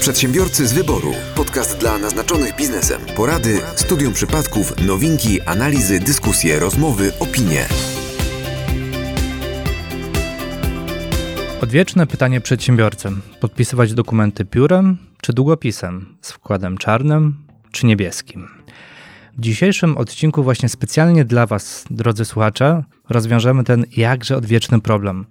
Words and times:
Przedsiębiorcy 0.00 0.66
z 0.66 0.72
wyboru. 0.72 1.12
Podcast 1.36 1.78
dla 1.78 1.98
naznaczonych 1.98 2.56
biznesem. 2.56 3.00
Porady, 3.16 3.60
studium 3.76 4.12
przypadków, 4.12 4.86
nowinki, 4.86 5.40
analizy, 5.40 6.00
dyskusje, 6.00 6.58
rozmowy, 6.58 7.12
opinie. 7.18 7.66
Odwieczne 11.62 12.06
pytanie 12.06 12.40
przedsiębiorcy. 12.40 13.08
Podpisywać 13.40 13.94
dokumenty 13.94 14.44
piórem 14.44 14.98
czy 15.20 15.32
długopisem? 15.32 16.16
Z 16.20 16.32
wkładem 16.32 16.78
czarnym 16.78 17.36
czy 17.72 17.86
niebieskim? 17.86 18.48
W 19.36 19.40
dzisiejszym 19.40 19.96
odcinku 19.96 20.42
właśnie 20.42 20.68
specjalnie 20.68 21.24
dla 21.24 21.46
Was, 21.46 21.84
drodzy 21.90 22.24
słuchacze, 22.24 22.84
rozwiążemy 23.08 23.64
ten 23.64 23.84
jakże 23.96 24.36
odwieczny 24.36 24.80
problem. 24.80 25.26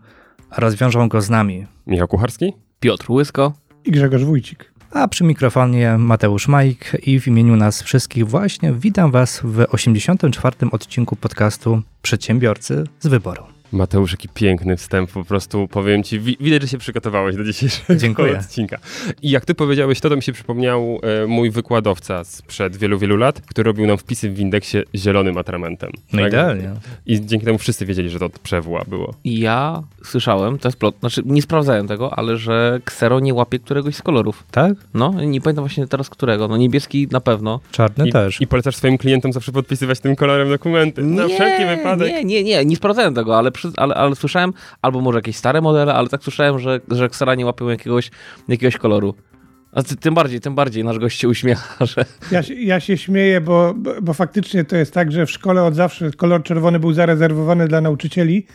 A 0.50 0.62
rozwiążą 0.62 1.10
go 1.10 1.22
z 1.22 1.30
nami. 1.30 1.68
Michał 1.88 2.08
Kucharski? 2.08 2.54
Piotr 2.80 3.12
Łysko 3.12 3.54
i 3.86 3.92
Grzegorz 3.92 4.24
Wójcik. 4.24 4.74
A 4.92 5.08
przy 5.08 5.24
mikrofonie 5.24 5.98
Mateusz 5.98 6.48
Majk 6.48 6.98
i 7.08 7.20
w 7.20 7.28
imieniu 7.28 7.56
nas 7.56 7.84
wszystkich 7.84 8.28
właśnie 8.28 8.74
witam 8.74 9.12
Was 9.12 9.42
w 9.44 9.66
84. 9.70 10.56
odcinku 10.72 11.16
podcastu 11.16 11.82
Przedsiębiorcy 12.02 12.84
z 13.00 13.08
Wyboru. 13.08 13.59
Mateusz, 13.72 14.12
jaki 14.12 14.30
piękny 14.30 14.78
wstęp, 14.78 15.12
po 15.12 15.24
prostu 15.24 15.68
powiem 15.68 16.04
ci, 16.04 16.20
widać, 16.20 16.62
że 16.62 16.68
się 16.68 16.78
przygotowałeś 16.78 17.36
do 17.36 17.44
dzisiejszego 17.44 17.96
Dziękuję. 17.96 18.38
odcinka. 18.40 18.78
I 19.22 19.30
jak 19.30 19.46
ty 19.46 19.56
powiedziałeś 19.56 20.00
to, 20.00 20.10
to 20.10 20.16
mi 20.16 20.24
się 20.24 20.34
przypomniał 20.34 21.00
e, 21.24 21.28
mój 21.28 21.52
wykładowca 21.52 22.24
sprzed 22.24 22.78
wielu, 22.78 23.00
wielu 23.00 23.18
lat, 23.18 23.42
który 23.42 23.68
robił 23.68 23.88
nam 23.88 23.98
wpisy 23.98 24.30
w 24.30 24.40
indeksie 24.40 24.78
zielonym 24.96 25.38
atramentem. 25.38 25.90
No 26.14 26.20
tak? 26.20 26.28
idealnie. 26.28 26.72
I 27.06 27.26
dzięki 27.26 27.46
temu 27.46 27.58
wszyscy 27.58 27.86
wiedzieli, 27.86 28.10
że 28.10 28.20
to 28.20 28.30
przewła 28.44 28.84
było. 28.88 29.14
I 29.24 29.40
ja 29.40 29.84
słyszałem, 30.06 30.58
to 30.58 30.68
jest 30.68 30.78
plot, 30.78 30.96
znaczy 31.00 31.22
nie 31.26 31.42
sprawdzałem 31.42 31.88
tego, 31.88 32.14
ale 32.14 32.38
że 32.38 32.80
ksero 32.86 33.20
nie 33.20 33.34
łapie 33.34 33.60
któregoś 33.60 33.96
z 33.96 34.02
kolorów. 34.02 34.44
Tak? 34.52 34.74
No, 34.94 35.14
nie 35.24 35.42
pamiętam 35.42 35.64
właśnie 35.64 35.88
teraz 35.88 36.10
którego. 36.10 36.48
No 36.48 36.58
niebieski 36.58 37.08
na 37.12 37.22
pewno. 37.22 37.60
Czarny 37.72 38.08
I, 38.08 38.12
też. 38.12 38.42
I 38.42 38.48
polecasz 38.48 38.76
swoim 38.76 38.98
klientom 38.98 39.34
zawsze 39.34 39.52
podpisywać 39.52 40.00
tym 40.00 40.16
kolorem 40.16 40.50
dokumenty. 40.50 41.04
Na 41.04 41.26
nie, 41.26 41.36
wszelki 41.36 41.66
wypadek. 41.66 42.14
Nie, 42.14 42.24
nie, 42.24 42.44
nie, 42.44 42.66
nie 42.66 42.76
sprawdzałem 42.76 43.14
tego, 43.14 43.38
ale 43.38 43.52
ale, 43.78 43.96
ale 43.96 44.16
słyszałem, 44.16 44.54
albo 44.82 45.02
może 45.02 45.18
jakieś 45.18 45.36
stare 45.36 45.62
modele, 45.62 45.94
ale 45.94 46.08
tak 46.08 46.24
słyszałem, 46.24 46.60
że, 46.60 46.80
że 46.92 47.06
Xera 47.06 47.36
nie 47.36 47.46
łapią 47.46 47.70
jakiegoś, 47.70 48.12
jakiegoś 48.48 48.78
koloru. 48.78 49.16
A 49.72 49.84
ty, 49.84 49.96
tym 49.96 50.14
bardziej, 50.14 50.40
tym 50.40 50.56
bardziej 50.56 50.84
nasz 50.84 51.00
gość 51.00 51.20
się 51.20 51.28
uśmiecha, 51.28 51.86
że... 51.86 52.06
Ja, 52.32 52.42
ja 52.58 52.80
się 52.80 52.98
śmieję, 52.98 53.42
bo, 53.42 53.74
bo 54.02 54.14
faktycznie 54.14 54.64
to 54.64 54.76
jest 54.76 54.94
tak, 54.94 55.12
że 55.12 55.26
w 55.26 55.32
szkole 55.32 55.64
od 55.64 55.76
zawsze 55.76 56.12
kolor 56.12 56.44
czerwony 56.44 56.80
był 56.80 56.94
zarezerwowany 56.94 57.68
dla 57.68 57.82
nauczycieli, 57.82 58.46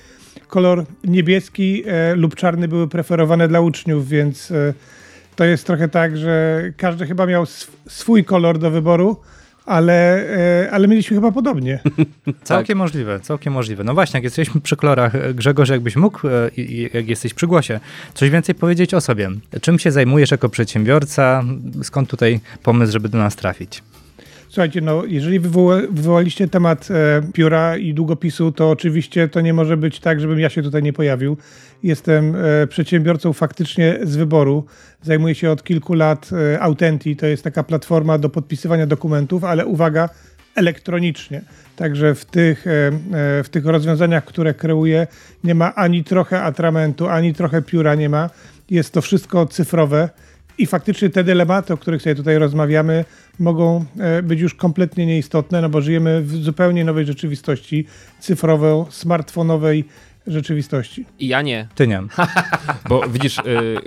kolor 0.46 0.84
niebieski 1.04 1.82
e, 1.86 2.14
lub 2.14 2.34
czarny 2.34 2.68
były 2.68 2.88
preferowane 2.88 3.48
dla 3.48 3.60
uczniów, 3.60 4.08
więc 4.08 4.50
e, 4.50 4.74
to 5.36 5.44
jest 5.44 5.66
trochę 5.66 5.88
tak, 5.88 6.16
że 6.16 6.62
każdy 6.76 7.06
chyba 7.06 7.26
miał 7.26 7.42
sw 7.42 7.72
swój 7.88 8.24
kolor 8.24 8.58
do 8.58 8.70
wyboru, 8.70 9.20
ale, 9.66 10.26
e, 10.64 10.70
ale 10.70 10.88
mieliśmy 10.88 11.16
chyba 11.16 11.32
podobnie. 11.32 11.78
całkiem 12.42 12.74
tak. 12.74 12.76
możliwe, 12.76 13.20
całkiem 13.20 13.52
możliwe. 13.52 13.84
No 13.84 13.94
właśnie, 13.94 14.18
jak 14.18 14.24
jesteśmy 14.24 14.60
przy 14.60 14.76
kolorach, 14.76 15.14
e, 15.14 15.34
Grzegorz, 15.34 15.68
jakbyś 15.68 15.96
mógł, 15.96 16.28
e, 16.28 16.50
jak 16.94 17.08
jesteś 17.08 17.34
przy 17.34 17.46
głosie, 17.46 17.80
coś 18.14 18.30
więcej 18.30 18.54
powiedzieć 18.54 18.94
o 18.94 19.00
sobie. 19.00 19.30
Czym 19.60 19.78
się 19.78 19.90
zajmujesz 19.90 20.30
jako 20.30 20.48
przedsiębiorca? 20.48 21.44
Skąd 21.82 22.10
tutaj 22.10 22.40
pomysł, 22.62 22.92
żeby 22.92 23.08
do 23.08 23.18
nas 23.18 23.36
trafić? 23.36 23.82
Słuchajcie, 24.54 24.80
no 24.80 25.04
jeżeli 25.04 25.40
wywoła, 25.40 25.76
wywołaliście 25.90 26.48
temat 26.48 26.88
e, 26.90 27.22
pióra 27.32 27.76
i 27.76 27.94
długopisu, 27.94 28.52
to 28.52 28.70
oczywiście 28.70 29.28
to 29.28 29.40
nie 29.40 29.54
może 29.54 29.76
być 29.76 30.00
tak, 30.00 30.20
żebym 30.20 30.40
ja 30.40 30.48
się 30.48 30.62
tutaj 30.62 30.82
nie 30.82 30.92
pojawił. 30.92 31.36
Jestem 31.82 32.36
e, 32.36 32.66
przedsiębiorcą 32.66 33.32
faktycznie 33.32 33.98
z 34.02 34.16
wyboru. 34.16 34.64
Zajmuję 35.02 35.34
się 35.34 35.50
od 35.50 35.64
kilku 35.64 35.94
lat 35.94 36.30
e, 36.54 36.60
Autenti, 36.60 37.16
to 37.16 37.26
jest 37.26 37.44
taka 37.44 37.62
platforma 37.62 38.18
do 38.18 38.28
podpisywania 38.28 38.86
dokumentów, 38.86 39.44
ale 39.44 39.66
uwaga, 39.66 40.08
elektronicznie. 40.54 41.42
Także 41.76 42.14
w 42.14 42.24
tych, 42.24 42.66
e, 42.66 42.70
e, 42.70 43.42
w 43.42 43.48
tych 43.50 43.66
rozwiązaniach, 43.66 44.24
które 44.24 44.54
kreuję, 44.54 45.06
nie 45.44 45.54
ma 45.54 45.74
ani 45.74 46.04
trochę 46.04 46.42
atramentu, 46.42 47.08
ani 47.08 47.34
trochę 47.34 47.62
pióra 47.62 47.94
nie 47.94 48.08
ma. 48.08 48.30
Jest 48.70 48.92
to 48.92 49.02
wszystko 49.02 49.46
cyfrowe. 49.46 50.08
I 50.58 50.66
faktycznie 50.66 51.10
te 51.10 51.24
dylematy, 51.24 51.72
o 51.72 51.76
których 51.76 52.02
sobie 52.02 52.14
tutaj 52.14 52.38
rozmawiamy, 52.38 53.04
mogą 53.38 53.84
e, 53.98 54.22
być 54.22 54.40
już 54.40 54.54
kompletnie 54.54 55.06
nieistotne, 55.06 55.62
no 55.62 55.68
bo 55.68 55.80
żyjemy 55.80 56.22
w 56.22 56.30
zupełnie 56.30 56.84
nowej 56.84 57.06
rzeczywistości 57.06 57.86
cyfrowo-smartfonowej 58.20 59.84
rzeczywistości. 60.26 61.04
I 61.18 61.28
ja 61.28 61.42
nie. 61.42 61.68
Ty 61.74 61.86
nie. 61.86 62.02
Bo 62.88 63.08
widzisz, 63.08 63.36
yy, 63.44 63.80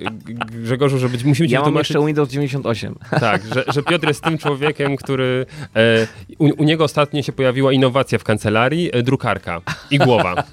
Grzegorzu, 0.64 0.98
że 1.00 1.10
być, 1.10 1.24
musimy 1.24 1.48
ci 1.48 1.54
Ja 1.54 1.62
mam 1.62 1.76
jeszcze 1.76 2.06
Windows 2.06 2.30
98. 2.30 2.96
Tak, 3.20 3.42
że, 3.54 3.64
że 3.74 3.84
Piotr 3.84 4.08
jest 4.08 4.24
tym 4.24 4.38
człowiekiem, 4.38 4.96
który... 4.96 5.46
E, 5.76 6.08
u, 6.38 6.46
u, 6.46 6.64
niego 6.64 6.84
ostatnio 6.84 7.22
się 7.22 7.32
pojawiła 7.32 7.74
innowacja 7.74 8.20
w 8.20 8.24
kancelarii, 8.24 8.90
e, 8.94 9.04
drukarka 9.04 9.62
i 9.92 9.98
głowa. 9.98 10.44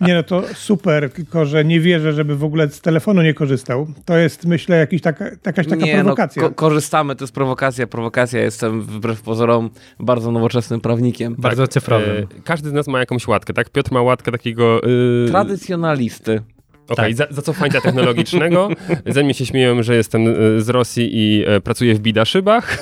Nie 0.00 0.14
no, 0.14 0.22
to 0.22 0.42
super, 0.54 1.10
tylko 1.10 1.46
że 1.46 1.64
nie 1.64 1.80
wierzę, 1.80 2.12
żeby 2.12 2.36
w 2.36 2.44
ogóle 2.44 2.68
z 2.68 2.80
telefonu 2.80 3.22
nie 3.22 3.34
korzystał. 3.34 3.86
To 4.04 4.16
jest, 4.16 4.44
myślę, 4.44 4.76
jakiś 4.76 5.02
taka, 5.02 5.24
jakaś 5.46 5.66
taka 5.66 5.84
nie, 5.84 5.96
no, 5.96 6.02
prowokacja. 6.02 6.42
No, 6.42 6.48
ko 6.48 6.54
korzystamy, 6.54 7.16
to 7.16 7.24
jest 7.24 7.34
prowokacja, 7.34 7.86
prowokacja. 7.86 8.40
Jestem 8.40 8.82
wbrew 8.82 9.22
pozorom 9.22 9.70
bardzo 10.00 10.32
nowoczesnym 10.32 10.80
prawnikiem. 10.80 11.34
Bardzo 11.38 11.62
tak, 11.62 11.72
cyfrowym. 11.72 12.16
E, 12.16 12.42
każdy 12.44 12.70
z 12.70 12.72
nas 12.72 12.88
ma 12.88 13.00
jakąś 13.00 13.28
łatkę, 13.28 13.52
tak? 13.52 13.70
Piotr 13.70 13.92
ma 13.92 14.02
łatkę 14.02 14.32
takiego 14.32 14.80
Yy... 14.86 15.30
Tradycjonalisty. 15.30 16.42
Okej, 16.88 17.14
okay, 17.14 17.26
tak. 17.26 17.34
za, 17.34 17.52
za 17.52 17.80
technologicznego. 17.80 18.68
Zanim 19.06 19.34
się 19.34 19.46
śmieją, 19.46 19.82
że 19.82 19.96
jestem 19.96 20.26
y, 20.26 20.60
z 20.60 20.68
Rosji 20.68 21.10
i 21.12 21.44
e, 21.46 21.60
pracuję 21.60 21.94
w 21.94 21.98
Bida 21.98 22.24
szybach. 22.24 22.78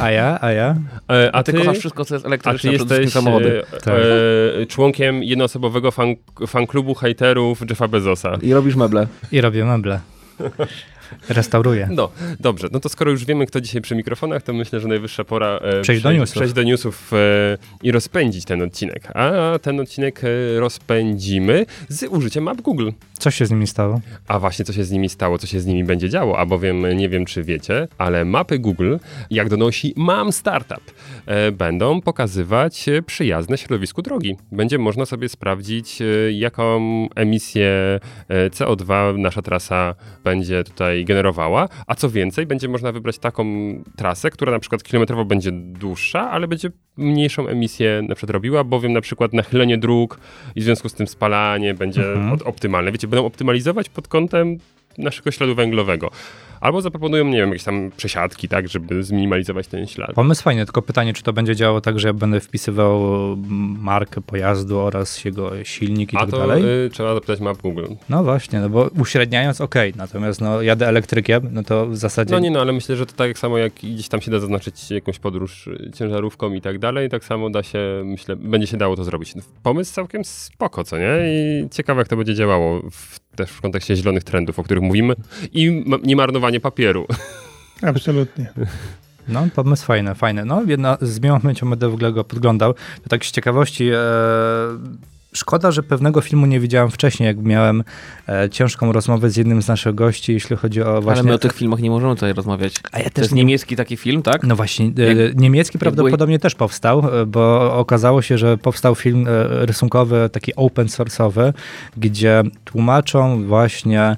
A 0.00 0.10
ja, 0.10 0.38
a 0.40 0.50
ja? 0.50 0.76
E, 1.10 1.34
a, 1.34 1.42
ty, 1.42 1.52
ty 1.52 1.58
kochasz 1.58 1.78
wszystko, 1.78 2.04
co 2.04 2.14
jest 2.14 2.26
elektroniczne, 2.26 2.70
a 2.70 2.72
ty 2.72 2.78
jesteś 2.78 3.12
samochody. 3.12 3.62
E, 3.72 3.80
tak. 3.80 3.94
e, 4.62 4.66
członkiem 4.66 5.22
jednoosobowego 5.22 5.90
fan, 5.90 6.14
fan 6.46 6.66
klubu 6.66 6.94
hejterów 6.94 7.60
Jeffa 7.70 7.88
Bezosa. 7.88 8.38
I 8.42 8.52
robisz 8.52 8.76
meble. 8.76 9.06
I 9.32 9.40
robię 9.40 9.64
meble. 9.64 10.00
Restauruje. 11.28 11.88
No, 11.92 12.10
dobrze. 12.40 12.68
No 12.72 12.80
to 12.80 12.88
skoro 12.88 13.10
już 13.10 13.24
wiemy, 13.24 13.46
kto 13.46 13.60
dzisiaj 13.60 13.82
przy 13.82 13.96
mikrofonach, 13.96 14.42
to 14.42 14.52
myślę, 14.52 14.80
że 14.80 14.88
najwyższa 14.88 15.24
pora 15.24 15.58
e, 15.62 15.80
przejść, 15.80 16.02
do 16.02 16.12
newsów, 16.12 16.34
przejść 16.34 16.54
do 16.54 16.62
newsów 16.62 17.12
e, 17.12 17.16
i 17.82 17.92
rozpędzić 17.92 18.44
ten 18.44 18.62
odcinek. 18.62 19.08
A 19.14 19.32
ten 19.62 19.80
odcinek 19.80 20.20
e, 20.24 20.60
rozpędzimy 20.60 21.66
z 21.88 22.02
użyciem 22.02 22.44
map 22.44 22.60
Google. 22.60 22.90
Co 23.18 23.30
się 23.30 23.46
z 23.46 23.50
nimi 23.50 23.66
stało? 23.66 24.00
A 24.28 24.38
właśnie, 24.38 24.64
co 24.64 24.72
się 24.72 24.84
z 24.84 24.90
nimi 24.90 25.08
stało, 25.08 25.38
co 25.38 25.46
się 25.46 25.60
z 25.60 25.66
nimi 25.66 25.84
będzie 25.84 26.08
działo, 26.08 26.38
a 26.38 26.46
bowiem 26.46 26.96
nie 26.96 27.08
wiem, 27.08 27.24
czy 27.24 27.42
wiecie, 27.42 27.88
ale 27.98 28.24
mapy 28.24 28.58
Google, 28.58 28.96
jak 29.30 29.48
donosi 29.48 29.94
Mam 29.96 30.32
Startup, 30.32 30.92
e, 31.26 31.52
będą 31.52 32.00
pokazywać 32.00 32.86
przyjazne 33.06 33.58
środowisku 33.58 34.02
drogi. 34.02 34.36
Będzie 34.52 34.78
można 34.78 35.06
sobie 35.06 35.28
sprawdzić, 35.28 36.02
e, 36.02 36.32
jaką 36.32 36.76
emisję 37.14 38.00
e, 38.28 38.50
CO2 38.50 39.18
nasza 39.18 39.42
trasa 39.42 39.94
będzie 40.24 40.64
tutaj 40.64 40.95
tutaj 40.96 41.04
generowała, 41.04 41.68
a 41.86 41.94
co 41.94 42.10
więcej, 42.10 42.46
będzie 42.46 42.68
można 42.68 42.92
wybrać 42.92 43.18
taką 43.18 43.44
trasę, 43.96 44.30
która 44.30 44.52
na 44.52 44.58
przykład 44.58 44.82
kilometrowo 44.82 45.24
będzie 45.24 45.50
dłuższa, 45.52 46.30
ale 46.30 46.48
będzie 46.48 46.70
mniejszą 46.96 47.48
emisję 47.48 48.02
na 48.08 48.14
przykład 48.14 48.30
robiła, 48.30 48.64
bowiem 48.64 48.92
na 48.92 49.00
przykład 49.00 49.32
nachylenie 49.32 49.78
dróg 49.78 50.18
i 50.54 50.60
w 50.60 50.64
związku 50.64 50.88
z 50.88 50.94
tym 50.94 51.06
spalanie 51.06 51.74
będzie 51.74 52.12
mhm. 52.12 52.38
optymalne. 52.44 52.92
Wiecie, 52.92 53.08
będą 53.08 53.26
optymalizować 53.26 53.88
pod 53.88 54.08
kątem 54.08 54.58
naszego 54.98 55.30
śladu 55.30 55.54
węglowego. 55.54 56.10
Albo 56.60 56.80
zaproponują, 56.80 57.24
nie 57.24 57.38
wiem, 57.38 57.48
jakieś 57.48 57.64
tam 57.64 57.90
przesiadki, 57.96 58.48
tak, 58.48 58.68
żeby 58.68 59.02
zminimalizować 59.02 59.66
ten 59.66 59.86
ślad. 59.86 60.12
Pomysł 60.12 60.42
fajny, 60.42 60.64
tylko 60.64 60.82
pytanie, 60.82 61.12
czy 61.12 61.22
to 61.22 61.32
będzie 61.32 61.56
działało 61.56 61.80
tak, 61.80 61.98
że 61.98 62.08
ja 62.08 62.14
będę 62.14 62.40
wpisywał 62.40 63.00
markę 63.80 64.20
pojazdu 64.20 64.78
oraz 64.78 65.24
jego 65.24 65.64
silnik 65.64 66.12
i 66.12 66.16
A 66.16 66.20
tak 66.20 66.30
to, 66.30 66.38
dalej? 66.38 66.64
Y, 66.86 66.90
trzeba 66.90 67.14
zapytać 67.14 67.40
map 67.40 67.62
Google. 67.62 67.86
No 68.08 68.24
właśnie, 68.24 68.60
no 68.60 68.68
bo 68.68 68.90
uśredniając, 69.00 69.60
ok, 69.60 69.74
natomiast 69.96 70.40
no, 70.40 70.62
jadę 70.62 70.88
elektrykiem, 70.88 71.48
no 71.52 71.62
to 71.62 71.86
w 71.86 71.96
zasadzie... 71.96 72.32
No 72.32 72.38
nie, 72.38 72.50
no 72.50 72.60
ale 72.60 72.72
myślę, 72.72 72.96
że 72.96 73.06
to 73.06 73.12
tak 73.12 73.38
samo 73.38 73.58
jak 73.58 73.72
gdzieś 73.72 74.08
tam 74.08 74.20
się 74.20 74.30
da 74.30 74.38
zaznaczyć 74.38 74.90
jakąś 74.90 75.18
podróż 75.18 75.66
y, 75.66 75.90
ciężarówką 75.94 76.52
i 76.52 76.60
tak 76.60 76.78
dalej, 76.78 77.08
tak 77.08 77.24
samo 77.24 77.50
da 77.50 77.62
się, 77.62 78.02
myślę, 78.04 78.36
będzie 78.36 78.66
się 78.66 78.76
dało 78.76 78.96
to 78.96 79.04
zrobić. 79.04 79.34
Pomysł 79.62 79.94
całkiem 79.94 80.24
spoko, 80.24 80.84
co 80.84 80.98
nie? 80.98 81.16
I 81.26 81.68
ciekawe, 81.70 82.00
jak 82.00 82.08
to 82.08 82.16
będzie 82.16 82.34
działało 82.34 82.82
w 82.90 83.25
też 83.36 83.50
w 83.50 83.60
kontekście 83.60 83.96
zielonych 83.96 84.24
trendów, 84.24 84.58
o 84.58 84.62
których 84.62 84.82
mówimy, 84.82 85.14
i 85.52 85.84
nie 86.02 86.16
marnowanie 86.16 86.60
papieru. 86.60 87.06
Absolutnie. 87.82 88.52
No, 89.28 89.48
pomysł 89.54 89.86
fajny, 89.86 90.14
fajny. 90.14 90.44
No, 90.44 90.62
jedna 90.66 90.98
z 91.00 91.20
miłych 91.20 91.42
momencie 91.42 91.66
będę 91.66 91.88
w 91.88 91.94
ogóle 91.94 92.12
go 92.12 92.24
podglądał. 92.24 92.74
To 92.74 93.08
tak 93.08 93.24
z 93.24 93.30
ciekawości, 93.30 93.88
e, 93.90 93.98
Szkoda, 95.36 95.70
że 95.70 95.82
pewnego 95.82 96.20
filmu 96.20 96.46
nie 96.46 96.60
widziałem 96.60 96.90
wcześniej, 96.90 97.26
jak 97.26 97.36
miałem 97.36 97.84
e, 98.28 98.50
ciężką 98.50 98.92
rozmowę 98.92 99.30
z 99.30 99.36
jednym 99.36 99.62
z 99.62 99.68
naszych 99.68 99.94
gości, 99.94 100.32
jeśli 100.32 100.56
chodzi 100.56 100.82
o 100.82 101.02
właśnie... 101.02 101.20
Ale 101.20 101.28
my 101.28 101.34
o 101.34 101.38
tych 101.38 101.52
filmach 101.52 101.80
nie 101.80 101.90
możemy 101.90 102.14
tutaj 102.14 102.32
rozmawiać. 102.32 102.74
A 102.92 102.98
ja 102.98 103.04
To 103.04 103.10
też 103.10 103.22
jest 103.22 103.34
nie 103.34 103.44
niemiecki 103.44 103.76
taki 103.76 103.96
film, 103.96 104.22
tak? 104.22 104.42
No 104.42 104.56
właśnie, 104.56 104.86
e, 104.86 104.90
niemiecki 105.34 105.78
prawdopodobnie 105.78 106.38
też 106.38 106.54
powstał, 106.54 107.20
e, 107.20 107.26
bo 107.26 107.74
okazało 107.78 108.22
się, 108.22 108.38
że 108.38 108.58
powstał 108.58 108.94
film 108.94 109.26
e, 109.28 109.66
rysunkowy, 109.66 110.28
taki 110.32 110.54
open 110.56 110.86
source'owy, 110.86 111.52
gdzie 111.96 112.42
tłumaczą 112.64 113.46
właśnie 113.46 114.16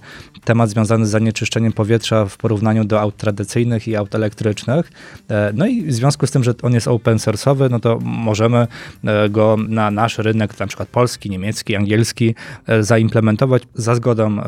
temat 0.49 0.71
związany 0.71 1.07
z 1.07 1.11
zanieczyszczeniem 1.11 1.73
powietrza 1.73 2.25
w 2.25 2.37
porównaniu 2.37 2.85
do 2.85 3.01
aut 3.01 3.17
tradycyjnych 3.17 3.89
i 3.89 3.97
aut 3.97 4.15
elektrycznych. 4.15 4.93
E, 5.31 5.53
No 5.55 5.67
i 5.67 5.83
w 5.83 5.95
związku 5.95 6.27
z 6.27 6.31
tym, 6.31 6.45
że 6.45 6.55
on 6.63 6.73
jest 6.73 6.89
open 6.89 7.17
source'owy, 7.17 7.71
no 7.71 7.81
to 7.81 7.99
możemy 8.03 8.67
e, 9.05 9.29
go 9.29 9.57
na 9.69 9.91
nasz 9.91 10.19
rynek, 10.19 10.59
na 10.59 10.67
przykład 10.67 10.89
polski, 10.89 11.08
niemiecki, 11.31 11.77
angielski, 11.77 12.35
e, 12.67 12.83
zaimplementować 12.83 13.63
za 13.75 13.95
zgodą 13.95 14.41
e, 14.41 14.45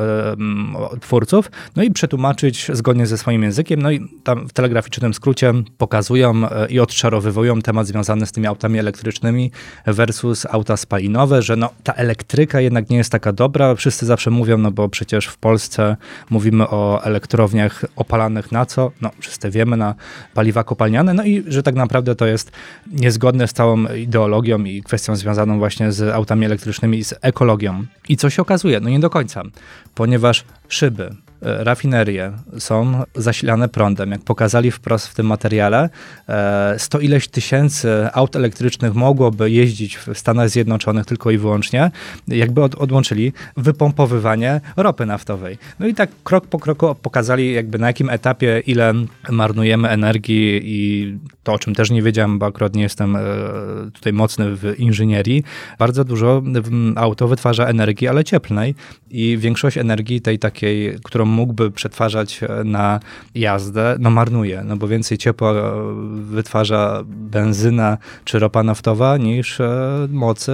twórców, 1.01 1.51
no 1.75 1.83
i 1.83 1.91
przetłumaczyć 1.91 2.67
zgodnie 2.73 3.07
ze 3.07 3.17
swoim 3.17 3.43
językiem. 3.43 3.81
No 3.81 3.91
i 3.91 4.07
tam 4.23 4.47
w 4.47 4.53
telegraficznym 4.53 5.13
skrócie 5.13 5.53
pokazują 5.77 6.49
e, 6.49 6.67
i 6.67 6.79
odczarowywują 6.79 7.61
temat 7.61 7.87
związany 7.87 8.25
z 8.25 8.31
tymi 8.31 8.47
autami 8.47 8.79
elektrycznymi 8.79 9.51
versus 9.87 10.45
auta 10.45 10.77
spalinowe, 10.77 11.41
że 11.41 11.55
no, 11.55 11.69
ta 11.83 11.93
elektryka 11.93 12.61
jednak 12.61 12.89
nie 12.89 12.97
jest 12.97 13.11
taka 13.11 13.33
dobra. 13.33 13.75
Wszyscy 13.75 14.05
zawsze 14.05 14.31
mówią, 14.31 14.57
no 14.57 14.71
bo 14.71 14.89
przecież 14.89 15.27
w 15.27 15.37
Polsce 15.37 15.97
mówimy 16.29 16.67
o 16.67 17.03
elektrowniach 17.03 17.85
opalanych 17.95 18.51
na 18.51 18.65
co? 18.65 18.91
No, 19.01 19.11
wszyscy 19.19 19.49
wiemy, 19.49 19.77
na 19.77 19.95
paliwa 20.33 20.63
kopalniane, 20.63 21.13
no 21.13 21.23
i 21.23 21.43
że 21.47 21.63
tak 21.63 21.75
naprawdę 21.75 22.15
to 22.15 22.25
jest 22.25 22.51
niezgodne 22.91 23.47
z 23.47 23.53
całą 23.53 23.85
ideologią 23.85 24.63
i 24.63 24.83
kwestią 24.83 25.15
związaną 25.15 25.59
właśnie 25.59 25.91
z 25.91 26.15
autami 26.15 26.45
elektrycznymi 26.45 26.50
i 26.97 27.03
z 27.03 27.13
ekologią. 27.21 27.85
I 28.09 28.17
co 28.17 28.29
się 28.29 28.41
okazuje? 28.41 28.79
No 28.79 28.89
nie 28.89 28.99
do 28.99 29.09
końca, 29.09 29.43
ponieważ 29.95 30.43
szyby, 30.67 31.15
rafinerie 31.41 32.31
są 32.59 33.03
zasilane 33.15 33.69
prądem. 33.69 34.11
Jak 34.11 34.21
pokazali 34.21 34.71
wprost 34.71 35.07
w 35.07 35.15
tym 35.15 35.25
materiale, 35.25 35.89
e, 36.29 36.75
sto 36.77 36.99
ileś 36.99 37.27
tysięcy 37.27 38.07
aut 38.13 38.35
elektrycznych 38.35 38.93
mogłoby 38.93 39.51
jeździć 39.51 39.97
w 39.97 40.17
Stanach 40.17 40.49
Zjednoczonych 40.49 41.05
tylko 41.05 41.31
i 41.31 41.37
wyłącznie, 41.37 41.91
jakby 42.27 42.63
od, 42.63 42.75
odłączyli 42.75 43.33
wypompowywanie 43.57 44.61
ropy 44.77 45.05
naftowej. 45.05 45.57
No 45.79 45.87
i 45.87 45.93
tak 45.93 46.09
krok 46.23 46.47
po 46.47 46.59
kroku 46.59 46.95
pokazali 47.01 47.53
jakby 47.53 47.79
na 47.79 47.87
jakim 47.87 48.09
etapie 48.09 48.61
ile 48.67 48.93
marnujemy 49.29 49.89
energii 49.89 50.61
i 50.63 51.17
to, 51.43 51.53
o 51.53 51.59
czym 51.59 51.75
też 51.75 51.91
nie 51.91 52.01
wiedziałem, 52.01 52.39
bo 52.39 52.45
akurat 52.45 52.75
nie 52.75 52.83
jestem 52.83 53.15
e, 53.15 53.21
tutaj 53.93 54.13
mocny 54.13 54.55
w 54.55 54.79
inżynierii, 54.79 55.43
bardzo 55.79 56.03
dużo 56.03 56.43
auto 56.95 57.27
wytwarza 57.27 57.65
energii, 57.65 58.07
ale 58.07 58.23
cieplnej 58.23 58.75
i 59.09 59.37
większość 59.37 59.77
energii 59.77 60.21
tej 60.21 60.39
takiej, 60.39 60.95
którą 61.03 61.30
mógłby 61.31 61.71
przetwarzać 61.71 62.43
e, 62.43 62.63
na 62.63 62.99
jazdę, 63.35 63.95
no 63.99 64.09
marnuje, 64.09 64.63
no 64.65 64.77
bo 64.77 64.87
więcej 64.87 65.17
ciepła 65.17 65.51
e, 65.51 65.71
wytwarza 66.13 67.03
benzyna 67.05 67.97
czy 68.25 68.39
ropa 68.39 68.63
naftowa 68.63 69.17
niż 69.17 69.61
e, 69.61 70.07
mocy 70.09 70.51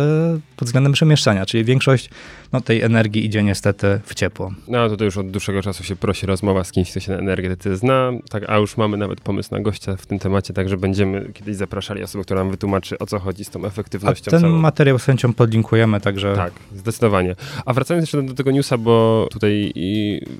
pod 0.57 0.67
względem 0.67 0.93
przemieszczania, 0.93 1.45
czyli 1.45 1.63
większość 1.63 2.09
no, 2.53 2.61
tej 2.61 2.81
energii 2.81 3.25
idzie 3.25 3.43
niestety 3.43 3.99
w 4.05 4.15
ciepło. 4.15 4.51
No 4.67 4.89
to, 4.89 4.97
to 4.97 5.03
już 5.05 5.17
od 5.17 5.31
dłuższego 5.31 5.61
czasu 5.61 5.83
się 5.83 5.95
prosi 5.95 6.25
rozmowa 6.25 6.63
z 6.63 6.71
kimś, 6.71 6.91
kto 6.91 6.99
się 6.99 7.11
na 7.11 7.17
energetyce 7.17 7.77
zna, 7.77 8.11
tak, 8.29 8.43
a 8.49 8.57
już 8.57 8.77
mamy 8.77 8.97
nawet 8.97 9.21
pomysł 9.21 9.49
na 9.51 9.59
gościa 9.61 9.95
w 9.95 10.05
tym 10.05 10.19
temacie, 10.19 10.53
także 10.53 10.77
będziemy 10.77 11.31
kiedyś 11.33 11.55
zapraszali 11.55 12.03
osobę, 12.03 12.23
która 12.23 12.39
nam 12.39 12.51
wytłumaczy, 12.51 12.97
o 12.99 13.05
co 13.05 13.19
chodzi 13.19 13.43
z 13.43 13.49
tą 13.49 13.63
A 13.63 13.67
efektywnością 13.67 14.31
ten 14.31 14.41
całą. 14.41 14.57
materiał 14.57 14.99
z 14.99 15.03
chęcią 15.03 15.33
podlinkujemy, 15.33 16.01
także 16.01 16.35
Tak, 16.35 16.53
zdecydowanie. 16.75 17.35
A 17.65 17.73
wracając 17.73 18.03
jeszcze 18.03 18.23
do 18.23 18.33
tego 18.33 18.51
newsa, 18.51 18.77
bo 18.77 19.27
tutaj 19.31 19.73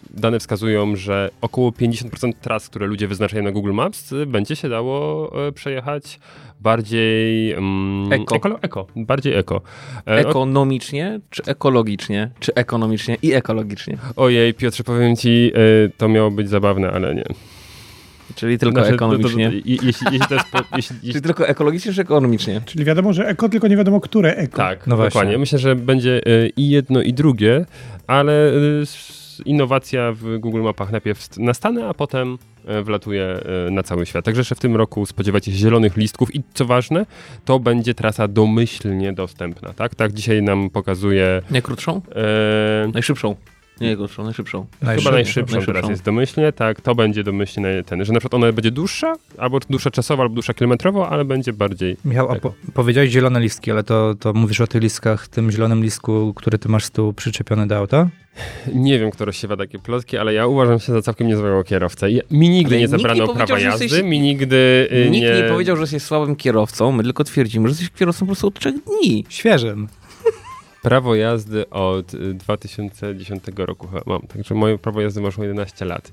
dane 0.09 0.39
wskazują, 0.39 0.95
że 0.95 1.29
około 1.41 1.69
50% 1.71 2.33
tras, 2.41 2.69
które 2.69 2.87
ludzie 2.87 3.07
wyznaczają 3.07 3.43
na 3.43 3.51
Google 3.51 3.71
Maps, 3.73 4.13
będzie 4.27 4.55
się 4.55 4.69
dało 4.69 5.31
e, 5.47 5.51
przejechać 5.51 6.19
bardziej... 6.61 7.51
Mm, 7.53 8.13
Eko. 8.13 8.35
Eko, 8.35 8.59
eko. 8.61 8.87
Bardziej 8.95 9.33
eko. 9.33 9.61
E, 10.07 10.11
o- 10.11 10.15
Ekonomicznie, 10.15 11.19
czy 11.29 11.43
ekologicznie, 11.43 12.29
czy 12.39 12.53
ekonomicznie 12.53 13.17
i 13.21 13.33
ekologicznie. 13.33 13.97
Ojej, 14.15 14.53
Piotrze, 14.53 14.83
powiem 14.83 15.15
ci, 15.15 15.51
e, 15.55 15.89
to 15.97 16.09
miało 16.09 16.31
być 16.31 16.49
zabawne, 16.49 16.91
ale 16.91 17.15
nie. 17.15 17.23
Czyli 18.35 18.57
tylko 18.57 18.79
Znaczy, 18.79 18.93
ekonomicznie. 18.95 19.45
To, 19.45 19.51
to, 19.51 19.55
je- 19.57 19.61
jeśli, 19.65 19.87
jeśli 20.11 20.19
to 20.27 20.33
jest... 20.33 20.45
Po, 20.51 20.57
jeśli, 20.75 20.95
jeśli, 20.95 21.11
Czyli 21.11 21.21
tylko 21.21 21.47
ekologicznie, 21.47 21.93
czy 21.93 22.01
ekonomicznie? 22.01 22.61
Czyli 22.65 22.85
wiadomo, 22.85 23.13
że 23.13 23.27
eko, 23.27 23.49
tylko 23.49 23.67
nie 23.67 23.77
wiadomo, 23.77 23.99
które 24.01 24.35
eko. 24.35 24.57
tak, 24.57 24.87
No 24.87 24.95
właśnie. 24.95 25.09
dokładnie. 25.09 25.37
Myślę, 25.37 25.59
że 25.59 25.75
będzie 25.75 26.21
e, 26.25 26.47
i 26.57 26.69
jedno, 26.69 27.01
i 27.01 27.13
drugie, 27.13 27.65
ale 28.07 28.49
e, 28.49 28.53
innowacja 29.45 30.11
w 30.11 30.37
Google 30.39 30.61
Mapach 30.61 30.91
najpierw 30.91 31.37
na 31.37 31.53
Stany, 31.53 31.85
a 31.85 31.93
potem 31.93 32.37
wlatuje 32.83 33.23
e, 33.67 33.71
na 33.71 33.83
cały 33.83 34.05
świat. 34.05 34.25
Także 34.25 34.39
jeszcze 34.39 34.55
w 34.55 34.59
tym 34.59 34.75
roku 34.75 35.05
spodziewacie 35.05 35.51
się 35.51 35.57
zielonych 35.57 35.97
listków 35.97 36.35
i 36.35 36.43
co 36.53 36.65
ważne, 36.65 37.05
to 37.45 37.59
będzie 37.59 37.93
trasa 37.93 38.27
domyślnie 38.27 39.13
dostępna, 39.13 39.73
tak? 39.73 39.95
Tak 39.95 40.13
dzisiaj 40.13 40.41
nam 40.43 40.69
pokazuje... 40.69 41.41
Nie 41.51 41.61
krótszą? 41.61 42.01
E, 42.15 42.91
Najszybszą. 42.93 43.35
Nie 43.81 43.95
krótszą, 43.95 44.23
najszybszą. 44.23 44.65
Chyba 44.79 44.87
najszybciej. 44.91 45.13
najszybszą 45.13 45.51
teraz 45.51 45.65
najszybszą. 45.67 45.89
jest 45.89 46.03
domyślnie, 46.03 46.51
tak, 46.51 46.81
to 46.81 46.95
będzie 46.95 47.23
domyślnie 47.23 47.83
ten, 47.85 48.05
że 48.05 48.13
na 48.13 48.19
przykład 48.19 48.43
ona 48.43 48.51
będzie 48.51 48.71
dłuższa, 48.71 49.13
albo 49.37 49.59
dłuższa 49.69 49.91
czasowo, 49.91 50.23
albo 50.23 50.33
dłuższa 50.35 50.53
kilometrowo, 50.53 51.09
ale 51.09 51.25
będzie 51.25 51.53
bardziej... 51.53 51.97
Michał, 52.05 52.29
a 52.29 52.33
Tak. 52.33 52.41
po, 52.41 52.53
powiedziałeś 52.73 53.09
zielone 53.11 53.39
listki, 53.39 53.71
ale 53.71 53.83
to, 53.83 54.15
to 54.19 54.33
mówisz 54.33 54.61
o 54.61 54.67
tych 54.67 54.81
listkach, 54.81 55.27
tym 55.27 55.51
zielonym 55.51 55.83
listku, 55.83 56.33
który 56.33 56.57
ty 56.57 56.69
masz 56.69 56.85
z 56.85 56.91
tyłu 56.91 57.13
przyczepiony 57.13 57.67
do 57.67 57.77
auta? 57.77 58.09
Nie 58.73 58.99
wiem, 58.99 59.11
kto 59.11 59.25
rozsiewa 59.25 59.57
takie 59.57 59.79
plotki, 59.79 60.17
ale 60.17 60.33
ja 60.33 60.47
uważam 60.47 60.79
się 60.79 60.93
za 60.93 61.01
całkiem 61.01 61.27
niezłego 61.27 61.63
kierowcę. 61.63 62.07
Mi 62.31 62.49
nigdy 62.49 62.69
Ale 62.69 62.75
nie 62.77 62.81
nie 62.81 62.87
zabrano 62.87 63.27
powiedział, 63.27 63.47
prawa 63.47 63.59
jazdy, 63.61 63.85
jesteś- 63.85 64.03
mi 64.03 64.19
nigdy 64.19 64.87
y, 64.91 65.09
Nikt 65.09 65.25
nie... 65.27 65.41
nie 65.43 65.49
powiedział, 65.49 65.75
że 65.75 65.81
jesteś 65.83 66.03
słabym 66.03 66.35
kierowcą, 66.35 66.91
my 66.91 67.03
tylko 67.03 67.23
twierdzimy, 67.23 67.67
że 67.67 67.71
jesteś 67.71 67.89
kierowcą 67.89 68.19
po 68.19 68.25
prostu 68.25 68.47
od 68.47 68.59
trzech 68.59 68.75
dni. 68.83 69.25
Świeżym. 69.29 69.87
Prawo 70.87 71.15
jazdy 71.15 71.69
od 71.69 72.13
y, 72.13 72.33
2010 72.33 73.43
roku 73.57 73.87
chyba 73.87 74.01
mam, 74.05 74.21
także 74.21 74.55
moje 74.55 74.77
prawo 74.77 75.01
jazdy 75.01 75.21
ma 75.21 75.25
już 75.25 75.37
11 75.37 75.85
lat. 75.85 76.11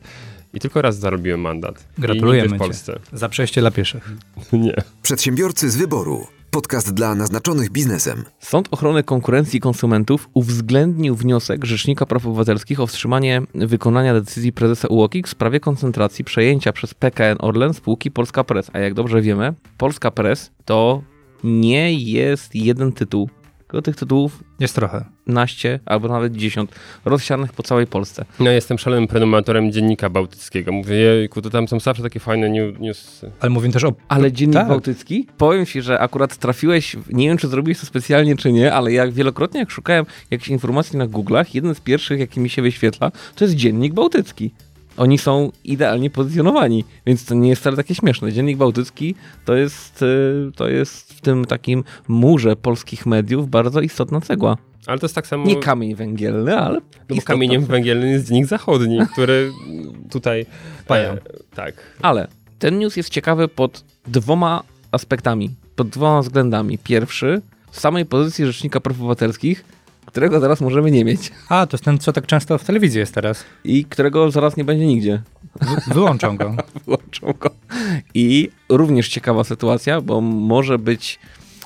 I 0.54 0.60
tylko 0.60 0.82
raz 0.82 0.98
zarobiłem 0.98 1.40
mandat. 1.40 1.88
Gratulujemy 1.98 2.48
w 2.48 2.52
cię. 2.52 2.58
Polsce. 2.58 2.98
Za 3.12 3.28
przejście 3.28 3.60
dla 3.60 3.70
pieszych. 3.70 4.10
nie. 4.52 4.74
Przedsiębiorcy 5.02 5.70
z 5.70 5.76
wyboru. 5.76 6.26
Podcast 6.50 6.94
dla 6.94 7.14
naznaczonych 7.14 7.70
biznesem. 7.70 8.24
Sąd 8.38 8.68
Ochrony 8.70 9.02
Konkurencji 9.02 9.56
i 9.56 9.60
Konsumentów 9.60 10.28
uwzględnił 10.34 11.16
wniosek 11.16 11.64
Rzecznika 11.64 12.06
Praw 12.06 12.26
Obywatelskich 12.26 12.80
o 12.80 12.86
wstrzymanie 12.86 13.42
wykonania 13.54 14.14
decyzji 14.14 14.52
prezesa 14.52 14.88
UOKiK 14.88 15.26
w 15.26 15.30
sprawie 15.30 15.60
koncentracji 15.60 16.24
przejęcia 16.24 16.72
przez 16.72 16.94
PKN 16.94 17.36
Orlen 17.40 17.74
spółki 17.74 18.10
Polska 18.10 18.44
Press. 18.44 18.70
A 18.72 18.78
jak 18.78 18.94
dobrze 18.94 19.22
wiemy, 19.22 19.54
Polska 19.78 20.10
Press 20.10 20.50
to 20.64 21.02
nie 21.44 21.92
jest 21.92 22.54
jeden 22.54 22.92
tytuł, 22.92 23.28
tylko 23.74 23.82
tych 23.82 23.96
tytułów 23.96 24.44
Jest 24.60 24.74
trochę. 24.74 25.04
naście 25.26 25.80
albo 25.86 26.08
nawet 26.08 26.32
dziesiąt 26.36 26.74
rozsianych 27.04 27.52
po 27.52 27.62
całej 27.62 27.86
Polsce. 27.86 28.24
No 28.40 28.50
jestem 28.50 28.78
szalonym 28.78 29.06
prenumeratorem 29.08 29.72
Dziennika 29.72 30.10
Bałtyckiego. 30.10 30.72
Mówię, 30.72 30.94
jejku, 30.96 31.42
to 31.42 31.50
tam 31.50 31.68
są 31.68 31.80
zawsze 31.80 32.02
takie 32.02 32.20
fajne 32.20 32.48
new- 32.48 32.80
newsy. 32.80 33.30
Ale 33.40 33.50
mówię 33.50 33.70
też 33.72 33.84
o... 33.84 33.92
Ale 34.08 34.32
Dziennik 34.32 34.54
Tak. 34.54 34.68
Bałtycki? 34.68 35.26
Powiem 35.38 35.66
ci, 35.66 35.82
że 35.82 36.00
akurat 36.00 36.36
trafiłeś, 36.36 36.96
nie 37.12 37.28
wiem 37.28 37.36
czy 37.38 37.48
zrobiłeś 37.48 37.80
to 37.80 37.86
specjalnie 37.86 38.36
czy 38.36 38.52
nie, 38.52 38.72
ale 38.72 38.92
jak 38.92 39.12
wielokrotnie 39.12 39.60
jak 39.60 39.70
szukałem 39.70 40.06
jakichś 40.30 40.48
informacji 40.48 40.98
na 40.98 41.06
Google'ach, 41.06 41.44
jeden 41.54 41.74
z 41.74 41.80
pierwszych 41.80 42.20
jaki 42.20 42.40
mi 42.40 42.48
się 42.50 42.62
wyświetla, 42.62 43.10
to 43.34 43.44
jest 43.44 43.54
Dziennik 43.54 43.94
Bałtycki. 43.94 44.50
Oni 44.96 45.18
są 45.18 45.52
idealnie 45.64 46.10
pozycjonowani, 46.10 46.84
więc 47.06 47.24
to 47.24 47.34
nie 47.34 47.48
jest 47.48 47.62
wcale 47.62 47.76
takie 47.76 47.94
śmieszne. 47.94 48.32
Dziennik 48.32 48.56
Bałtycki 48.56 49.14
to 49.44 49.54
jest, 49.54 50.02
y, 50.02 50.52
to 50.56 50.68
jest 50.68 51.14
w 51.14 51.20
tym 51.20 51.44
takim 51.44 51.84
murze 52.08 52.56
polskich 52.56 53.06
mediów 53.06 53.50
bardzo 53.50 53.80
istotna 53.80 54.20
cegła. 54.20 54.56
Ale 54.86 54.98
to 54.98 55.04
jest 55.04 55.14
tak 55.14 55.26
samo... 55.26 55.46
Nie 55.46 55.56
kamień 55.56 55.94
węgielny, 55.94 56.56
ale 56.56 56.80
No 57.10 57.22
kamieniem 57.24 57.64
węgielnym 57.64 58.08
jest 58.08 58.28
Dziennik 58.28 58.46
Zachodni, 58.46 58.98
który 59.12 59.52
tutaj... 60.10 60.46
Paja. 60.86 61.12
E, 61.12 61.18
tak. 61.54 61.74
Ale 62.02 62.28
ten 62.58 62.78
news 62.78 62.96
jest 62.96 63.10
ciekawy 63.10 63.48
pod 63.48 63.84
dwoma 64.06 64.62
aspektami, 64.92 65.50
pod 65.76 65.88
dwoma 65.88 66.22
względami. 66.22 66.78
Pierwszy, 66.78 67.40
z 67.72 67.80
samej 67.80 68.06
pozycji 68.06 68.46
Rzecznika 68.46 68.80
Praw 68.80 68.96
Obywatelskich, 68.96 69.64
którego 70.14 70.40
zaraz 70.40 70.60
możemy 70.60 70.90
nie 70.90 71.04
mieć 71.04 71.32
A, 71.48 71.66
to 71.66 71.74
jest 71.74 71.84
ten, 71.84 71.98
co 71.98 72.12
tak 72.12 72.26
często 72.26 72.58
w 72.58 72.64
telewizji 72.64 73.00
jest 73.00 73.14
teraz. 73.14 73.44
i 73.64 73.84
którego 73.84 74.30
zaraz 74.30 74.56
nie 74.56 74.64
będzie 74.64 74.86
nigdzie. 74.86 75.22
Wy, 75.60 75.94
wyłączą 75.94 76.36
go. 76.36 76.56
Wyłączą 76.86 77.34
go. 77.40 77.50
I 78.14 78.50
również 78.68 79.08
ciekawa 79.08 79.44
sytuacja, 79.44 80.00
bo 80.00 80.20
może 80.20 80.78
być, 80.78 81.18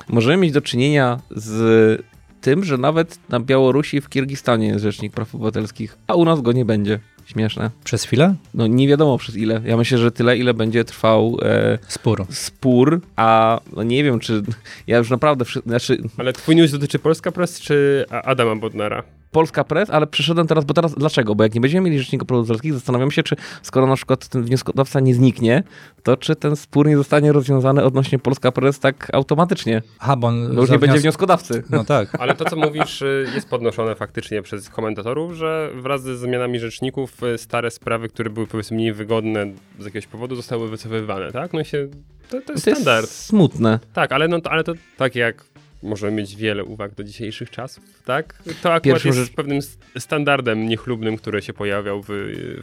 możemy 0.07 0.37
mieć 0.37 0.51
do 0.51 0.61
czynienia 0.61 1.19
z 1.31 2.01
tym, 2.41 2.63
że 2.63 2.77
nawet 2.77 3.19
na 3.29 3.39
Białorusi 3.39 3.97
i 3.97 4.01
w 4.01 4.09
Kirgistanie 4.09 4.67
jest 4.67 4.83
Rzecznik 4.83 5.13
Praw 5.13 5.35
Obywatelskich, 5.35 5.97
a 6.07 6.15
u 6.15 6.25
nas 6.25 6.41
go 6.41 6.51
nie 6.51 6.65
będzie. 6.65 6.99
Śmieszne. 7.31 7.69
Przez 7.83 8.03
chwilę? 8.03 8.35
No 8.53 8.67
nie 8.67 8.87
wiadomo 8.87 9.17
przez 9.17 9.35
ile. 9.37 9.61
Ja 9.65 9.77
myślę, 9.77 9.97
że 9.97 10.11
tyle, 10.11 10.37
ile 10.37 10.53
będzie 10.53 10.83
trwał 10.83 11.37
e, 11.41 11.77
Spór. 11.87 12.25
spór, 12.29 13.01
a 13.15 13.59
no 13.75 13.83
nie 13.83 14.03
wiem, 14.03 14.19
czy 14.19 14.43
ja 14.87 14.97
już 14.97 15.09
naprawdę, 15.09 15.45
wszy- 15.45 15.61
znaczy 15.65 15.97
Ale 16.17 16.33
twój 16.33 16.55
news 16.55 16.71
dotyczy 16.71 16.99
Polska 16.99 17.31
Press 17.31 17.59
czy 17.59 18.05
Adama 18.23 18.55
Bodnara? 18.55 19.03
Polska 19.31 19.63
Press, 19.63 19.89
ale 19.89 20.07
przeszedłem 20.07 20.47
teraz, 20.47 20.65
bo 20.65 20.73
teraz 20.73 20.95
dlaczego? 20.95 21.35
Bo 21.35 21.43
jak 21.43 21.55
nie 21.55 21.61
będziemy 21.61 21.89
mieli 21.89 21.99
rzecznika 22.03 22.25
autorskich, 22.35 22.73
zastanawiam 22.73 23.11
się, 23.11 23.23
czy 23.23 23.35
skoro 23.61 23.87
na 23.87 23.95
przykład 23.95 24.27
ten 24.27 24.43
wnioskodawca 24.43 24.99
nie 24.99 25.15
zniknie, 25.15 25.63
to 26.03 26.17
czy 26.17 26.35
ten 26.35 26.55
spór 26.55 26.87
nie 26.87 26.97
zostanie 26.97 27.31
rozwiązany 27.31 27.83
odnośnie 27.83 28.19
Polska 28.19 28.51
Press 28.51 28.79
tak 28.79 29.07
automatycznie? 29.13 29.81
Aha, 29.99 30.15
bo 30.15 30.27
on 30.27 30.55
Bo 30.55 30.61
już 30.61 30.69
nie 30.69 30.79
będzie 30.79 30.97
wnios- 30.97 31.01
wnioskodawcy. 31.01 31.63
No 31.69 31.83
tak. 31.83 32.09
Ale 32.21 32.35
to, 32.35 32.45
co 32.49 32.55
mówisz, 32.55 33.01
y, 33.01 33.27
jest 33.35 33.49
podnoszone 33.49 33.95
faktycznie 33.95 34.41
przez 34.41 34.69
komentatorów, 34.69 35.33
że 35.33 35.69
wraz 35.75 36.01
ze 36.01 36.17
zmianami 36.17 36.59
rzeczników 36.59 37.23
y, 37.23 37.37
stare 37.37 37.71
sprawy, 37.71 38.09
które 38.09 38.29
były 38.29 38.47
powiedzmy 38.47 38.75
mniej 38.77 38.93
wygodne 38.93 39.45
z 39.79 39.85
jakiegoś 39.85 40.07
powodu, 40.07 40.35
zostały 40.35 40.69
wycofywane, 40.69 41.31
tak? 41.31 41.53
No 41.53 41.59
i 41.59 41.65
się, 41.65 41.87
to, 42.29 42.41
to 42.41 42.53
jest 42.53 42.65
To 42.65 42.71
standard. 42.71 43.01
jest 43.01 43.25
smutne. 43.25 43.79
Tak, 43.93 44.11
ale, 44.11 44.27
no, 44.27 44.37
ale 44.43 44.63
to 44.63 44.73
tak 44.97 45.15
jak 45.15 45.43
możemy 45.83 46.11
mieć 46.11 46.35
wiele 46.35 46.63
uwag 46.63 46.95
do 46.95 47.03
dzisiejszych 47.03 47.49
czasów, 47.49 47.83
tak? 48.05 48.33
To 48.43 48.49
akurat 48.73 48.83
Pierwszą 48.83 49.07
jest 49.09 49.19
rzecz- 49.19 49.35
pewnym 49.35 49.59
standardem 49.99 50.67
niechlubnym, 50.67 51.17
który 51.17 51.41
się 51.41 51.53
pojawiał 51.53 52.03
w, 52.03 52.07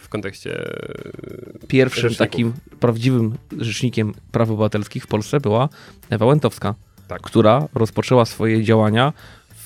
w 0.00 0.08
kontekście 0.08 0.64
Pierwszym 1.68 2.02
Rzeczników. 2.08 2.18
takim 2.18 2.52
prawdziwym 2.80 3.34
rzecznikiem 3.58 4.14
praw 4.32 4.50
obywatelskich 4.50 5.04
w 5.04 5.06
Polsce 5.06 5.40
była 5.40 5.68
Ewa 6.10 6.26
Łętowska, 6.26 6.74
Tak. 7.08 7.20
która 7.22 7.68
rozpoczęła 7.74 8.24
swoje 8.24 8.64
działania 8.64 9.12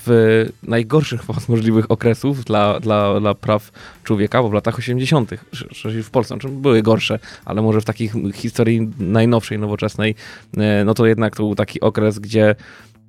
w 0.06 0.46
najgorszych 0.62 1.22
z 1.40 1.48
możliwych 1.48 1.90
okresów 1.90 2.44
dla, 2.44 2.80
dla, 2.80 3.20
dla 3.20 3.34
praw 3.34 3.70
człowieka, 4.04 4.42
bo 4.42 4.48
w 4.48 4.52
latach 4.52 4.78
80., 4.78 5.30
czyli 5.72 6.02
w 6.02 6.10
Polsce, 6.10 6.34
znaczy 6.34 6.48
były 6.48 6.82
gorsze, 6.82 7.18
ale 7.44 7.62
może 7.62 7.80
w 7.80 7.84
takiej 7.84 8.10
historii 8.34 8.88
najnowszej, 8.98 9.58
nowoczesnej, 9.58 10.14
e, 10.56 10.84
no 10.84 10.94
to 10.94 11.06
jednak 11.06 11.36
to 11.36 11.42
był 11.42 11.54
taki 11.54 11.80
okres, 11.80 12.18
gdzie 12.18 12.54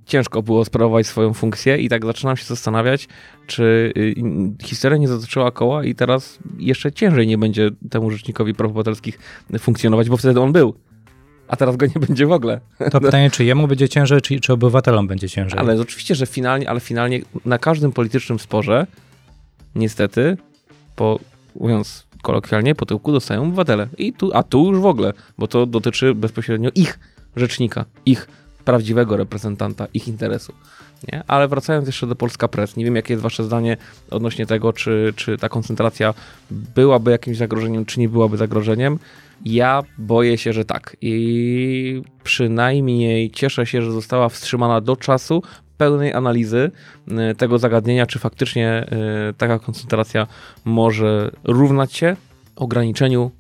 ciężko 0.06 0.42
było 0.42 0.66
sprawować 0.66 1.08
swoją 1.08 1.34
funkcję 1.34 1.78
i 1.78 1.90
tak 1.90 2.06
zaczynam 2.06 2.38
się 2.38 2.46
zastanawiać, 2.46 3.08
czy 3.48 3.94
y, 3.98 4.16
historia 4.64 4.98
nie 4.98 5.08
zatoczyła 5.08 5.52
koła 5.52 5.84
i 5.84 5.96
teraz 5.96 6.40
jeszcze 6.60 6.92
ciężej 6.92 7.28
nie 7.28 7.38
będzie 7.38 7.70
temu 7.90 8.12
rzecznikowi 8.12 8.54
praw 8.54 8.70
obywatelskich 8.70 9.20
funkcjonować, 9.60 10.10
bo 10.10 10.18
wtedy 10.18 10.40
on 10.40 10.52
był. 10.52 10.74
A 11.48 11.56
teraz 11.56 11.76
go 11.76 11.86
nie 11.86 12.02
będzie 12.08 12.26
w 12.26 12.32
ogóle. 12.32 12.60
To 12.92 13.02
pytanie, 13.02 13.32
czy 13.32 13.44
jemu 13.44 13.68
będzie 13.68 13.90
ciężej, 13.90 14.22
czy, 14.22 14.40
czy 14.40 14.54
obywatelom 14.54 15.08
będzie 15.08 15.30
ciężej? 15.30 15.60
Ale 15.60 15.82
oczywiście, 15.82 16.16
że 16.16 16.26
finalnie, 16.26 16.70
ale 16.70 16.80
finalnie 16.80 17.22
na 17.46 17.58
każdym 17.58 17.92
politycznym 17.92 18.40
sporze 18.40 18.88
niestety, 19.76 20.38
po, 20.96 21.20
mówiąc 21.56 22.08
kolokwialnie, 22.22 22.76
po 22.76 22.86
tyłku 22.86 23.12
dostają 23.12 23.44
obywatele. 23.44 23.88
I 23.98 24.14
tu, 24.14 24.30
a 24.34 24.44
tu 24.44 24.72
już 24.72 24.80
w 24.80 24.86
ogóle, 24.86 25.14
bo 25.38 25.48
to 25.48 25.66
dotyczy 25.66 26.16
bezpośrednio 26.16 26.70
ich 26.76 27.00
rzecznika, 27.36 27.86
ich 28.06 28.28
prawdziwego 28.66 29.18
reprezentanta, 29.18 29.88
ich 29.94 30.08
interesu. 30.08 30.54
Nie? 31.12 31.24
Ale 31.28 31.48
wracając 31.48 31.88
jeszcze 31.88 32.08
do 32.08 32.16
Polska 32.16 32.48
Press, 32.48 32.76
nie 32.76 32.86
wiem 32.86 32.96
jakie 32.96 33.14
jest 33.14 33.24
wasze 33.24 33.44
zdanie 33.44 33.78
odnośnie 34.10 34.46
tego, 34.46 34.74
czy, 34.74 35.14
czy 35.16 35.38
ta 35.38 35.50
koncentracja 35.50 36.14
byłaby 36.52 37.12
jakimś 37.12 37.38
zagrożeniem, 37.38 37.86
czy 37.86 38.00
nie 38.00 38.10
byłaby 38.10 38.38
zagrożeniem. 38.38 39.00
Ja 39.46 39.84
boję 39.98 40.38
się, 40.38 40.54
że 40.54 40.66
tak. 40.66 40.98
I 41.02 42.02
przynajmniej 42.24 43.32
cieszę 43.32 43.66
się, 43.66 43.82
że 43.82 43.92
została 43.92 44.30
wstrzymana 44.30 44.82
do 44.82 44.96
czasu 44.96 45.44
pełnej 45.78 46.14
analizy 46.14 46.72
y, 47.32 47.36
tego 47.36 47.60
zagadnienia, 47.60 48.06
czy 48.06 48.20
faktycznie 48.20 48.86
y, 49.30 49.34
taka 49.34 49.60
koncentracja 49.60 50.28
może 50.66 51.32
równać 51.44 51.94
się 51.94 52.16
ograniczeniu 52.56 53.32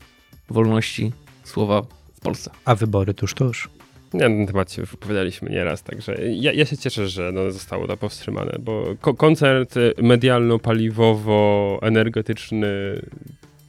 wolności 0.50 1.12
słowa 1.44 1.82
w 2.14 2.20
Polsce. 2.20 2.52
A 2.66 2.76
wybory 2.76 3.14
tuż, 3.14 3.34
tuż. 3.34 3.70
Nie, 4.14 4.30
na 4.30 4.36
ten 4.36 4.48
temat 4.48 4.72
się 4.72 4.84
wypowiadaliśmy 4.84 5.50
nieraz, 5.50 5.84
także 5.84 6.16
ja, 6.32 6.54
ja 6.54 6.66
się 6.66 6.78
cieszę, 6.78 7.08
że 7.08 7.32
no, 7.34 7.52
zostało 7.52 7.88
to 7.88 7.98
powstrzymane, 7.98 8.52
bo 8.60 8.86
ko- 9.02 9.14
koncert 9.14 9.76
medialno-paliwowo-energetyczny 9.98 12.68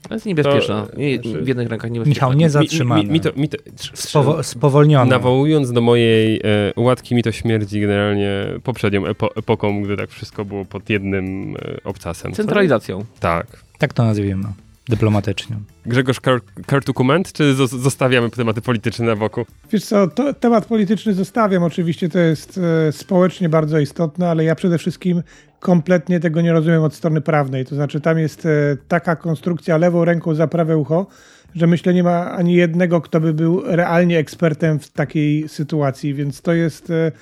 To 0.08 0.14
jest 0.14 0.26
niebezpieczne. 0.26 0.86
To, 0.92 0.96
Nie- 0.96 1.14
znaczy- 1.22 1.42
w 1.42 1.48
jednych 1.48 1.68
rękach 1.68 1.90
niebezpieczne. 1.90 2.14
Michał, 2.26 2.32
nie 2.32 2.50
zatrzymany. 2.50 3.02
Mi, 3.02 3.06
mi, 3.08 3.12
mi 3.12 3.20
to, 3.20 3.30
mi 3.36 3.48
to, 3.48 3.58
Spowo- 3.94 4.42
spowolniony. 4.42 5.10
Nawołując 5.10 5.72
do 5.72 5.80
mojej 5.80 6.36
e, 6.36 6.40
łatki, 6.76 7.14
mi 7.14 7.22
to 7.22 7.32
śmierdzi 7.32 7.80
generalnie 7.80 8.30
poprzednią 8.64 9.06
epo 9.06 9.36
epoką, 9.36 9.82
gdy 9.82 9.96
tak 9.96 10.10
wszystko 10.10 10.44
było 10.44 10.64
pod 10.64 10.90
jednym 10.90 11.56
e, 11.56 11.76
obcasem. 11.84 12.32
Centralizacją. 12.32 13.04
Tak. 13.20 13.46
Tak 13.78 13.92
to 13.92 14.04
nazwijmy. 14.04 14.44
Dyplomatycznie. 14.96 15.56
Grzegorz 15.86 16.20
Kar- 16.20 16.40
Kartukument, 16.66 17.32
czy 17.32 17.54
zos- 17.54 17.78
zostawiamy 17.80 18.30
tematy 18.30 18.60
polityczne 18.60 19.06
na 19.06 19.16
boku? 19.16 19.46
Wiesz 19.72 19.84
co, 19.84 20.06
to, 20.08 20.34
temat 20.34 20.66
polityczny 20.66 21.14
zostawiam. 21.14 21.62
Oczywiście 21.62 22.08
to 22.08 22.18
jest 22.18 22.60
e, 22.88 22.92
społecznie 22.92 23.48
bardzo 23.48 23.78
istotne, 23.78 24.30
ale 24.30 24.44
ja 24.44 24.54
przede 24.54 24.78
wszystkim 24.78 25.22
kompletnie 25.60 26.20
tego 26.20 26.40
nie 26.40 26.52
rozumiem 26.52 26.82
od 26.82 26.94
strony 26.94 27.20
prawnej. 27.20 27.64
To 27.66 27.74
znaczy 27.74 28.00
tam 28.00 28.18
jest 28.18 28.46
e, 28.46 28.48
taka 28.88 29.16
konstrukcja 29.16 29.76
lewą 29.76 30.04
ręką 30.04 30.34
za 30.34 30.46
prawe 30.46 30.76
ucho, 30.76 31.06
że 31.54 31.66
myślę 31.66 31.94
nie 31.94 32.02
ma 32.02 32.30
ani 32.32 32.54
jednego, 32.54 33.00
kto 33.00 33.20
by 33.20 33.34
był 33.34 33.62
realnie 33.66 34.18
ekspertem 34.18 34.78
w 34.78 34.90
takiej 34.90 35.48
sytuacji, 35.48 36.14
więc 36.14 36.42
to 36.42 36.52
jest... 36.52 36.90
E, 36.90 37.12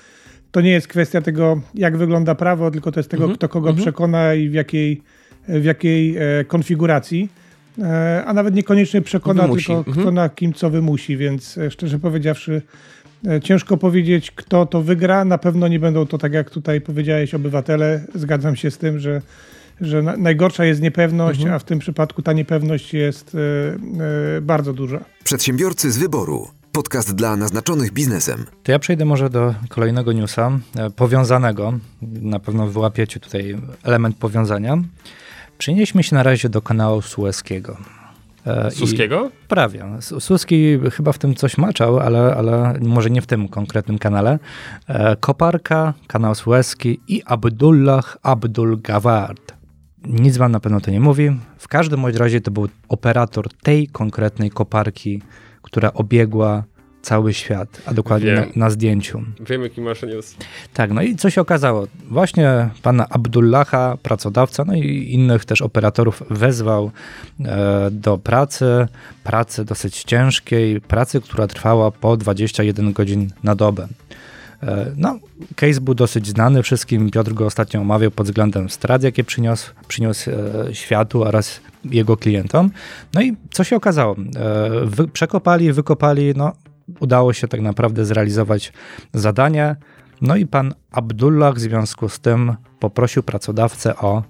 to 0.52 0.60
nie 0.60 0.70
jest 0.70 0.88
kwestia 0.88 1.20
tego, 1.20 1.60
jak 1.74 1.96
wygląda 1.96 2.34
prawo, 2.34 2.70
tylko 2.70 2.92
to 2.92 3.00
jest 3.00 3.10
tego, 3.10 3.22
Mhm, 3.24 3.36
kto 3.38 3.48
kogo 3.48 3.68
mhm. 3.68 3.82
przekona 3.84 4.34
i 4.34 4.48
w 4.48 4.52
jakiej, 4.54 5.02
w 5.48 5.64
jakiej 5.64 6.16
e, 6.16 6.44
konfiguracji. 6.44 7.28
E, 7.78 8.24
a 8.26 8.32
nawet 8.32 8.54
niekoniecznie 8.54 9.02
przekona, 9.02 9.42
Wymusi. 9.42 9.66
tylko 9.66 9.78
Mhm. 9.90 9.96
kto 9.96 10.10
na 10.10 10.28
kim 10.28 10.52
co 10.52 10.70
wymusi, 10.70 11.16
więc 11.16 11.58
e, 11.58 11.70
szczerze 11.70 11.98
powiedziawszy, 11.98 12.62
e, 13.28 13.40
ciężko 13.40 13.76
powiedzieć, 13.76 14.30
kto 14.30 14.66
to 14.66 14.82
wygra. 14.82 15.24
Na 15.24 15.38
pewno 15.38 15.68
nie 15.68 15.78
będą 15.80 16.06
to, 16.06 16.18
tak 16.18 16.32
jak 16.32 16.50
tutaj 16.50 16.80
powiedziałeś, 16.80 17.34
obywatele. 17.34 18.04
Zgadzam 18.14 18.56
się 18.56 18.70
z 18.70 18.78
tym, 18.78 18.98
że, 18.98 19.22
że 19.80 20.02
na, 20.02 20.16
najgorsza 20.16 20.64
jest 20.64 20.82
niepewność, 20.82 21.38
Mhm. 21.40 21.56
a 21.56 21.58
w 21.58 21.64
tym 21.64 21.78
przypadku 21.78 22.22
ta 22.22 22.32
niepewność 22.32 22.94
jest 22.94 23.34
e, 23.34 23.38
e, 24.36 24.40
bardzo 24.40 24.72
duża. 24.72 25.00
Przedsiębiorcy 25.24 25.90
z 25.92 25.98
wyboru. 25.98 26.48
Podcast 26.72 27.14
dla 27.14 27.36
naznaczonych 27.36 27.92
biznesem. 27.92 28.44
To 28.62 28.72
ja 28.72 28.78
przejdę 28.78 29.04
może 29.04 29.30
do 29.30 29.54
kolejnego 29.68 30.12
newsa, 30.12 30.50
powiązanego. 30.96 31.72
Na 32.02 32.38
pewno 32.38 32.66
wyłapiecie 32.66 33.20
tutaj 33.20 33.56
element 33.82 34.16
powiązania. 34.16 34.78
Przenieśmy 35.64 36.02
się 36.02 36.14
na 36.16 36.22
razie 36.22 36.48
do 36.48 36.62
kanału 36.62 37.02
Suezkiego. 37.02 37.76
E, 38.46 38.68
i- 38.68 38.70
Suskiego? 38.70 39.30
Prawie. 39.48 39.84
Su- 40.00 40.20
Suski 40.20 40.78
chyba 40.92 41.12
w 41.12 41.18
tym 41.18 41.34
coś 41.34 41.58
maczał, 41.58 41.98
ale, 41.98 42.34
ale 42.36 42.74
może 42.80 43.10
nie 43.10 43.22
w 43.22 43.26
tym 43.26 43.48
konkretnym 43.48 43.98
kanale. 43.98 44.38
E, 44.88 45.16
Koparka, 45.16 45.94
kanał 46.06 46.34
Suezki 46.34 47.00
i 47.08 47.22
Abdullah 47.26 48.16
Abdul 48.22 48.80
Gawad. 48.82 49.54
Nic 50.04 50.36
wam 50.36 50.52
na 50.52 50.60
pewno 50.60 50.80
to 50.80 50.90
nie 50.90 51.00
mówi. 51.00 51.30
W 51.58 51.68
każdym 51.68 52.06
razie 52.06 52.40
to 52.40 52.50
był 52.50 52.68
operator 52.88 53.48
tej 53.62 53.88
konkretnej 53.88 54.50
koparki, 54.50 55.22
która 55.62 55.92
obiegła 55.92 56.64
cały 57.02 57.34
świat, 57.34 57.82
a 57.86 57.94
dokładnie 57.94 58.32
na, 58.32 58.46
na 58.56 58.70
zdjęciu. 58.70 59.22
Wiem, 59.40 59.62
jaki 59.62 59.80
masz 59.80 60.02
news. 60.02 60.36
Tak, 60.74 60.92
no 60.92 61.02
i 61.02 61.16
co 61.16 61.30
się 61.30 61.40
okazało? 61.40 61.86
Właśnie 62.10 62.70
pana 62.82 63.06
Abdullaha, 63.10 63.96
pracodawca, 64.02 64.64
no 64.64 64.74
i 64.74 65.08
innych 65.12 65.44
też 65.44 65.62
operatorów 65.62 66.22
wezwał 66.30 66.90
e, 67.44 67.88
do 67.90 68.18
pracy, 68.18 68.88
pracy 69.24 69.64
dosyć 69.64 70.04
ciężkiej, 70.04 70.80
pracy, 70.80 71.20
która 71.20 71.46
trwała 71.46 71.90
po 71.90 72.16
21 72.16 72.92
godzin 72.92 73.30
na 73.42 73.54
dobę. 73.54 73.88
E, 74.62 74.92
no, 74.96 75.18
case 75.56 75.80
był 75.80 75.94
dosyć 75.94 76.26
znany 76.26 76.62
wszystkim, 76.62 77.10
Piotr 77.10 77.32
go 77.32 77.46
ostatnio 77.46 77.80
omawiał 77.80 78.10
pod 78.10 78.26
względem 78.26 78.70
strat, 78.70 79.02
jakie 79.02 79.24
przyniósł, 79.24 79.70
przyniósł 79.88 80.30
e, 80.30 80.74
światu 80.74 81.24
oraz 81.24 81.60
jego 81.84 82.16
klientom. 82.16 82.70
No 83.14 83.22
i 83.22 83.36
co 83.50 83.64
się 83.64 83.76
okazało? 83.76 84.16
E, 84.36 84.70
wy, 84.84 85.08
przekopali, 85.08 85.72
wykopali, 85.72 86.32
no 86.36 86.52
udało 87.00 87.32
się 87.32 87.48
tak 87.48 87.60
naprawdę 87.60 88.04
zrealizować 88.04 88.72
zadanie. 89.14 89.76
No 90.20 90.36
i 90.36 90.46
pan 90.46 90.74
Abdullah 90.92 91.54
w 91.54 91.58
związku 91.58 92.08
z 92.08 92.20
tym 92.20 92.54
poprosił 92.80 93.22
pracodawcę 93.22 93.96
o 93.96 94.22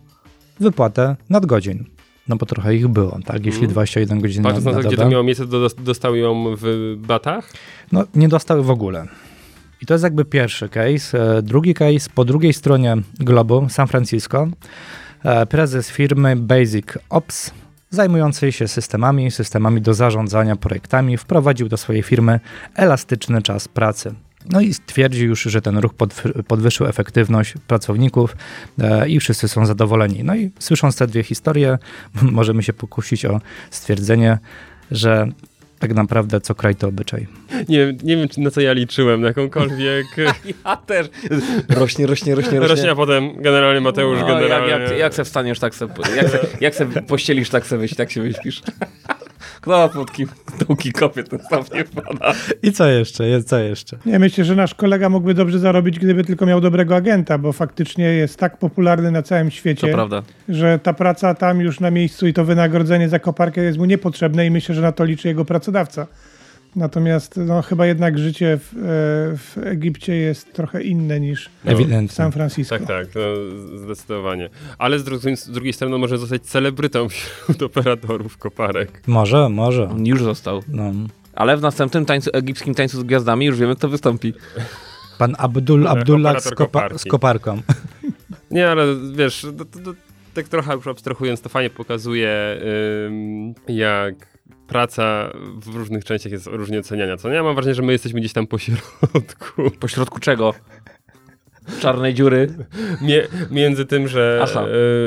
wypłatę 0.60 1.16
nadgodzin. 1.30 1.84
No 2.28 2.36
bo 2.36 2.46
trochę 2.46 2.74
ich 2.76 2.88
było, 2.88 3.18
tak? 3.24 3.36
Jeśli 3.46 3.60
Mhm. 3.64 3.72
21 3.72 4.20
godzin 4.20 4.42
Patrząc 4.42 4.64
na 4.64 4.70
na 4.70 4.76
to, 4.76 4.80
gdzie 4.88 4.96
dobę. 4.96 5.02
to 5.06 5.10
miało 5.10 5.24
miejsce, 5.24 5.46
to 5.46 6.14
ją 6.14 6.54
w 6.58 6.94
batach? 6.98 7.50
No, 7.92 8.04
nie 8.14 8.28
dostały 8.28 8.62
w 8.62 8.70
ogóle. 8.70 9.06
I 9.82 9.86
to 9.86 9.94
jest 9.94 10.04
jakby 10.04 10.24
pierwszy 10.24 10.68
case. 10.68 11.36
E, 11.38 11.42
Drugi 11.42 11.74
case, 11.74 12.10
po 12.14 12.24
drugiej 12.24 12.52
stronie 12.52 12.96
globu, 13.20 13.66
San 13.68 13.86
Francisco, 13.88 14.48
e, 15.24 15.46
prezes 15.46 15.90
firmy 15.90 16.36
Basic 16.36 16.86
Ops, 17.10 17.50
zajmującej 17.90 18.52
się 18.52 18.68
systemami, 18.68 19.30
systemami 19.30 19.80
do 19.80 19.94
zarządzania 19.94 20.56
projektami, 20.56 21.16
wprowadził 21.16 21.68
do 21.68 21.76
swojej 21.76 22.02
firmy 22.02 22.40
elastyczny 22.74 23.42
czas 23.42 23.68
pracy. 23.68 24.14
No 24.46 24.60
i 24.60 24.74
twierdzi 24.86 25.24
już, 25.24 25.42
że 25.42 25.62
ten 25.62 25.78
ruch 25.78 25.92
podwyższył 26.46 26.86
efektywność 26.86 27.54
pracowników 27.66 28.36
e, 28.78 29.08
i 29.08 29.20
wszyscy 29.20 29.48
są 29.48 29.66
zadowoleni. 29.66 30.24
No 30.24 30.36
i 30.36 30.50
słysząc 30.58 30.96
te 30.96 31.06
dwie 31.06 31.22
historie, 31.22 31.78
możemy 32.22 32.62
się 32.62 32.72
pokusić 32.72 33.24
o 33.24 33.40
stwierdzenie, 33.70 34.38
że 34.90 35.28
tak 35.80 35.94
naprawdę 35.94 36.40
co 36.40 36.54
kraj 36.54 36.74
to 36.74 36.88
obyczaj. 36.88 37.26
Nie, 37.68 37.94
nie 38.02 38.16
wiem, 38.16 38.28
na 38.38 38.50
co 38.50 38.60
ja 38.60 38.72
liczyłem, 38.72 39.20
na 39.20 39.26
jakąkolwiek... 39.26 40.06
ja 40.64 40.76
też. 40.76 41.06
Rośnie, 41.68 42.06
rośnie, 42.06 42.34
rośnie, 42.34 42.34
rośnie. 42.34 42.74
Rośnie, 42.74 42.90
a 42.90 42.94
potem 42.94 43.42
generalnie 43.42 43.80
Mateusz 43.80 44.20
no, 44.20 44.26
generalnie... 44.26 44.68
Jak, 44.68 44.90
jak, 44.90 44.98
jak 44.98 45.14
se 45.14 45.24
wstaniesz, 45.24 45.58
tak 45.58 45.74
se, 45.74 45.88
jak 46.16 46.28
se, 46.28 46.38
jak 46.60 46.74
se 46.74 46.86
pościelisz, 46.86 47.50
tak 47.50 47.66
se, 47.66 47.78
wyś, 47.78 47.94
tak 47.94 48.10
się 48.10 48.22
wyśpisz. 48.22 48.62
Kto 49.60 49.88
pod 49.88 50.10
dołki 50.68 50.92
kopie, 50.92 51.24
ten 51.24 51.38
sam 51.38 51.64
nie 51.74 51.84
wpada. 51.84 52.32
I 52.62 52.72
co 52.72 52.86
jeszcze? 52.86 53.28
Jest 53.28 53.48
co 53.48 53.58
jeszcze? 53.58 53.98
Nie, 54.06 54.18
myślę, 54.18 54.44
że 54.44 54.56
nasz 54.56 54.74
kolega 54.74 55.08
mógłby 55.08 55.34
dobrze 55.34 55.58
zarobić, 55.58 55.98
gdyby 55.98 56.24
tylko 56.24 56.46
miał 56.46 56.60
dobrego 56.60 56.96
agenta, 56.96 57.38
bo 57.38 57.52
faktycznie 57.52 58.04
jest 58.04 58.36
tak 58.36 58.56
popularny 58.56 59.10
na 59.10 59.22
całym 59.22 59.50
świecie, 59.50 59.96
że 60.48 60.78
ta 60.78 60.92
praca 60.92 61.34
tam 61.34 61.60
już 61.60 61.80
na 61.80 61.90
miejscu 61.90 62.26
i 62.26 62.32
to 62.32 62.44
wynagrodzenie 62.44 63.08
za 63.08 63.18
koparkę 63.18 63.62
jest 63.62 63.78
mu 63.78 63.84
niepotrzebne 63.84 64.46
i 64.46 64.50
myślę, 64.50 64.74
że 64.74 64.82
na 64.82 64.92
to 64.92 65.04
liczy 65.04 65.28
jego 65.28 65.44
pracodawca. 65.44 66.06
Natomiast 66.76 67.36
no, 67.36 67.62
chyba 67.62 67.86
jednak 67.86 68.18
życie 68.18 68.58
w, 68.58 68.74
e, 68.74 68.78
w 69.36 69.58
Egipcie 69.64 70.16
jest 70.16 70.52
trochę 70.52 70.82
inne 70.82 71.20
niż 71.20 71.50
no, 71.64 71.72
w 72.08 72.12
San 72.12 72.32
Francisco. 72.32 72.78
Tak, 72.78 72.86
tak, 72.86 73.06
no, 73.14 73.78
zdecydowanie. 73.78 74.50
Ale 74.78 74.98
z, 74.98 75.04
drugiej, 75.04 75.36
z 75.36 75.50
drugiej 75.50 75.72
strony 75.72 75.98
może 75.98 76.18
zostać 76.18 76.42
celebrytą 76.42 77.08
wśród 77.08 77.62
operatorów 77.62 78.38
koparek. 78.38 79.02
Może, 79.06 79.48
może. 79.48 79.88
On 79.88 80.06
już 80.06 80.22
został. 80.22 80.62
No. 80.68 80.92
Ale 81.34 81.56
w 81.56 81.62
następnym 81.62 82.06
tańcu, 82.06 82.30
egipskim 82.32 82.74
tańcu 82.74 83.00
z 83.00 83.02
gwiazdami 83.02 83.46
już 83.46 83.58
wiemy, 83.58 83.76
kto 83.76 83.88
wystąpi. 83.88 84.34
Pan 85.18 85.34
Abdul, 85.38 85.88
Abdullah 85.88 86.40
z, 86.42 86.50
kopa, 86.50 86.98
z 86.98 87.04
koparką. 87.04 87.60
Nie, 88.50 88.70
ale 88.70 88.84
wiesz, 89.14 89.46
to, 89.58 89.64
to, 89.64 89.78
to, 89.78 89.94
tak 90.34 90.48
trochę 90.48 90.74
już 90.74 90.86
abstrahując, 90.86 91.40
to 91.40 91.48
fajnie 91.48 91.70
pokazuje, 91.70 92.60
jak 93.68 94.14
praca 94.70 95.30
w 95.56 95.76
różnych 95.76 96.04
częściach 96.04 96.32
jest 96.32 96.46
różnie 96.46 96.78
oceniania. 96.78 97.16
Co 97.16 97.28
nie? 97.28 97.34
Ja 97.34 97.42
mam 97.42 97.54
wrażenie, 97.54 97.74
że 97.74 97.82
my 97.82 97.92
jesteśmy 97.92 98.20
gdzieś 98.20 98.32
tam 98.32 98.46
po 98.46 98.58
środku. 98.58 99.70
Po 99.80 99.88
środku 99.88 100.20
czego? 100.20 100.54
Czarnej 101.80 102.14
dziury? 102.14 102.48
Mie 103.02 103.26
między 103.50 103.86
tym, 103.86 104.08
że 104.08 104.44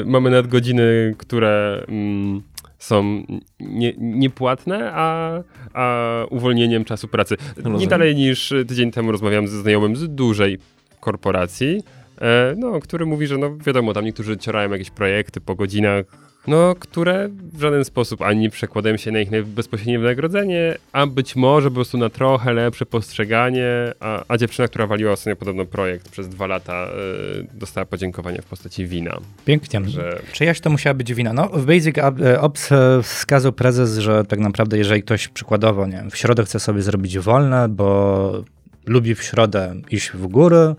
y, 0.01 0.05
mamy 0.05 0.29
nadgodziny, 0.29 1.15
które 1.17 1.83
mm, 1.87 2.41
są 2.79 3.23
nie, 3.59 3.93
niepłatne, 3.97 4.91
a, 4.93 5.39
a 5.73 6.11
uwolnieniem 6.29 6.85
czasu 6.85 7.07
pracy. 7.07 7.35
Rozumiem. 7.57 7.79
Nie 7.79 7.87
dalej 7.87 8.15
niż 8.15 8.53
tydzień 8.67 8.91
temu 8.91 9.11
rozmawiałem 9.11 9.47
ze 9.47 9.61
znajomym 9.61 9.95
z 9.95 10.09
dużej 10.09 10.57
korporacji, 10.99 11.83
e, 12.21 12.55
no, 12.57 12.79
który 12.79 13.05
mówi, 13.05 13.27
że 13.27 13.37
no 13.37 13.57
wiadomo, 13.57 13.93
tam 13.93 14.05
niektórzy 14.05 14.37
cierają 14.37 14.71
jakieś 14.71 14.89
projekty 14.89 15.41
po 15.41 15.55
godzinach, 15.55 16.05
no, 16.47 16.75
które 16.79 17.29
w 17.53 17.61
żaden 17.61 17.85
sposób 17.85 18.21
ani 18.21 18.39
nie 18.39 18.49
przekładają 18.49 18.97
się 18.97 19.11
na 19.11 19.19
ich 19.19 19.45
bezpośrednie 19.45 19.99
wynagrodzenie, 19.99 20.77
a 20.91 21.07
być 21.07 21.35
może 21.35 21.69
po 21.69 21.75
prostu 21.75 21.97
na 21.97 22.09
trochę 22.09 22.53
lepsze 22.53 22.85
postrzeganie, 22.85 23.67
a, 23.99 24.23
a 24.27 24.37
dziewczyna, 24.37 24.67
która 24.67 24.87
waliła 24.87 25.11
ostatnio 25.11 25.35
podobno 25.35 25.65
projekt 25.65 26.09
przez 26.09 26.29
dwa 26.29 26.47
lata, 26.47 26.87
y, 26.87 27.47
dostała 27.53 27.85
podziękowanie 27.85 28.41
w 28.41 28.45
postaci 28.45 28.85
wina. 28.85 29.17
Pięknie. 29.45 29.81
Że... 29.85 30.19
Czyjaś 30.33 30.59
to 30.59 30.69
musiała 30.69 30.93
być 30.93 31.13
wina? 31.13 31.33
No, 31.33 31.47
w 31.47 31.65
Basic 31.65 31.97
e, 31.97 32.41
Ops 32.41 32.71
e, 32.71 33.03
wskazał 33.03 33.51
prezes, 33.51 33.97
że 33.97 34.25
tak 34.25 34.39
naprawdę 34.39 34.77
jeżeli 34.77 35.03
ktoś 35.03 35.27
przykładowo, 35.27 35.85
nie 35.85 35.97
wiem, 35.97 36.11
w 36.11 36.17
środę 36.17 36.45
chce 36.45 36.59
sobie 36.59 36.81
zrobić 36.81 37.19
wolne, 37.19 37.69
bo 37.69 38.43
lubi 38.85 39.15
w 39.15 39.23
środę 39.23 39.75
iść 39.91 40.11
w 40.11 40.27
górę, 40.27 40.75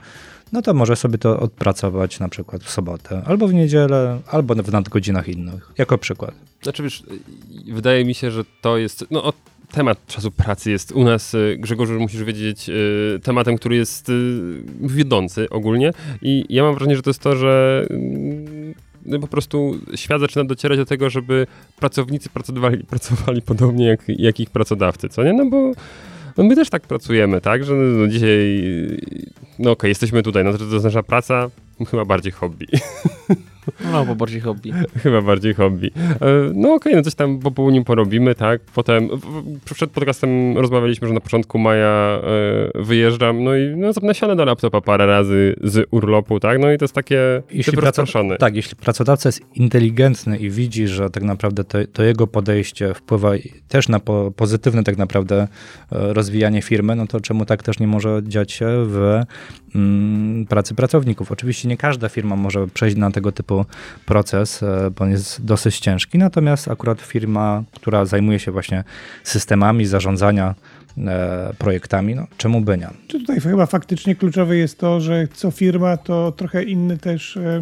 no 0.54 0.62
to 0.62 0.74
może 0.74 0.96
sobie 0.96 1.18
to 1.18 1.40
odpracować 1.40 2.20
na 2.20 2.28
przykład 2.28 2.64
w 2.64 2.70
sobotę, 2.70 3.22
albo 3.26 3.48
w 3.48 3.54
niedzielę, 3.54 4.20
albo 4.30 4.54
w 4.54 4.72
nadgodzinach 4.72 5.28
innych, 5.28 5.72
jako 5.78 5.98
przykład. 5.98 6.34
Znaczy 6.62 6.82
wiesz, 6.82 7.02
wydaje 7.72 8.04
mi 8.04 8.14
się, 8.14 8.30
że 8.30 8.44
to 8.60 8.78
jest, 8.78 9.06
no 9.10 9.32
temat 9.72 10.06
czasu 10.06 10.30
pracy 10.30 10.70
jest 10.70 10.92
u 10.92 11.04
nas, 11.04 11.34
y, 11.34 11.56
Grzegorz, 11.58 11.90
musisz 11.90 12.24
wiedzieć, 12.24 12.68
y, 12.68 13.20
tematem, 13.22 13.56
który 13.56 13.76
jest 13.76 14.08
y, 14.08 14.62
wiodący 14.80 15.50
ogólnie 15.50 15.90
i 16.22 16.44
ja 16.48 16.62
mam 16.62 16.74
wrażenie, 16.74 16.96
że 16.96 17.02
to 17.02 17.10
jest 17.10 17.20
to, 17.20 17.36
że 17.36 17.86
no 19.06 19.18
po 19.18 19.26
prostu 19.26 19.80
świat 19.94 20.20
zaczyna 20.20 20.44
docierać 20.44 20.78
do 20.78 20.86
tego, 20.86 21.10
żeby 21.10 21.46
pracownicy 21.76 22.28
pracowali, 22.28 22.84
pracowali 22.84 23.42
podobnie 23.42 23.86
jak, 23.86 24.00
jak 24.08 24.40
ich 24.40 24.50
pracodawcy, 24.50 25.08
co 25.08 25.24
nie? 25.24 25.32
No 25.32 25.46
bo 25.46 25.72
no 26.36 26.44
my 26.44 26.54
też 26.54 26.70
tak 26.70 26.82
pracujemy, 26.82 27.40
tak? 27.40 27.64
Że 27.64 27.74
no 27.74 28.08
dzisiaj, 28.08 28.60
no 29.58 29.70
okej, 29.70 29.72
okay, 29.72 29.88
jesteśmy 29.88 30.22
tutaj, 30.22 30.44
no 30.44 30.58
to, 30.58 30.64
jest 30.64 30.84
nasza 30.84 31.02
praca, 31.02 31.50
chyba 31.90 32.04
bardziej 32.04 32.32
hobby. 32.32 32.66
No, 33.92 34.04
bo 34.04 34.14
bardziej 34.14 34.40
hobby. 34.40 34.72
Chyba 35.02 35.22
bardziej 35.22 35.54
hobby. 35.54 35.90
E, 35.96 36.10
no 36.54 36.68
okej, 36.68 36.76
okay, 36.76 36.96
no 36.96 37.02
coś 37.02 37.14
tam 37.14 37.38
po 37.38 37.50
południu 37.50 37.84
porobimy, 37.84 38.34
tak? 38.34 38.60
Potem 38.74 39.08
przed 39.64 39.90
podcastem 39.90 40.58
rozmawialiśmy, 40.58 41.08
że 41.08 41.14
na 41.14 41.20
początku 41.20 41.58
maja 41.58 42.20
e, 42.74 42.82
wyjeżdżam, 42.82 43.44
no 43.44 43.56
i 43.56 43.76
no, 43.76 43.90
nasiane 44.02 44.36
do 44.36 44.44
laptopa 44.44 44.80
parę 44.80 45.06
razy 45.06 45.54
z 45.62 45.88
urlopu, 45.90 46.40
tak? 46.40 46.58
No 46.58 46.72
i 46.72 46.78
to 46.78 46.84
jest 46.84 46.94
takie 46.94 47.42
jeśli 47.50 47.72
praco- 47.72 48.36
Tak, 48.36 48.56
jeśli 48.56 48.76
pracodawca 48.76 49.28
jest 49.28 49.40
inteligentny 49.54 50.38
i 50.38 50.50
widzi, 50.50 50.88
że 50.88 51.10
tak 51.10 51.22
naprawdę 51.22 51.64
to, 51.64 51.78
to 51.92 52.02
jego 52.02 52.26
podejście 52.26 52.94
wpływa 52.94 53.30
też 53.68 53.88
na 53.88 54.00
po, 54.00 54.32
pozytywne 54.36 54.84
tak 54.84 54.98
naprawdę 54.98 55.42
e, 55.42 55.48
rozwijanie 55.90 56.62
firmy, 56.62 56.96
no 56.96 57.06
to 57.06 57.20
czemu 57.20 57.44
tak 57.44 57.62
też 57.62 57.78
nie 57.78 57.86
może 57.86 58.22
dziać 58.22 58.52
się 58.52 58.66
w 58.68 59.20
mm, 59.74 60.46
pracy 60.46 60.74
pracowników? 60.74 61.32
Oczywiście 61.32 61.68
nie 61.68 61.76
każda 61.76 62.08
firma 62.08 62.36
może 62.36 62.66
przejść 62.66 62.96
na 62.96 63.10
tego 63.10 63.32
typu 63.32 63.53
proces, 64.06 64.62
e, 64.62 64.90
bo 64.90 65.04
on 65.04 65.10
jest 65.10 65.44
dosyć 65.44 65.78
ciężki. 65.78 66.18
Natomiast 66.18 66.68
akurat 66.68 67.00
firma, 67.00 67.62
która 67.74 68.04
zajmuje 68.04 68.38
się 68.38 68.52
właśnie 68.52 68.84
systemami 69.24 69.86
zarządzania 69.86 70.54
e, 70.98 71.52
projektami, 71.58 72.14
no 72.14 72.26
czemu 72.36 72.60
by 72.60 72.78
nie? 72.78 72.88
Tutaj 73.08 73.40
chyba 73.40 73.66
faktycznie 73.66 74.14
kluczowe 74.14 74.56
jest 74.56 74.78
to, 74.78 75.00
że 75.00 75.28
co 75.34 75.50
firma 75.50 75.96
to 75.96 76.32
trochę 76.32 76.62
inny 76.62 76.98
też, 76.98 77.36
e, 77.36 77.60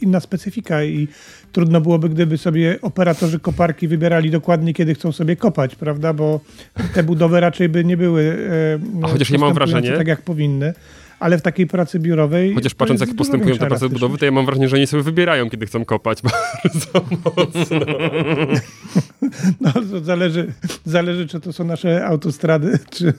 inna 0.00 0.20
specyfika 0.20 0.84
i 0.84 1.08
trudno 1.52 1.80
byłoby, 1.80 2.08
gdyby 2.08 2.38
sobie 2.38 2.78
operatorzy 2.82 3.38
koparki 3.40 3.88
wybierali 3.88 4.30
dokładnie, 4.30 4.74
kiedy 4.74 4.94
chcą 4.94 5.12
sobie 5.12 5.36
kopać, 5.36 5.74
prawda, 5.74 6.12
bo 6.12 6.40
te 6.94 7.02
budowy 7.02 7.40
raczej 7.40 7.68
by 7.68 7.84
nie 7.84 7.96
były 7.96 8.50
A 9.02 9.08
chociaż 9.08 9.30
nie 9.30 9.38
mam 9.38 9.54
wrażenie, 9.54 9.92
tak 9.92 10.06
jak 10.06 10.22
powinny 10.22 10.74
ale 11.20 11.38
w 11.38 11.42
takiej 11.42 11.66
pracy 11.66 11.98
biurowej. 11.98 12.54
Chociaż 12.54 12.74
patrząc, 12.74 13.00
jak 13.00 13.14
postępują 13.14 13.56
te 13.56 13.66
prace 13.66 13.88
budowy, 13.88 14.18
to 14.18 14.24
ja 14.24 14.30
mam 14.30 14.46
wrażenie, 14.46 14.68
że 14.68 14.76
oni 14.76 14.86
sobie 14.86 15.02
wybierają, 15.02 15.50
kiedy 15.50 15.66
chcą 15.66 15.84
kopać 15.84 16.18
bardzo 16.64 17.04
mocno. 17.24 17.80
No, 19.60 19.72
to 19.72 20.00
zależy, 20.00 20.52
zależy, 20.84 21.28
czy 21.28 21.40
to 21.40 21.52
są 21.52 21.64
nasze 21.64 22.06
autostrady, 22.06 22.78
czy, 22.90 23.12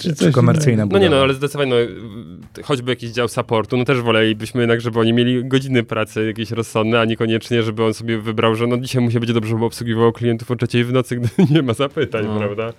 czy 0.00 0.14
coś 0.14 0.34
komercyjne. 0.34 0.86
No 0.86 0.98
nie, 0.98 1.10
no 1.10 1.16
ale 1.16 1.34
zdecydowanie, 1.34 1.70
no, 1.70 1.76
choćby 2.62 2.92
jakiś 2.92 3.10
dział 3.10 3.28
supportu, 3.28 3.76
no 3.76 3.84
też 3.84 4.00
wolelibyśmy 4.00 4.60
jednak, 4.60 4.80
żeby 4.80 5.00
oni 5.00 5.12
mieli 5.12 5.44
godziny 5.44 5.82
pracy 5.82 6.26
jakieś 6.26 6.50
rozsądne, 6.50 7.00
a 7.00 7.04
niekoniecznie, 7.04 7.62
żeby 7.62 7.84
on 7.84 7.94
sobie 7.94 8.18
wybrał, 8.18 8.54
że 8.54 8.66
no 8.66 8.76
dzisiaj 8.78 9.02
musi 9.02 9.20
być 9.20 9.32
dobrze, 9.32 9.50
żeby 9.50 9.64
obsługiwał 9.64 10.12
klientów 10.12 10.50
o 10.50 10.56
trzeciej 10.56 10.84
w 10.84 10.92
nocy, 10.92 11.16
gdy 11.20 11.30
nie 11.50 11.62
ma 11.62 11.74
zapytań, 11.74 12.26
no. 12.26 12.38
prawda? 12.38 12.72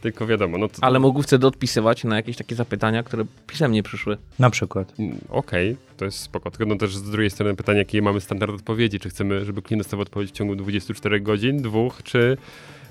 Tylko 0.00 0.26
wiadomo. 0.26 0.58
No 0.58 0.68
to... 0.68 0.74
Ale 0.80 0.98
mógł 0.98 1.22
wtedy 1.22 1.46
odpisywać 1.46 2.04
na 2.04 2.16
jakieś 2.16 2.36
takie 2.36 2.54
zapytania, 2.54 3.02
które 3.02 3.24
pisemnie 3.46 3.82
przyszły 3.82 4.03
przyszły. 4.04 4.16
Na 4.38 4.50
przykład. 4.50 4.92
Mm, 4.98 5.18
okej, 5.28 5.72
okay, 5.72 5.96
to 5.96 6.04
jest 6.04 6.18
spoko. 6.18 6.50
Tylko 6.50 6.66
no 6.66 6.76
też 6.76 6.96
z 6.96 7.02
drugiej 7.10 7.30
strony 7.30 7.54
pytanie, 7.54 7.78
jakie 7.78 8.02
mamy 8.02 8.20
standard 8.20 8.52
odpowiedzi. 8.54 9.00
Czy 9.00 9.10
chcemy, 9.10 9.44
żeby 9.44 9.62
klient 9.62 9.82
dostał 9.82 10.00
odpowiedź 10.00 10.30
w 10.30 10.32
ciągu 10.32 10.56
24 10.56 11.20
godzin, 11.20 11.62
dwóch, 11.62 12.02
czy 12.02 12.36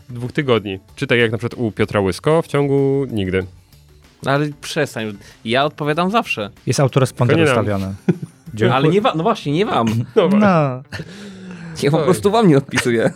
dwóch 0.10 0.32
tygodni? 0.32 0.80
Czy 0.96 1.08
tak 1.08 1.20
jak 1.20 1.32
na 1.32 1.38
przykład 1.38 1.62
u 1.62 1.72
Piotra 1.72 2.02
Łysko, 2.02 2.42
w 2.42 2.48
ciągu 2.48 3.06
nigdy? 3.12 3.46
Ale 4.26 4.50
przestań, 4.62 5.18
ja 5.46 5.66
odpowiadam 5.66 6.12
zawsze. 6.12 6.50
Jest 6.66 6.80
autoresponder 6.80 7.40
ustawiony. 7.40 7.96
Ale 8.74 8.90
nie 8.90 9.02
wam, 9.02 9.18
no 9.18 9.24
właśnie, 9.24 9.54
nie 9.54 9.66
wam. 9.66 9.88
No. 10.16 10.28
no. 10.28 10.84
Ja 11.84 11.92
po 11.92 11.98
prostu 11.98 12.32
wam 12.32 12.48
nie 12.48 12.58
odpisuję. 12.58 13.14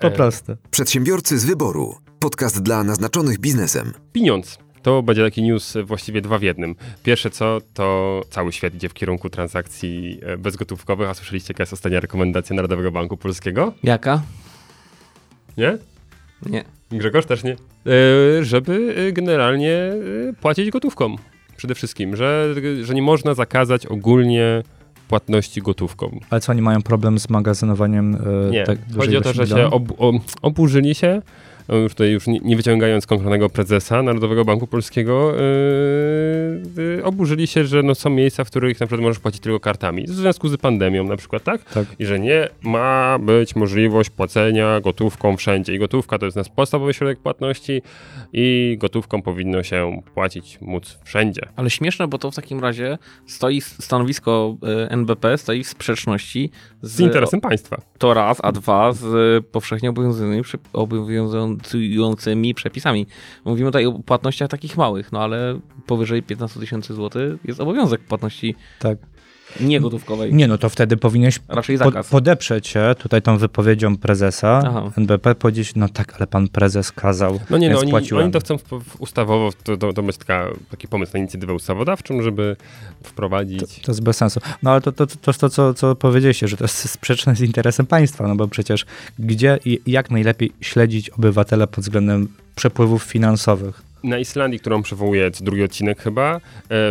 Po 0.00 0.10
prostu. 0.10 0.56
Przedsiębiorcy 0.70 1.38
z 1.38 1.44
wyboru. 1.44 1.94
Podcast 2.18 2.62
dla 2.62 2.84
naznaczonych 2.84 3.38
biznesem. 3.38 3.92
Pieniądz. 4.12 4.69
To 4.82 5.02
będzie 5.02 5.24
taki 5.24 5.42
news 5.42 5.76
właściwie 5.84 6.20
dwa 6.20 6.38
w 6.38 6.42
jednym. 6.42 6.74
Pierwsze 7.02 7.30
co, 7.30 7.58
to 7.74 8.20
cały 8.30 8.52
świat 8.52 8.74
idzie 8.74 8.88
w 8.88 8.94
kierunku 8.94 9.30
transakcji 9.30 10.20
e, 10.22 10.36
bezgotówkowych, 10.36 11.08
a 11.08 11.14
słyszeliście 11.14 11.52
jaka 11.52 11.62
jest 11.62 11.72
ostatnia 11.72 12.00
rekomendacja 12.00 12.56
Narodowego 12.56 12.92
Banku 12.92 13.16
Polskiego? 13.16 13.72
Jaka? 13.82 14.22
Nie? 15.56 15.78
Nie. 16.46 16.64
Grzegorz 16.90 17.26
też 17.26 17.44
nie? 17.44 17.52
E, 17.52 18.44
żeby 18.44 18.94
e, 19.08 19.12
generalnie 19.12 19.72
e, 19.72 20.32
płacić 20.40 20.70
gotówką. 20.70 21.16
Przede 21.56 21.74
wszystkim, 21.74 22.16
że, 22.16 22.54
że 22.82 22.94
nie 22.94 23.02
można 23.02 23.34
zakazać 23.34 23.86
ogólnie 23.86 24.62
płatności 25.08 25.62
gotówką. 25.62 26.20
Ale 26.30 26.40
co, 26.40 26.52
oni 26.52 26.62
mają 26.62 26.82
problem 26.82 27.18
z 27.18 27.28
magazynowaniem? 27.28 28.14
E, 28.14 28.50
nie, 28.50 28.64
tak 28.64 28.78
chodzi 28.96 29.16
o 29.16 29.20
to, 29.20 29.32
że 29.32 29.46
się 29.46 29.70
ob, 29.70 29.82
oburzyli 30.42 30.94
się 30.94 31.22
już 31.76 31.92
tutaj 31.92 32.10
już 32.10 32.26
nie, 32.26 32.38
nie 32.38 32.56
wyciągając 32.56 33.06
konkretnego 33.06 33.48
prezesa 33.48 34.02
Narodowego 34.02 34.44
Banku 34.44 34.66
Polskiego, 34.66 35.32
yy, 36.76 36.84
yy, 36.96 37.04
oburzyli 37.04 37.46
się, 37.46 37.64
że 37.64 37.82
no, 37.82 37.94
są 37.94 38.10
miejsca, 38.10 38.44
w 38.44 38.50
których 38.50 38.80
na 38.80 38.86
przykład 38.86 39.02
możesz 39.02 39.18
płacić 39.18 39.40
tylko 39.40 39.60
kartami. 39.60 40.06
W 40.06 40.10
związku 40.10 40.48
z 40.48 40.56
pandemią 40.56 41.04
na 41.04 41.16
przykład, 41.16 41.44
tak? 41.44 41.64
Tak. 41.64 41.86
I 41.98 42.06
że 42.06 42.18
nie 42.18 42.48
ma 42.62 43.18
być 43.18 43.56
możliwość 43.56 44.10
płacenia 44.10 44.80
gotówką 44.80 45.36
wszędzie. 45.36 45.74
I 45.74 45.78
gotówka 45.78 46.18
to 46.18 46.24
jest 46.24 46.36
nasz 46.36 46.48
podstawowy 46.48 46.94
środek 46.94 47.18
płatności 47.18 47.82
i 48.32 48.76
gotówką 48.80 49.22
powinno 49.22 49.62
się 49.62 50.02
płacić, 50.14 50.58
móc 50.60 50.98
wszędzie. 51.04 51.42
Ale 51.56 51.70
śmieszne, 51.70 52.08
bo 52.08 52.18
to 52.18 52.30
w 52.30 52.34
takim 52.34 52.60
razie 52.60 52.98
stoi 53.26 53.60
stanowisko 53.60 54.56
y, 54.86 54.90
NBP 54.90 55.38
stoi 55.38 55.64
w 55.64 55.68
sprzeczności 55.68 56.50
z, 56.82 56.92
Z 56.92 57.00
interesem 57.00 57.40
państwa. 57.40 57.80
To 57.98 58.14
raz, 58.14 58.38
a 58.42 58.52
dwa 58.52 58.92
z 58.92 59.46
powszechnie 59.46 59.90
obowiązującymi, 59.90 60.42
prze- 60.42 60.58
obowiązującymi 61.60 62.54
przepisami. 62.54 63.06
Mówimy 63.44 63.68
tutaj 63.68 63.86
o 63.86 63.92
płatnościach 63.92 64.48
takich 64.48 64.76
małych, 64.76 65.12
no 65.12 65.22
ale 65.22 65.60
powyżej 65.86 66.22
15 66.22 66.60
tysięcy 66.60 66.94
złotych 66.94 67.34
jest 67.44 67.60
obowiązek 67.60 68.00
płatności 68.00 68.54
Tak. 68.78 68.98
Niegotówkowej. 69.60 70.34
Nie, 70.34 70.48
no 70.48 70.58
to 70.58 70.68
wtedy 70.68 70.96
powinieneś 70.96 71.40
Raczej 71.48 71.78
po, 71.78 71.84
zakaz. 71.84 72.08
podeprzeć 72.08 72.68
się 72.68 72.94
tutaj 72.98 73.22
tą 73.22 73.38
wypowiedzią 73.38 73.96
prezesa 73.96 74.62
Aha. 74.66 74.90
NBP, 74.96 75.34
powiedzieć, 75.34 75.72
no 75.76 75.88
tak, 75.88 76.14
ale 76.16 76.26
pan 76.26 76.48
prezes 76.48 76.92
kazał, 76.92 77.40
No 77.50 77.58
nie, 77.58 77.70
no 77.70 77.78
oni, 77.78 77.90
płaciłem. 77.90 78.24
oni 78.24 78.32
to 78.32 78.40
chcą 78.40 78.58
w, 78.58 78.62
w 78.62 79.00
ustawowo, 79.00 79.50
to, 79.64 79.76
to, 79.76 79.92
to 79.92 80.02
jest 80.02 80.18
taka, 80.18 80.48
taki 80.70 80.88
pomysł 80.88 81.12
na 81.14 81.18
inicjatywę 81.18 81.54
ustawodawczą, 81.54 82.22
żeby 82.22 82.56
wprowadzić... 83.02 83.60
To 83.82 83.92
jest 83.92 84.02
bez 84.02 84.16
sensu. 84.16 84.40
No 84.62 84.70
ale 84.70 84.80
to, 84.80 84.92
to, 84.92 85.06
to, 85.06 85.16
to 85.16 85.30
jest 85.30 85.40
to, 85.40 85.50
co, 85.50 85.74
co 85.74 85.94
powiedzieliście, 85.96 86.48
że 86.48 86.56
to 86.56 86.64
jest 86.64 86.90
sprzeczne 86.90 87.36
z 87.36 87.40
interesem 87.40 87.86
państwa, 87.86 88.28
no 88.28 88.36
bo 88.36 88.48
przecież 88.48 88.86
gdzie 89.18 89.58
i 89.64 89.80
jak 89.86 90.10
najlepiej 90.10 90.52
śledzić 90.60 91.10
obywatela 91.10 91.66
pod 91.66 91.84
względem 91.84 92.28
przepływów 92.54 93.02
finansowych? 93.02 93.82
Na 94.04 94.18
Islandii, 94.18 94.60
którą 94.60 94.82
przywołuję 94.82 95.30
co 95.30 95.44
drugi 95.44 95.62
odcinek 95.62 96.02
chyba, 96.02 96.34
e, 96.34 96.40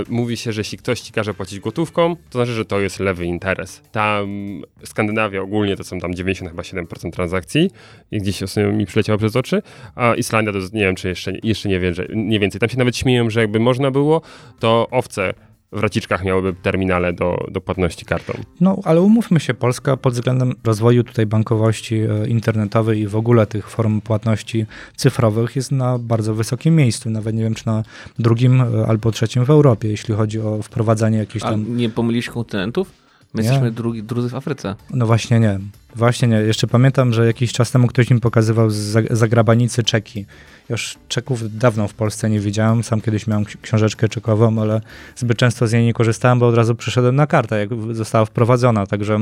mówi 0.10 0.38
się, 0.38 0.52
że 0.52 0.62
jeśli 0.62 0.78
ktoś 0.78 1.02
ci 1.02 1.14
każe 1.14 1.34
płacić 1.34 1.60
gotówką, 1.60 2.16
to 2.16 2.40
znaczy, 2.40 2.52
że 2.52 2.66
to 2.66 2.80
jest 2.80 3.00
lewy 3.00 3.26
interes. 3.26 3.82
Tam 3.92 4.62
Skandynawia 4.84 5.42
ogólnie 5.42 5.76
to 5.76 5.84
są 5.84 6.00
tam 6.00 6.16
90 6.16 6.52
chyba 6.52 6.64
7% 6.64 7.12
transakcji 7.12 7.72
i 8.12 8.18
gdzieś 8.18 8.42
mi 8.74 8.86
przyleciało 8.86 9.18
przez 9.18 9.36
oczy, 9.36 9.62
a 9.96 10.16
Islandia 10.16 10.54
to 10.54 10.60
nie 10.74 10.82
wiem, 10.82 10.96
czy 10.96 11.08
jeszcze, 11.08 11.34
jeszcze 11.44 11.70
nie, 11.70 11.80
wiem, 11.80 11.94
że, 11.94 12.08
nie 12.16 12.40
więcej. 12.40 12.60
Tam 12.60 12.70
się 12.70 12.78
nawet 12.78 12.98
śmieją, 12.98 13.30
że 13.30 13.42
jakby 13.42 13.60
można 13.60 13.92
było, 13.92 14.22
to 14.60 14.88
owce 14.92 15.34
w 15.72 15.80
raciczkach 15.80 16.24
miałyby 16.24 16.54
terminale 16.62 17.14
do, 17.14 17.38
do 17.52 17.62
płatności 17.62 18.06
kartą. 18.06 18.34
No, 18.62 18.78
ale 18.84 19.02
umówmy 19.02 19.40
się, 19.40 19.54
Polska 19.54 19.98
pod 19.98 20.14
względem 20.14 20.54
rozwoju 20.64 21.04
tutaj 21.04 21.26
bankowości 21.26 21.96
e, 21.96 22.28
internetowej 22.28 23.00
i 23.00 23.08
w 23.08 23.16
ogóle 23.16 23.46
tych 23.48 23.70
form 23.70 24.02
płatności 24.02 24.66
cyfrowych 24.96 25.56
jest 25.56 25.72
na 25.72 25.98
bardzo 26.00 26.36
wysokim 26.36 26.76
miejscu. 26.76 27.10
Nawet 27.10 27.36
nie 27.36 27.44
wiem, 27.44 27.56
czy 27.56 27.66
na 27.68 27.84
drugim 28.20 28.62
e, 28.62 28.66
albo 28.88 29.12
trzecim 29.12 29.46
w 29.46 29.50
Europie, 29.50 29.90
jeśli 29.90 30.16
chodzi 30.16 30.40
o 30.40 30.62
wprowadzanie 30.62 31.18
jakichś 31.18 31.46
A 31.46 31.50
tam... 31.50 31.78
nie 31.78 31.90
pomyliście 31.90 32.32
kontynentów? 32.32 32.92
My 33.34 33.42
Nie. 33.42 33.48
jesteśmy 33.48 33.72
drugi, 33.72 34.04
drudzy 34.04 34.30
w 34.30 34.36
Afryce. 34.36 34.76
No 34.94 35.06
właśnie 35.06 35.40
nie. 35.40 35.60
Właśnie 35.96 36.28
nie. 36.28 36.36
Jeszcze 36.36 36.68
pamiętam, 36.68 37.14
że 37.14 37.26
jakiś 37.26 37.54
czas 37.54 37.72
temu 37.72 37.88
ktoś 37.88 38.10
mi 38.10 38.20
pokazywał 38.20 38.70
z 38.70 38.76
za- 38.76 39.02
zagrabanicy 39.10 39.84
czeki. 39.84 40.26
Już 40.70 40.98
czeków 41.08 41.58
dawno 41.58 41.88
w 41.88 41.94
Polsce 41.94 42.30
nie 42.30 42.40
widziałem. 42.40 42.84
Sam 42.84 43.02
kiedyś 43.02 43.28
miałem 43.28 43.44
ksi- 43.44 43.58
książeczkę 43.62 44.10
czekową, 44.10 44.62
ale 44.62 44.82
zbyt 45.16 45.38
często 45.38 45.68
z 45.68 45.74
niej 45.74 45.86
nie 45.86 45.94
korzystałem, 45.94 46.40
bo 46.40 46.48
od 46.48 46.56
razu 46.56 46.76
przeszedłem 46.76 47.16
na 47.16 47.28
kartę, 47.28 47.60
jak 47.60 47.70
została 47.92 48.26
wprowadzona. 48.26 48.86
Także 48.86 49.20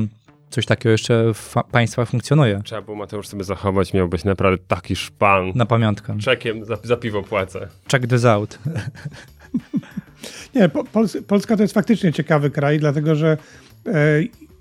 coś 0.49 0.65
takiego 0.65 0.89
jeszcze 0.91 1.33
w 1.33 1.53
państwach 1.71 2.09
funkcjonuje. 2.09 2.61
Trzeba 2.63 2.81
było 2.81 2.97
Mateusz 2.97 3.27
sobie 3.27 3.43
zachować, 3.43 3.93
miał 3.93 4.07
być 4.09 4.23
naprawdę 4.23 4.63
taki 4.67 4.95
szpan. 4.95 5.51
Na 5.55 5.65
pamiątkę. 5.65 6.17
Czekiem 6.17 6.65
za, 6.65 6.77
za 6.83 6.97
piwo 6.97 7.23
płacę. 7.23 7.67
Check 7.91 8.07
this 8.07 8.25
out. 8.25 8.59
Nie, 10.55 10.69
po, 10.69 10.83
Pols 10.83 11.17
Polska 11.27 11.57
to 11.57 11.61
jest 11.63 11.73
faktycznie 11.73 12.13
ciekawy 12.13 12.49
kraj, 12.51 12.79
dlatego 12.79 13.15
że 13.15 13.37
e, 13.85 13.91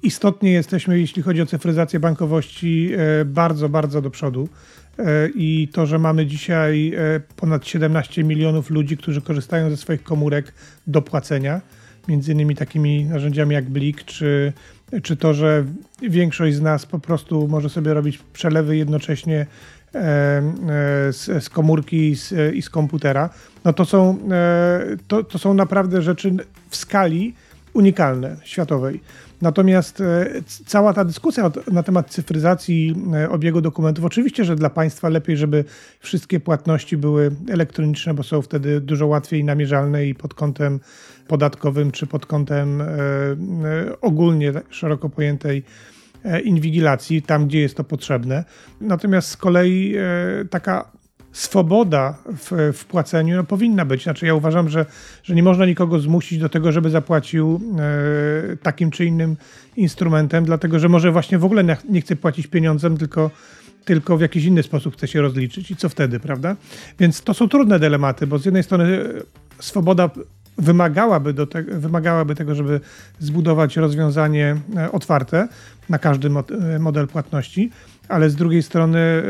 istotnie 0.03 0.53
jesteśmy, 0.53 1.01
jeśli 1.01 1.23
chodzi 1.23 1.43
o 1.43 1.47
cyfryzację 1.47 2.01
bankowości, 2.01 2.91
e, 3.21 3.25
bardzo, 3.25 3.69
bardzo 3.69 4.03
do 4.03 4.11
przodu. 4.11 4.49
E, 4.99 5.29
I 5.35 5.69
to, 5.73 5.87
że 5.87 5.99
mamy 5.99 6.27
dzisiaj 6.27 6.95
e, 6.95 7.21
ponad 7.37 7.67
17 7.67 8.25
milionów 8.25 8.71
ludzi, 8.71 8.97
którzy 8.97 9.21
korzystają 9.21 9.71
ze 9.71 9.77
swoich 9.77 10.03
komórek 10.03 10.53
do 10.87 11.03
płacenia, 11.03 11.61
między 12.09 12.33
innymi 12.33 12.57
takimi 12.57 13.05
narzędziami 13.05 13.55
jak 13.55 13.71
Blik, 13.71 14.05
czy, 14.05 14.53
czy 15.03 15.17
to, 15.17 15.35
że 15.35 15.65
większość 16.03 16.57
z 16.57 16.61
nas 16.61 16.87
po 16.87 16.99
prostu 16.99 17.49
może 17.49 17.69
sobie 17.69 17.95
robić 17.95 18.19
przelewy 18.33 18.77
jednocześnie 18.77 19.41
e, 19.41 19.47
z, 21.13 21.45
z 21.45 21.49
komórki 21.49 22.11
i 22.11 22.17
z, 22.17 22.55
i 22.55 22.63
z 22.63 22.71
komputera, 22.71 23.31
no 23.65 23.73
to 23.73 23.85
są, 23.85 24.19
to, 25.09 25.25
to 25.25 25.39
są 25.39 25.55
naprawdę 25.55 26.03
rzeczy 26.03 26.37
w 26.71 26.77
skali 26.77 27.35
unikalne, 27.73 28.37
światowej. 28.45 29.01
Natomiast 29.43 30.01
e, 30.01 30.27
cała 30.67 30.93
ta 30.93 31.05
dyskusja 31.05 31.51
na 31.73 31.83
temat 31.83 32.11
cyfryzacji 32.11 32.95
e, 33.15 33.31
obiegu 33.31 33.61
dokumentów, 33.61 34.05
oczywiście, 34.05 34.45
że 34.45 34.57
dla 34.57 34.71
państwa 34.71 35.09
lepiej, 35.09 35.37
żeby 35.37 35.65
wszystkie 36.01 36.41
płatności 36.41 36.97
były 36.97 37.31
elektroniczne, 37.51 38.15
bo 38.15 38.23
są 38.23 38.43
wtedy 38.43 38.81
dużo 38.81 39.07
łatwiej 39.07 39.45
namierzalne 39.45 40.07
i 40.07 40.15
pod 40.15 40.35
kątem 40.35 40.81
podatkowym, 41.29 41.93
czy 41.93 42.07
pod 42.07 42.27
kątem 42.27 42.81
e, 42.81 42.87
ogólnie 44.01 44.53
tak 44.53 44.65
szeroko 44.71 45.09
pojętej 45.09 45.65
inwigilacji, 46.45 47.23
tam 47.23 47.47
gdzie 47.47 47.61
jest 47.61 47.77
to 47.77 47.85
potrzebne. 47.85 48.45
Natomiast 48.81 49.29
z 49.29 49.37
kolei 49.37 49.95
taka 50.51 50.91
swoboda 51.37 52.15
w, 52.27 52.73
w 52.79 52.85
płaceniu 52.85 53.37
no, 53.37 53.45
powinna 53.45 53.85
być. 53.85 54.03
Znaczy 54.03 54.27
ja 54.27 54.35
uważam, 54.35 54.69
że, 54.69 54.87
że 55.23 55.35
nie 55.35 55.43
można 55.43 55.67
nikogo 55.67 55.99
zmusić 55.99 56.39
do 56.39 56.49
tego, 56.49 56.73
żeby 56.73 56.91
zapłacił 56.91 57.61
e, 58.53 58.57
takim 58.57 58.91
czy 58.91 59.05
innym 59.05 59.37
instrumentem, 59.77 60.45
dlatego 60.45 60.79
że 60.79 60.89
może 60.89 61.13
właśnie 61.13 61.39
w 61.39 61.45
ogóle 61.45 61.65
nie, 61.65 61.77
nie 61.89 62.01
chce 62.01 62.17
płacić 62.17 62.47
pieniądzem, 62.47 62.97
tylko 62.97 63.31
tylko 63.85 64.17
w 64.17 64.21
jakiś 64.21 64.45
inny 64.45 64.63
sposób 64.63 64.97
chce 64.97 65.09
się 65.09 65.23
rozliczyć 65.23 65.71
i 65.71 65.77
co 65.77 65.89
wtedy, 65.89 66.21
prawda? 66.21 66.57
Więc 66.99 67.23
to 67.23 67.35
są 67.35 67.49
trudne 67.49 67.79
dylematy, 67.79 68.27
bo 68.27 68.39
z 68.39 68.45
jednej 68.45 68.63
strony 68.63 68.85
e, 68.85 69.63
swoboda 69.63 70.11
wymagałaby, 70.59 71.33
do 71.33 71.47
te, 71.47 71.63
wymagałaby 71.63 72.35
tego, 72.35 72.55
żeby 72.55 72.81
zbudować 73.19 73.77
rozwiązanie 73.77 74.57
e, 74.77 74.93
otwarte 74.93 75.49
na 75.89 75.99
każdy 75.99 76.29
e, 76.29 76.79
model 76.79 77.07
płatności, 77.07 77.71
ale 78.09 78.31
z 78.31 78.37
drugiej 78.37 78.63
strony 78.63 79.23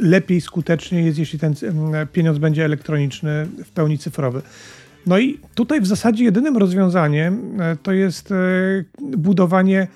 lepiej, 0.00 0.40
skutecznie 0.40 1.02
jest, 1.02 1.18
jeśli 1.18 1.38
ten 1.38 1.54
e, 1.94 2.06
pieniądz 2.06 2.38
będzie 2.38 2.64
elektroniczny, 2.64 3.46
w 3.64 3.70
pełni 3.70 3.98
cyfrowy. 3.98 4.42
No 5.06 5.18
i 5.18 5.38
tutaj 5.54 5.80
w 5.80 5.86
zasadzie 5.86 6.24
jedynym 6.24 6.56
rozwiązaniem 6.56 7.60
e, 7.60 7.76
to 7.82 7.92
jest 7.92 8.32
e, 8.32 8.36
budowanie 9.00 9.88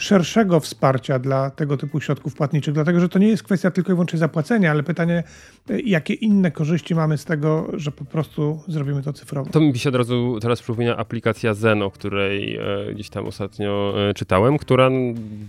szerszego 0.00 0.60
wsparcia 0.60 1.18
dla 1.18 1.50
tego 1.50 1.76
typu 1.76 2.00
środków 2.00 2.34
płatniczych, 2.34 2.74
dlatego 2.74 3.00
że 3.00 3.08
to 3.08 3.18
nie 3.18 3.28
jest 3.28 3.42
kwestia 3.42 3.70
tylko 3.70 3.92
i 3.92 3.94
wyłącznie 3.94 4.18
zapłacenia, 4.18 4.70
ale 4.70 4.82
pytanie, 4.82 5.22
e, 5.70 5.80
jakie 5.80 6.14
inne 6.14 6.50
korzyści 6.50 6.94
mamy 6.94 7.18
z 7.18 7.24
tego, 7.24 7.66
że 7.72 7.92
po 7.92 8.04
prostu 8.04 8.60
zrobimy 8.68 9.02
to 9.02 9.12
cyfrowo. 9.12 9.50
To 9.50 9.60
mi 9.60 9.78
się 9.78 9.88
od 9.88 9.94
razu 9.94 10.38
teraz 10.42 10.62
przypomina 10.62 10.96
aplikacja 10.96 11.54
Zeno, 11.54 11.90
której 11.90 12.56
e, 12.56 12.94
gdzieś 12.94 13.10
tam 13.10 13.26
ostatnio 13.26 13.94
e, 14.10 14.14
czytałem, 14.14 14.58
która 14.58 14.90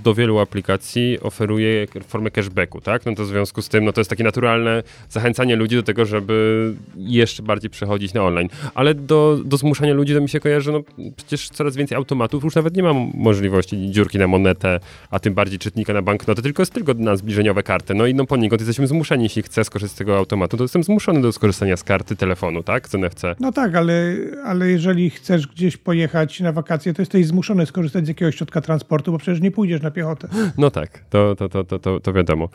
do 0.03 0.13
wielu 0.13 0.39
aplikacji 0.39 1.19
oferuje 1.21 1.87
formę 2.07 2.31
cashbacku, 2.31 2.81
tak? 2.81 3.05
No 3.05 3.15
to 3.15 3.23
w 3.23 3.27
związku 3.27 3.61
z 3.61 3.69
tym, 3.69 3.85
no 3.85 3.93
to 3.93 4.01
jest 4.01 4.09
takie 4.09 4.23
naturalne 4.23 4.83
zachęcanie 5.09 5.55
ludzi 5.55 5.75
do 5.75 5.83
tego, 5.83 6.05
żeby 6.05 6.73
jeszcze 6.97 7.43
bardziej 7.43 7.69
przechodzić 7.69 8.13
na 8.13 8.23
online. 8.23 8.49
Ale 8.73 8.95
do, 8.95 9.39
do 9.45 9.57
zmuszania 9.57 9.93
ludzi 9.93 10.13
to 10.13 10.21
mi 10.21 10.29
się 10.29 10.39
kojarzy, 10.39 10.71
no 10.71 10.81
przecież 11.15 11.49
coraz 11.49 11.75
więcej 11.75 11.95
automatów 11.97 12.43
już 12.43 12.55
nawet 12.55 12.75
nie 12.75 12.83
ma 12.83 12.93
możliwości 13.13 13.91
dziurki 13.91 14.17
na 14.17 14.27
monetę, 14.41 14.79
a 15.11 15.19
tym 15.19 15.33
bardziej 15.33 15.59
czytnika 15.59 15.93
na 15.93 16.01
banknotę, 16.01 16.41
tylko 16.41 16.61
jest 16.61 16.73
tylko 16.73 16.93
na 16.93 17.15
zbliżeniowe 17.15 17.63
karty. 17.63 17.93
No 17.93 18.05
i 18.05 18.13
no 18.13 18.25
poniekąd 18.25 18.61
jesteśmy 18.61 18.87
zmuszeni, 18.87 19.23
jeśli 19.23 19.41
chcę 19.41 19.63
skorzystać 19.63 19.95
z 19.95 19.97
tego 19.97 20.17
automatu, 20.17 20.57
to 20.57 20.63
jestem 20.63 20.83
zmuszony 20.83 21.21
do 21.21 21.31
skorzystania 21.31 21.77
z 21.77 21.83
karty 21.83 22.15
telefonu, 22.15 22.63
tak? 22.63 22.89
Z 22.89 22.95
NFC. 22.95 23.21
No 23.39 23.51
tak, 23.51 23.75
ale, 23.75 24.15
ale 24.45 24.69
jeżeli 24.69 25.09
chcesz 25.09 25.47
gdzieś 25.47 25.77
pojechać 25.77 26.39
na 26.39 26.51
wakacje, 26.51 26.93
to 26.93 27.01
jesteś 27.01 27.27
zmuszony 27.27 27.65
skorzystać 27.65 28.05
z 28.05 28.07
jakiegoś 28.07 28.35
środka 28.35 28.61
transportu, 28.61 29.11
bo 29.11 29.17
przecież 29.17 29.41
nie 29.41 29.51
pójdziesz 29.51 29.81
na 29.81 29.91
piechotę. 29.91 30.27
No 30.57 30.71
tak, 30.71 30.99
to, 31.09 31.35
to, 31.35 31.49
to, 31.49 31.63
to, 31.63 31.79
to, 31.79 31.99
to 31.99 32.13
wiadomo. 32.13 32.49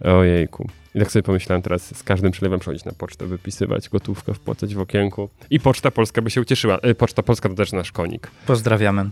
Ojejku. 0.00 0.68
I 0.94 0.98
tak 0.98 1.10
sobie 1.10 1.22
pomyślałem 1.22 1.62
teraz, 1.62 1.96
z 1.96 2.02
każdym 2.02 2.30
przelewem 2.32 2.60
przychodzić 2.60 2.84
na 2.84 2.92
pocztę, 2.92 3.26
wypisywać 3.26 3.88
gotówkę, 3.88 4.34
wpłacać 4.34 4.74
w 4.74 4.80
okienku. 4.80 5.28
I 5.50 5.60
Poczta 5.60 5.90
Polska 5.90 6.22
by 6.22 6.30
się 6.30 6.40
ucieszyła. 6.40 6.78
E, 6.78 6.94
Poczta 6.94 7.22
Polska 7.22 7.48
to 7.48 7.54
też 7.54 7.72
nasz 7.72 7.92
konik. 7.92 8.30
Pozdrawiamy. 8.46 9.10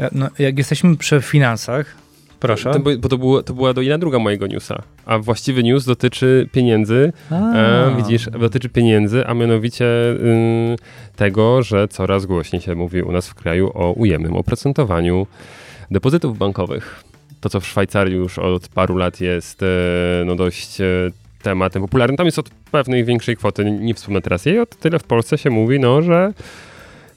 E, 0.00 0.08
No, 0.12 0.28
jak 0.38 0.58
jesteśmy 0.58 0.96
przy 0.96 1.20
finansach, 1.22 1.94
proszę. 2.40 2.70
To, 2.70 2.80
bo 2.80 3.08
to, 3.08 3.18
było, 3.18 3.42
to 3.42 3.54
była 3.54 3.74
do 3.74 3.80
jedna 3.80 3.98
druga 3.98 4.18
mojego 4.18 4.46
newsa. 4.46 4.82
A 5.06 5.18
właściwy 5.18 5.62
news 5.62 5.84
dotyczy 5.84 6.48
pieniędzy. 6.52 7.12
E, 7.32 7.94
widzisz, 7.96 8.26
dotyczy 8.40 8.68
pieniędzy, 8.68 9.26
a 9.26 9.34
mianowicie 9.34 9.84
y, 9.84 10.76
tego, 11.16 11.62
że 11.62 11.88
coraz 11.88 12.26
głośniej 12.26 12.62
się 12.62 12.74
mówi 12.74 13.02
u 13.02 13.12
nas 13.12 13.28
w 13.28 13.34
kraju 13.34 13.70
o 13.74 13.92
ujemnym 13.92 14.36
oprocentowaniu 14.36 15.26
depozytów 15.90 16.38
bankowych. 16.38 17.04
To, 17.40 17.48
co 17.48 17.60
w 17.60 17.66
Szwajcarii 17.66 18.14
już 18.14 18.38
od 18.38 18.68
paru 18.68 18.96
lat 18.96 19.20
jest 19.20 19.62
e, 19.62 19.66
no 20.26 20.36
dość 20.36 20.80
e, 20.80 20.84
tematem 21.42 21.82
popularnym. 21.82 22.16
Tam 22.16 22.26
jest 22.26 22.38
od 22.38 22.50
pewnej 22.50 23.04
większej 23.04 23.36
kwoty, 23.36 23.64
nie, 23.64 23.94
wspomnę 23.94 24.20
teraz 24.20 24.46
jej, 24.46 24.60
od 24.60 24.76
tyle 24.76 24.98
w 24.98 25.04
Polsce 25.04 25.38
się 25.38 25.50
mówi, 25.50 25.80
no, 25.80 26.02
że 26.02 26.32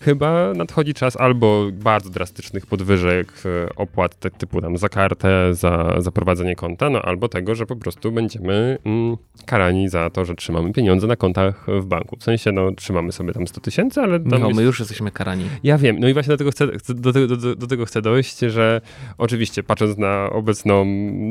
chyba 0.06 0.54
nadchodzi 0.54 0.94
czas 0.94 1.18
albo 1.18 1.68
bardzo 1.74 2.10
drastycznych 2.10 2.66
podwyżek 2.66 3.34
e, 3.46 3.76
opłat 3.76 4.20
tak 4.20 4.38
typu 4.38 4.62
tam 4.62 4.78
za 4.78 4.90
kartę, 4.90 5.54
za, 5.54 5.96
za 5.98 6.12
prowadzenie 6.12 6.56
konta, 6.56 6.90
no 6.90 7.02
albo 7.02 7.30
tego, 7.30 7.56
że 7.56 7.66
po 7.66 7.76
prostu 7.76 8.12
będziemy 8.12 8.78
mm, 8.86 9.18
karani 9.46 9.90
za 9.90 10.10
to, 10.10 10.26
że 10.26 10.36
trzymamy 10.36 10.74
pieniądze 10.74 11.08
na 11.08 11.16
kontach 11.16 11.66
w 11.68 11.86
banku. 11.86 12.18
W 12.20 12.24
sensie, 12.24 12.52
no 12.52 12.72
trzymamy 12.72 13.12
sobie 13.12 13.34
tam 13.34 13.48
100 13.48 13.62
tysięcy, 13.62 14.02
ale 14.02 14.20
tam 14.20 14.32
Michał, 14.32 14.48
jest... 14.50 14.60
my 14.60 14.64
już 14.64 14.80
jesteśmy 14.80 15.12
karani. 15.12 15.46
Ja 15.64 15.78
wiem, 15.78 16.00
no 16.00 16.08
i 16.08 16.14
właśnie 16.14 16.30
do 16.30 16.38
tego 16.38 16.52
chcę, 16.52 16.68
do, 16.96 17.14
tego, 17.14 17.28
do, 17.28 17.56
do 17.56 17.68
tego 17.68 17.86
chcę 17.86 18.02
dojść, 18.02 18.40
że 18.40 18.82
oczywiście 19.18 19.64
patrząc 19.64 19.98
na 19.98 20.30
obecną 20.30 20.86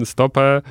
stopę, 0.04 0.62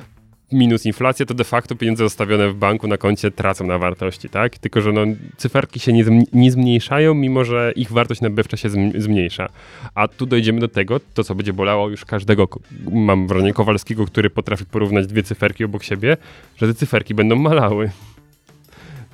minus 0.52 0.86
inflację, 0.86 1.26
to 1.26 1.34
de 1.34 1.44
facto 1.44 1.76
pieniądze 1.76 2.04
zostawione 2.04 2.48
w 2.48 2.54
banku 2.54 2.88
na 2.88 2.96
koncie 2.96 3.30
tracą 3.30 3.66
na 3.66 3.78
wartości, 3.78 4.28
tak? 4.28 4.58
Tylko, 4.58 4.80
że 4.80 4.92
no, 4.92 5.00
cyferki 5.36 5.80
się 5.80 5.92
nie, 5.92 6.04
nie 6.32 6.50
zmniejszają, 6.50 7.14
mimo 7.14 7.44
że 7.44 7.72
ich 7.76 7.92
wartość 7.92 8.20
nabywcza 8.20 8.56
się 8.56 8.68
zm- 8.68 9.00
zmniejsza. 9.00 9.48
A 9.94 10.08
tu 10.08 10.26
dojdziemy 10.26 10.60
do 10.60 10.68
tego, 10.68 11.00
to 11.14 11.24
co 11.24 11.34
będzie 11.34 11.52
bolało 11.52 11.88
już 11.88 12.04
każdego, 12.04 12.48
mam 12.92 13.26
wrażenie, 13.26 13.52
Kowalskiego, 13.52 14.06
który 14.06 14.30
potrafi 14.30 14.64
porównać 14.64 15.06
dwie 15.06 15.22
cyferki 15.22 15.64
obok 15.64 15.82
siebie, 15.82 16.16
że 16.56 16.66
te 16.66 16.74
cyferki 16.74 17.14
będą 17.14 17.36
malały 17.36 17.90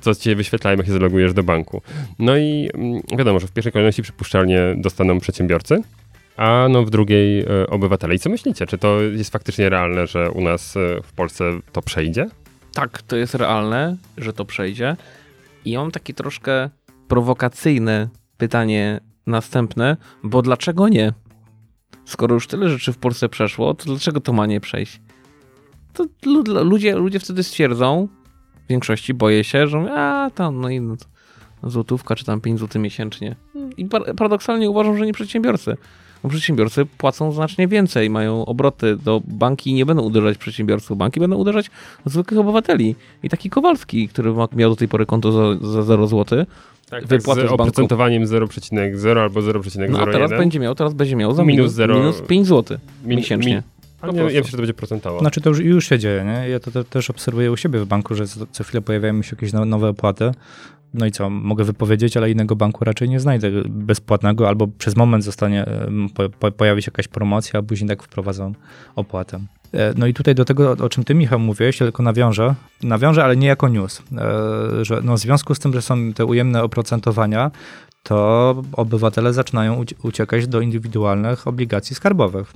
co 0.01 0.15
cię 0.15 0.35
wyświetlają, 0.35 0.77
jak 0.77 0.85
się 0.85 0.93
zalogujesz 0.93 1.33
do 1.33 1.43
banku. 1.43 1.81
No 2.19 2.37
i 2.37 2.69
mm, 2.73 3.01
wiadomo, 3.17 3.39
że 3.39 3.47
w 3.47 3.51
pierwszej 3.51 3.71
kolejności 3.71 4.01
przypuszczalnie 4.01 4.59
dostaną 4.77 5.19
przedsiębiorcy, 5.19 5.81
a 6.39 6.67
no 6.69 6.83
w 6.83 6.89
drugiej 6.89 7.39
e, 7.41 7.67
obywatele. 7.69 8.15
I 8.15 8.19
co 8.19 8.29
myślicie? 8.29 8.65
Czy 8.65 8.77
to 8.77 9.01
jest 9.01 9.31
faktycznie 9.31 9.69
realne, 9.69 10.07
że 10.07 10.31
u 10.31 10.41
nas 10.41 10.77
e, 10.77 10.79
w 11.03 11.13
Polsce 11.13 11.43
to 11.71 11.81
przejdzie? 11.81 12.27
Tak, 12.73 13.01
to 13.01 13.15
jest 13.15 13.35
realne, 13.35 13.97
że 14.17 14.33
to 14.33 14.45
przejdzie. 14.45 14.95
I 15.65 15.77
mam 15.77 15.91
takie 15.91 16.13
troszkę 16.13 16.69
prowokacyjne 17.07 18.09
pytanie 18.37 18.99
następne, 19.27 19.97
bo 20.23 20.41
dlaczego 20.41 20.89
nie? 20.89 21.13
Skoro 22.05 22.33
już 22.33 22.47
tyle 22.47 22.69
rzeczy 22.69 22.93
w 22.93 22.97
Polsce 22.97 23.29
przeszło, 23.29 23.73
to 23.73 23.85
dlaczego 23.85 24.19
to 24.19 24.33
ma 24.33 24.45
nie 24.45 24.59
przejść? 24.59 25.01
To 25.93 26.05
lu- 26.25 26.63
ludzie, 26.63 26.95
ludzie 26.95 27.19
wtedy 27.19 27.43
stwierdzą, 27.43 28.07
w 28.65 28.69
większości 28.69 29.13
boję 29.13 29.43
się, 29.43 29.67
że 29.67 29.91
a 29.93 30.29
tam, 30.35 30.61
no 30.61 30.69
i 30.69 30.81
no, 30.81 30.95
złotówka 31.63 32.15
czy 32.15 32.25
tam 32.25 32.41
5 32.41 32.59
zł 32.59 32.81
miesięcznie. 32.81 33.35
I 33.77 33.85
par- 33.85 34.15
paradoksalnie 34.15 34.69
uważam, 34.69 34.97
że 34.97 35.05
nie 35.05 35.13
przedsiębiorcy. 35.13 35.77
Bo 36.23 36.29
przedsiębiorcy 36.29 36.85
płacą 36.97 37.31
znacznie 37.31 37.67
więcej, 37.67 38.09
mają 38.09 38.45
obroty 38.45 38.95
do 38.95 39.21
banki 39.27 39.73
nie 39.73 39.85
będą 39.85 40.03
uderzać 40.03 40.37
przedsiębiorców, 40.37 40.97
banki 40.97 41.19
będą 41.19 41.35
uderzać 41.35 41.71
zwykłych 42.05 42.39
obywateli. 42.39 42.95
I 43.23 43.29
taki 43.29 43.49
Kowalski, 43.49 44.07
który 44.07 44.33
ma, 44.33 44.47
miał 44.55 44.69
do 44.69 44.75
tej 44.75 44.87
pory 44.87 45.05
konto 45.05 45.31
za, 45.31 45.67
za 45.71 45.83
0 45.83 46.07
zł, 46.07 46.45
Tak, 46.89 47.07
Wypłaty 47.07 47.41
z 47.41 47.43
z 47.43 47.47
banku. 47.47 47.63
oprocentowaniem 47.63 48.23
0,0 48.25 49.19
albo 49.19 49.39
0,01. 49.41 49.89
no 49.89 49.99
a 49.99 50.05
teraz 50.11 50.29
będzie 50.31 50.59
miał, 50.59 50.75
teraz 50.75 50.93
będzie 50.93 51.15
miał 51.15 51.33
za 51.33 51.43
Minus 51.43 51.57
minus, 51.57 51.73
zero- 51.73 51.95
minus 51.99 52.21
5 52.21 52.47
zł 52.47 52.77
Min- 53.05 53.17
miesięcznie. 53.17 53.53
min- 53.53 53.61
A 54.01 54.07
Po 54.07 54.13
nie, 54.13 54.19
ja 54.19 54.25
myślę, 54.25 54.43
że 54.43 54.51
to 54.51 54.57
będzie 54.57 54.73
procentowo. 54.73 55.19
Znaczy 55.19 55.41
to 55.41 55.49
już, 55.49 55.59
już 55.59 55.89
się 55.89 55.99
dzieje, 55.99 56.23
nie? 56.25 56.49
Ja 56.49 56.59
to, 56.59 56.71
te- 56.71 56.83
też 56.83 57.09
obserwuję 57.09 57.51
u 57.51 57.57
siebie 57.57 57.79
w 57.79 57.85
banku, 57.85 58.15
że 58.15 58.27
co, 58.27 58.39
co 58.51 58.63
chwilę 58.63 58.81
pojawiają 58.81 59.21
się 59.21 59.35
jakieś 59.35 59.53
no- 59.53 59.65
nowe 59.65 59.89
opłaty. 59.89 60.31
No 60.93 61.05
i 61.05 61.11
co, 61.11 61.29
mogę 61.29 61.63
wypowiedzieć, 61.63 62.17
ale 62.17 62.31
innego 62.31 62.55
banku 62.55 62.85
raczej 62.85 63.09
nie 63.09 63.19
znajdę 63.19 63.51
bezpłatnego, 63.69 64.47
albo 64.47 64.67
przez 64.67 64.95
moment 64.95 65.23
zostanie, 65.23 65.65
em, 65.65 66.09
po, 66.13 66.29
po, 66.29 66.51
pojawi 66.51 66.81
się 66.81 66.89
jakaś 66.91 67.07
promocja, 67.07 67.59
a 67.59 67.63
później 67.63 67.87
tak 67.89 68.03
wprowadzą 68.03 68.53
opłatę. 68.95 69.39
E, 69.73 69.93
No 69.97 70.07
i 70.07 70.13
tutaj 70.13 70.35
do 70.35 70.45
tego, 70.45 70.71
o 70.71 70.89
czym 70.89 71.03
ty 71.03 71.15
Michał 71.15 71.39
mówiłeś, 71.39 71.77
tylko 71.77 72.03
nawiążę, 72.03 72.55
nawiążę, 72.83 73.23
ale 73.23 73.37
nie 73.37 73.47
jako 73.47 73.67
news, 73.69 74.01
e, 74.17 74.85
że 74.85 75.01
no 75.03 75.13
w 75.15 75.19
związku 75.19 75.55
z 75.55 75.59
tym, 75.59 75.73
że 75.73 75.81
są 75.81 76.13
te 76.13 76.25
ujemne 76.25 76.63
oprocentowania, 76.63 77.51
to 78.03 78.61
obywatele 78.71 79.33
zaczynają 79.33 79.75
ucie- 79.75 79.95
uciekać 80.03 80.47
do 80.47 80.61
indywidualnych 80.61 81.47
obligacji 81.47 81.95
skarbowych. 81.95 82.53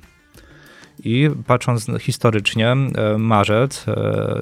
I 1.03 1.29
patrząc 1.47 1.87
historycznie, 1.99 2.71
e, 2.71 3.17
marzec 3.17 3.85
e, 3.87 4.41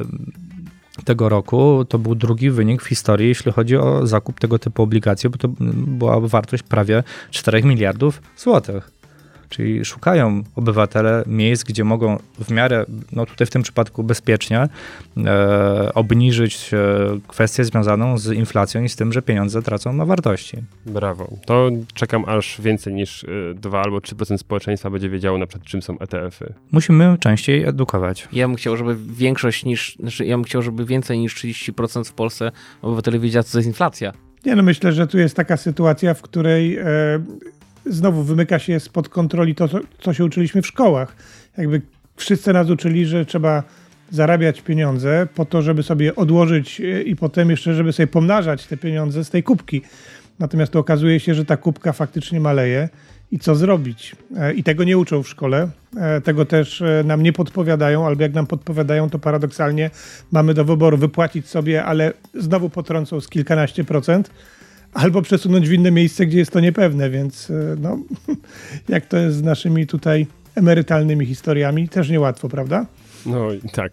tego 1.04 1.30
roku 1.30 1.86
to 1.90 2.00
był 2.00 2.16
drugi 2.16 2.50
wynik 2.50 2.82
w 2.82 2.88
historii, 2.88 3.28
jeśli 3.28 3.52
chodzi 3.52 3.78
o 3.78 4.08
zakup 4.08 4.40
tego 4.40 4.60
typu 4.60 4.84
obligacji, 4.84 5.30
bo 5.30 5.38
to 5.38 5.48
była 5.74 6.20
wartość 6.20 6.64
prawie 6.64 7.04
4 7.32 7.64
miliardów 7.64 8.22
złotych. 8.38 9.01
Czyli 9.52 9.86
szukają 9.86 10.44
obywatele 10.56 11.24
miejsc, 11.28 11.64
gdzie 11.64 11.84
mogą 11.84 12.18
w 12.40 12.52
miarę, 12.52 12.86
no 13.12 13.26
tutaj 13.26 13.48
w 13.48 13.50
tym 13.50 13.64
przypadku 13.64 14.04
bezpiecznie, 14.04 14.68
e, 15.18 15.94
obniżyć 15.94 16.74
e, 16.74 16.78
kwestię 17.28 17.66
związaną 17.66 18.18
z 18.18 18.32
inflacją 18.32 18.84
i 18.84 18.90
z 18.90 18.96
tym, 18.96 19.14
że 19.14 19.22
pieniądze 19.22 19.62
tracą 19.62 19.94
na 19.94 20.06
wartości. 20.06 20.58
Brawo. 20.86 21.30
To 21.46 21.70
czekam 21.94 22.26
aż 22.28 22.62
więcej 22.62 22.94
niż 22.94 23.24
y, 23.24 23.54
2 23.56 23.82
albo 23.82 23.98
3% 23.98 24.38
społeczeństwa 24.38 24.90
będzie 24.90 25.10
wiedziało 25.10 25.38
na 25.38 25.48
przykład 25.48 25.68
czym 25.68 25.82
są 25.82 26.00
E 26.00 26.12
ETF-y. 26.12 26.54
Musimy 26.72 27.18
częściej 27.20 27.64
edukować. 27.64 28.28
Ja 28.34 28.48
bym 28.48 28.58
chciał, 28.58 28.78
żeby 28.78 28.96
większość 28.96 29.66
niż, 29.66 29.96
znaczy 30.00 30.26
ja 30.26 30.38
bym 30.38 30.44
chciał, 30.44 30.62
żeby 30.62 30.86
więcej 30.86 31.20
niż 31.20 31.36
30% 31.36 32.04
w 32.04 32.14
Polsce 32.14 32.52
obywateli 32.82 33.20
wiedział, 33.20 33.44
co 33.44 33.52
to 33.52 33.58
jest 33.58 33.68
inflacja. 33.68 34.14
Nie, 34.46 34.56
no 34.56 34.64
myślę, 34.64 34.92
że 34.92 35.08
tu 35.08 35.18
jest 35.18 35.36
taka 35.36 35.58
sytuacja, 35.58 36.14
w 36.14 36.22
której 36.22 36.78
e, 36.78 36.86
znowu 37.86 38.24
wymyka 38.24 38.60
się 38.60 38.80
spod 38.80 39.10
kontroli 39.10 39.56
to, 39.56 39.70
co, 40.00 40.13
się 40.13 40.26
uczyliśmy 40.26 40.62
w 40.62 40.67
szkołach. 40.67 41.15
Jakby 41.58 41.82
wszyscy 42.15 42.54
nas 42.54 42.70
uczyli, 42.70 43.06
że 43.06 43.26
trzeba 43.26 43.63
zarabiać 44.12 44.62
pieniądze 44.62 45.28
po 45.36 45.46
to, 45.46 45.62
żeby 45.62 45.84
sobie 45.84 46.15
odłożyć 46.15 46.82
e, 46.82 47.02
i 47.02 47.15
potem 47.15 47.50
jeszcze, 47.50 47.74
żeby 47.74 47.94
sobie 47.94 48.08
pomnażać 48.08 48.67
te 48.67 48.78
pieniądze 48.78 49.24
z 49.24 49.30
tej 49.30 49.44
kubki. 49.44 49.82
Natomiast 50.39 50.72
to 50.72 50.80
okazuje 50.80 51.20
się, 51.20 51.34
że 51.34 51.46
ta 51.46 51.58
kubka 51.58 51.94
faktycznie 51.94 52.39
maleje 52.39 52.89
i 53.32 53.39
co 53.39 53.56
zrobić. 53.56 54.15
E, 54.38 54.54
I 54.54 54.63
tego 54.63 54.84
nie 54.84 54.98
uczą 54.98 55.24
w 55.24 55.30
szkole, 55.30 55.70
e, 55.98 56.22
tego 56.22 56.46
też 56.46 56.84
nam 57.04 57.24
nie 57.24 57.34
podpowiadają, 57.34 58.08
albo 58.08 58.24
jak 58.24 58.34
nam 58.34 58.48
podpowiadają, 58.48 59.10
to 59.10 59.20
paradoksalnie 59.20 59.89
mamy 60.32 60.54
do 60.54 60.65
wyboru 60.65 60.98
wypłacić 60.98 61.48
sobie, 61.48 61.86
ale 61.86 62.13
znowu 62.34 62.70
potrącą 62.70 63.22
z 63.22 63.28
kilkanaście 63.28 63.84
procent, 63.84 64.32
albo 64.93 65.21
przesunąć 65.21 65.69
w 65.69 65.73
inne 65.73 65.91
miejsce, 65.91 66.25
gdzie 66.25 66.38
jest 66.38 66.51
to 66.51 66.60
niepewne, 66.60 67.10
więc 67.10 67.49
e, 67.49 67.54
no, 67.80 67.99
jak 68.89 69.06
to 69.06 69.17
jest 69.17 69.38
z 69.38 69.43
naszymi 69.43 69.88
tutaj 69.88 70.27
emerytalnymi 70.56 71.25
historiami, 71.25 71.89
też 71.89 72.10
niełatwo, 72.10 72.49
prawda? 72.49 72.86
No 73.25 73.54
i 73.54 73.69
tak, 73.69 73.91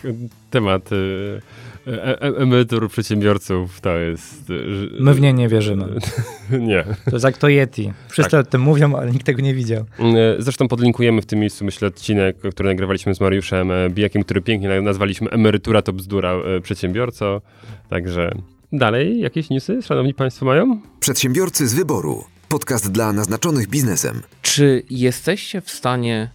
temat 0.50 0.92
y, 0.92 1.40
e, 1.86 2.22
e, 2.22 2.36
emerytur 2.36 2.90
przedsiębiorców 2.90 3.80
to 3.80 3.98
jest... 3.98 4.52
My 5.00 5.14
w 5.14 5.20
nie 5.20 5.32
nie 5.32 5.48
wierzymy. 5.48 5.84
nie. 6.60 6.84
To 7.04 7.10
jest 7.12 7.24
jak 7.24 7.38
to 7.38 7.48
Yeti. 7.48 7.92
Wszyscy 8.08 8.38
o 8.38 8.42
tym 8.44 8.60
mówią, 8.60 8.96
ale 8.96 9.10
nikt 9.10 9.26
tego 9.26 9.42
nie 9.42 9.54
widział. 9.54 9.84
E, 9.98 10.36
Zresztą 10.38 10.68
podlinkujemy 10.68 11.22
w 11.22 11.26
tym 11.26 11.38
miejscu, 11.38 11.64
myślę, 11.64 11.88
odcinek, 11.88 12.36
który 12.38 12.68
nagrywaliśmy 12.68 13.14
z 13.14 13.20
Mariuszem 13.20 13.70
e, 13.70 13.90
Bijakiem, 13.90 14.24
który 14.24 14.40
pięknie 14.40 14.68
na- 14.68 14.82
nazwaliśmy 14.82 15.30
Emerytura 15.30 15.82
to 15.82 15.92
bzdura 15.92 16.32
e, 16.32 16.60
przedsiębiorco. 16.60 17.40
Także 17.88 18.32
dalej, 18.72 19.20
jakieś 19.20 19.50
newsy, 19.50 19.82
szanowni 19.82 20.14
państwo, 20.14 20.46
mają? 20.46 20.80
Przedsiębiorcy 21.00 21.68
z 21.68 21.74
wyboru. 21.74 22.24
Podcast 22.48 22.90
dla 22.92 23.12
naznaczonych 23.12 23.68
biznesem. 23.68 24.22
Czy 24.42 24.82
jesteście 24.90 25.60
w 25.60 25.70
stanie 25.70 26.30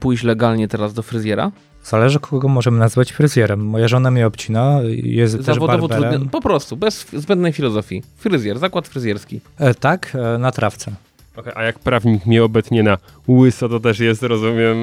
pójść 0.00 0.22
legalnie 0.24 0.68
teraz 0.68 0.94
do 0.94 1.02
fryzjera? 1.02 1.52
Zależy, 1.84 2.20
kogo 2.20 2.48
możemy 2.48 2.78
nazwać 2.78 3.12
fryzjerem. 3.12 3.66
Moja 3.66 3.88
żona 3.88 4.10
mnie 4.10 4.26
obcina, 4.26 4.78
jest 5.02 5.36
też 5.36 5.44
Zawodowo 5.44 5.88
barberem. 5.88 6.12
trudny, 6.12 6.30
po 6.30 6.40
prostu, 6.40 6.76
bez 6.76 7.06
zbędnej 7.12 7.52
filozofii. 7.52 8.02
Fryzjer, 8.16 8.58
zakład 8.58 8.88
fryzjerski. 8.88 9.40
E, 9.58 9.74
tak, 9.74 10.12
e, 10.34 10.38
na 10.38 10.52
trawce. 10.52 10.92
Okej, 11.36 11.52
a 11.56 11.62
jak 11.62 11.78
prawnik 11.78 12.26
mnie 12.26 12.44
obetnie 12.44 12.82
na 12.82 12.98
łyso, 13.28 13.68
to 13.68 13.80
też 13.80 14.00
jest, 14.00 14.22
rozumiem... 14.22 14.76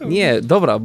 e, 0.00 0.06
Nie, 0.08 0.40
dobra, 0.42 0.74
e, 0.76 0.80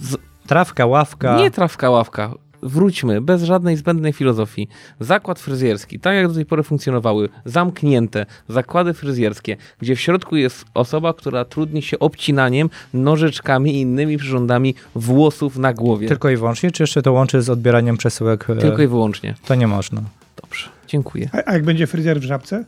z, 0.00 0.16
Trawka, 0.46 0.86
ławka. 0.86 1.36
nie 1.38 1.50
trawka 1.50 1.90
ławka. 1.90 2.34
Wróćmy, 2.62 3.20
bez 3.20 3.42
żadnej 3.42 3.76
zbędnej 3.76 4.12
filozofii. 4.12 4.68
Zakład 5.00 5.40
fryzjerski, 5.40 6.00
tak 6.00 6.14
jak 6.14 6.28
do 6.28 6.34
tej 6.34 6.46
pory 6.46 6.62
funkcjonowały, 6.62 7.28
zamknięte 7.44 8.26
zakłady 8.48 8.94
fryzjerskie, 8.94 9.56
gdzie 9.78 9.96
w 9.96 10.00
środku 10.00 10.36
jest 10.36 10.64
osoba, 10.74 11.14
która 11.14 11.44
trudni 11.44 11.82
się 11.82 11.98
obcinaniem, 11.98 12.70
nożyczkami 12.94 13.74
i 13.74 13.80
innymi 13.80 14.16
przyrządami 14.16 14.74
włosów 14.94 15.56
na 15.56 15.72
głowie. 15.72 16.08
Tylko 16.08 16.30
i 16.30 16.36
wyłącznie, 16.36 16.70
czy 16.70 16.82
jeszcze 16.82 17.02
to 17.02 17.12
łączy 17.12 17.42
z 17.42 17.50
odbieraniem 17.50 17.96
przesyłek? 17.96 18.50
e, 18.50 18.56
Tylko 18.56 18.82
i 18.82 18.86
wyłącznie. 18.86 19.34
To 19.46 19.54
nie 19.54 19.66
można. 19.66 20.02
Dobrze, 20.42 20.68
dziękuję. 20.86 21.30
A, 21.32 21.42
a 21.46 21.52
jak 21.52 21.64
będzie 21.64 21.86
fryzjer 21.86 22.20
w 22.20 22.24
żabce? 22.24 22.64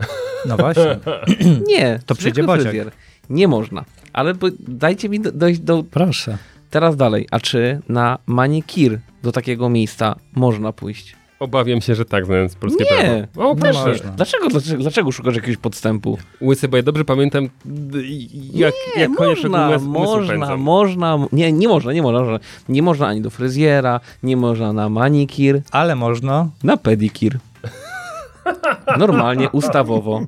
No 0.48 0.56
właśnie. 0.56 0.98
Nie, 1.68 2.00
To 2.06 2.14
przyjdzie 2.14 2.44
fryzjer. 2.44 2.90
Nie 3.30 3.48
można. 3.48 3.84
Ale 4.12 4.34
dajcie 4.68 5.08
mi 5.08 5.20
do, 5.20 5.32
dojść 5.32 5.60
do... 5.60 5.84
Proszę. 5.90 6.38
Teraz 6.70 6.96
dalej. 6.96 7.26
A 7.30 7.40
czy 7.40 7.80
na 7.88 8.18
manikir 8.26 8.98
do 9.24 9.32
takiego 9.32 9.68
miejsca 9.68 10.16
można 10.34 10.72
pójść? 10.72 11.16
Obawiam 11.40 11.80
się, 11.80 11.94
że 11.94 12.04
tak, 12.04 12.26
znając 12.26 12.54
polskie 12.54 12.84
Nie. 12.84 13.26
prawo. 13.34 13.50
O, 13.50 13.56
proszę. 13.56 13.88
można. 13.88 14.10
Dlaczego, 14.10 14.48
dlaczego, 14.48 14.82
dlaczego 14.82 15.12
szukasz 15.12 15.34
jakiegoś 15.34 15.56
podstępu? 15.56 16.18
Łysy, 16.40 16.68
bo 16.68 16.76
ja 16.76 16.82
dobrze 16.82 17.04
pamiętam, 17.04 17.48
jak, 18.52 18.74
nie, 18.96 19.02
jak 19.02 19.10
można, 19.18 19.68
umysł 19.68 19.88
można, 19.88 20.56
można, 20.56 21.18
nie, 21.32 21.52
nie 21.52 21.68
można, 21.68 21.92
nie 21.92 22.02
można. 22.02 22.38
Nie 22.68 22.82
można 22.82 23.06
ani 23.06 23.20
do 23.20 23.30
fryzjera, 23.30 24.00
nie 24.22 24.36
można 24.36 24.72
na 24.72 24.88
manikir, 24.88 25.62
Ale 25.70 25.96
można. 25.96 26.48
na 26.64 26.76
pedikir. 26.76 27.38
Normalnie, 28.98 29.50
ustawowo. 29.50 30.20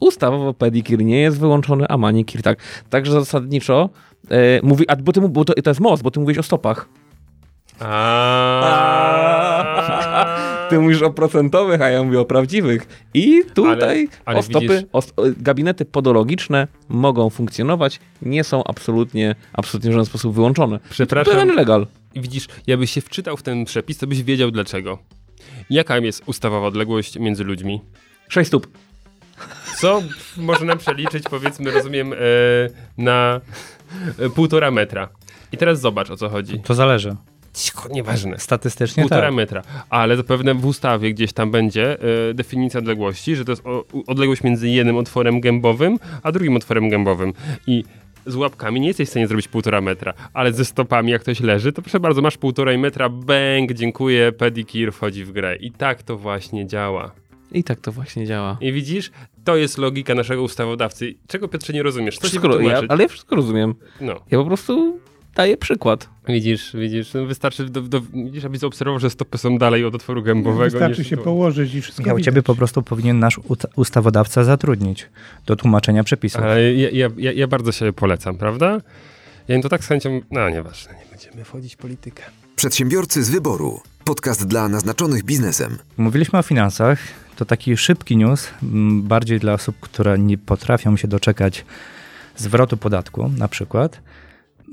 Ustawowo 0.00 0.54
pedikir 0.54 1.04
nie 1.04 1.20
jest 1.20 1.38
wyłączony, 1.40 1.84
a 1.88 1.96
manikir 1.96 2.42
tak. 2.42 2.58
Także 2.90 3.12
zasadniczo 3.12 3.90
e, 4.30 4.60
mówi, 4.62 4.88
a 4.88 4.96
bo, 4.96 5.12
ty, 5.12 5.20
bo 5.20 5.44
to, 5.44 5.54
to 5.54 5.70
jest 5.70 5.80
most, 5.80 6.02
bo 6.02 6.10
ty 6.10 6.20
mówisz 6.20 6.38
o 6.38 6.42
stopach. 6.42 6.88
Ty 10.70 10.78
mówisz 10.78 11.02
o 11.02 11.10
procentowych, 11.10 11.82
a 11.82 11.88
ja 11.88 12.02
mówię 12.02 12.20
o 12.20 12.24
prawdziwych. 12.24 13.06
I 13.14 13.42
tutaj 13.54 13.98
Ale- 13.98 14.08
ale 14.24 14.38
o 14.38 14.42
stopy, 14.42 14.84
gabinety 15.36 15.84
podologiczne 15.84 16.68
mogą 16.88 17.30
funkcjonować, 17.30 18.00
nie 18.22 18.44
są 18.44 18.64
absolutnie, 18.64 19.34
absolutnie 19.52 19.90
w 19.90 19.92
żaden 19.92 20.06
sposób 20.06 20.34
wyłączone. 20.34 20.80
Przepraszam. 20.90 21.32
Pełen 21.32 21.54
legal. 21.54 21.86
I 22.14 22.20
widzisz, 22.20 22.46
jakbyś 22.66 22.90
się 22.90 23.00
wczytał 23.00 23.36
w 23.36 23.42
ten 23.42 23.64
przepis, 23.64 23.98
to 23.98 24.06
byś 24.06 24.22
wiedział 24.22 24.50
dlaczego. 24.50 24.98
Jaka 25.70 25.98
jest 25.98 26.22
ustawowa 26.26 26.66
odległość 26.66 27.18
między 27.18 27.44
ludźmi? 27.44 27.80
6 28.28 28.48
stóp. 28.48 28.66
Co 29.76 30.02
można 30.36 30.76
przeliczyć, 30.76 31.24
powiedzmy, 31.30 31.70
rozumiem, 31.70 32.12
e, 32.12 32.16
na 32.98 33.40
e, 34.18 34.30
półtora 34.30 34.70
metra. 34.70 35.08
I 35.52 35.56
teraz 35.56 35.80
zobacz, 35.80 36.10
o 36.10 36.16
co 36.16 36.28
chodzi. 36.28 36.60
To 36.60 36.74
zależy. 36.74 37.16
Nieważne. 37.90 38.38
Statystycznie 38.38 39.02
Półtora 39.02 39.26
tak. 39.26 39.34
metra. 39.34 39.62
Ale 39.90 40.16
zapewne 40.16 40.54
w 40.54 40.66
ustawie 40.66 41.14
gdzieś 41.14 41.32
tam 41.32 41.50
będzie 41.50 42.00
e, 42.30 42.34
definicja 42.34 42.80
odległości, 42.80 43.36
że 43.36 43.44
to 43.44 43.52
jest 43.52 43.66
o, 43.66 43.84
odległość 44.06 44.42
między 44.42 44.68
jednym 44.68 44.96
otworem 44.96 45.40
gębowym, 45.40 45.98
a 46.22 46.32
drugim 46.32 46.56
otworem 46.56 46.88
gębowym. 46.88 47.32
I 47.66 47.84
z 48.26 48.36
łapkami 48.36 48.80
nie 48.80 48.88
jesteś 48.88 49.08
w 49.08 49.10
stanie 49.10 49.26
zrobić 49.26 49.48
półtora 49.48 49.80
metra, 49.80 50.12
ale 50.34 50.52
ze 50.52 50.64
stopami, 50.64 51.12
jak 51.12 51.22
ktoś 51.22 51.40
leży, 51.40 51.72
to 51.72 51.82
proszę 51.82 52.00
bardzo, 52.00 52.22
masz 52.22 52.36
półtorej 52.36 52.78
metra, 52.78 53.08
bang, 53.08 53.72
dziękuję, 53.72 54.32
pedikir 54.32 54.92
wchodzi 54.92 55.24
w 55.24 55.32
grę. 55.32 55.56
I 55.56 55.70
tak 55.70 56.02
to 56.02 56.16
właśnie 56.16 56.66
działa. 56.66 57.12
I 57.52 57.64
tak 57.64 57.80
to 57.80 57.92
właśnie 57.92 58.26
działa. 58.26 58.56
I 58.60 58.72
widzisz, 58.72 59.10
to 59.44 59.56
jest 59.56 59.78
logika 59.78 60.14
naszego 60.14 60.42
ustawodawcy. 60.42 61.14
Czego 61.26 61.48
Piotrze 61.48 61.72
nie 61.72 61.82
rozumiesz? 61.82 62.18
Co 62.18 62.28
Wszystko, 62.28 62.60
ja, 62.60 62.82
ale 62.88 63.02
ja 63.02 63.08
wszystko 63.08 63.36
rozumiem. 63.36 63.74
No. 64.00 64.20
Ja 64.30 64.38
po 64.38 64.44
prostu 64.44 65.00
daję 65.36 65.56
przykład. 65.56 66.08
Widzisz, 66.28 66.76
widzisz, 66.76 67.14
no 67.14 67.26
wystarczy, 67.26 67.64
do, 67.64 67.82
do, 67.82 68.00
widzisz, 68.00 68.44
abyś 68.44 68.58
zaobserwował, 68.60 69.00
że 69.00 69.10
stopy 69.10 69.38
są 69.38 69.58
dalej 69.58 69.84
od 69.84 69.94
otworu 69.94 70.22
gębowego. 70.22 70.70
Wystarczy 70.70 70.98
niż 70.98 71.10
się 71.10 71.16
tu. 71.16 71.22
położyć 71.22 71.74
i 71.74 71.82
wszystko 71.82 72.02
Michał, 72.02 72.20
ciebie 72.20 72.42
po 72.42 72.54
prostu 72.54 72.82
powinien 72.82 73.18
nasz 73.18 73.40
ustawodawca 73.76 74.44
zatrudnić 74.44 75.08
do 75.46 75.56
tłumaczenia 75.56 76.04
przepisów. 76.04 76.42
Ale 76.42 76.74
ja, 76.74 76.90
ja, 76.92 77.08
ja, 77.16 77.32
ja 77.32 77.46
bardzo 77.46 77.72
się 77.72 77.92
polecam, 77.92 78.38
prawda? 78.38 78.80
Ja 79.48 79.54
bym 79.54 79.62
to 79.62 79.68
tak 79.68 79.84
z 79.84 79.86
chęcią, 79.86 80.20
no 80.30 80.50
nieważne, 80.50 80.92
nie 80.92 81.10
będziemy 81.10 81.44
wchodzić 81.44 81.74
w 81.74 81.78
politykę. 81.78 82.22
Przedsiębiorcy 82.56 83.24
z 83.24 83.30
wyboru. 83.30 83.80
Podcast 84.04 84.46
dla 84.46 84.68
naznaczonych 84.68 85.24
biznesem. 85.24 85.78
Mówiliśmy 85.96 86.38
o 86.38 86.42
finansach. 86.42 86.98
To 87.36 87.44
taki 87.44 87.76
szybki 87.76 88.16
news, 88.16 88.50
bardziej 89.02 89.40
dla 89.40 89.52
osób, 89.52 89.76
które 89.80 90.18
nie 90.18 90.38
potrafią 90.38 90.96
się 90.96 91.08
doczekać 91.08 91.64
zwrotu 92.36 92.76
podatku, 92.76 93.30
na 93.38 93.48
przykład. 93.48 94.00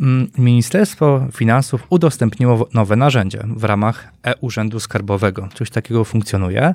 Mm, 0.01 0.27
Ministerstwo 0.37 1.27
Finansów 1.33 1.83
udostępniło 1.89 2.67
nowe 2.73 2.95
narzędzie 2.95 3.43
w 3.47 3.63
ramach 3.63 4.07
e-Urzędu 4.23 4.79
Skarbowego. 4.79 5.49
Coś 5.53 5.69
takiego 5.69 6.05
funkcjonuje, 6.05 6.73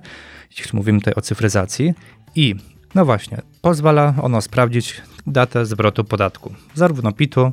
jeśli 0.58 0.76
mówimy 0.76 0.98
tutaj 0.98 1.14
o 1.14 1.20
cyfryzacji. 1.20 1.94
I 2.34 2.54
no 2.94 3.04
właśnie, 3.04 3.42
pozwala 3.62 4.14
ono 4.22 4.40
sprawdzić 4.40 5.02
datę 5.26 5.66
zwrotu 5.66 6.04
podatku, 6.04 6.54
zarówno 6.74 7.12
PIT-u, 7.12 7.52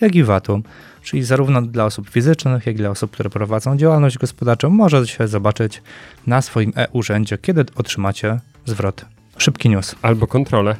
jak 0.00 0.14
i 0.14 0.24
VAT-u. 0.24 0.62
Czyli 1.02 1.22
zarówno 1.22 1.62
dla 1.62 1.84
osób 1.84 2.08
fizycznych, 2.08 2.66
jak 2.66 2.74
i 2.74 2.78
dla 2.78 2.90
osób, 2.90 3.10
które 3.10 3.30
prowadzą 3.30 3.76
działalność 3.76 4.18
gospodarczą, 4.18 4.70
może 4.70 5.06
się 5.06 5.28
zobaczyć 5.28 5.82
na 6.26 6.42
swoim 6.42 6.72
e-urzędzie, 6.76 7.38
kiedy 7.38 7.64
otrzymacie 7.74 8.40
zwrot. 8.64 9.04
Szybki 9.38 9.68
news. 9.68 9.94
Albo 10.02 10.26
kontrolę. 10.26 10.76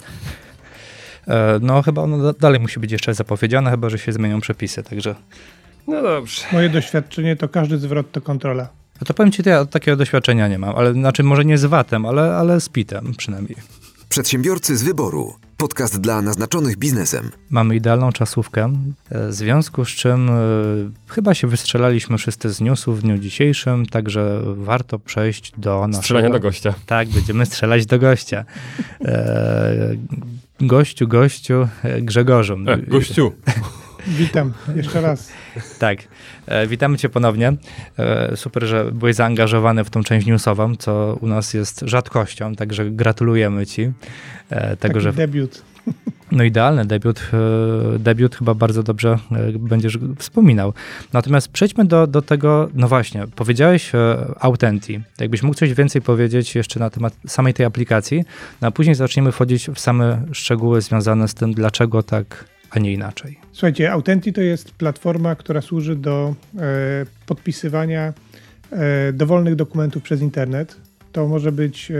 E, 1.28 1.58
No 1.62 1.82
chyba 1.82 2.02
ono 2.02 2.18
da- 2.18 2.38
dalej 2.40 2.60
musi 2.60 2.80
być 2.80 2.92
jeszcze 2.92 3.14
zapowiedziane, 3.14 3.70
chyba 3.70 3.90
że 3.90 3.98
się 3.98 4.12
zmienią 4.12 4.40
przepisy, 4.40 4.82
także... 4.82 5.14
No 5.86 6.02
dobrze. 6.02 6.42
Moje 6.52 6.68
doświadczenie 6.68 7.36
to 7.36 7.48
każdy 7.48 7.78
zwrot 7.78 8.12
to 8.12 8.20
kontrola. 8.20 8.68
No 9.00 9.04
to 9.06 9.14
powiem 9.14 9.32
ci, 9.32 9.42
to 9.42 9.50
ja 9.50 9.64
takiego 9.64 9.96
doświadczenia 9.96 10.48
nie 10.48 10.58
mam, 10.58 10.76
ale 10.76 10.92
znaczy 10.92 11.22
może 11.22 11.44
nie 11.44 11.58
z 11.58 11.64
VAT-em, 11.64 12.06
ale, 12.06 12.36
ale 12.36 12.60
z 12.60 12.68
PIT-em 12.68 13.14
przynajmniej. 13.16 13.56
Przedsiębiorcy 14.08 14.76
z 14.76 14.82
wyboru. 14.82 15.34
Podcast 15.56 16.00
dla 16.00 16.22
naznaczonych 16.22 16.76
biznesem. 16.76 17.30
Mamy 17.50 17.76
idealną 17.76 18.12
czasówkę, 18.12 18.72
e, 19.10 19.28
w 19.28 19.34
związku 19.34 19.84
z 19.84 19.88
czym 19.88 20.30
e, 20.30 20.32
chyba 21.08 21.34
się 21.34 21.46
wystrzelaliśmy 21.46 22.18
wszyscy 22.18 22.50
z 22.52 22.60
newsów 22.60 22.98
w 22.98 23.02
dniu 23.02 23.18
dzisiejszym, 23.18 23.86
także 23.86 24.40
warto 24.44 24.98
przejść 24.98 25.52
do 25.58 25.80
naszego... 25.80 26.02
Strzelania 26.02 26.30
do 26.30 26.40
gościa. 26.40 26.74
Tak, 26.86 27.08
będziemy 27.08 27.46
strzelać 27.46 27.86
do 27.86 27.98
gościa. 27.98 28.44
E, 29.04 29.96
gościu, 30.60 31.08
gościu, 31.08 31.68
e, 31.82 32.02
Grzegorzu. 32.02 32.56
E, 32.66 32.78
gościu. 32.78 33.32
Witam 34.06 34.52
jeszcze 34.76 35.00
raz. 35.00 35.32
Tak, 35.78 35.98
e, 36.46 36.66
witamy 36.66 36.98
cię 36.98 37.08
ponownie. 37.08 37.52
E, 37.98 38.36
super, 38.36 38.64
że 38.64 38.92
byłeś 38.92 39.16
zaangażowany 39.16 39.84
w 39.84 39.90
tą 39.90 40.04
część 40.04 40.26
newsową, 40.26 40.76
co 40.76 41.18
u 41.20 41.26
nas 41.26 41.54
jest 41.54 41.80
rzadkością, 41.86 42.54
także 42.54 42.90
gratulujemy 42.90 43.66
ci 43.66 43.92
e, 44.50 44.76
tego, 44.76 44.94
Taki 44.94 45.00
że 45.00 45.12
debiut. 45.12 45.62
No 46.32 46.44
idealny 46.44 46.84
debiut, 46.84 47.20
e, 47.32 47.98
debiut 47.98 48.36
chyba 48.36 48.54
bardzo 48.54 48.82
dobrze 48.82 49.18
e, 49.32 49.52
będziesz 49.58 49.98
wspominał. 50.18 50.72
Natomiast 51.12 51.48
przejdźmy 51.48 51.84
do, 51.84 52.06
do 52.06 52.22
tego, 52.22 52.68
no 52.74 52.88
właśnie, 52.88 53.26
powiedziałeś 53.36 53.94
e, 53.94 54.16
Authentic. 54.40 55.00
Jakbyś 55.20 55.42
mógł 55.42 55.54
coś 55.54 55.74
więcej 55.74 56.02
powiedzieć 56.02 56.54
jeszcze 56.54 56.80
na 56.80 56.90
temat 56.90 57.14
samej 57.26 57.54
tej 57.54 57.66
aplikacji, 57.66 58.24
no 58.60 58.68
a 58.68 58.70
później 58.70 58.94
zaczniemy 58.94 59.32
wchodzić 59.32 59.70
w 59.74 59.78
same 59.80 60.22
szczegóły 60.32 60.80
związane 60.80 61.28
z 61.28 61.34
tym, 61.34 61.54
dlaczego 61.54 62.02
tak, 62.02 62.44
a 62.70 62.78
nie 62.78 62.92
inaczej. 62.92 63.38
Słuchajcie, 63.52 63.92
Authentic 63.92 64.34
to 64.34 64.40
jest 64.40 64.70
platforma, 64.70 65.34
która 65.34 65.60
służy 65.60 65.96
do 65.96 66.34
e, 66.58 66.60
podpisywania 67.26 68.12
e, 68.72 69.12
dowolnych 69.12 69.56
dokumentów 69.56 70.02
przez 70.02 70.20
internet. 70.20 70.76
To 71.12 71.28
może 71.28 71.52
być 71.52 71.90
e, 71.90 71.94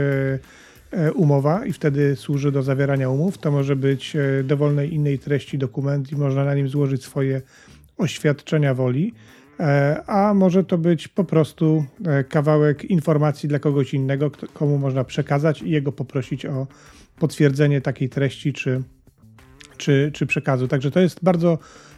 umowa 1.15 1.65
i 1.65 1.73
wtedy 1.73 2.15
służy 2.15 2.51
do 2.51 2.63
zawierania 2.63 3.09
umów. 3.09 3.37
To 3.37 3.51
może 3.51 3.75
być 3.75 4.15
e, 4.15 4.43
dowolnej 4.43 4.93
innej 4.93 5.19
treści 5.19 5.57
dokument 5.57 6.11
i 6.11 6.15
można 6.15 6.45
na 6.45 6.55
nim 6.55 6.69
złożyć 6.69 7.03
swoje 7.03 7.41
oświadczenia 7.97 8.73
woli. 8.73 9.13
E, 9.59 10.03
a 10.07 10.33
może 10.33 10.63
to 10.63 10.77
być 10.77 11.07
po 11.07 11.23
prostu 11.23 11.85
e, 12.05 12.23
kawałek 12.23 12.85
informacji 12.85 13.49
dla 13.49 13.59
kogoś 13.59 13.93
innego, 13.93 14.31
komu 14.53 14.77
można 14.77 15.03
przekazać 15.03 15.61
i 15.61 15.69
jego 15.69 15.91
poprosić 15.91 16.45
o 16.45 16.67
potwierdzenie 17.19 17.81
takiej 17.81 18.09
treści 18.09 18.53
czy, 18.53 18.83
czy, 19.77 20.11
czy 20.13 20.25
przekazu. 20.25 20.67
Także 20.67 20.91
to 20.91 20.99
jest 20.99 21.23
bardzo 21.23 21.57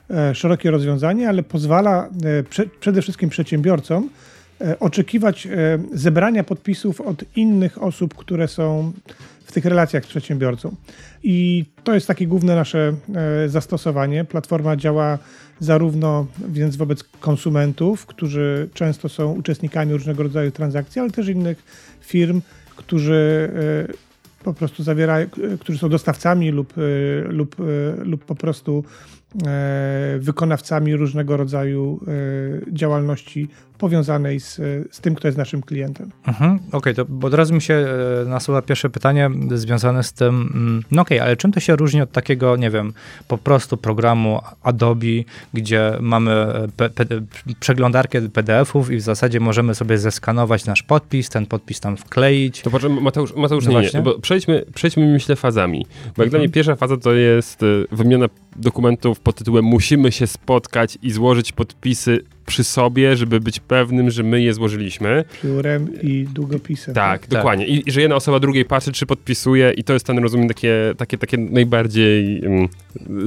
e, 0.10 0.36
szerokie 0.36 0.72
rozwiązanie, 0.72 1.30
ale 1.30 1.44
pozwala 1.44 2.10
e, 2.26 2.44
prze, 2.44 2.66
przede 2.80 3.02
wszystkim 3.02 3.30
przedsiębiorcom 3.30 4.10
e, 4.10 4.31
oczekiwać 4.80 5.48
e, 5.48 5.50
zebrania 5.94 6.44
podpisów 6.44 7.02
od 7.02 7.24
innych 7.36 7.84
osób, 7.84 8.16
które 8.16 8.48
są 8.48 8.92
w 9.46 9.52
tych 9.52 9.66
relacjach 9.66 10.06
z 10.06 10.08
przedsiębiorcą. 10.08 10.76
I 11.24 11.66
to 11.84 11.94
jest 11.94 12.08
takie 12.08 12.28
główne 12.28 12.56
nasze 12.56 12.94
e, 13.16 13.50
zastosowanie. 13.50 14.26
Platforma 14.26 14.76
działa 14.76 15.18
zarówno 15.60 16.28
więc 16.50 16.76
wobec 16.76 17.04
konsumentów, 17.04 18.06
którzy 18.06 18.70
często 18.74 19.10
są 19.10 19.32
uczestnikami 19.32 19.94
różnego 19.94 20.24
rodzaju 20.24 20.52
transakcji, 20.52 21.02
ale 21.02 21.12
też 21.12 21.28
innych 21.28 21.64
firm, 22.02 22.42
którzy 22.76 23.50
e, 23.90 24.12
po 24.44 24.54
prostu 24.54 24.84
zawierają, 24.84 25.28
którzy 25.60 25.80
są 25.80 25.90
dostawcami 25.90 26.52
lub, 26.52 26.74
e, 26.78 26.82
lub, 27.28 27.56
e, 27.60 27.64
lub 28.04 28.26
po 28.26 28.36
prostu 28.36 28.84
e, 29.48 30.18
wykonawcami 30.20 30.96
różnego 30.96 31.38
rodzaju 31.38 32.00
e, 32.08 32.74
działalności 32.74 33.48
powiązanej 33.82 34.40
z, 34.40 34.56
z 34.92 35.02
tym, 35.02 35.16
kto 35.16 35.28
jest 35.28 35.38
naszym 35.38 35.62
klientem. 35.62 36.12
Mhm, 36.28 36.60
okej, 36.72 36.96
to 36.96 37.06
bo 37.06 37.28
od 37.28 37.34
razu 37.34 37.54
mi 37.54 37.62
się 37.62 37.74
e, 37.74 38.30
nasuwa 38.30 38.62
pierwsze 38.62 38.90
pytanie 38.90 39.30
związane 39.56 40.04
z 40.04 40.14
tym, 40.14 40.50
mm, 40.54 40.84
no 40.92 41.02
okej, 41.02 41.20
ale 41.20 41.38
czym 41.38 41.52
to 41.52 41.60
się 41.60 41.76
różni 41.76 42.02
od 42.02 42.12
takiego, 42.12 42.56
nie 42.58 42.70
wiem, 42.70 42.94
po 43.28 43.38
prostu 43.38 43.78
programu 43.78 44.40
Adobe, 44.64 45.08
gdzie 45.54 45.94
mamy 46.00 46.32
e, 46.32 46.68
P, 46.78 46.90
P, 46.90 47.06
przeglądarkę 47.60 48.22
PDF-ów 48.22 48.92
i 48.92 48.96
w 48.98 49.02
zasadzie 49.02 49.40
możemy 49.40 49.76
sobie 49.76 49.98
zeskanować 49.98 50.66
nasz 50.66 50.84
podpis, 50.84 51.30
ten 51.30 51.46
podpis 51.46 51.80
tam 51.80 51.98
wkleić. 51.98 52.62
To 52.62 52.72
poczekaj, 52.72 53.02
Mateusz, 53.02 53.34
Mateusz 53.36 53.66
No 53.66 53.72
nie, 53.72 53.78
właśnie. 53.78 54.00
nie, 54.00 54.04
bo 54.04 54.20
przejdźmy, 54.20 54.66
przejdźmy 54.74 55.08
myślę 55.08 55.36
fazami. 55.36 55.86
Bo 56.18 56.24
jak 56.24 56.30
dla 56.30 56.40
mnie 56.40 56.46
Mhm. 56.46 56.52
pierwsza 56.52 56.76
faza 56.76 56.98
to 56.98 57.14
jest 57.14 57.64
y, 57.64 57.86
wymiana 57.92 58.26
dokumentów 58.56 59.20
pod 59.20 59.36
tytułem 59.36 59.66
musimy 59.66 60.12
się 60.12 60.28
spotkać 60.28 60.98
i 61.02 61.12
złożyć 61.12 61.52
podpisy 61.52 62.20
przy 62.46 62.64
sobie, 62.64 63.16
żeby 63.16 63.40
być 63.40 63.60
pewnym, 63.60 64.12
że 64.12 64.24
my 64.24 64.42
je 64.42 64.54
złożyliśmy. 64.54 65.24
Piórem 65.42 66.02
i 66.02 66.28
długopisem. 66.34 66.96
Tak, 66.96 67.28
dokładnie. 67.28 67.68
I, 67.68 67.90
I 67.90 67.92
że 67.92 68.02
jedna 68.02 68.16
osoba 68.16 68.40
drugiej 68.40 68.66
patrzy, 68.66 68.92
czy 68.92 69.06
podpisuje 69.06 69.74
i 69.78 69.84
to 69.84 69.94
jest 69.94 70.06
ten, 70.06 70.20
rozumiem, 70.20 70.48
takie, 70.48 70.94
takie, 70.98 71.18
takie 71.18 71.38
najbardziej 71.38 72.42
um, 72.42 72.70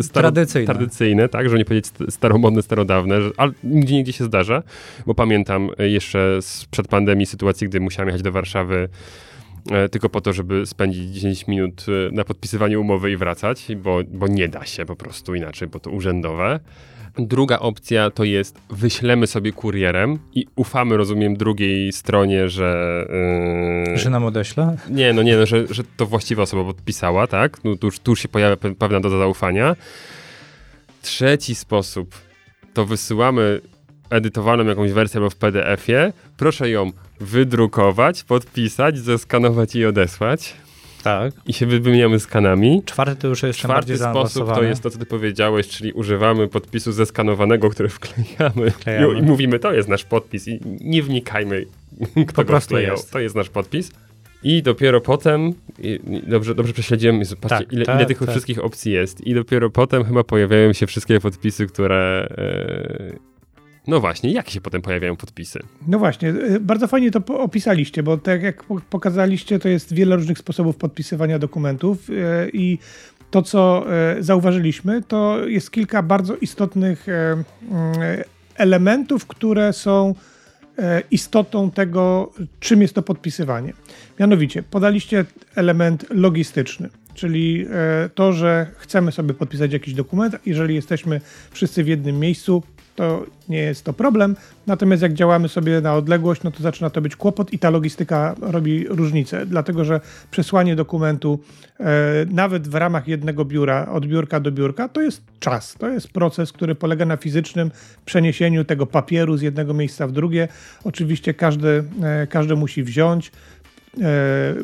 staro, 0.02 0.22
tradycyjne. 0.22 0.66
tradycyjne, 0.66 1.28
tak, 1.28 1.50
że 1.50 1.58
nie 1.58 1.64
powiedzieć 1.64 1.92
staromodne, 2.08 2.62
starodawne, 2.62 3.22
że, 3.22 3.30
ale 3.36 3.52
nigdzie, 3.64 3.94
nigdzie 3.94 4.12
się 4.12 4.24
zdarza, 4.24 4.62
bo 5.06 5.14
pamiętam 5.14 5.70
jeszcze 5.78 6.38
sprzed 6.40 6.88
pandemii 6.88 7.26
sytuacji, 7.26 7.68
gdy 7.68 7.80
musiałem 7.80 8.08
jechać 8.08 8.22
do 8.22 8.32
Warszawy 8.32 8.88
e, 9.70 9.88
tylko 9.88 10.08
po 10.08 10.20
to, 10.20 10.32
żeby 10.32 10.66
spędzić 10.66 11.10
10 11.10 11.46
minut 11.46 11.86
e, 11.88 12.14
na 12.14 12.24
podpisywaniu 12.24 12.80
umowy 12.80 13.10
i 13.10 13.16
wracać, 13.16 13.66
bo, 13.76 14.00
bo 14.08 14.28
nie 14.28 14.48
da 14.48 14.66
się 14.66 14.84
po 14.86 14.96
prostu 14.96 15.34
inaczej, 15.34 15.68
bo 15.68 15.80
to 15.80 15.90
urzędowe. 15.90 16.60
Druga 17.18 17.58
opcja 17.58 18.10
to 18.10 18.24
jest 18.24 18.58
wyślemy 18.70 19.26
sobie 19.26 19.52
kurierem 19.52 20.18
i 20.32 20.46
ufamy, 20.56 20.96
rozumiem, 20.96 21.36
drugiej 21.36 21.92
stronie, 21.92 22.48
że... 22.48 23.04
Yy... 23.88 23.98
Że 23.98 24.10
nam 24.10 24.24
odeśle? 24.24 24.76
Nie, 24.90 25.12
no 25.12 25.22
nie, 25.22 25.36
no, 25.36 25.46
że, 25.46 25.74
że 25.74 25.82
to 25.96 26.06
właściwa 26.06 26.42
osoba 26.42 26.64
podpisała, 26.64 27.26
tak? 27.26 27.64
No, 27.64 27.76
tu, 27.76 27.86
już, 27.86 27.98
tu 27.98 28.12
już 28.12 28.20
się 28.20 28.28
pojawia 28.28 28.56
pewna 28.78 29.00
doza 29.00 29.18
zaufania. 29.18 29.76
Trzeci 31.02 31.54
sposób 31.54 32.14
to 32.74 32.86
wysyłamy 32.86 33.60
edytowaną 34.10 34.64
jakąś 34.64 34.92
wersję 34.92 35.18
albo 35.18 35.30
w 35.30 35.36
PDF-ie. 35.36 36.12
Proszę 36.36 36.70
ją 36.70 36.90
wydrukować, 37.20 38.24
podpisać, 38.24 38.98
zeskanować 38.98 39.74
i 39.74 39.86
odesłać. 39.86 40.54
Tak. 41.04 41.34
I 41.46 41.52
się 41.52 41.66
wymieniamy 41.66 42.20
skanami. 42.20 42.82
Czwarty 42.84 43.16
to 43.16 43.28
już 43.28 43.42
jest 43.42 43.58
Czwarty 43.58 43.98
sposób 43.98 44.54
to 44.54 44.62
jest 44.62 44.82
to, 44.82 44.90
co 44.90 44.98
ty 44.98 45.06
powiedziałeś, 45.06 45.68
czyli 45.68 45.92
używamy 45.92 46.48
podpisu 46.48 46.92
zeskanowanego, 46.92 47.70
który 47.70 47.88
wklejamy, 47.98 48.72
I, 49.14 49.18
i, 49.18 49.22
mówimy, 49.22 49.58
to 49.58 49.72
jest 49.72 49.88
nasz 49.88 50.04
podpis 50.04 50.48
i 50.48 50.60
nie 50.80 51.02
wnikajmy, 51.02 51.66
kto 52.28 52.44
po 52.44 52.52
go 52.52 52.60
wklejał. 52.60 52.96
Jest. 52.96 53.10
To 53.10 53.20
jest 53.20 53.34
nasz 53.34 53.48
podpis. 53.48 53.90
I 54.42 54.62
dopiero 54.62 55.00
potem, 55.00 55.52
i, 55.78 56.00
dobrze, 56.26 56.54
dobrze 56.54 56.72
prześledziłem, 56.72 57.20
patrzcie, 57.40 57.64
tak, 57.64 57.72
ile, 57.72 57.84
tak, 57.84 57.96
ile 57.96 58.06
tych 58.06 58.18
tak. 58.18 58.30
wszystkich 58.30 58.64
opcji 58.64 58.92
jest. 58.92 59.20
I 59.20 59.34
dopiero 59.34 59.70
potem 59.70 60.04
chyba 60.04 60.24
pojawiają 60.24 60.72
się 60.72 60.86
wszystkie 60.86 61.20
podpisy, 61.20 61.66
które... 61.66 62.28
Yy, 63.10 63.33
no 63.86 64.00
właśnie, 64.00 64.32
jak 64.32 64.50
się 64.50 64.60
potem 64.60 64.82
pojawiają 64.82 65.16
podpisy? 65.16 65.60
No 65.88 65.98
właśnie, 65.98 66.28
y, 66.28 66.60
bardzo 66.60 66.88
fajnie 66.88 67.10
to 67.10 67.38
opisaliście, 67.38 68.02
bo 68.02 68.16
tak 68.16 68.42
jak 68.42 68.64
pokazaliście, 68.90 69.58
to 69.58 69.68
jest 69.68 69.94
wiele 69.94 70.16
różnych 70.16 70.38
sposobów 70.38 70.76
podpisywania 70.76 71.38
dokumentów 71.38 72.10
y, 72.10 72.14
i 72.52 72.78
to, 73.30 73.42
co 73.42 73.86
y, 74.18 74.22
zauważyliśmy, 74.22 75.02
to 75.02 75.48
jest 75.48 75.70
kilka 75.70 76.02
bardzo 76.02 76.36
istotnych 76.36 77.06
elementów, 78.56 79.26
które 79.26 79.72
są 79.72 80.14
istotą 81.10 81.70
tego, 81.70 82.32
czym 82.60 82.82
jest 82.82 82.94
to 82.94 83.02
podpisywanie. 83.02 83.72
Mianowicie, 84.20 84.62
podaliście 84.62 85.24
element 85.54 86.06
logistyczny 86.10 86.88
czyli 87.14 87.66
to, 88.14 88.32
że 88.32 88.66
chcemy 88.76 89.12
sobie 89.12 89.34
podpisać 89.34 89.72
jakiś 89.72 89.94
dokument, 89.94 90.36
jeżeli 90.46 90.74
jesteśmy 90.74 91.20
wszyscy 91.50 91.84
w 91.84 91.88
jednym 91.88 92.18
miejscu, 92.18 92.62
to 92.94 93.24
nie 93.48 93.58
jest 93.58 93.84
to 93.84 93.92
problem. 93.92 94.36
Natomiast 94.66 95.02
jak 95.02 95.14
działamy 95.14 95.48
sobie 95.48 95.80
na 95.80 95.94
odległość, 95.94 96.42
no 96.42 96.50
to 96.50 96.62
zaczyna 96.62 96.90
to 96.90 97.00
być 97.00 97.16
kłopot 97.16 97.52
i 97.52 97.58
ta 97.58 97.70
logistyka 97.70 98.34
robi 98.40 98.86
różnicę, 98.88 99.46
dlatego 99.46 99.84
że 99.84 100.00
przesłanie 100.30 100.76
dokumentu 100.76 101.38
e, 101.80 101.84
nawet 102.30 102.68
w 102.68 102.74
ramach 102.74 103.08
jednego 103.08 103.44
biura, 103.44 103.86
od 103.86 104.06
biurka 104.06 104.40
do 104.40 104.52
biurka, 104.52 104.88
to 104.88 105.02
jest 105.02 105.22
czas. 105.40 105.74
To 105.78 105.88
jest 105.88 106.08
proces, 106.08 106.52
który 106.52 106.74
polega 106.74 107.04
na 107.04 107.16
fizycznym 107.16 107.70
przeniesieniu 108.04 108.64
tego 108.64 108.86
papieru 108.86 109.36
z 109.36 109.42
jednego 109.42 109.74
miejsca 109.74 110.06
w 110.06 110.12
drugie. 110.12 110.48
Oczywiście 110.84 111.34
każdy, 111.34 111.84
e, 112.02 112.26
każdy 112.26 112.56
musi 112.56 112.82
wziąć 112.82 113.32
e, 114.00 114.54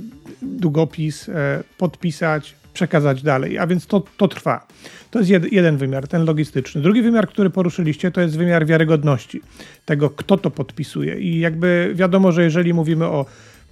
długopis, 0.43 1.29
e, 1.29 1.63
podpisać, 1.79 2.60
przekazać 2.73 3.23
dalej, 3.23 3.59
a 3.59 3.67
więc 3.67 3.87
to, 3.87 4.03
to 4.17 4.29
trwa. 4.29 4.67
To 5.11 5.19
jest 5.19 5.31
jed, 5.31 5.53
jeden 5.53 5.77
wymiar, 5.77 6.09
ten 6.09 6.25
logistyczny. 6.25 6.81
Drugi 6.81 7.03
wymiar, 7.03 7.29
który 7.29 7.51
poruszyliście, 7.51 8.11
to 8.11 8.21
jest 8.21 8.39
wymiar 8.39 8.67
wiarygodności 8.67 9.41
tego, 9.87 10.11
kto 10.11 10.37
to 10.37 10.51
podpisuje. 10.51 11.21
I 11.21 11.41
jakby 11.41 11.93
wiadomo, 11.95 12.33
że 12.33 12.45
jeżeli 12.45 12.75
mówimy 12.75 13.05
o 13.07 13.27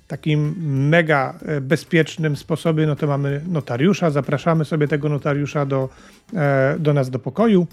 takim 0.09 0.55
mega 0.89 1.39
e, 1.47 1.61
bezpiecznym 1.61 2.37
sposobie, 2.37 2.87
no 2.87 2.97
to 2.97 3.07
mamy 3.07 3.41
notariusza, 3.49 4.11
zapraszamy 4.11 4.65
sobie 4.65 4.89
tego 4.89 5.09
notariusza 5.09 5.67
do, 5.67 5.89
e, 6.35 6.77
do 6.79 6.95
nas 6.95 7.11
do 7.11 7.19
pokoju. 7.19 7.67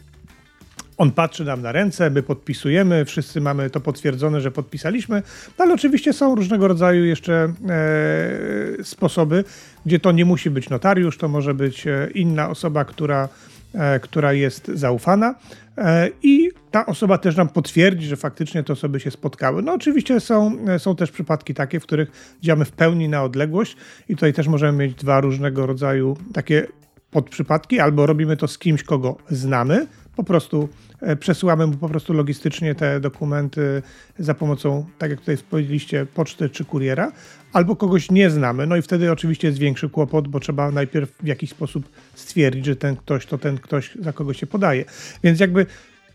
On 0.98 1.12
patrzy 1.12 1.46
nam 1.46 1.62
na 1.62 1.72
ręce, 1.72 2.10
my 2.10 2.24
podpisujemy, 2.24 3.06
wszyscy 3.06 3.42
mamy 3.42 3.70
to 3.70 3.80
potwierdzone, 3.80 4.42
że 4.42 4.52
podpisaliśmy, 4.52 5.24
ale 5.58 5.74
oczywiście 5.74 6.14
są 6.14 6.36
różnego 6.36 6.68
rodzaju 6.68 7.06
jeszcze 7.06 7.54
e, 7.70 8.84
sposoby, 8.84 9.44
gdzie 9.86 10.00
to 10.00 10.12
nie 10.12 10.26
musi 10.26 10.50
być 10.50 10.70
notariusz, 10.70 11.18
to 11.18 11.28
może 11.28 11.54
być 11.54 11.88
e, 11.88 12.10
inna 12.14 12.50
osoba, 12.50 12.86
która, 12.86 13.30
e, 13.74 14.00
która 14.00 14.34
jest 14.34 14.68
zaufana 14.68 15.36
e, 15.78 16.10
i 16.24 16.52
ta 16.72 16.86
osoba 16.86 17.18
też 17.18 17.36
nam 17.36 17.50
potwierdzi, 17.50 18.08
że 18.08 18.16
faktycznie 18.16 18.64
te 18.64 18.74
osoby 18.74 19.00
się 19.00 19.12
spotkały. 19.12 19.62
No 19.62 19.74
oczywiście 19.74 20.20
są, 20.20 20.58
są 20.78 20.96
też 20.96 21.12
przypadki 21.12 21.54
takie, 21.54 21.80
w 21.80 21.84
których 21.84 22.38
działamy 22.42 22.66
w 22.66 22.72
pełni 22.72 23.10
na 23.10 23.24
odległość 23.24 23.78
i 24.10 24.16
tutaj 24.16 24.34
też 24.34 24.48
możemy 24.48 24.78
mieć 24.78 24.96
dwa 24.96 25.22
różnego 25.22 25.66
rodzaju 25.66 26.18
takie 26.34 26.68
podprzypadki, 27.12 27.80
albo 27.80 28.06
robimy 28.06 28.38
to 28.38 28.48
z 28.48 28.58
kimś, 28.58 28.84
kogo 28.84 29.18
znamy, 29.30 29.88
po 30.16 30.24
prostu 30.24 30.70
e, 31.02 31.16
przesyłamy 31.16 31.68
mu 31.68 31.74
po 31.74 31.90
prostu 31.90 32.14
logistycznie 32.14 32.76
te 32.76 33.00
dokumenty 33.00 33.82
za 34.20 34.34
pomocą, 34.34 34.86
tak 34.98 35.10
jak 35.10 35.20
tutaj 35.20 35.38
powiedzieliście, 35.50 36.06
poczty 36.06 36.50
czy 36.50 36.66
kuriera, 36.66 37.12
albo 37.54 37.76
kogoś 37.76 38.12
nie 38.12 38.30
znamy. 38.30 38.68
No 38.68 38.76
i 38.76 38.82
wtedy 38.82 39.12
oczywiście 39.12 39.48
jest 39.48 39.60
większy 39.60 39.90
kłopot, 39.90 40.28
bo 40.28 40.40
trzeba 40.40 40.72
najpierw 40.72 41.12
w 41.24 41.28
jakiś 41.28 41.50
sposób 41.50 41.90
stwierdzić, 42.16 42.66
że 42.66 42.76
ten 42.76 42.96
ktoś 42.96 43.26
to 43.26 43.38
ten 43.38 43.58
ktoś, 43.58 43.96
za 44.00 44.14
kogo 44.14 44.34
się 44.34 44.48
podaje. 44.48 44.86
Więc 45.24 45.40
jakby 45.40 45.66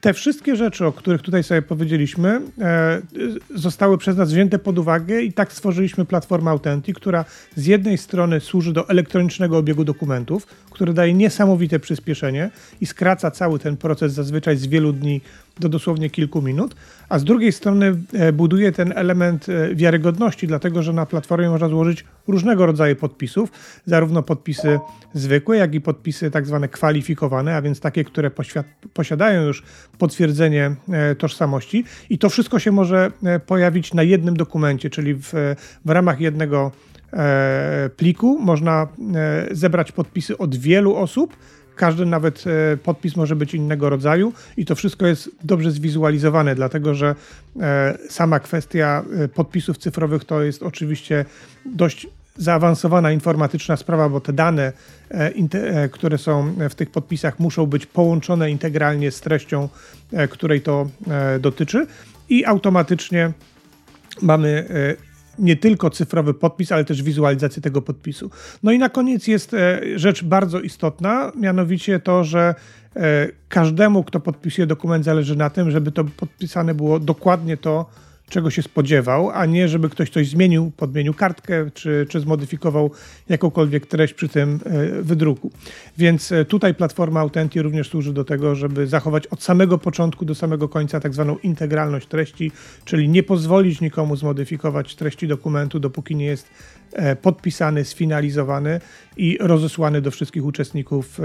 te 0.01 0.15
wszystkie 0.15 0.57
rzeczy, 0.57 0.87
o 0.87 0.93
których 0.93 1.23
tutaj 1.23 1.43
sobie 1.43 1.63
powiedzieliśmy, 1.63 2.41
e, 2.59 3.03
zostały 3.55 3.99
przez 3.99 4.17
nas 4.17 4.33
wzięte 4.33 4.59
pod 4.59 4.79
uwagę 4.79 5.23
i 5.23 5.33
tak 5.33 5.53
stworzyliśmy 5.53 6.05
platformę 6.05 6.51
Authentic, 6.51 6.97
która 6.97 7.25
z 7.57 7.67
jednej 7.67 7.99
strony 7.99 8.41
służy 8.41 8.73
do 8.73 8.89
elektronicznego 8.89 9.59
obiegu 9.59 9.85
dokumentów, 9.85 10.47
który 10.71 10.93
daje 10.93 11.15
niesamowite 11.15 11.79
przyspieszenie 11.79 12.51
i 12.81 12.87
skraca 12.87 13.31
cały 13.31 13.59
ten 13.59 13.77
proces 13.77 14.13
zazwyczaj 14.13 14.57
z 14.57 14.67
wielu 14.67 14.93
dni 14.93 15.21
do 15.61 15.69
dosłownie 15.69 16.11
kilku 16.11 16.43
minut, 16.43 16.75
a 17.09 17.19
z 17.19 17.25
drugiej 17.25 17.53
strony 17.53 17.97
e, 18.13 18.33
buduje 18.33 18.73
ten 18.73 18.93
element 18.97 19.49
e, 19.49 19.75
wiarygodności, 19.75 20.47
dlatego 20.47 20.83
że 20.83 20.93
na 20.93 21.07
platformie 21.07 21.49
można 21.49 21.69
złożyć 21.69 22.05
różnego 22.29 22.67
rodzaju 22.67 22.97
podpisów, 22.97 23.53
zarówno 23.87 24.23
podpisy 24.23 24.79
zwykłe, 25.15 25.57
jak 25.57 25.75
i 25.75 25.81
podpisy 25.81 26.31
tak 26.31 26.47
zwane 26.47 26.69
kwalifikowane, 26.69 27.57
a 27.57 27.63
więc 27.63 27.81
takie, 27.81 28.05
które 28.05 28.31
posiadają 28.95 29.43
już 29.43 29.63
potwierdzenie 29.99 30.75
e, 30.93 31.15
tożsamości. 31.15 31.85
I 32.11 32.19
to 32.19 32.31
wszystko 32.31 32.59
się 32.59 32.73
może 32.73 33.13
pojawić 33.47 33.95
na 33.95 34.03
jednym 34.03 34.37
dokumencie, 34.37 34.91
czyli 34.91 35.15
w, 35.15 35.33
w 35.85 35.91
ramach 35.91 36.21
jednego 36.21 36.73
pliku. 37.97 38.39
Można 38.39 38.89
zebrać 39.51 39.93
podpisy 39.93 40.39
od 40.39 40.57
wielu 40.57 40.97
osób, 40.97 41.37
każdy 41.81 42.07
nawet 42.07 42.45
e, 42.47 42.77
podpis 42.77 43.17
może 43.17 43.37
być 43.37 43.55
innego 43.55 43.91
rodzaju 43.91 44.33
i 44.57 44.65
to 44.65 44.75
wszystko 44.75 45.07
jest 45.07 45.31
dobrze 45.45 45.71
zwizualizowane, 45.71 46.55
dlatego 46.55 46.95
że 46.95 47.15
e, 47.61 47.99
sama 48.09 48.41
kwestia 48.41 49.05
e, 49.19 49.29
podpisów 49.29 49.79
cyfrowych 49.79 50.25
to 50.25 50.43
jest 50.43 50.63
oczywiście 50.63 51.25
dość 51.67 52.07
zaawansowana 52.37 53.13
informatyczna 53.13 53.77
sprawa, 53.77 54.09
bo 54.09 54.21
te 54.21 54.33
dane, 54.33 54.73
które 55.93 56.19
są 56.19 56.55
w 56.71 56.75
tych 56.75 56.91
podpisach, 56.91 57.39
muszą 57.39 57.67
być 57.67 57.87
połączone 57.87 58.51
integralnie 58.51 59.11
z 59.11 59.21
treścią, 59.21 59.69
której 60.31 60.61
to 60.61 60.89
dotyczy, 61.41 61.87
i 62.29 62.45
automatycznie 62.45 63.33
mamy 64.23 64.69
nie 65.41 65.57
tylko 65.57 65.91
cyfrowy 65.91 66.35
podpis, 66.35 66.73
ale 66.73 66.85
też 66.85 67.03
wizualizację 67.03 67.63
tego 67.63 67.83
podpisu. 67.83 68.31
No 68.63 68.73
i 68.73 68.79
na 68.79 68.89
koniec 68.89 69.27
jest 69.27 69.55
e, 69.55 69.81
rzecz 69.97 70.25
bardzo 70.25 70.61
istotna, 70.61 71.33
mianowicie 71.37 72.01
to, 72.01 72.25
że 72.25 72.55
e, 72.97 73.29
każdemu, 73.49 74.05
kto 74.05 74.21
podpisuje 74.21 74.67
dokument, 74.67 75.05
zależy 75.05 75.37
na 75.37 75.51
tym, 75.51 75.71
żeby 75.71 75.93
to 75.93 76.05
podpisane 76.05 76.75
było 76.75 76.99
dokładnie 76.99 77.57
to, 77.57 77.91
czego 78.31 78.51
się 78.51 78.63
spodziewał, 78.63 79.31
a 79.31 79.47
nie 79.47 79.69
żeby 79.69 79.91
ktoś 79.91 80.11
coś 80.11 80.29
zmienił, 80.29 80.73
podmienił 80.77 81.15
kartkę, 81.15 81.71
czy, 81.75 82.07
czy 82.09 82.21
zmodyfikował 82.21 82.91
jakąkolwiek 83.29 83.87
treść 83.87 84.15
przy 84.15 84.29
tym 84.29 84.61
e, 84.65 85.03
wydruku. 85.03 85.51
Więc 85.99 86.33
e, 86.33 86.45
tutaj 86.45 86.75
platforma 86.75 87.21
Authenti 87.21 87.63
również 87.63 87.89
służy 87.89 88.13
do 88.13 88.25
tego, 88.25 88.55
żeby 88.55 88.87
zachować 88.87 89.27
od 89.27 89.43
samego 89.43 89.79
początku 89.79 90.25
do 90.25 90.35
samego 90.35 90.69
końca 90.69 91.01
tak 91.01 91.15
zwaną 91.15 91.39
integralność 91.39 92.07
treści, 92.07 92.53
czyli 92.85 93.09
nie 93.09 93.23
pozwolić 93.23 93.81
nikomu 93.81 94.17
zmodyfikować 94.17 94.95
treści 94.95 95.29
dokumentu, 95.29 95.81
dopóki 95.81 96.17
nie 96.17 96.27
jest 96.27 96.49
e, 96.93 97.17
podpisany, 97.17 97.85
sfinalizowany 97.85 98.81
i 99.17 99.39
rozesłany 99.41 100.01
do 100.01 100.11
wszystkich 100.11 100.45
uczestników 100.45 101.21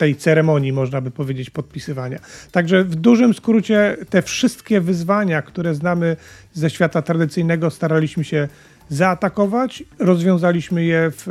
tej 0.00 0.16
ceremonii, 0.16 0.72
można 0.72 1.00
by 1.00 1.10
powiedzieć, 1.10 1.50
podpisywania. 1.50 2.18
Także 2.52 2.84
w 2.84 2.94
dużym 2.94 3.34
skrócie 3.34 3.96
te 4.10 4.22
wszystkie 4.22 4.80
wyzwania, 4.80 5.42
które 5.42 5.74
znamy 5.74 6.16
ze 6.52 6.70
świata 6.70 7.02
tradycyjnego, 7.02 7.70
staraliśmy 7.70 8.24
się 8.24 8.48
zaatakować. 8.88 9.84
Rozwiązaliśmy 9.98 10.84
je 10.84 11.10
w, 11.10 11.24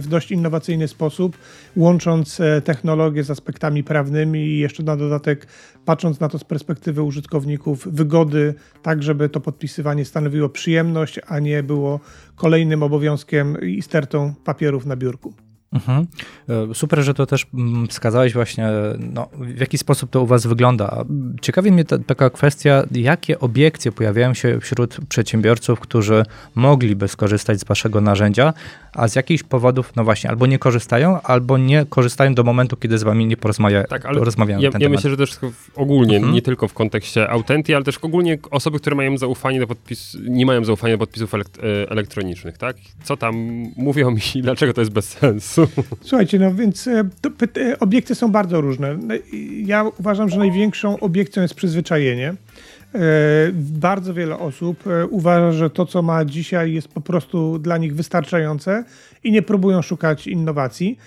w, 0.00 0.08
dość 0.08 0.32
innowacyjny 0.32 0.88
sposób, 0.88 1.38
łącząc 1.76 2.40
e, 2.40 2.60
technologię 2.60 3.24
z 3.24 3.30
aspektami 3.30 3.84
prawnymi 3.84 4.38
i 4.38 4.58
jeszcze 4.58 4.82
na 4.82 4.96
dodatek 4.96 5.46
patrząc 5.84 6.20
na 6.20 6.28
to 6.28 6.38
z 6.38 6.44
perspektywy 6.44 7.02
użytkowników, 7.02 7.88
wygody, 7.88 8.54
tak 8.82 9.02
żeby 9.02 9.28
to 9.28 9.40
podpisywanie 9.40 10.04
stanowiło 10.04 10.48
przyjemność, 10.48 11.20
a 11.26 11.38
nie 11.38 11.62
było 11.62 12.00
kolejnym 12.36 12.82
obowiązkiem 12.82 13.60
i 13.60 13.82
stertą 13.82 14.34
papierów 14.44 14.86
na 14.86 14.96
biurku. 14.96 15.49
Mhm. 15.72 16.06
E, 16.48 16.74
super, 16.74 17.02
że 17.02 17.14
to 17.14 17.26
też 17.26 17.46
mm, 17.54 17.88
wskazałeś 17.88 18.32
właśnie, 18.32 18.68
no, 18.98 19.28
w 19.40 19.60
jaki 19.60 19.78
sposób 19.78 20.10
to 20.10 20.22
u 20.22 20.26
Was 20.26 20.46
wygląda. 20.46 21.04
Ciekawi 21.40 21.72
mnie 21.72 21.84
ta, 21.84 21.98
taka 21.98 22.30
kwestia, 22.30 22.82
jakie 22.90 23.40
obiekcje 23.40 23.92
pojawiają 23.92 24.34
się 24.34 24.60
wśród 24.60 24.96
przedsiębiorców, 25.08 25.80
którzy 25.80 26.24
mogliby 26.54 27.08
skorzystać 27.08 27.60
z 27.60 27.64
Waszego 27.64 28.00
narzędzia, 28.00 28.52
a 28.94 29.08
z 29.08 29.16
jakichś 29.16 29.42
powodów, 29.42 29.92
no 29.96 30.04
właśnie, 30.04 30.30
albo 30.30 30.46
nie 30.46 30.58
korzystają, 30.58 31.22
albo 31.22 31.58
nie 31.58 31.86
korzystają 31.88 32.34
do 32.34 32.44
momentu, 32.44 32.76
kiedy 32.76 32.98
z 32.98 33.02
Wami 33.02 33.26
nie 33.26 33.36
porozmawia, 33.36 33.84
tak, 33.84 34.06
ale 34.06 34.20
rozmawiają 34.20 34.60
ja, 34.60 34.70
ja 34.78 34.88
myślę, 34.88 35.10
że 35.10 35.16
też 35.16 35.38
ogólnie, 35.74 36.16
mhm. 36.16 36.34
nie 36.34 36.42
tylko 36.42 36.68
w 36.68 36.74
kontekście 36.74 37.30
Autenty, 37.30 37.76
ale 37.76 37.84
też 37.84 37.98
ogólnie 37.98 38.38
osoby, 38.50 38.78
które 38.78 38.96
mają 38.96 39.18
zaufanie 39.18 39.60
do 39.60 39.66
podpisu, 39.66 40.18
nie 40.28 40.46
mają 40.46 40.64
zaufania 40.64 40.94
do 40.94 40.98
podpisów 40.98 41.34
e, 41.34 41.38
elektronicznych, 41.90 42.58
tak? 42.58 42.76
Co 43.04 43.16
tam 43.16 43.34
mówią 43.76 44.16
i 44.34 44.42
dlaczego 44.42 44.72
to 44.72 44.80
jest 44.80 44.92
bez 44.92 45.08
sensu? 45.08 45.59
Słuchajcie, 46.00 46.38
no 46.38 46.54
więc 46.54 46.88
e, 46.88 47.04
to, 47.20 47.30
obiekty 47.80 48.14
są 48.14 48.28
bardzo 48.28 48.60
różne. 48.60 48.96
No, 48.96 49.14
ja 49.64 49.84
uważam, 49.98 50.28
że 50.28 50.38
największą 50.38 51.00
obiekcją 51.00 51.42
jest 51.42 51.54
przyzwyczajenie. 51.54 52.28
E, 52.28 52.98
bardzo 53.52 54.14
wiele 54.14 54.38
osób 54.38 54.86
e, 54.86 55.06
uważa, 55.06 55.52
że 55.52 55.70
to, 55.70 55.86
co 55.86 56.02
ma 56.02 56.24
dzisiaj, 56.24 56.72
jest 56.72 56.88
po 56.88 57.00
prostu 57.00 57.58
dla 57.58 57.78
nich 57.78 57.94
wystarczające 57.94 58.84
i 59.24 59.32
nie 59.32 59.42
próbują 59.42 59.82
szukać 59.82 60.26
innowacji. 60.26 60.98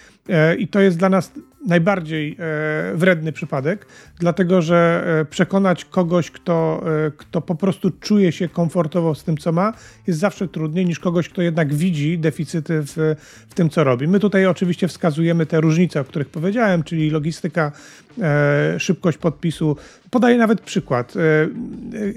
I 0.57 0.67
to 0.67 0.79
jest 0.79 0.97
dla 0.97 1.09
nas 1.09 1.31
najbardziej 1.67 2.37
e, 2.39 2.95
wredny 2.95 3.31
przypadek, 3.31 3.85
dlatego 4.19 4.61
że 4.61 5.03
e, 5.21 5.25
przekonać 5.25 5.85
kogoś, 5.85 6.31
kto, 6.31 6.83
e, 7.07 7.11
kto 7.17 7.41
po 7.41 7.55
prostu 7.55 7.91
czuje 7.91 8.31
się 8.31 8.49
komfortowo 8.49 9.15
z 9.15 9.23
tym, 9.23 9.37
co 9.37 9.51
ma, 9.51 9.73
jest 10.07 10.19
zawsze 10.19 10.47
trudniej 10.47 10.85
niż 10.85 10.99
kogoś, 10.99 11.29
kto 11.29 11.41
jednak 11.41 11.73
widzi 11.73 12.19
deficyty 12.19 12.81
w, 12.81 13.15
w 13.49 13.53
tym, 13.53 13.69
co 13.69 13.83
robi. 13.83 14.07
My 14.07 14.19
tutaj 14.19 14.45
oczywiście 14.45 14.87
wskazujemy 14.87 15.45
te 15.45 15.61
różnice, 15.61 16.01
o 16.01 16.03
których 16.03 16.29
powiedziałem, 16.29 16.83
czyli 16.83 17.09
logistyka, 17.09 17.71
szybkość 18.77 19.17
podpisu. 19.17 19.77
Podaję 20.09 20.37
nawet 20.37 20.61
przykład. 20.61 21.13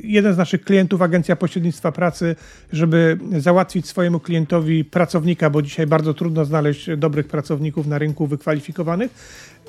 Jeden 0.02 0.34
z 0.34 0.36
naszych 0.36 0.64
klientów, 0.64 1.02
Agencja 1.02 1.36
Pośrednictwa 1.36 1.92
Pracy, 1.92 2.36
żeby 2.72 3.18
załatwić 3.38 3.86
swojemu 3.86 4.20
klientowi 4.20 4.84
pracownika, 4.84 5.50
bo 5.50 5.62
dzisiaj 5.62 5.86
bardzo 5.86 6.14
trudno 6.14 6.44
znaleźć 6.44 6.90
dobrych 6.96 7.26
pracowników 7.26 7.86
na 7.86 7.98
rynku 7.98 8.26
wykwalifikowanych, 8.26 9.10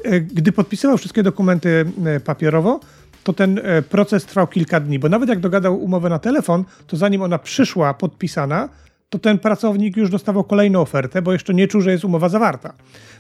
E, 0.04 0.22
gdy 0.22 0.52
podpisywał 0.52 0.98
wszystkie 0.98 1.24
dokumenty 1.24 1.86
e, 2.06 2.20
papierowo, 2.20 2.80
to 3.24 3.34
ten 3.34 3.60
e, 3.64 3.82
proces 3.82 4.26
trwał 4.26 4.48
kilka 4.48 4.80
dni, 4.80 5.00
bo 5.00 5.10
nawet 5.10 5.30
jak 5.30 5.40
dogadał 5.40 5.84
umowę 5.84 6.10
na 6.10 6.20
telefon, 6.20 6.64
to 6.88 6.98
zanim 6.98 7.22
ona 7.22 7.40
przyszła 7.40 7.94
podpisana, 7.94 8.70
to 9.10 9.20
ten 9.20 9.40
pracownik 9.40 9.98
już 9.98 10.10
dostawał 10.10 10.44
kolejną 10.44 10.82
ofertę, 10.82 11.22
bo 11.22 11.34
jeszcze 11.34 11.54
nie 11.54 11.68
czuł, 11.68 11.82
że 11.82 11.92
jest 11.92 12.06
umowa 12.06 12.30
zawarta. 12.30 12.74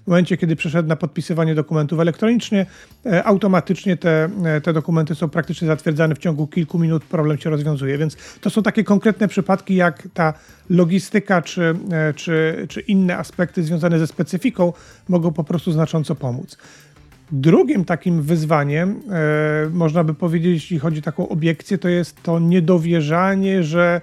W 0.03 0.07
momencie, 0.07 0.37
kiedy 0.37 0.55
przeszedł 0.55 0.89
na 0.89 0.95
podpisywanie 0.95 1.55
dokumentów 1.55 1.99
elektronicznie, 1.99 2.65
automatycznie 3.23 3.97
te, 3.97 4.29
te 4.63 4.73
dokumenty 4.73 5.15
są 5.15 5.29
praktycznie 5.29 5.67
zatwierdzane 5.67 6.15
w 6.15 6.17
ciągu 6.17 6.47
kilku 6.47 6.79
minut, 6.79 7.03
problem 7.03 7.37
się 7.37 7.49
rozwiązuje. 7.49 7.97
Więc 7.97 8.17
to 8.41 8.49
są 8.49 8.63
takie 8.63 8.83
konkretne 8.83 9.27
przypadki, 9.27 9.75
jak 9.75 10.07
ta 10.13 10.33
logistyka 10.69 11.41
czy, 11.41 11.75
czy, 12.15 12.65
czy 12.69 12.81
inne 12.81 13.17
aspekty 13.17 13.63
związane 13.63 13.99
ze 13.99 14.07
specyfiką 14.07 14.73
mogą 15.09 15.33
po 15.33 15.43
prostu 15.43 15.71
znacząco 15.71 16.15
pomóc. 16.15 16.57
Drugim 17.31 17.85
takim 17.85 18.21
wyzwaniem, 18.21 19.01
e, 19.09 19.69
można 19.69 20.03
by 20.03 20.13
powiedzieć, 20.13 20.53
jeśli 20.53 20.79
chodzi 20.79 20.99
o 20.99 21.01
taką 21.01 21.29
obiekcję, 21.29 21.77
to 21.77 21.89
jest 21.89 22.23
to 22.23 22.39
niedowierzanie, 22.39 23.63
że 23.63 24.01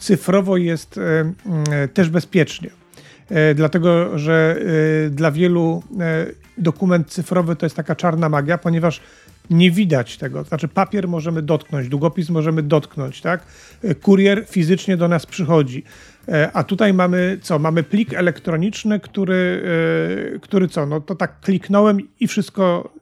cyfrowo 0.00 0.56
jest 0.56 0.98
e, 0.98 1.32
e, 1.72 1.88
też 1.88 2.10
bezpiecznie. 2.10 2.70
E, 3.30 3.54
dlatego, 3.54 4.18
że 4.18 4.56
dla 5.10 5.30
wielu 5.30 5.82
dokument 6.58 7.08
cyfrowy 7.08 7.56
to 7.56 7.66
jest 7.66 7.76
taka 7.76 7.96
czarna 7.96 8.28
magia, 8.28 8.58
ponieważ 8.58 9.00
nie 9.50 9.70
widać 9.70 10.16
tego. 10.16 10.44
Znaczy, 10.44 10.68
papier 10.68 11.08
możemy 11.08 11.42
dotknąć, 11.42 11.88
długopis 11.88 12.30
możemy 12.30 12.62
dotknąć, 12.62 13.20
tak? 13.20 13.46
Kurier 14.02 14.44
fizycznie 14.48 14.96
do 14.96 15.08
nas 15.08 15.26
przychodzi. 15.26 15.84
A 16.52 16.64
tutaj 16.64 16.94
mamy 16.94 17.38
co? 17.42 17.58
Mamy 17.58 17.82
plik 17.82 18.14
elektroniczny, 18.14 19.00
który, 19.00 19.62
który 20.42 20.68
co? 20.68 20.86
No 20.86 21.00
to 21.00 21.14
tak 21.14 21.40
kliknąłem 21.40 21.98
i 22.20 22.28
wszystko 22.28 22.92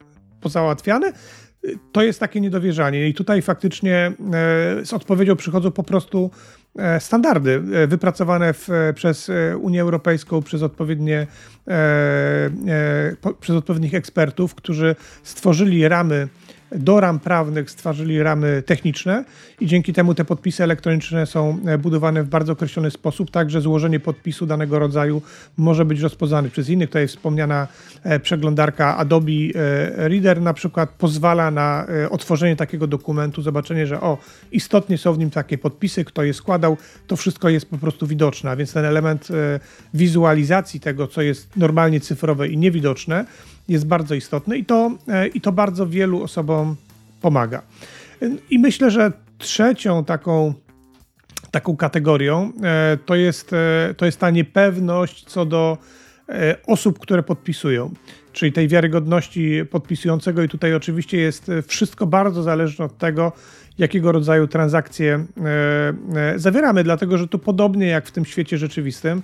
pozałatwiane. 0.41 1.13
To 1.93 2.03
jest 2.03 2.21
takie 2.21 2.41
niedowierzanie. 2.41 3.09
I 3.09 3.15
tutaj 3.15 3.43
faktycznie 3.43 4.13
z 4.85 4.93
odpowiedzią 4.93 5.37
przychodzą 5.37 5.71
po 5.71 5.83
prostu 5.83 6.31
standardy 6.99 7.61
wypracowane 7.89 8.55
w, 8.55 8.69
przez 8.95 9.31
Unię 9.61 9.83
Europejską, 9.83 10.43
przez 10.43 10.63
odpowiednie 10.63 11.27
przez 13.41 13.57
odpowiednich 13.57 13.95
ekspertów, 13.95 14.55
którzy 14.55 14.97
stworzyli 15.23 15.89
ramy 15.89 16.29
do 16.73 17.01
ram 17.01 17.19
prawnych 17.19 17.71
stworzyli 17.71 18.23
ramy 18.23 18.63
techniczne 18.67 19.25
i 19.61 19.67
dzięki 19.67 19.93
temu 19.93 20.15
te 20.15 20.25
podpisy 20.25 20.65
elektroniczne 20.65 21.27
są 21.27 21.59
e, 21.67 21.79
budowane 21.79 22.23
w 22.23 22.29
bardzo 22.29 22.53
określony 22.53 22.91
sposób, 22.91 23.31
tak 23.31 23.51
że 23.51 23.61
złożenie 23.61 24.01
podpisu 24.01 24.47
danego 24.47 24.79
rodzaju 24.79 25.23
może 25.57 25.85
być 25.85 26.01
rozpoznane 26.01 26.49
przez 26.49 26.69
innych. 26.69 26.89
Tutaj 26.89 27.09
wspomniana 27.09 27.69
e, 28.03 28.21
przeglądarka 28.21 28.97
Adobe 28.97 29.33
e, 29.33 30.09
Reader 30.09 30.41
na 30.41 30.55
przykład 30.55 30.91
pozwala 30.91 31.51
na 31.51 31.87
otworzenie 32.11 32.57
takiego 32.57 32.87
dokumentu, 32.87 33.43
zobaczenie, 33.43 33.87
że 33.87 34.01
o, 34.01 34.19
istotnie 34.53 34.99
są 34.99 35.13
w 35.13 35.19
nim 35.19 35.31
takie 35.31 35.59
podpisy, 35.59 36.05
kto 36.05 36.23
je 36.23 36.35
składał, 36.35 36.77
to 37.07 37.17
wszystko 37.17 37.49
jest 37.49 37.67
po 37.67 37.79
prostu 37.79 38.07
widoczne, 38.07 38.51
a 38.51 38.57
więc 38.57 38.73
ten 38.73 38.85
element 38.85 39.29
wizualizacji 39.95 40.81
tego, 40.81 41.07
co 41.07 41.23
jest 41.23 41.57
normalnie 41.57 42.01
cyfrowe 42.01 42.49
i 42.49 42.59
niewidoczne, 42.59 43.25
jest 43.69 43.87
bardzo 43.87 44.15
istotny 44.15 44.59
i 44.59 44.65
to, 44.65 44.91
e, 45.09 45.27
i 45.27 45.41
to 45.41 45.53
bardzo 45.53 45.87
wielu 45.87 46.23
osobom 46.23 46.77
pomaga. 47.21 47.63
I 48.51 48.59
myślę, 48.59 48.91
że 48.91 49.13
trzecią 49.39 50.05
taką, 50.05 50.55
taką 51.51 51.77
kategorią 51.77 52.53
e, 52.63 52.99
to 53.07 53.15
jest, 53.15 53.53
e, 53.53 53.95
to 53.97 54.07
jest 54.07 54.21
ta 54.21 54.31
niepewność 54.31 55.25
co 55.25 55.47
do 55.47 55.79
osób, 56.67 56.99
które 56.99 57.23
podpisują, 57.23 57.91
czyli 58.33 58.53
tej 58.53 58.69
wiarygodności 58.69 59.61
podpisującego, 59.71 60.43
i 60.43 60.49
tutaj 60.49 60.75
oczywiście 60.75 61.19
jest 61.19 61.51
wszystko 61.67 62.07
bardzo 62.07 62.43
zależne 62.43 62.85
od 62.85 62.99
tego, 62.99 63.33
jakiego 63.79 64.13
rodzaju 64.13 64.47
transakcje 64.47 65.25
zawieramy, 66.37 66.85
dlatego 66.85 67.19
że 67.19 67.29
tu 67.29 67.39
podobnie 67.39 67.87
jak 67.87 68.07
w 68.07 68.11
tym 68.11 68.25
świecie 68.25 68.59
rzeczywistym, 68.59 69.23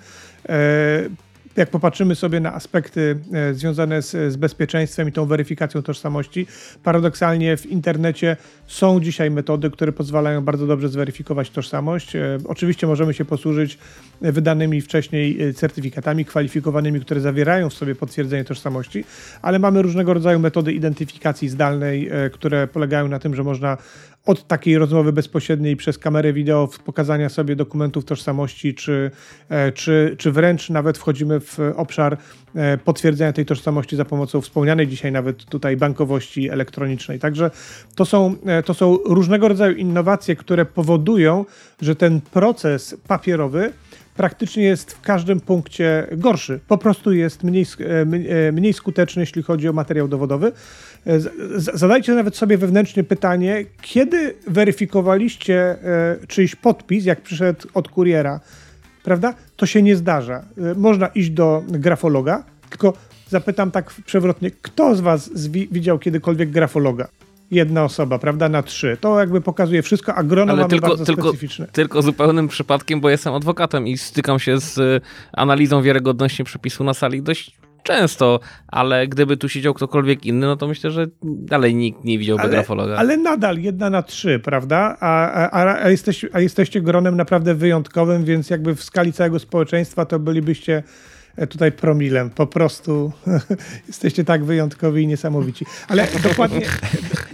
jak 1.57 1.71
popatrzymy 1.71 2.15
sobie 2.15 2.41
na 2.41 2.55
aspekty 2.55 3.19
e, 3.33 3.55
związane 3.55 4.03
z, 4.03 4.33
z, 4.33 4.37
bezpieczeństwem 4.37 5.09
i 5.09 5.13
tą 5.13 5.27
weryfikacją 5.27 5.83
tożsamości, 5.83 6.47
paradoksalnie 6.83 7.57
w 7.57 7.67
internecie 7.67 8.37
są 8.67 9.01
dzisiaj 9.01 9.31
metody, 9.31 9.71
które 9.71 9.93
pozwalają 9.93 10.41
bardzo 10.41 10.67
dobrze 10.67 10.89
zweryfikować 10.89 11.51
tożsamość. 11.51 12.17
E, 12.17 12.39
oczywiście 12.45 12.87
możemy 12.87 13.15
się 13.15 13.25
posłużyć 13.25 13.79
wydanymi 14.21 14.81
wcześniej 14.81 15.43
e, 15.43 15.53
certyfikatami 15.53 16.25
kwalifikowanymi, 16.25 17.01
które 17.01 17.21
zawierają 17.21 17.71
w 17.71 17.75
sobie 17.75 17.95
potwierdzenie 17.95 18.45
tożsamości, 18.45 19.05
ale 19.43 19.59
mamy 19.59 19.83
różnego 19.83 20.15
rodzaju 20.15 20.39
metody 20.39 20.73
identyfikacji 20.73 21.49
zdalnej, 21.49 22.11
które 22.33 22.67
polegają 22.67 23.09
na 23.09 23.19
tym, 23.19 23.35
że 23.35 23.45
można 23.45 23.77
od 24.27 24.47
takiej 24.47 24.79
rozmowy 24.79 25.13
bezpośredniej 25.13 25.77
przez 25.77 25.99
kamerę 25.99 26.33
wideo, 26.33 26.69
pokazania 26.85 27.29
sobie 27.29 27.57
dokumentów 27.57 28.05
tożsamości, 28.05 28.75
czy, 28.75 29.11
e, 29.49 29.73
czy, 29.73 30.15
czy 30.19 30.33
wręcz 30.33 30.71
nawet 30.71 30.99
wchodzimy 30.99 31.41
w 31.41 31.59
obszar 31.77 32.17
e, 32.55 32.79
potwierdzenia 32.79 33.33
tej 33.33 33.47
tożsamości 33.47 33.97
za 33.97 34.05
pomocą 34.05 34.41
wspomnianej 34.41 34.89
dzisiaj 34.89 35.13
nawet 35.13 35.45
tutaj 35.45 35.77
bankowości 35.77 36.51
elektronicznej. 36.51 37.19
Także 37.19 37.51
to 37.95 38.05
są, 38.05 38.35
e, 38.47 38.63
to 38.63 38.75
są 38.75 38.99
różnego 39.05 39.49
rodzaju 39.49 39.77
innowacje, 39.77 40.37
które 40.37 40.65
powodują, 40.65 41.45
że 41.81 41.97
ten 41.97 42.21
proces 42.21 42.97
papierowy 43.09 43.73
praktycznie 44.17 44.63
jest 44.63 44.93
w 44.93 45.01
każdym 45.01 45.41
punkcie 45.41 46.07
gorszy. 46.13 46.61
Po 46.69 46.79
prostu 46.79 47.13
jest 47.13 47.45
mniej, 47.45 47.67
mniej 48.53 48.73
skuteczny, 48.73 49.23
jeśli 49.23 49.43
chodzi 49.43 49.69
o 49.69 49.73
materiał 49.73 50.09
dowodowy. 50.09 50.53
Zadajcie 51.57 52.15
nawet 52.15 52.37
sobie 52.37 52.59
wewnętrznie 52.59 53.05
pytanie, 53.05 53.65
kiedy 53.83 54.35
weryfikowaliście 54.47 55.57
e, 55.61 55.77
czyjś 56.27 56.55
podpis, 56.57 57.05
jak 57.05 57.21
przyszedł 57.21 57.69
od 57.75 57.89
kuriera, 57.89 58.41
prawda? 59.03 59.35
To 59.57 59.67
się 59.67 59.83
nie 59.83 59.97
zdarza. 59.97 60.45
E, 60.59 60.75
można 60.75 61.07
iść 61.07 61.31
do 61.31 61.63
grafologa, 61.69 62.45
tylko 62.71 62.93
zapytam 63.29 63.71
tak 63.71 63.91
przewrotnie, 64.07 64.51
kto 64.63 64.95
z 64.97 65.01
was 65.01 65.31
widział 65.71 65.99
kiedykolwiek 65.99 66.51
grafologa? 66.51 67.09
Jedna 67.51 67.85
osoba, 67.85 68.19
prawda, 68.19 68.49
na 68.49 68.63
trzy. 68.63 68.97
To 69.01 69.21
jakby 69.21 69.41
pokazuje 69.41 69.83
wszystko, 69.83 70.15
a 70.15 70.23
grono 70.23 70.53
Ale 70.53 70.63
mamy 70.63 70.71
tylko, 70.71 70.89
bardzo 70.89 71.05
tylko, 71.05 71.29
specyficzne. 71.29 71.67
Tylko 71.73 72.03
zupełnym 72.03 72.49
przypadkiem, 72.49 73.01
bo 73.01 73.11
jestem 73.11 73.35
adwokatem 73.35 73.87
i 73.87 73.99
stykam 73.99 74.39
się 74.39 74.61
z 74.61 74.79
y, 74.79 75.01
analizą 75.33 75.83
wiarygodności 75.83 76.45
przepisu 76.45 76.85
na 76.85 76.95
sali 76.95 77.23
dość 77.23 77.59
często, 77.85 78.41
ale 78.69 79.09
gdyby 79.09 79.37
tu 79.37 79.49
siedział 79.49 79.75
ktokolwiek 79.75 80.27
inny, 80.27 80.47
no 80.47 80.57
to 80.57 80.69
myślę, 80.69 80.91
że 80.91 81.07
dalej 81.23 81.75
nikt 81.75 82.05
nie 82.05 82.19
widziałby 82.19 82.43
ale, 82.43 82.53
grafologa. 82.53 82.97
Ale 82.97 83.17
nadal 83.17 83.59
jedna 83.59 83.91
na 83.91 84.03
trzy, 84.03 84.41
prawda? 84.45 84.97
A, 85.01 85.51
a, 85.51 85.85
a, 85.85 85.91
jesteś, 85.91 86.27
a 86.33 86.41
jesteście 86.41 86.81
gronem 86.81 87.17
naprawdę 87.17 87.55
wyjątkowym, 87.55 88.25
więc 88.25 88.51
jakby 88.51 88.75
w 88.75 88.83
skali 88.83 89.13
całego 89.13 89.39
społeczeństwa 89.39 90.05
to 90.05 90.19
bylibyście 90.19 90.83
tutaj 91.49 91.73
promilem. 91.73 92.31
Po 92.31 92.47
prostu 92.47 93.13
jesteście 93.89 94.25
tak 94.25 94.45
wyjątkowi 94.45 95.03
i 95.03 95.07
niesamowici. 95.07 95.67
Ale 95.89 96.09
dokładnie, 96.23 96.67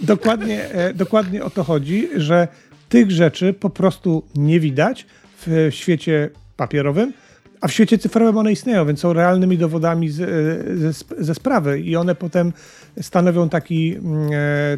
dokładnie, 0.02 0.70
e, 0.70 0.94
dokładnie 0.94 1.44
o 1.44 1.50
to 1.50 1.64
chodzi, 1.64 2.08
że 2.16 2.48
tych 2.88 3.10
rzeczy 3.10 3.52
po 3.52 3.70
prostu 3.70 4.22
nie 4.34 4.60
widać 4.60 5.06
w 5.46 5.68
świecie 5.70 6.30
papierowym, 6.56 7.12
a 7.60 7.68
w 7.68 7.72
świecie 7.72 7.98
cyfrowym 7.98 8.38
one 8.38 8.52
istnieją, 8.52 8.86
więc 8.86 9.00
są 9.00 9.12
realnymi 9.12 9.58
dowodami 9.58 10.10
z, 10.10 10.20
e, 10.20 10.76
ze, 10.92 11.24
ze 11.24 11.34
sprawy 11.34 11.80
i 11.80 11.96
one 11.96 12.14
potem 12.14 12.52
stanowią 13.00 13.48
taki, 13.48 13.96
mm, 13.96 14.30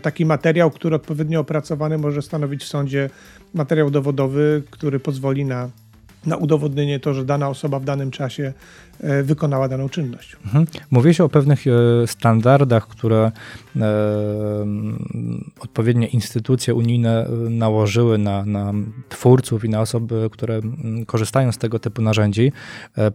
taki 0.02 0.26
materiał, 0.26 0.70
który 0.70 0.96
odpowiednio 0.96 1.40
opracowany 1.40 1.98
może 1.98 2.22
stanowić 2.22 2.64
w 2.64 2.68
sądzie 2.68 3.10
materiał 3.54 3.90
dowodowy, 3.90 4.62
który 4.70 5.00
pozwoli 5.00 5.44
na 5.44 5.70
na 6.26 6.36
udowodnienie 6.36 7.00
to, 7.00 7.14
że 7.14 7.24
dana 7.24 7.48
osoba 7.48 7.78
w 7.78 7.84
danym 7.84 8.10
czasie 8.10 8.52
e, 9.00 9.22
wykonała 9.22 9.68
daną 9.68 9.88
czynność. 9.88 10.36
Mhm. 10.44 10.66
Mówiłeś 10.90 11.20
o 11.20 11.28
pewnych 11.28 11.66
e, 11.66 11.70
standardach, 12.06 12.88
które 12.88 13.32
e, 13.76 13.82
odpowiednie 15.60 16.06
instytucje 16.06 16.74
unijne 16.74 17.26
nałożyły 17.50 18.18
na, 18.18 18.44
na 18.44 18.72
twórców 19.08 19.64
i 19.64 19.68
na 19.68 19.80
osoby, 19.80 20.28
które 20.32 20.60
korzystają 21.06 21.52
z 21.52 21.58
tego 21.58 21.78
typu 21.78 22.02
narzędzi. 22.02 22.52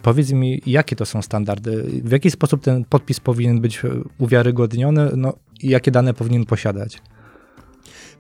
Powiedz 0.01 0.31
mi, 0.31 0.61
jakie 0.65 0.95
to 0.95 1.05
są 1.05 1.21
standardy? 1.21 1.83
W 2.03 2.11
jaki 2.11 2.31
sposób 2.31 2.63
ten 2.63 2.85
podpis 2.85 3.19
powinien 3.19 3.61
być 3.61 3.81
uwiarygodniony 4.17 5.09
no, 5.15 5.33
jakie 5.63 5.91
dane 5.91 6.13
powinien 6.13 6.45
posiadać? 6.45 7.01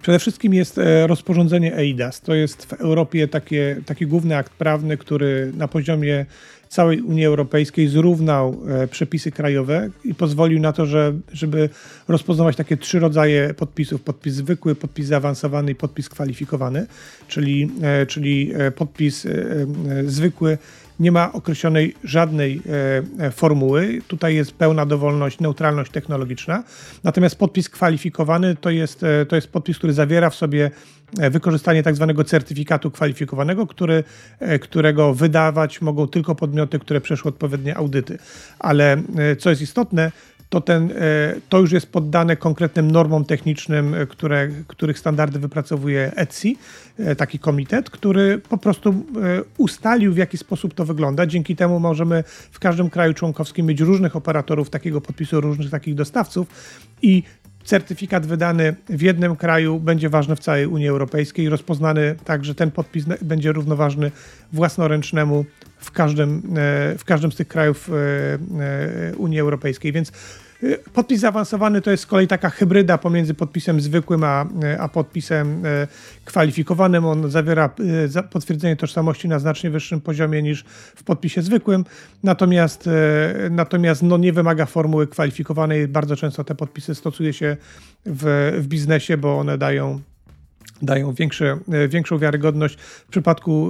Przede 0.01 0.19
wszystkim 0.19 0.53
jest 0.53 0.77
e, 0.77 1.07
rozporządzenie 1.07 1.75
EIDAS. 1.75 2.21
To 2.21 2.35
jest 2.35 2.65
w 2.65 2.73
Europie 2.73 3.27
takie, 3.27 3.81
taki 3.85 4.07
główny 4.07 4.37
akt 4.37 4.53
prawny, 4.53 4.97
który 4.97 5.51
na 5.57 5.67
poziomie 5.67 6.25
całej 6.69 7.01
Unii 7.01 7.25
Europejskiej 7.25 7.87
zrównał 7.87 8.57
e, 8.67 8.87
przepisy 8.87 9.31
krajowe 9.31 9.89
i 10.03 10.15
pozwolił 10.15 10.59
na 10.59 10.73
to, 10.73 10.85
że, 10.85 11.13
żeby 11.33 11.69
rozpoznawać 12.07 12.55
takie 12.55 12.77
trzy 12.77 12.99
rodzaje 12.99 13.53
podpisów: 13.53 14.01
podpis 14.01 14.33
zwykły, 14.33 14.75
podpis 14.75 15.07
zaawansowany 15.07 15.71
i 15.71 15.75
podpis 15.75 16.09
kwalifikowany. 16.09 16.87
Czyli, 17.27 17.71
e, 17.81 18.05
czyli 18.05 18.51
podpis 18.75 19.27
zwykły 20.05 20.57
nie 20.99 21.11
ma 21.11 21.33
określonej 21.33 21.95
żadnej 22.03 22.61
e, 23.19 23.25
e, 23.25 23.31
formuły. 23.31 24.01
Tutaj 24.07 24.35
jest 24.35 24.51
pełna 24.51 24.85
dowolność, 24.85 25.39
neutralność 25.39 25.91
technologiczna. 25.91 26.63
Natomiast 27.03 27.35
podpis 27.35 27.69
kwalifikowany 27.69 28.55
to 28.55 28.69
jest, 28.69 29.03
e, 29.03 29.25
to 29.25 29.35
jest 29.35 29.47
podpis, 29.47 29.77
który 29.77 29.93
zawiera 29.93 30.29
w 30.29 30.35
sobie 30.35 30.71
wykorzystanie 31.31 31.83
tak 31.83 31.95
zwanego 31.95 32.23
certyfikatu 32.23 32.91
kwalifikowanego, 32.91 33.67
który, 33.67 34.03
którego 34.61 35.13
wydawać 35.13 35.81
mogą 35.81 36.07
tylko 36.07 36.35
podmioty, 36.35 36.79
które 36.79 37.01
przeszły 37.01 37.29
odpowiednie 37.29 37.77
audyty. 37.77 38.17
Ale 38.59 39.01
co 39.39 39.49
jest 39.49 39.61
istotne, 39.61 40.11
to, 40.49 40.61
ten, 40.61 40.91
e, 40.91 40.95
to 41.49 41.59
już 41.59 41.71
jest 41.71 41.91
poddane 41.91 42.35
konkretnym 42.35 42.91
normom 42.91 43.25
technicznym, 43.25 43.93
e, 43.93 44.05
które, 44.05 44.49
których 44.67 44.99
standardy 44.99 45.39
wypracowuje 45.39 46.11
ETSI, 46.15 46.57
e, 46.99 47.15
taki 47.15 47.39
komitet, 47.39 47.89
który 47.89 48.41
po 48.49 48.57
prostu 48.57 49.05
ustalił, 49.57 50.13
w 50.13 50.17
jaki 50.17 50.37
sposób 50.37 50.73
to 50.73 50.85
wygląda. 50.85 51.25
Dzięki 51.25 51.55
temu 51.55 51.79
możemy 51.79 52.23
w 52.51 52.59
każdym 52.59 52.89
kraju 52.89 53.13
członkowskim 53.13 53.65
mieć 53.65 53.79
różnych 53.79 54.15
operatorów 54.15 54.69
takiego 54.69 55.01
podpisu, 55.01 55.41
różnych 55.41 55.69
takich 55.69 55.95
dostawców 55.95 56.47
i 57.01 57.23
certyfikat 57.63 58.25
wydany 58.25 58.75
w 58.89 59.01
jednym 59.01 59.35
kraju 59.35 59.79
będzie 59.79 60.09
ważny 60.09 60.35
w 60.35 60.39
całej 60.39 60.67
Unii 60.67 60.87
Europejskiej, 60.87 61.49
rozpoznany 61.49 62.15
tak, 62.25 62.45
że 62.45 62.55
ten 62.55 62.71
podpis 62.71 63.05
będzie 63.21 63.51
równoważny 63.51 64.11
własnoręcznemu 64.53 65.45
w 65.77 65.91
każdym, 65.91 66.41
w 66.97 67.03
każdym 67.05 67.31
z 67.31 67.35
tych 67.35 67.47
krajów 67.47 67.89
Unii 69.17 69.39
Europejskiej. 69.39 69.91
Więc 69.91 70.11
Podpis 70.93 71.19
zaawansowany 71.19 71.81
to 71.81 71.91
jest 71.91 72.03
z 72.03 72.05
kolei 72.05 72.27
taka 72.27 72.49
hybryda 72.49 72.97
pomiędzy 72.97 73.33
podpisem 73.33 73.81
zwykłym 73.81 74.23
a, 74.23 74.45
a 74.79 74.89
podpisem 74.89 75.63
kwalifikowanym. 76.25 77.05
On 77.05 77.31
zawiera 77.31 77.69
potwierdzenie 78.31 78.75
tożsamości 78.75 79.27
na 79.27 79.39
znacznie 79.39 79.69
wyższym 79.69 80.01
poziomie 80.01 80.41
niż 80.41 80.63
w 80.95 81.03
podpisie 81.03 81.41
zwykłym, 81.41 81.85
natomiast, 82.23 82.89
natomiast 83.51 84.03
no 84.03 84.17
nie 84.17 84.33
wymaga 84.33 84.65
formuły 84.65 85.07
kwalifikowanej. 85.07 85.87
Bardzo 85.87 86.15
często 86.15 86.43
te 86.43 86.55
podpisy 86.55 86.95
stosuje 86.95 87.33
się 87.33 87.57
w, 88.05 88.53
w 88.61 88.67
biznesie, 88.67 89.17
bo 89.17 89.39
one 89.39 89.57
dają 89.57 89.99
dają 90.81 91.13
większe, 91.13 91.57
większą 91.89 92.17
wiarygodność 92.17 92.77
w 92.79 93.05
przypadku 93.05 93.69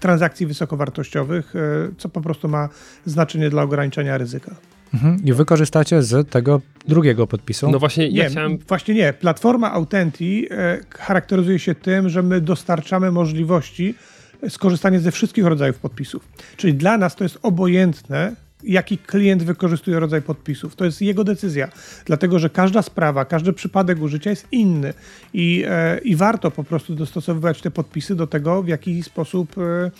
transakcji 0.00 0.46
wysokowartościowych, 0.46 1.54
co 1.98 2.08
po 2.08 2.20
prostu 2.20 2.48
ma 2.48 2.68
znaczenie 3.06 3.50
dla 3.50 3.62
ograniczenia 3.62 4.18
ryzyka. 4.18 4.54
Mhm. 4.94 5.24
I 5.24 5.32
wykorzystacie 5.32 6.02
z 6.02 6.30
tego 6.30 6.60
drugiego 6.88 7.26
podpisu? 7.26 7.70
No 7.70 7.78
właśnie, 7.78 8.08
ja 8.08 8.24
nie, 8.24 8.30
chciałem... 8.30 8.58
Właśnie 8.58 8.94
nie. 8.94 9.12
Platforma 9.12 9.72
Autenti 9.72 10.46
e, 10.50 10.78
charakteryzuje 10.90 11.58
się 11.58 11.74
tym, 11.74 12.08
że 12.08 12.22
my 12.22 12.40
dostarczamy 12.40 13.10
możliwości 13.10 13.94
skorzystania 14.48 15.00
ze 15.00 15.10
wszystkich 15.10 15.46
rodzajów 15.46 15.78
podpisów. 15.78 16.28
Czyli 16.56 16.74
dla 16.74 16.98
nas 16.98 17.16
to 17.16 17.24
jest 17.24 17.38
obojętne, 17.42 18.36
jaki 18.64 18.98
klient 18.98 19.42
wykorzystuje 19.42 20.00
rodzaj 20.00 20.22
podpisów. 20.22 20.76
To 20.76 20.84
jest 20.84 21.02
jego 21.02 21.24
decyzja, 21.24 21.68
dlatego 22.04 22.38
że 22.38 22.50
każda 22.50 22.82
sprawa, 22.82 23.24
każdy 23.24 23.52
przypadek 23.52 24.02
użycia 24.02 24.30
jest 24.30 24.46
inny 24.52 24.94
i, 25.34 25.64
e, 25.68 25.98
i 25.98 26.16
warto 26.16 26.50
po 26.50 26.64
prostu 26.64 26.94
dostosowywać 26.94 27.60
te 27.60 27.70
podpisy 27.70 28.14
do 28.14 28.26
tego, 28.26 28.62
w 28.62 28.68
jaki 28.68 29.02
sposób 29.02 29.56
e, 29.58 29.90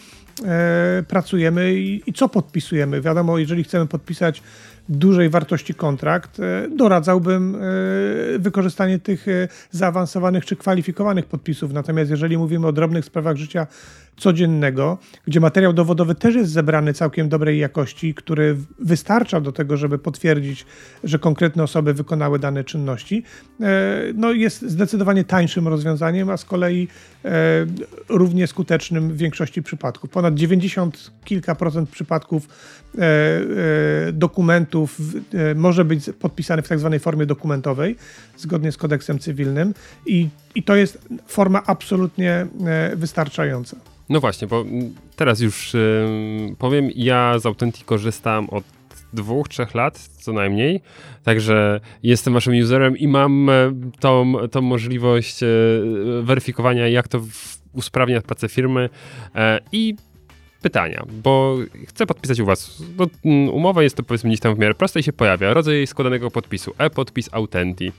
e, 0.47 1.03
pracujemy 1.09 1.75
i, 1.75 2.03
i 2.07 2.13
co 2.13 2.29
podpisujemy. 2.29 3.01
Wiadomo, 3.01 3.39
jeżeli 3.39 3.65
chcemy 3.65 3.87
podpisać 3.87 4.43
dużej 4.89 5.29
wartości 5.31 5.75
kontrakt, 5.75 6.41
e, 6.41 6.69
doradzałbym 6.77 7.57
e, 7.57 7.59
wykorzystanie 8.39 8.99
tych 8.99 9.29
e, 9.29 9.49
zaawansowanych 9.71 10.45
czy 10.45 10.57
kwalifikowanych 10.57 11.27
podpisów. 11.27 11.73
Natomiast 11.73 12.11
jeżeli 12.11 12.39
mówimy 12.39 12.67
o 12.67 12.73
drobnych 12.73 13.05
sprawach 13.05 13.37
życia 13.37 13.67
codziennego, 14.17 14.99
gdzie 15.27 15.41
materiał 15.41 15.73
dowodowy 15.73 16.15
też 16.15 16.35
jest 16.35 16.53
zebrany 16.53 16.95
całkiem 16.95 17.29
dobrej 17.29 17.59
jakości, 17.59 18.15
który 18.15 18.57
wystarcza 18.79 19.41
do 19.41 19.53
tego, 19.53 19.77
żeby 19.77 19.99
potwierdzić, 19.99 20.67
że 21.05 21.19
konkretne 21.19 21.63
osoby 21.63 21.95
wykonały 21.95 22.39
dane 22.39 22.65
czynności, 22.65 23.23
no 24.15 24.33
jest 24.33 24.63
zdecydowanie 24.63 25.25
tańszym 25.25 25.69
rozwiązaniem, 25.69 26.31
a 26.31 26.37
z 26.37 26.45
kolei 26.45 26.89
równie 28.09 28.47
skutecznym 28.47 29.09
w 29.09 29.17
większości 29.17 29.63
przypadków. 29.63 30.11
Ponad 30.11 30.35
90 30.35 31.11
kilka 31.25 31.55
procent 31.55 31.91
przypadków 31.91 32.49
dokumentów 34.13 35.01
E, 35.35 35.55
może 35.55 35.85
być 35.85 36.11
podpisany 36.21 36.63
w 36.63 36.69
tak 36.69 36.79
zwanej 36.79 36.99
formie 36.99 37.27
dokumentowej, 37.27 37.97
zgodnie 38.37 38.73
z 38.73 38.77
kodeksem 38.77 39.19
cywilnym 39.19 39.75
i, 40.07 40.29
i 40.55 40.63
to 40.63 40.77
jest 40.77 40.99
forma 41.27 41.63
absolutnie 41.67 42.47
e, 42.67 42.97
wystarczająca. 42.97 43.77
No 44.09 44.21
właśnie, 44.21 44.49
bo 44.49 44.65
teraz 45.17 45.41
już 45.41 45.73
powiem, 46.59 46.91
ja 46.95 47.39
z 47.39 47.47
Authentic 47.47 47.85
korzystam 47.85 48.51
od 48.51 48.65
dwóch, 49.13 49.49
trzech 49.49 49.75
lat 49.75 49.99
co 49.99 50.33
najmniej. 50.33 50.81
Także 51.23 51.81
jestem 52.03 52.35
waszym 52.35 52.55
userem 52.63 52.97
i 52.97 53.09
mam 53.09 53.51
e, 53.51 53.73
tą, 54.01 54.35
tą 54.51 54.61
możliwość 54.61 55.41
weryfikowania, 56.23 56.89
jak 56.89 57.09
to 57.09 57.21
usprawnia 57.73 58.21
pracę 58.21 58.49
firmy 58.49 58.89
i 59.73 59.95
pytania, 60.63 61.05
bo 61.23 61.57
chcę 61.89 62.07
podpisać 62.07 62.41
u 62.41 62.45
was. 62.45 62.83
No, 62.99 63.07
mm, 63.25 63.49
umowa 63.49 63.83
jest 63.83 63.97
to 63.97 64.03
powiedzmy 64.03 64.31
gdzieś 64.31 64.41
tam 64.41 64.55
w 64.55 64.59
miarę 64.59 64.75
prosta 64.75 65.01
i 65.01 65.03
się 65.03 65.13
pojawia. 65.13 65.55
Rodzaj 65.55 65.87
składanego 65.87 66.31
podpisu. 66.31 66.75
E-podpis 66.79 67.29
Autenti. 67.33 67.93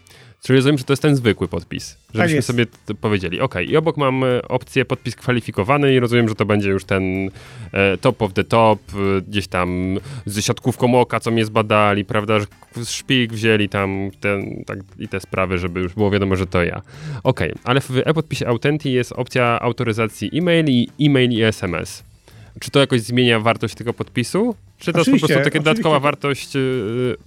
Czyli 0.46 0.58
rozumiem, 0.58 0.78
że 0.78 0.84
to 0.84 0.94
jest 0.94 1.02
ten 1.02 1.16
zwykły 1.16 1.48
podpis. 1.48 1.98
Żebyśmy 2.14 2.38
tak 2.38 2.46
sobie 2.46 2.66
powiedzieli. 3.02 3.42
Ok, 3.42 3.56
i 3.68 3.78
obok 3.78 3.98
mam 3.98 4.24
e, 4.24 4.48
opcję 4.48 4.86
podpis 4.86 5.16
kwalifikowany 5.16 5.94
i 5.94 6.00
rozumiem, 6.00 6.30
że 6.30 6.36
to 6.36 6.46
będzie 6.46 6.70
już 6.70 6.86
ten 6.86 7.30
e, 7.72 7.98
top 7.98 8.22
of 8.22 8.34
the 8.34 8.44
top, 8.44 8.80
e, 8.94 9.22
gdzieś 9.22 9.48
tam 9.48 10.00
ze 10.26 10.42
siatkówką 10.42 11.00
oka, 11.00 11.20
co 11.20 11.32
mnie 11.32 11.46
zbadali, 11.46 12.06
prawda, 12.06 12.40
że 12.40 12.46
szpik 12.86 13.34
wzięli 13.34 13.70
tam 13.70 14.12
ten, 14.20 14.64
tak, 14.66 14.80
i 15.00 15.08
te 15.08 15.20
sprawy, 15.20 15.58
żeby 15.58 15.80
już 15.80 15.94
było 15.94 16.12
wiadomo, 16.12 16.36
że 16.36 16.48
to 16.48 16.64
ja. 16.64 16.82
Ok, 17.24 17.40
ale 17.64 17.82
w 17.82 17.92
e-podpisie 18.06 18.48
Autenti 18.48 18.92
jest 18.92 19.12
opcja 19.12 19.60
autoryzacji 19.60 20.30
e-mail 20.34 20.66
i 20.70 20.90
e-mail 21.00 21.32
i 21.32 21.42
SMS. 21.42 22.04
Czy 22.60 22.72
to 22.72 22.80
jakoś 22.80 23.02
zmienia 23.02 23.40
wartość 23.40 23.76
tego 23.76 23.94
podpisu? 23.94 24.56
Czy 24.78 24.94
to 24.94 25.00
jest 25.00 25.12
po 25.12 25.18
prostu 25.18 25.44
taka 25.44 25.60
dodatkowa 25.60 26.00
wartość 26.00 26.56
yy, 26.56 27.18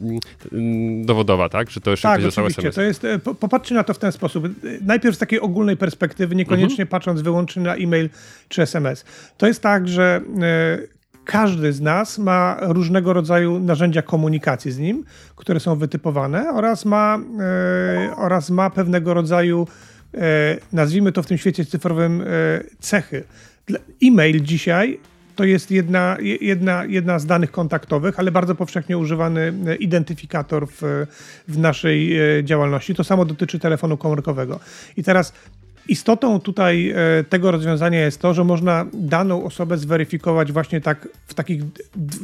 yy, 0.52 1.04
dowodowa, 1.04 1.48
tak? 1.48 1.68
Czy 1.68 1.80
to 1.80 1.90
jeszcze 1.90 2.08
tak, 2.08 2.24
oczywiście. 2.24 2.68
SMS? 2.68 2.74
To 2.74 2.82
jest, 2.82 3.04
e, 3.04 3.18
popatrzcie 3.34 3.74
na 3.74 3.84
to 3.84 3.94
w 3.94 3.98
ten 3.98 4.12
sposób. 4.12 4.48
Najpierw 4.80 5.16
z 5.16 5.18
takiej 5.18 5.40
ogólnej 5.40 5.76
perspektywy, 5.76 6.34
niekoniecznie 6.34 6.82
mhm. 6.82 6.88
patrząc 6.88 7.20
wyłącznie 7.20 7.62
na 7.62 7.74
e-mail 7.74 8.10
czy 8.48 8.62
SMS. 8.62 9.04
To 9.38 9.46
jest 9.46 9.62
tak, 9.62 9.88
że 9.88 10.20
yy, 10.80 10.88
każdy 11.24 11.72
z 11.72 11.80
nas 11.80 12.18
ma 12.18 12.56
różnego 12.60 13.12
rodzaju 13.12 13.58
narzędzia 13.58 14.02
komunikacji 14.02 14.72
z 14.72 14.78
nim, 14.78 15.04
które 15.36 15.60
są 15.60 15.76
wytypowane 15.76 16.50
oraz 16.54 16.84
ma, 16.84 17.18
yy, 18.08 18.16
oraz 18.16 18.50
ma 18.50 18.70
pewnego 18.70 19.14
rodzaju, 19.14 19.66
yy, 20.12 20.20
nazwijmy 20.72 21.12
to 21.12 21.22
w 21.22 21.26
tym 21.26 21.38
świecie 21.38 21.64
cyfrowym, 21.64 22.24
cechy. 22.80 23.24
E-mail 24.02 24.40
dzisiaj 24.40 25.00
to 25.38 25.44
jest 25.44 25.70
jedna, 25.70 26.16
jedna, 26.40 26.84
jedna 26.84 27.18
z 27.18 27.26
danych 27.26 27.50
kontaktowych, 27.50 28.18
ale 28.18 28.30
bardzo 28.32 28.54
powszechnie 28.54 28.98
używany 28.98 29.52
e, 29.66 29.74
identyfikator 29.74 30.66
w, 30.70 31.06
w 31.48 31.58
naszej 31.58 32.18
e, 32.38 32.44
działalności. 32.44 32.94
To 32.94 33.04
samo 33.04 33.24
dotyczy 33.24 33.58
telefonu 33.58 33.96
komórkowego. 33.96 34.60
I 34.96 35.02
teraz 35.02 35.32
Istotą 35.88 36.40
tutaj 36.40 36.90
e, 36.90 37.24
tego 37.24 37.50
rozwiązania 37.50 38.00
jest 38.00 38.20
to, 38.20 38.34
że 38.34 38.44
można 38.44 38.86
daną 38.92 39.44
osobę 39.44 39.78
zweryfikować 39.78 40.52
właśnie 40.52 40.80
tak 40.80 41.08
w 41.26 41.34
takich 41.34 41.62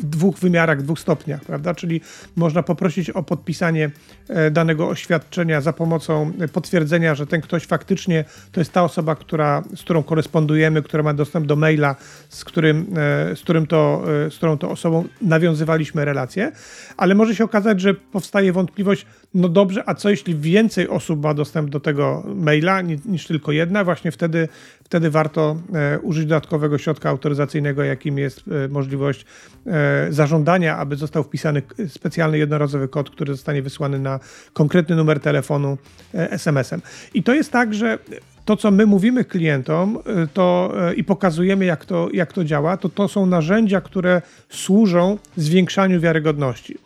dwóch 0.02 0.38
wymiarach, 0.38 0.82
dwóch 0.82 1.00
stopniach, 1.00 1.44
prawda? 1.44 1.74
Czyli 1.74 2.00
można 2.36 2.62
poprosić 2.62 3.10
o 3.10 3.22
podpisanie 3.22 3.90
e, 4.28 4.50
danego 4.50 4.88
oświadczenia 4.88 5.60
za 5.60 5.72
pomocą 5.72 6.32
potwierdzenia, 6.52 7.14
że 7.14 7.26
ten 7.26 7.40
ktoś 7.40 7.66
faktycznie 7.66 8.24
to 8.52 8.60
jest 8.60 8.72
ta 8.72 8.84
osoba, 8.84 9.14
która, 9.14 9.62
z 9.76 9.80
którą 9.80 10.02
korespondujemy, 10.02 10.82
która 10.82 11.02
ma 11.02 11.14
dostęp 11.14 11.46
do 11.46 11.56
maila, 11.56 11.96
z, 12.28 12.44
którym, 12.44 12.86
e, 12.96 13.36
z, 13.36 13.40
którym 13.40 13.66
to, 13.66 14.04
z 14.30 14.36
którą 14.36 14.58
to 14.58 14.70
osobą 14.70 15.04
nawiązywaliśmy 15.22 16.04
relacje, 16.04 16.52
ale 16.96 17.14
może 17.14 17.34
się 17.34 17.44
okazać, 17.44 17.80
że 17.80 17.94
powstaje 17.94 18.52
wątpliwość, 18.52 19.06
no 19.34 19.48
dobrze, 19.48 19.82
a 19.86 19.94
co 19.94 20.10
jeśli 20.10 20.34
więcej 20.34 20.88
osób 20.88 21.22
ma 21.22 21.34
dostęp 21.34 21.70
do 21.70 21.80
tego 21.80 22.22
maila 22.34 22.80
niż 22.80 23.26
tylko 23.26 23.52
jedna, 23.52 23.84
właśnie 23.84 24.10
wtedy, 24.10 24.48
wtedy 24.84 25.10
warto 25.10 25.56
e, 25.74 25.98
użyć 26.00 26.26
dodatkowego 26.26 26.78
środka 26.78 27.10
autoryzacyjnego, 27.10 27.84
jakim 27.84 28.18
jest 28.18 28.44
e, 28.48 28.68
możliwość 28.68 29.26
e, 29.66 30.06
zażądania, 30.10 30.76
aby 30.76 30.96
został 30.96 31.22
wpisany 31.22 31.62
specjalny 31.88 32.38
jednorazowy 32.38 32.88
kod, 32.88 33.10
który 33.10 33.34
zostanie 33.34 33.62
wysłany 33.62 33.98
na 33.98 34.20
konkretny 34.52 34.96
numer 34.96 35.20
telefonu 35.20 35.78
SMS-em. 36.12 36.82
I 37.14 37.22
to 37.22 37.34
jest 37.34 37.52
tak, 37.52 37.74
że 37.74 37.98
to, 38.44 38.56
co 38.56 38.70
my 38.70 38.86
mówimy 38.86 39.24
klientom 39.24 39.98
to, 40.32 40.72
i 40.96 41.04
pokazujemy, 41.04 41.64
jak 41.64 41.84
to, 41.84 42.08
jak 42.12 42.32
to 42.32 42.44
działa, 42.44 42.76
to 42.76 42.88
to 42.88 43.08
są 43.08 43.26
narzędzia, 43.26 43.80
które 43.80 44.22
służą 44.48 45.18
zwiększaniu 45.36 46.00
wiarygodności. 46.00 46.78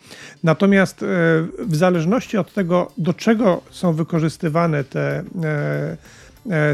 Natomiast 0.43 1.05
w 1.59 1.75
zależności 1.75 2.37
od 2.37 2.53
tego, 2.53 2.91
do 2.97 3.13
czego 3.13 3.61
są 3.71 3.93
wykorzystywane 3.93 4.83
te 4.83 5.23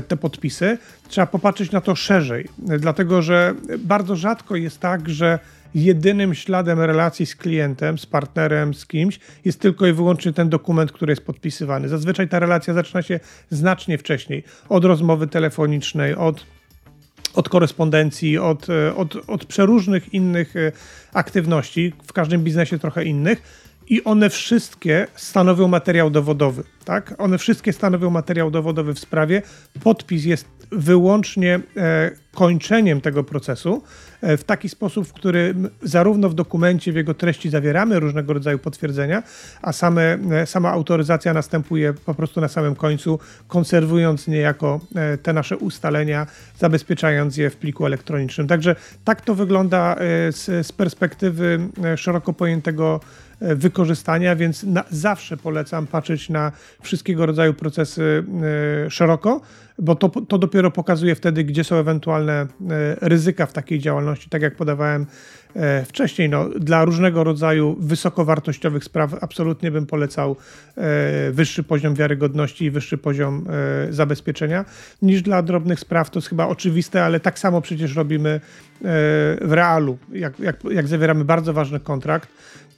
te 0.08 0.18
podpisy, 0.18 0.78
trzeba 1.08 1.28
popatrzeć 1.28 1.72
na 1.72 1.82
to 1.82 1.96
szerzej, 1.96 2.48
dlatego 2.58 3.22
że 3.22 3.54
bardzo 3.80 4.16
rzadko 4.16 4.56
jest 4.56 4.80
tak, 4.80 5.10
że 5.10 5.40
jedynym 5.76 6.36
śladem 6.36 6.80
relacji 6.80 7.26
z 7.26 7.36
klientem, 7.36 7.98
z 7.98 8.06
partnerem, 8.06 8.74
z 8.74 8.86
kimś 8.86 9.20
jest 9.46 9.60
tylko 9.60 9.88
i 9.88 9.94
wyłącznie 9.94 10.34
ten 10.34 10.50
dokument, 10.50 10.92
który 10.92 11.12
jest 11.12 11.26
podpisywany. 11.26 11.90
Zazwyczaj 11.90 12.30
ta 12.30 12.40
relacja 12.40 12.74
zaczyna 12.74 13.02
się 13.02 13.20
znacznie 13.50 13.98
wcześniej, 13.98 14.44
od 14.70 14.86
rozmowy 14.86 15.28
telefonicznej, 15.28 16.16
od 16.16 16.46
od 17.36 17.50
korespondencji, 17.50 18.38
od, 18.38 18.70
e, 18.70 18.96
od, 18.96 19.16
od 19.30 19.46
przeróżnych 19.46 20.14
innych 20.14 20.56
e, 20.56 20.72
aktywności, 21.14 21.94
w 22.08 22.14
każdym 22.14 22.44
biznesie 22.44 22.80
trochę 22.80 23.04
innych 23.04 23.42
i 23.90 24.04
one 24.04 24.30
wszystkie 24.30 25.08
stanowią 25.16 25.68
materiał 25.68 26.10
dowodowy. 26.10 26.64
Tak? 26.86 27.16
One 27.18 27.38
wszystkie 27.38 27.74
stanowią 27.74 28.10
materiał 28.10 28.52
dowodowy 28.52 28.94
w 28.94 29.00
sprawie. 29.00 29.42
Podpis 29.84 30.26
jest 30.26 30.48
wyłącznie 30.72 31.60
e, 31.78 32.12
kończeniem 32.34 33.02
tego 33.02 33.24
procesu 33.24 33.84
e, 34.22 34.38
w 34.38 34.44
taki 34.44 34.70
sposób, 34.70 35.08
w 35.08 35.14
którym 35.14 35.70
zarówno 35.82 36.30
w 36.30 36.34
dokumencie, 36.34 36.92
w 36.92 36.96
jego 36.96 37.14
treści 37.14 37.50
zawieramy 37.50 38.00
różnego 38.00 38.34
rodzaju 38.34 38.60
potwierdzenia, 38.60 39.24
a 39.62 39.74
same, 39.74 40.18
e, 40.32 40.46
sama 40.46 40.72
autoryzacja 40.72 41.34
następuje 41.34 41.94
po 41.94 42.14
prostu 42.14 42.42
na 42.42 42.48
samym 42.48 42.76
końcu, 42.76 43.20
konserwując 43.48 44.28
niejako 44.28 44.80
te 45.24 45.34
nasze 45.34 45.58
ustalenia, 45.58 46.28
zabezpieczając 46.58 47.38
je 47.38 47.50
w 47.50 47.58
pliku 47.58 47.86
elektronicznym. 47.86 48.48
Także 48.48 48.76
tak 49.06 49.22
to 49.22 49.36
wygląda 49.36 49.96
z, 50.32 50.68
z 50.68 50.72
perspektywy 50.72 51.60
szeroko 51.96 52.34
pojętego 52.34 53.00
wykorzystania, 53.42 54.36
więc 54.36 54.64
na, 54.64 54.84
zawsze 54.90 55.38
polecam 55.38 55.88
patrzeć 55.88 56.30
na 56.30 56.52
wszystkiego 56.82 57.26
rodzaju 57.26 57.54
procesy 57.54 58.24
y, 58.88 58.90
szeroko, 58.90 59.42
bo 59.80 59.96
to, 59.96 60.10
to 60.10 60.38
dopiero 60.38 60.72
pokazuje 60.72 61.16
wtedy, 61.16 61.44
gdzie 61.44 61.64
są 61.64 61.76
ewentualne 61.76 62.44
y, 62.44 62.66
ryzyka 63.02 63.46
w 63.46 63.54
takiej 63.54 63.80
działalności, 63.80 64.30
tak 64.30 64.42
jak 64.42 64.56
podawałem 64.56 65.06
wcześniej. 65.86 66.30
No, 66.30 66.50
dla 66.50 66.86
różnego 66.86 67.24
rodzaju 67.24 67.76
wysokowartościowych 67.80 68.84
spraw 68.84 69.24
absolutnie 69.24 69.72
bym 69.72 69.86
polecał 69.86 70.36
wyższy 71.32 71.64
poziom 71.64 71.96
wiarygodności 71.96 72.66
i 72.66 72.72
wyższy 72.72 72.98
poziom 72.98 73.46
zabezpieczenia 73.90 74.66
niż 75.02 75.22
dla 75.22 75.42
drobnych 75.42 75.80
spraw. 75.80 76.10
To 76.10 76.20
jest 76.20 76.30
chyba 76.30 76.48
oczywiste, 76.48 77.06
ale 77.06 77.20
tak 77.20 77.40
samo 77.40 77.62
przecież 77.62 77.96
robimy 77.96 78.42
w 79.42 79.52
realu. 79.52 79.98
Jak, 80.14 80.40
jak, 80.40 80.64
jak 80.72 80.88
zawieramy 80.88 81.26
bardzo 81.26 81.54
ważny 81.54 81.80
kontrakt, 81.80 82.30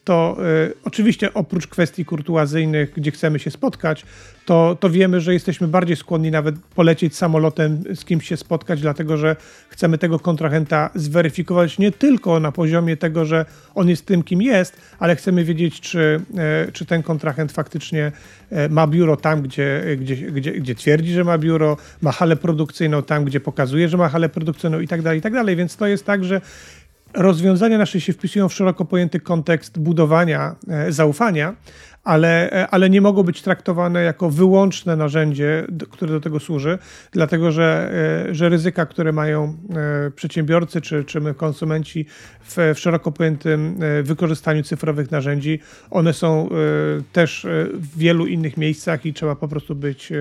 to 0.08 0.38
y, 0.68 0.74
oczywiście 0.84 1.34
oprócz 1.34 1.68
kwestii 1.68 2.06
kurtuazyjnych, 2.06 2.94
gdzie 2.94 3.12
chcemy 3.12 3.40
się 3.40 3.52
spotkać, 3.52 4.06
to, 4.46 4.78
to 4.80 4.90
wiemy, 4.90 5.22
że 5.22 5.34
jesteśmy 5.34 5.68
bardziej 5.68 5.96
skłonni 5.96 6.32
nawet 6.32 6.56
polecieć 6.76 7.16
samolotem, 7.16 7.84
z 7.96 8.06
kimś 8.06 8.28
się 8.28 8.38
spotkać, 8.38 8.82
dlatego 8.82 9.18
że 9.18 9.36
chcemy 9.70 9.98
tego 9.98 10.20
kontrahenta 10.20 10.90
zweryfikować 10.96 11.80
nie 11.80 11.92
tylko 11.92 12.40
na 12.40 12.52
poziomie 12.52 12.98
tego, 12.98 13.26
że 13.26 13.46
on 13.76 13.90
jest 13.90 14.06
tym, 14.06 14.24
kim 14.24 14.42
jest, 14.42 14.78
ale 15.00 15.16
chcemy 15.16 15.44
wiedzieć, 15.44 15.82
czy, 15.82 16.22
y, 16.68 16.72
czy 16.72 16.86
ten 16.86 17.04
kontrahent 17.04 17.52
faktycznie 17.52 18.12
y, 18.52 18.70
ma 18.70 18.88
biuro 18.88 19.18
tam, 19.18 19.42
gdzie, 19.42 19.84
gdzie, 19.98 20.16
gdzie, 20.16 20.52
gdzie 20.52 20.76
twierdzi, 20.76 21.14
że 21.14 21.24
ma 21.24 21.38
biuro, 21.38 21.78
ma 22.02 22.12
halę 22.12 22.36
produkcyjną 22.36 23.04
tam, 23.04 23.26
gdzie 23.26 23.40
pokazuje, 23.40 23.90
że 23.90 23.98
ma 23.98 24.10
halę 24.10 24.30
produkcyjną 24.30 24.80
i 24.80 24.88
tak 24.88 25.02
dalej, 25.02 25.20
i 25.20 25.22
tak 25.22 25.34
dalej. 25.34 25.56
Więc 25.56 25.76
to 25.76 25.88
jest 25.88 26.06
tak, 26.06 26.24
że 26.24 26.42
rozwiązania 27.18 27.78
nasze 27.78 28.02
się 28.02 28.14
wpisują 28.14 28.50
w 28.50 28.54
szeroko 28.54 28.86
pojęty 28.86 29.20
kontekst 29.20 29.80
budowania 29.80 30.56
e, 30.68 30.92
zaufania, 30.92 31.56
ale, 32.04 32.52
e, 32.52 32.68
ale 32.68 32.90
nie 32.90 33.02
mogą 33.02 33.24
być 33.24 33.42
traktowane 33.42 34.04
jako 34.04 34.30
wyłączne 34.30 34.96
narzędzie, 34.96 35.68
które 35.92 36.12
do 36.12 36.22
tego 36.22 36.40
służy, 36.40 36.78
dlatego 37.12 37.52
że, 37.52 37.92
e, 38.30 38.36
że 38.36 38.50
ryzyka, 38.50 38.86
które 38.86 39.12
mają 39.12 39.58
przedsiębiorcy 40.16 40.82
czy, 40.82 41.04
czy 41.04 41.22
my 41.22 41.34
konsumenci 41.34 42.06
w, 42.44 42.56
w 42.76 42.80
szeroko 42.80 43.12
pojętym 43.12 43.80
wykorzystaniu 44.04 44.64
cyfrowych 44.64 45.12
narzędzi, 45.12 45.60
one 45.92 46.14
są 46.14 46.50
też 47.14 47.48
w 47.74 47.98
wielu 47.98 48.26
innych 48.26 48.58
miejscach 48.58 49.06
i 49.06 49.14
trzeba 49.14 49.36
po 49.36 49.48
prostu 49.48 49.76
być 49.76 50.14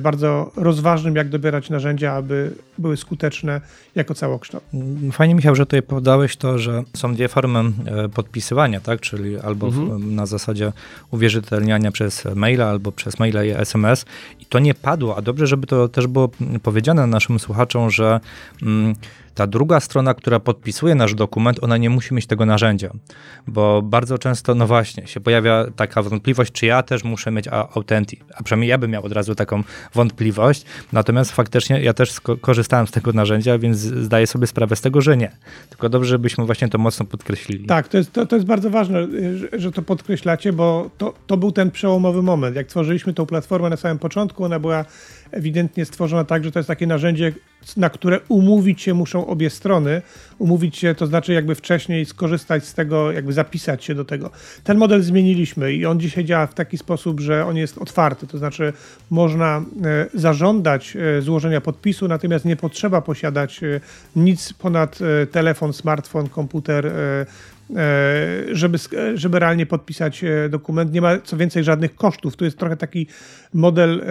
bardzo 0.00 0.52
rozważnym, 0.56 1.16
jak 1.16 1.28
dobierać 1.28 1.70
narzędzia, 1.70 2.12
aby 2.12 2.52
były 2.78 2.96
skuteczne 2.96 3.60
jako 3.94 4.14
całokształt. 4.14 4.64
Fajnie, 5.12 5.34
Michał, 5.34 5.54
że 5.54 5.66
tutaj 5.66 5.82
podałeś 5.82 6.36
to, 6.36 6.58
że 6.58 6.82
są 6.96 7.14
dwie 7.14 7.28
formy 7.28 7.58
e, 7.58 8.08
podpisywania, 8.08 8.80
tak? 8.80 9.00
czyli 9.00 9.38
albo 9.38 9.66
mhm. 9.66 10.14
na 10.14 10.26
zasadzie 10.26 10.72
uwierzytelniania 11.10 11.92
przez 11.92 12.24
maila, 12.34 12.66
albo 12.66 12.92
przez 12.92 13.18
maila 13.18 13.44
i 13.44 13.50
SMS. 13.50 14.04
I 14.40 14.46
to 14.46 14.58
nie 14.58 14.74
padło, 14.74 15.16
a 15.16 15.22
dobrze, 15.22 15.46
żeby 15.46 15.66
to 15.66 15.88
też 15.88 16.06
było 16.06 16.30
powiedziane 16.62 17.06
naszym 17.06 17.38
słuchaczom, 17.38 17.90
że 17.90 18.20
mm, 18.62 18.94
ta 19.40 19.46
druga 19.46 19.80
strona, 19.80 20.14
która 20.14 20.40
podpisuje 20.40 20.94
nasz 20.94 21.14
dokument, 21.14 21.58
ona 21.62 21.76
nie 21.76 21.90
musi 21.90 22.14
mieć 22.14 22.26
tego 22.26 22.46
narzędzia, 22.46 22.90
bo 23.46 23.82
bardzo 23.82 24.18
często, 24.18 24.54
no 24.54 24.66
właśnie, 24.66 25.06
się 25.06 25.20
pojawia 25.20 25.66
taka 25.76 26.02
wątpliwość, 26.02 26.52
czy 26.52 26.66
ja 26.66 26.82
też 26.82 27.04
muszę 27.04 27.30
mieć 27.30 27.48
Authentic, 27.48 28.20
a 28.34 28.42
przynajmniej 28.42 28.70
ja 28.70 28.78
bym 28.78 28.90
miał 28.90 29.04
od 29.06 29.12
razu 29.12 29.34
taką 29.34 29.62
wątpliwość, 29.94 30.64
natomiast 30.92 31.32
faktycznie 31.32 31.82
ja 31.82 31.92
też 31.92 32.20
korzystałem 32.40 32.86
z 32.86 32.90
tego 32.90 33.12
narzędzia, 33.12 33.58
więc 33.58 33.78
zdaję 33.78 34.26
sobie 34.26 34.46
sprawę 34.46 34.76
z 34.76 34.80
tego, 34.80 35.00
że 35.00 35.16
nie. 35.16 35.30
Tylko 35.70 35.88
dobrze, 35.88 36.10
żebyśmy 36.10 36.46
właśnie 36.46 36.68
to 36.68 36.78
mocno 36.78 37.06
podkreślili. 37.06 37.66
Tak, 37.66 37.88
to 37.88 37.98
jest, 37.98 38.12
to, 38.12 38.26
to 38.26 38.36
jest 38.36 38.46
bardzo 38.46 38.70
ważne, 38.70 39.06
że, 39.36 39.48
że 39.52 39.72
to 39.72 39.82
podkreślacie, 39.82 40.52
bo 40.52 40.90
to, 40.98 41.14
to 41.26 41.36
był 41.36 41.52
ten 41.52 41.70
przełomowy 41.70 42.22
moment. 42.22 42.56
Jak 42.56 42.66
tworzyliśmy 42.66 43.14
tą 43.14 43.26
platformę 43.26 43.70
na 43.70 43.76
samym 43.76 43.98
początku, 43.98 44.44
ona 44.44 44.58
była 44.58 44.84
ewidentnie 45.32 45.84
stworzona 45.84 46.24
tak, 46.24 46.44
że 46.44 46.52
to 46.52 46.58
jest 46.58 46.66
takie 46.66 46.86
narzędzie, 46.86 47.32
na 47.76 47.90
które 47.90 48.20
umówić 48.28 48.82
się 48.82 48.94
muszą 48.94 49.26
obie 49.26 49.50
strony, 49.50 50.02
umówić 50.38 50.76
się, 50.76 50.94
to 50.94 51.06
znaczy 51.06 51.32
jakby 51.32 51.54
wcześniej 51.54 52.06
skorzystać 52.06 52.64
z 52.64 52.74
tego, 52.74 53.12
jakby 53.12 53.32
zapisać 53.32 53.84
się 53.84 53.94
do 53.94 54.04
tego. 54.04 54.30
Ten 54.64 54.78
model 54.78 55.02
zmieniliśmy 55.02 55.72
i 55.72 55.86
on 55.86 56.00
dzisiaj 56.00 56.24
działa 56.24 56.46
w 56.46 56.54
taki 56.54 56.78
sposób, 56.78 57.20
że 57.20 57.46
on 57.46 57.56
jest 57.56 57.78
otwarty, 57.78 58.26
to 58.26 58.38
znaczy 58.38 58.72
można 59.10 59.64
e, 59.84 60.06
zażądać 60.14 60.96
e, 60.96 61.22
złożenia 61.22 61.60
podpisu, 61.60 62.08
natomiast 62.08 62.44
nie 62.44 62.56
potrzeba 62.56 63.00
posiadać 63.00 63.64
e, 63.64 63.80
nic 64.16 64.52
ponad 64.52 64.98
telefon, 65.30 65.72
smartfon, 65.72 66.28
komputer, 66.28 66.92
żeby, 68.52 68.78
żeby 69.14 69.38
realnie 69.38 69.66
podpisać 69.66 70.24
dokument. 70.50 70.92
Nie 70.92 71.00
ma 71.00 71.18
co 71.18 71.36
więcej 71.36 71.64
żadnych 71.64 71.94
kosztów. 71.94 72.36
Tu 72.36 72.44
jest 72.44 72.58
trochę 72.58 72.76
taki 72.76 73.06
model 73.54 74.04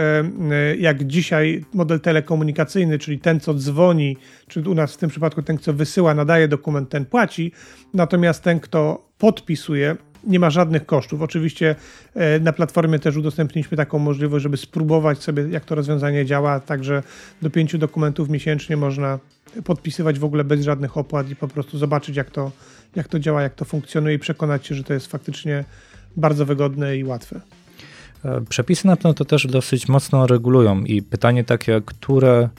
jak 0.78 1.04
dzisiaj, 1.04 1.66
model 1.74 2.00
telekomunikacyjny, 2.00 3.00
czyli 3.00 3.20
ten, 3.20 3.40
co 3.40 3.54
dzwoni, 3.54 4.18
czy 4.48 4.70
u 4.70 4.76
nas 4.76 4.94
w 4.94 4.98
tym 4.98 5.10
przypadku 5.10 5.42
ten, 5.42 5.58
kto 5.58 5.74
wysyła, 5.74 6.14
nadaje 6.14 6.48
dokument, 6.48 6.90
ten 6.90 7.06
płaci, 7.06 7.52
natomiast 7.94 8.44
ten, 8.44 8.60
kto 8.60 9.10
podpisuje, 9.18 9.96
nie 10.24 10.40
ma 10.40 10.50
żadnych 10.50 10.86
kosztów. 10.86 11.22
Oczywiście 11.22 11.76
e, 12.16 12.40
na 12.40 12.54
platformie 12.54 13.00
też 13.00 13.18
udostępniliśmy 13.18 13.78
taką 13.78 14.00
możliwość, 14.00 14.44
żeby 14.44 14.58
spróbować 14.58 15.24
sobie, 15.24 15.50
jak 15.50 15.66
to 15.66 15.76
rozwiązanie 15.76 16.26
działa, 16.26 16.60
także 16.60 17.04
do 17.42 17.50
pięciu 17.50 17.78
dokumentów 17.78 18.30
miesięcznie 18.30 18.78
można 18.78 19.20
podpisywać 19.64 20.20
w 20.20 20.24
ogóle 20.24 20.44
bez 20.44 20.62
żadnych 20.62 20.98
opłat 20.98 21.30
i 21.30 21.36
po 21.36 21.48
prostu 21.48 21.78
zobaczyć, 21.78 22.16
jak 22.16 22.32
to, 22.32 22.52
jak 22.96 23.08
to 23.08 23.20
działa, 23.20 23.42
jak 23.42 23.56
to 23.56 23.66
funkcjonuje 23.66 24.16
i 24.16 24.20
przekonać 24.20 24.68
się, 24.68 24.76
że 24.76 24.84
to 24.84 24.94
jest 24.94 25.08
faktycznie 25.08 25.64
bardzo 26.16 26.46
wygodne 26.46 26.98
i 26.98 27.04
łatwe. 27.04 27.42
E, 28.26 28.42
przepisy 28.50 28.88
na 28.88 28.96
pewno 28.96 29.14
to 29.14 29.26
też 29.26 29.48
dosyć 29.48 29.88
mocno 29.88 30.28
regulują 30.28 30.84
i 30.84 31.02
pytanie 31.02 31.44
takie, 31.44 31.82
które 31.86 32.50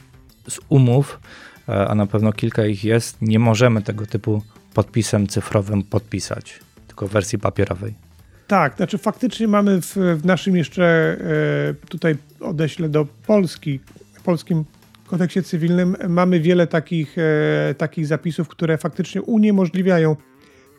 z 0.48 0.58
umów, 0.68 1.20
e, 1.68 1.88
a 1.88 1.94
na 1.94 2.06
pewno 2.06 2.32
kilka 2.32 2.66
ich 2.66 2.84
jest, 2.84 3.22
nie 3.22 3.38
możemy 3.38 3.82
tego 3.82 4.06
typu 4.06 4.42
podpisem 4.74 5.26
cyfrowym 5.26 5.82
podpisać 5.82 6.60
tylko 6.86 7.06
w 7.08 7.10
wersji 7.10 7.38
papierowej. 7.38 7.94
Tak, 8.46 8.76
znaczy 8.76 8.98
faktycznie 8.98 9.48
mamy 9.48 9.80
w, 9.82 9.96
w 9.96 10.24
naszym 10.24 10.56
jeszcze, 10.56 10.84
e, 10.84 11.86
tutaj 11.88 12.16
odeślę 12.40 12.88
do 12.88 13.06
Polski, 13.26 13.80
polskim 14.24 14.64
kodeksie 15.10 15.42
cywilnym 15.42 15.96
mamy 16.08 16.40
wiele 16.40 16.66
takich, 16.66 17.16
e, 17.18 17.74
takich 17.74 18.06
zapisów, 18.06 18.48
które 18.48 18.78
faktycznie 18.78 19.22
uniemożliwiają 19.22 20.16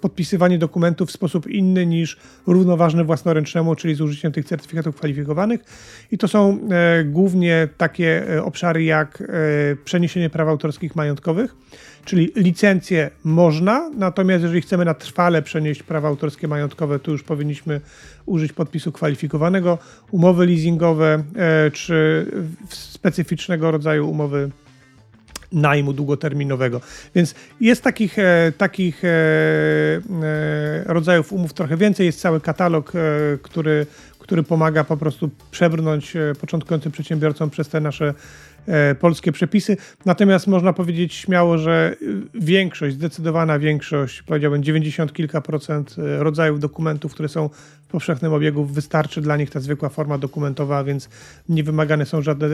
podpisywanie 0.02 0.58
dokumentów 0.58 1.10
w 1.10 1.12
sposób 1.12 1.48
inny 1.48 1.86
niż 1.86 2.18
równoważny 2.48 3.04
własnoręcznemu, 3.04 3.76
czyli 3.76 3.96
z 3.96 4.02
użyciem 4.02 4.32
tych 4.32 4.46
certyfikatów 4.46 4.96
kwalifikowanych. 4.96 5.62
I 6.12 6.18
to 6.18 6.28
są 6.28 6.60
e, 6.72 7.04
głównie 7.04 7.68
takie 7.78 8.30
e, 8.30 8.44
obszary 8.44 8.84
jak 8.84 9.22
e, 9.22 9.26
przeniesienie 9.76 10.30
praw 10.30 10.48
autorskich 10.48 10.96
majątkowych, 10.96 11.56
czyli 12.06 12.32
licencje 12.36 13.10
można, 13.24 13.90
natomiast 13.98 14.44
jeżeli 14.44 14.62
chcemy 14.62 14.86
na 14.86 14.94
trwale 14.94 15.42
przenieść 15.42 15.84
prawa 15.84 16.08
autorskie 16.08 16.48
majątkowe, 16.48 17.00
to 17.00 17.12
już 17.12 17.24
powinniśmy 17.24 17.82
użyć 18.26 18.54
podpisu 18.54 18.92
kwalifikowanego, 18.92 19.78
umowy 20.12 20.46
leasingowe 20.46 21.24
czy 21.74 22.26
specyficznego 22.70 23.72
rodzaju 23.72 24.10
umowy 24.10 24.52
najmu 25.52 25.94
długoterminowego. 25.94 26.82
Więc 27.16 27.36
jest 27.60 27.84
takich, 27.84 28.20
e, 28.20 28.52
takich 28.58 29.06
e, 29.06 29.08
e, 29.08 30.84
rodzajów 30.86 31.34
umów 31.34 31.54
trochę 31.54 31.78
więcej. 31.78 32.06
Jest 32.06 32.22
cały 32.22 32.42
katalog, 32.42 32.94
który, 33.42 33.86
który 34.20 34.44
pomaga 34.44 34.84
po 34.84 34.98
prostu 34.98 35.30
przebrnąć 35.52 36.14
początkującym 36.42 36.92
przedsiębiorcom 36.92 37.50
przez 37.50 37.70
te 37.70 37.80
nasze 37.80 38.14
polskie 39.00 39.32
przepisy. 39.32 39.78
Natomiast 40.06 40.48
można 40.48 40.74
powiedzieć 40.74 41.14
śmiało, 41.14 41.58
że 41.58 41.96
większość, 42.34 42.96
zdecydowana 42.96 43.60
większość, 43.60 44.22
powiedziałbym 44.22 44.64
90 44.64 45.14
kilka 45.14 45.42
procent 45.42 45.96
rodzajów 45.98 46.60
dokumentów, 46.60 47.14
które 47.14 47.30
są 47.30 47.50
powszechnym 47.92 48.34
obiegu, 48.34 48.66
wystarczy 48.66 49.22
dla 49.22 49.38
nich 49.38 49.50
ta 49.50 49.60
zwykła 49.60 49.90
forma 49.90 50.18
dokumentowa, 50.18 50.84
więc 50.84 51.10
nie 51.50 51.64
wymagane 51.64 52.06
są 52.06 52.22
żadne 52.22 52.48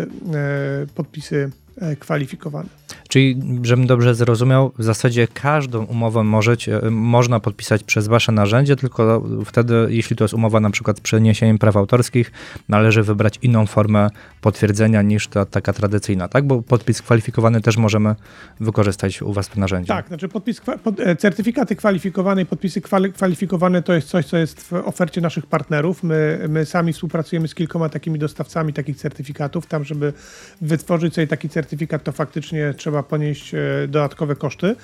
podpisy 0.95 1.51
kwalifikowane. 1.99 2.69
Czyli, 3.09 3.41
żebym 3.61 3.87
dobrze 3.87 4.15
zrozumiał, 4.15 4.71
w 4.77 4.83
zasadzie 4.83 5.27
każdą 5.27 5.83
umowę 5.83 6.23
możecie, 6.23 6.81
można 6.91 7.39
podpisać 7.39 7.83
przez 7.83 8.07
wasze 8.07 8.31
narzędzie, 8.31 8.75
tylko 8.75 9.23
wtedy, 9.45 9.87
jeśli 9.89 10.15
to 10.15 10.23
jest 10.23 10.33
umowa 10.33 10.59
na 10.59 10.69
przykład 10.69 10.97
z 10.97 11.01
przeniesieniem 11.01 11.57
praw 11.57 11.77
autorskich, 11.77 12.31
należy 12.69 13.03
wybrać 13.03 13.39
inną 13.41 13.65
formę 13.65 14.09
potwierdzenia 14.41 15.01
niż 15.01 15.27
ta 15.27 15.45
taka 15.45 15.73
tradycyjna, 15.73 16.27
tak? 16.27 16.47
Bo 16.47 16.61
podpis 16.61 17.01
kwalifikowany 17.01 17.61
też 17.61 17.77
możemy 17.77 18.15
wykorzystać 18.59 19.21
u 19.21 19.33
was 19.33 19.47
w 19.47 19.57
narzędziu. 19.57 19.87
Tak, 19.87 20.07
znaczy 20.07 20.27
podpis, 20.27 20.61
pod, 20.83 20.99
e, 20.99 21.15
certyfikaty 21.15 21.75
kwalifikowane 21.75 22.41
i 22.41 22.45
podpisy 22.45 22.81
kwalifikowane 23.13 23.81
to 23.81 23.93
jest 23.93 24.07
coś, 24.07 24.25
co 24.25 24.37
jest 24.37 24.61
w 24.61 24.73
ofercie 24.73 25.21
naszych 25.27 25.45
partnerów. 25.45 26.03
My, 26.03 26.45
my 26.49 26.65
sami 26.65 26.93
współpracujemy 26.93 27.47
z 27.47 27.55
kilkoma 27.55 27.89
takimi 27.89 28.19
dostawcami 28.19 28.73
takich 28.73 28.97
certyfikatów. 28.97 29.65
Tam, 29.65 29.83
żeby 29.83 30.13
wytworzyć 30.61 31.13
sobie 31.13 31.27
taki 31.27 31.49
certyfikat, 31.49 32.03
to 32.03 32.11
faktycznie 32.11 32.73
trzeba 32.77 33.03
ponieść 33.03 33.53
e, 33.53 33.59
dodatkowe 33.87 34.35
koszty, 34.35 34.75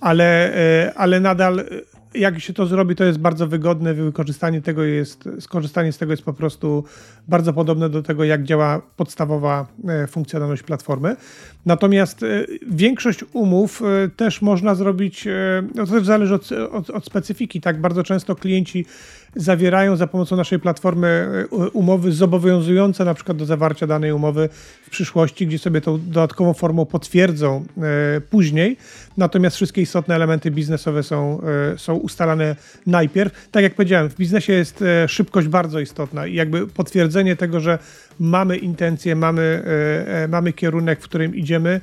ale, 0.00 0.54
e, 0.54 0.94
ale 0.94 1.20
nadal 1.20 1.60
e, 1.60 1.64
jak 2.14 2.40
się 2.40 2.52
to 2.52 2.66
zrobi, 2.66 2.96
to 2.96 3.04
jest 3.04 3.18
bardzo 3.18 3.46
wygodne. 3.46 3.94
Wykorzystanie 3.94 4.62
tego 4.62 4.82
jest, 4.82 5.28
skorzystanie 5.40 5.92
z 5.92 5.98
tego 5.98 6.12
jest 6.12 6.22
po 6.22 6.32
prostu 6.32 6.84
bardzo 7.28 7.52
podobne 7.52 7.88
do 7.88 8.02
tego, 8.02 8.24
jak 8.24 8.44
działa 8.44 8.82
podstawowa 8.96 9.66
funkcjonalność 10.08 10.62
platformy. 10.62 11.16
Natomiast 11.66 12.20
większość 12.70 13.24
umów 13.32 13.82
też 14.16 14.42
można 14.42 14.74
zrobić, 14.74 15.28
no 15.74 15.86
to 15.86 15.92
też 15.92 16.04
zależy 16.04 16.34
od, 16.34 16.52
od, 16.52 16.90
od 16.90 17.04
specyfiki. 17.04 17.60
Tak, 17.60 17.80
bardzo 17.80 18.02
często 18.02 18.36
klienci 18.36 18.86
zawierają 19.36 19.96
za 19.96 20.06
pomocą 20.06 20.36
naszej 20.36 20.60
platformy 20.60 21.06
e, 21.52 21.70
umowy 21.70 22.12
zobowiązujące 22.12 23.04
na 23.04 23.14
przykład 23.14 23.38
do 23.38 23.46
zawarcia 23.46 23.86
danej 23.86 24.12
umowy 24.12 24.48
w 24.82 24.90
przyszłości, 24.90 25.46
gdzie 25.46 25.58
sobie 25.58 25.80
tą 25.80 25.98
dodatkową 25.98 26.54
formą 26.54 26.86
potwierdzą 26.86 27.64
e, 28.16 28.20
później. 28.20 28.76
Natomiast 29.16 29.56
wszystkie 29.56 29.82
istotne 29.82 30.14
elementy 30.14 30.50
biznesowe 30.50 31.02
są, 31.02 31.40
e, 31.74 31.78
są 31.78 31.94
ustalane 31.94 32.56
najpierw. 32.86 33.48
Tak 33.50 33.62
jak 33.62 33.74
powiedziałem, 33.74 34.10
w 34.10 34.16
biznesie 34.16 34.52
jest 34.52 34.84
szybkość 35.08 35.48
bardzo 35.48 35.80
istotna 35.80 36.26
i 36.26 36.34
jakby 36.34 36.66
potwierdzenie 36.66 37.36
tego, 37.36 37.60
że 37.60 37.78
mamy 38.20 38.56
intencje, 38.56 39.16
mamy, 39.16 39.62
mamy 40.28 40.52
kierunek, 40.52 41.00
w 41.00 41.04
którym 41.04 41.36
idziemy, 41.36 41.80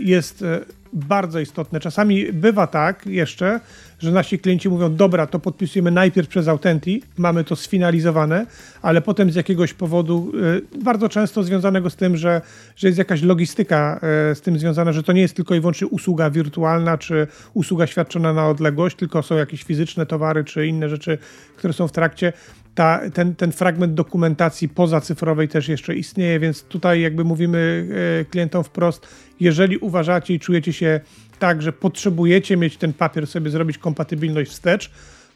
jest 0.00 0.44
bardzo 0.92 1.40
istotne. 1.40 1.80
Czasami 1.80 2.32
bywa 2.32 2.66
tak 2.66 3.06
jeszcze, 3.06 3.60
że 3.98 4.12
nasi 4.12 4.38
klienci 4.38 4.68
mówią, 4.68 4.96
dobra, 4.96 5.26
to 5.26 5.38
podpisujemy 5.38 5.90
najpierw 5.90 6.28
przez 6.28 6.48
Authentic, 6.48 7.04
mamy 7.18 7.44
to 7.44 7.56
sfinalizowane, 7.56 8.46
ale 8.82 9.00
potem 9.02 9.30
z 9.30 9.34
jakiegoś 9.34 9.74
powodu, 9.74 10.32
y, 10.74 10.82
bardzo 10.84 11.08
często 11.08 11.42
związanego 11.42 11.90
z 11.90 11.96
tym, 11.96 12.16
że, 12.16 12.40
że 12.76 12.88
jest 12.88 12.98
jakaś 12.98 13.22
logistyka 13.22 14.00
z 14.34 14.40
tym 14.40 14.58
związana, 14.58 14.92
że 14.92 15.02
to 15.02 15.12
nie 15.12 15.20
jest 15.20 15.34
tylko 15.36 15.54
i 15.54 15.60
wyłącznie 15.60 15.86
usługa 15.86 16.30
wirtualna, 16.30 16.98
czy 16.98 17.26
usługa 17.54 17.86
świadczona 17.86 18.32
na 18.32 18.48
odległość, 18.48 18.96
tylko 18.96 19.22
są 19.22 19.36
jakieś 19.36 19.62
fizyczne 19.62 20.06
towary, 20.06 20.44
czy 20.44 20.66
inne 20.66 20.88
rzeczy, 20.88 21.18
które 21.56 21.72
są 21.72 21.88
w 21.88 21.92
trakcie. 21.92 22.32
Ta, 22.74 23.00
ten, 23.14 23.34
ten 23.34 23.52
fragment 23.52 23.94
dokumentacji 23.94 24.68
pozacyfrowej 24.68 25.48
też 25.48 25.68
jeszcze 25.68 25.94
istnieje, 25.94 26.40
więc 26.40 26.62
tutaj 26.62 27.00
jakby 27.00 27.24
mówimy 27.24 27.88
klientom 28.30 28.64
wprost, 28.64 29.06
jeżeli 29.40 29.78
uważacie 29.78 30.34
i 30.34 30.40
czujecie 30.40 30.72
się 30.72 31.00
tak, 31.38 31.62
że 31.62 31.72
potrzebujecie 31.72 32.56
mieć 32.56 32.76
ten 32.76 32.92
papier, 32.92 33.26
sobie 33.26 33.50
zrobić 33.50 33.78
kompatybilność 33.78 34.50
wstecz, 34.50 34.90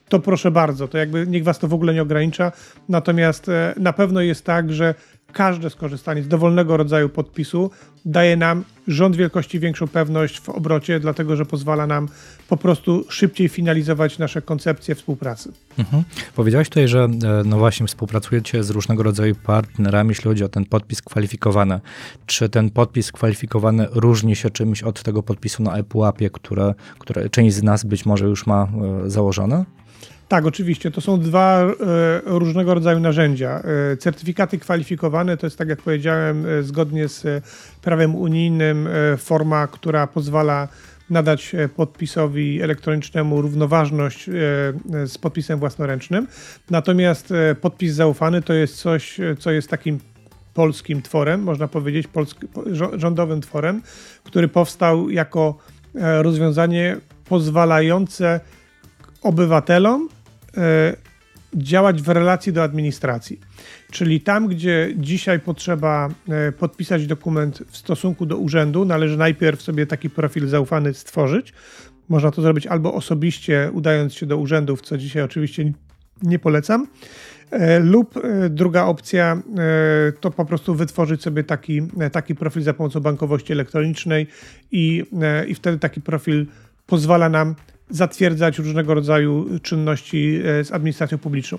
to 0.09 0.21
proszę 0.21 0.51
bardzo, 0.51 0.89
to 0.89 0.99
jakby 0.99 1.27
niech 1.27 1.45
was 1.45 1.59
to 1.59 1.69
w 1.69 1.75
ogóle 1.75 1.95
nie 1.95 2.03
ogranicza. 2.03 2.53
Natomiast 2.89 3.49
e, 3.49 3.75
na 3.77 3.93
pewno 3.93 4.21
jest 4.21 4.45
tak, 4.45 4.73
że 4.73 4.95
każde 5.35 5.71
skorzystanie 5.71 6.23
z 6.23 6.29
dowolnego 6.29 6.77
rodzaju 6.77 7.09
podpisu 7.09 7.71
daje 8.05 8.37
nam 8.37 8.65
rząd 8.89 9.17
wielkości 9.17 9.61
większą 9.61 9.89
pewność 9.89 10.41
w 10.41 10.49
obrocie, 10.49 11.01
dlatego 11.01 11.37
że 11.37 11.47
pozwala 11.47 11.87
nam 11.87 12.09
po 12.49 12.57
prostu 12.57 13.05
szybciej 13.09 13.49
finalizować 13.49 14.19
nasze 14.19 14.43
koncepcje 14.43 14.95
współpracy. 14.95 15.53
Mhm. 15.79 16.03
Powiedziałeś 16.37 16.69
tutaj, 16.69 16.89
że 16.89 17.05
e, 17.05 17.09
no 17.45 17.59
właśnie 17.59 17.87
współpracujecie 17.87 18.65
z 18.65 18.71
różnego 18.71 19.03
rodzaju 19.03 19.35
partnerami, 19.35 20.09
jeśli 20.09 20.25
chodzi 20.25 20.45
o 20.45 20.49
ten 20.49 20.65
podpis 20.65 21.03
kwalifikowany. 21.03 21.81
Czy 22.27 22.49
ten 22.49 22.71
podpis 22.71 23.13
kwalifikowany 23.13 23.87
różni 23.91 24.37
się 24.37 24.51
czymś 24.51 24.83
od 24.83 25.03
tego 25.03 25.23
podpisu 25.23 25.63
na 25.63 25.77
ePUAP-ie, 25.77 26.31
które, 26.31 26.75
które 26.99 27.31
część 27.31 27.57
z 27.57 27.63
nas 27.63 27.85
być 27.85 28.07
może 28.07 28.27
już 28.27 28.47
ma 28.47 28.69
e, 29.07 29.11
założone? 29.11 29.65
Tak, 30.29 30.47
oczywiście. 30.47 30.91
To 30.91 31.01
są 31.01 31.21
dwa 31.21 31.63
e, 31.63 31.73
różnego 32.25 32.75
rodzaju 32.75 33.01
narzędzia. 33.01 33.63
E, 33.93 33.97
certyfikaty 33.97 34.59
kwalifikowane 34.59 35.37
to 35.37 35.47
jest, 35.47 35.59
tak 35.59 35.69
jak 35.69 35.83
powiedziałem, 35.83 36.47
e, 36.47 36.63
zgodnie 36.63 37.09
z 37.09 37.45
prawem 37.83 38.15
unijnym 38.15 38.89
forma, 39.19 39.67
która 39.67 40.07
pozwala 40.07 40.69
nadać 41.11 41.53
podpisowi 41.77 42.63
elektronicznemu 42.63 43.43
równoważność 43.43 44.31
z 45.07 45.19
podpisem 45.19 45.59
własnoręcznym. 45.59 46.27
Natomiast 46.71 47.33
podpis 47.61 47.95
zaufany 47.95 48.43
to 48.43 48.53
jest 48.53 48.77
coś, 48.77 49.21
co 49.39 49.51
jest 49.51 49.69
takim 49.69 49.99
polskim 50.55 51.03
tworem, 51.03 51.43
można 51.43 51.69
powiedzieć, 51.69 52.07
polsk 52.07 52.41
rządowym 52.93 53.41
tworem, 53.41 53.83
który 54.25 54.49
powstał 54.49 55.11
jako 55.11 55.59
e, 55.95 56.23
rozwiązanie 56.23 56.97
pozwalające 57.25 58.41
obywatelom 59.25 60.09
e, 60.57 60.97
działać 61.55 62.03
w 62.03 62.09
relacji 62.09 62.53
do 62.53 62.63
administracji. 62.63 63.41
Czyli 63.91 64.21
tam, 64.21 64.49
gdzie 64.49 64.93
dzisiaj 64.97 65.41
potrzeba 65.41 66.09
e, 66.29 66.53
podpisać 66.53 67.07
dokument 67.07 67.63
w 67.71 67.77
stosunku 67.77 68.27
do 68.27 68.37
urzędu, 68.37 68.85
należy 68.85 69.17
najpierw 69.17 69.63
sobie 69.63 69.87
taki 69.87 70.11
profil 70.11 70.49
zaufany 70.49 70.95
stworzyć. 70.95 71.53
Można 72.09 72.31
to 72.31 72.43
zrobić 72.43 72.67
albo 72.67 72.95
osobiście, 72.95 73.71
udając 73.73 74.15
się 74.15 74.27
do 74.27 74.37
urzędów, 74.37 74.83
co 74.83 74.99
dzisiaj 74.99 75.23
oczywiście 75.23 75.73
nie 76.23 76.39
polecam. 76.39 76.87
E, 77.51 77.81
lub 77.81 78.15
druga 78.51 78.85
opcja 78.85 79.43
to 80.21 80.31
po 80.31 80.45
prostu 80.45 80.75
wytworzyć 80.75 81.23
sobie 81.23 81.45
taki, 81.45 81.83
taki 82.13 82.35
profil 82.35 82.63
za 82.63 82.75
pomocą 82.75 83.01
bankowości 83.01 83.53
elektronicznej 83.53 84.27
i, 84.73 85.05
i 85.49 85.55
wtedy 85.55 85.79
taki 85.79 86.01
profil 86.01 86.47
pozwala 86.87 87.29
nam 87.29 87.55
zatwierdzać 87.91 88.59
różnego 88.59 88.95
rodzaju 88.95 89.59
czynności 89.63 90.41
z 90.63 90.73
administracją 90.73 91.19
publiczną 91.19 91.59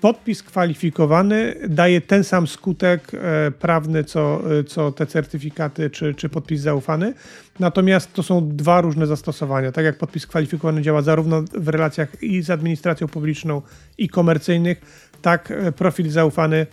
podpis 0.00 0.42
kwalifikowany 0.42 1.54
daje 1.68 2.00
ten 2.00 2.24
sam 2.24 2.46
skutek 2.46 3.12
e, 3.14 3.50
prawny, 3.50 4.04
co, 4.04 4.42
e, 4.58 4.64
co 4.64 4.92
te 4.92 5.06
certyfikaty 5.06 5.90
czy, 5.90 6.14
czy 6.14 6.28
podpis 6.28 6.60
zaufany. 6.60 7.14
Natomiast 7.60 8.12
to 8.12 8.22
są 8.22 8.48
dwa 8.48 8.80
różne 8.80 9.06
zastosowania. 9.06 9.72
Tak 9.72 9.84
jak 9.84 9.98
podpis 9.98 10.26
kwalifikowany 10.26 10.82
działa 10.82 11.02
zarówno 11.02 11.42
w 11.54 11.68
relacjach 11.68 12.22
i 12.22 12.42
z 12.42 12.50
administracją 12.50 13.08
publiczną, 13.08 13.62
i 13.98 14.08
komercyjnych, 14.08 14.80
tak 15.22 15.50
e, 15.50 15.72
profil 15.72 16.10
zaufany 16.10 16.66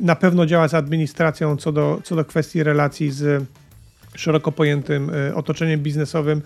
na 0.00 0.16
pewno 0.16 0.46
działa 0.46 0.68
z 0.68 0.74
administracją 0.74 1.56
co 1.56 1.72
do, 1.72 2.00
co 2.04 2.16
do 2.16 2.24
kwestii 2.24 2.62
relacji 2.62 3.10
z 3.10 3.44
szeroko 4.18 4.52
pojętym 4.52 5.10
otoczeniem 5.34 5.80
biznesowym 5.80 6.42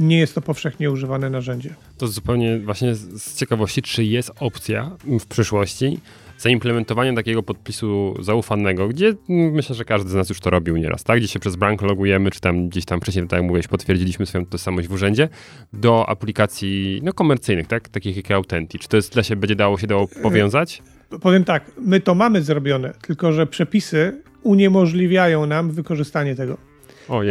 nie 0.00 0.18
jest 0.18 0.34
to 0.34 0.40
powszechnie 0.40 0.90
używane 0.90 1.30
narzędzie. 1.30 1.74
To 1.98 2.08
zupełnie 2.08 2.58
właśnie 2.58 2.94
z 2.94 3.34
ciekawości, 3.34 3.82
czy 3.82 4.04
jest 4.04 4.32
opcja 4.40 4.96
w 5.20 5.26
przyszłości 5.26 6.00
zaimplementowania 6.38 7.14
takiego 7.14 7.42
podpisu 7.42 8.14
zaufanego, 8.20 8.88
gdzie 8.88 9.14
myślę, 9.28 9.76
że 9.76 9.84
każdy 9.84 10.10
z 10.10 10.14
nas 10.14 10.28
już 10.28 10.40
to 10.40 10.50
robił 10.50 10.76
nieraz, 10.76 11.04
tak? 11.04 11.18
Gdzie 11.18 11.28
się 11.28 11.38
przez 11.38 11.56
bank 11.56 11.82
logujemy, 11.82 12.30
czy 12.30 12.40
tam 12.40 12.68
gdzieś 12.68 12.84
tam 12.84 13.00
wcześniej, 13.00 13.28
tak 13.28 13.38
jak 13.38 13.42
mówiłeś, 13.42 13.68
potwierdziliśmy 13.68 14.26
swoją 14.26 14.46
tożsamość 14.46 14.88
w 14.88 14.92
urzędzie, 14.92 15.28
do 15.72 16.08
aplikacji 16.08 17.00
no, 17.02 17.12
komercyjnych, 17.12 17.66
tak? 17.66 17.88
Takich 17.88 18.16
jak 18.16 18.30
Authentic. 18.30 18.82
Czy 18.82 18.88
to 18.88 18.96
jest 18.96 19.12
dla 19.12 19.22
się, 19.22 19.36
będzie 19.36 19.56
dało 19.56 19.78
się 19.78 19.86
dało 19.86 20.08
powiązać? 20.22 20.82
Powiem 21.20 21.44
tak, 21.44 21.70
my 21.80 22.00
to 22.00 22.14
mamy 22.14 22.42
zrobione, 22.42 22.92
tylko 23.06 23.32
że 23.32 23.46
przepisy 23.46 24.22
uniemożliwiają 24.42 25.46
nam 25.46 25.70
wykorzystanie 25.70 26.34
tego. 26.34 26.56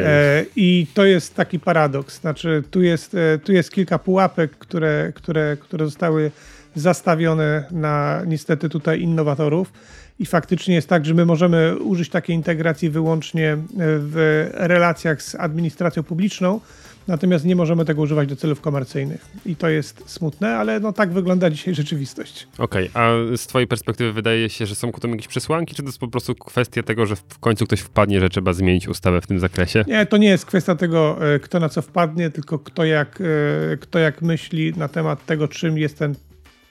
E, 0.05 0.45
I 0.55 0.87
to 0.93 1.05
jest 1.05 1.35
taki 1.35 1.59
paradoks. 1.59 2.19
Znaczy, 2.19 2.63
tu 2.71 2.81
jest, 2.81 3.15
e, 3.15 3.39
tu 3.39 3.53
jest 3.53 3.71
kilka 3.71 3.99
pułapek, 3.99 4.51
które, 4.51 5.11
które, 5.15 5.57
które 5.59 5.85
zostały 5.85 6.31
zastawione 6.75 7.63
na 7.71 8.21
niestety 8.27 8.69
tutaj 8.69 9.01
innowatorów. 9.01 9.73
I 10.19 10.25
faktycznie 10.25 10.75
jest 10.75 10.89
tak, 10.89 11.05
że 11.05 11.13
my 11.13 11.25
możemy 11.25 11.77
użyć 11.77 12.09
takiej 12.09 12.35
integracji 12.35 12.89
wyłącznie 12.89 13.57
w 13.77 14.47
relacjach 14.53 15.21
z 15.21 15.35
administracją 15.35 16.03
publiczną, 16.03 16.59
Natomiast 17.07 17.45
nie 17.45 17.55
możemy 17.55 17.85
tego 17.85 18.01
używać 18.01 18.29
do 18.29 18.35
celów 18.35 18.61
komercyjnych. 18.61 19.25
I 19.45 19.55
to 19.55 19.69
jest 19.69 20.03
smutne, 20.05 20.57
ale 20.57 20.79
no 20.79 20.93
tak 20.93 21.11
wygląda 21.11 21.49
dzisiaj 21.49 21.75
rzeczywistość. 21.75 22.47
Okej, 22.57 22.89
okay, 22.89 23.03
a 23.03 23.37
z 23.37 23.47
twojej 23.47 23.67
perspektywy 23.67 24.13
wydaje 24.13 24.49
się, 24.49 24.65
że 24.65 24.75
są 24.75 24.91
ku 24.91 25.01
temu 25.01 25.13
jakieś 25.13 25.27
przesłanki, 25.27 25.75
czy 25.75 25.81
to 25.81 25.87
jest 25.87 25.99
po 25.99 26.07
prostu 26.07 26.35
kwestia 26.35 26.83
tego, 26.83 27.05
że 27.05 27.15
w 27.15 27.39
końcu 27.39 27.65
ktoś 27.65 27.79
wpadnie, 27.79 28.19
że 28.19 28.29
trzeba 28.29 28.53
zmienić 28.53 28.87
ustawę 28.87 29.21
w 29.21 29.27
tym 29.27 29.39
zakresie? 29.39 29.85
Nie, 29.87 30.05
to 30.05 30.17
nie 30.17 30.27
jest 30.27 30.45
kwestia 30.45 30.75
tego, 30.75 31.17
e, 31.33 31.39
kto 31.39 31.59
na 31.59 31.69
co 31.69 31.81
wpadnie, 31.81 32.29
tylko 32.29 32.59
kto 32.59 32.85
jak, 32.85 33.21
e, 33.21 33.77
kto 33.77 33.99
jak 33.99 34.21
myśli 34.21 34.73
na 34.77 34.87
temat 34.87 35.25
tego, 35.25 35.47
czym 35.47 35.77
jest 35.77 35.99
ten 35.99 36.15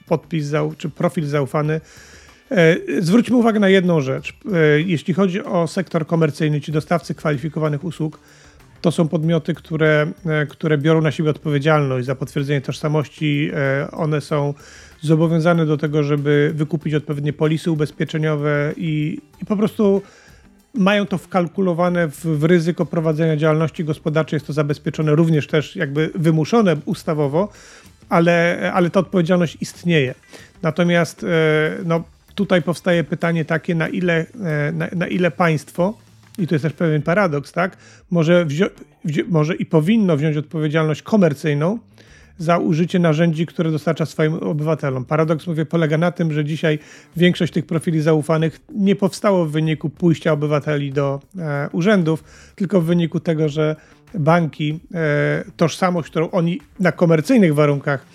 podpis 0.05 0.51
czy 0.77 0.89
profil 0.89 1.25
zaufany. 1.25 1.81
E, 2.51 2.75
zwróćmy 3.01 3.35
uwagę 3.35 3.59
na 3.59 3.69
jedną 3.69 4.01
rzecz. 4.01 4.33
Jeśli 4.85 5.13
chodzi 5.13 5.43
o 5.43 5.67
sektor 5.67 6.07
komercyjny, 6.07 6.61
czy 6.61 6.71
dostawcy 6.71 7.15
kwalifikowanych 7.15 7.83
usług, 7.83 8.19
to 8.85 8.91
są 8.91 9.07
podmioty, 9.07 9.53
które, 9.53 10.07
e, 10.25 10.45
które 10.45 10.77
biorą 10.77 11.01
na 11.01 11.11
siebie 11.11 11.29
odpowiedzialność 11.29 12.05
za 12.05 12.15
potwierdzenie 12.15 12.61
tożsamości. 12.61 13.49
E, 13.53 13.91
one 13.91 14.21
są 14.21 14.53
zobowiązane 15.01 15.65
do 15.65 15.77
tego, 15.77 16.03
żeby 16.03 16.51
wykupić 16.55 16.93
odpowiednie 16.93 17.33
polisy 17.33 17.71
ubezpieczeniowe 17.71 18.73
i, 18.77 19.21
i 19.41 19.45
po 19.45 19.57
prostu 19.57 20.01
mają 20.73 21.05
to 21.05 21.17
wkalkulowane 21.17 22.07
w, 22.07 22.25
w, 22.25 22.43
ryzyko 22.43 22.85
prowadzenia 22.85 23.37
działalności 23.37 23.83
gospodarczej. 23.83 24.35
Jest 24.35 24.47
to 24.47 24.53
zabezpieczone 24.53 25.15
również 25.15 25.47
też 25.47 25.75
jakby 25.75 26.09
wymuszone 26.15 26.75
ustawowo, 26.85 27.49
ale, 28.09 28.71
ale 28.73 28.89
ta 28.89 28.99
odpowiedzialność 28.99 29.57
istnieje. 29.61 30.15
Natomiast 30.61 31.23
e, 31.23 31.27
no, 31.85 32.03
tutaj 32.35 32.61
powstaje 32.61 33.03
pytanie 33.03 33.45
takie, 33.45 33.75
na 33.75 33.87
ile, 33.87 34.25
na, 34.73 34.87
na 34.95 35.07
ile 35.07 35.31
państwo 35.31 36.04
i 36.37 36.47
to 36.47 36.55
jest 36.55 36.63
też 36.63 36.73
pewien 36.73 37.01
paradoks, 37.01 37.51
tak, 37.51 37.77
może, 38.11 38.45
może 39.27 39.55
i 39.55 39.65
powinno 39.65 40.17
wziąć 40.17 40.37
odpowiedzialność 40.37 41.01
komercyjną 41.01 41.79
za 42.37 42.57
użycie 42.57 42.99
narzędzi, 42.99 43.45
które 43.45 43.71
dostarcza 43.71 44.05
swoim 44.05 44.33
obywatelom. 44.33 45.05
Paradoks, 45.05 45.47
mówię, 45.47 45.65
polega 45.65 45.97
na 45.97 46.11
tym, 46.11 46.33
że 46.33 46.45
dzisiaj 46.45 46.79
większość 47.15 47.53
tych 47.53 47.65
profili 47.65 48.01
zaufanych 48.01 48.59
nie 48.75 48.95
powstało 48.95 49.45
w 49.45 49.51
wyniku 49.51 49.89
pójścia 49.89 50.31
obywateli 50.31 50.91
do 50.91 51.19
e, 51.39 51.69
urzędów, 51.71 52.23
tylko 52.55 52.81
w 52.81 52.85
wyniku 52.85 53.19
tego, 53.19 53.49
że 53.49 53.75
banki 54.13 54.79
e, 54.93 55.43
tożsamość, 55.57 56.09
którą 56.09 56.31
oni 56.31 56.61
na 56.79 56.91
komercyjnych 56.91 57.55
warunkach 57.55 58.05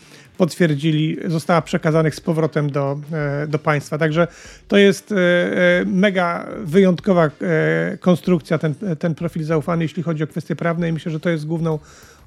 potwierdzili, 0.41 1.16
została 1.26 1.62
przekazanych 1.62 2.14
z 2.14 2.20
powrotem 2.20 2.70
do, 2.70 3.01
e, 3.12 3.47
do 3.47 3.59
państwa. 3.59 3.99
Także 3.99 4.28
to 4.68 4.76
jest 4.76 5.12
e, 5.12 5.16
e, 5.16 5.84
mega 5.84 6.47
wyjątkowa 6.64 7.30
konstrukcja, 8.01 8.59
ten, 8.59 8.74
ten 8.99 9.14
profil 9.14 9.45
zaufany, 9.45 9.84
jeśli 9.84 10.03
chodzi 10.03 10.24
o 10.24 10.26
kwestie 10.26 10.57
prawne 10.57 10.88
i 10.88 10.93
myślę, 10.93 11.12
że 11.12 11.20
to 11.20 11.30
jest 11.30 11.47
główną 11.47 11.78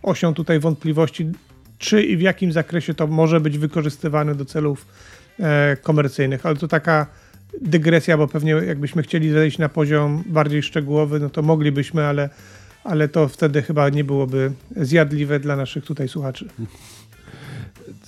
osią 0.03 0.33
tutaj 0.33 0.59
wątpliwości, 0.59 1.31
czy 1.77 2.03
i 2.03 2.17
w 2.17 2.21
jakim 2.21 2.51
zakresie 2.51 2.93
to 2.93 3.07
może 3.07 3.39
być 3.39 3.57
wykorzystywane 3.57 4.35
do 4.35 4.45
celów 4.45 4.85
komercyjnych. 5.81 6.45
Ale 6.45 6.55
to 6.55 6.67
taka 6.67 7.07
dygresja, 7.61 8.17
bo 8.17 8.27
pewnie 8.27 8.51
jakbyśmy 8.51 9.03
chcieli 9.03 9.31
zejść 9.31 9.57
na 9.57 9.69
poziom 9.69 10.23
bardziej 10.25 10.63
szczegółowy, 10.63 11.19
no 11.19 11.29
to 11.29 11.41
moglibyśmy, 11.41 12.05
ale, 12.05 12.29
ale 12.83 13.07
to 13.07 13.27
wtedy 13.27 13.61
chyba 13.61 13.89
nie 13.89 14.03
byłoby 14.03 14.51
zjadliwe 14.75 15.39
dla 15.39 15.55
naszych 15.55 15.85
tutaj 15.85 16.07
słuchaczy. 16.07 16.47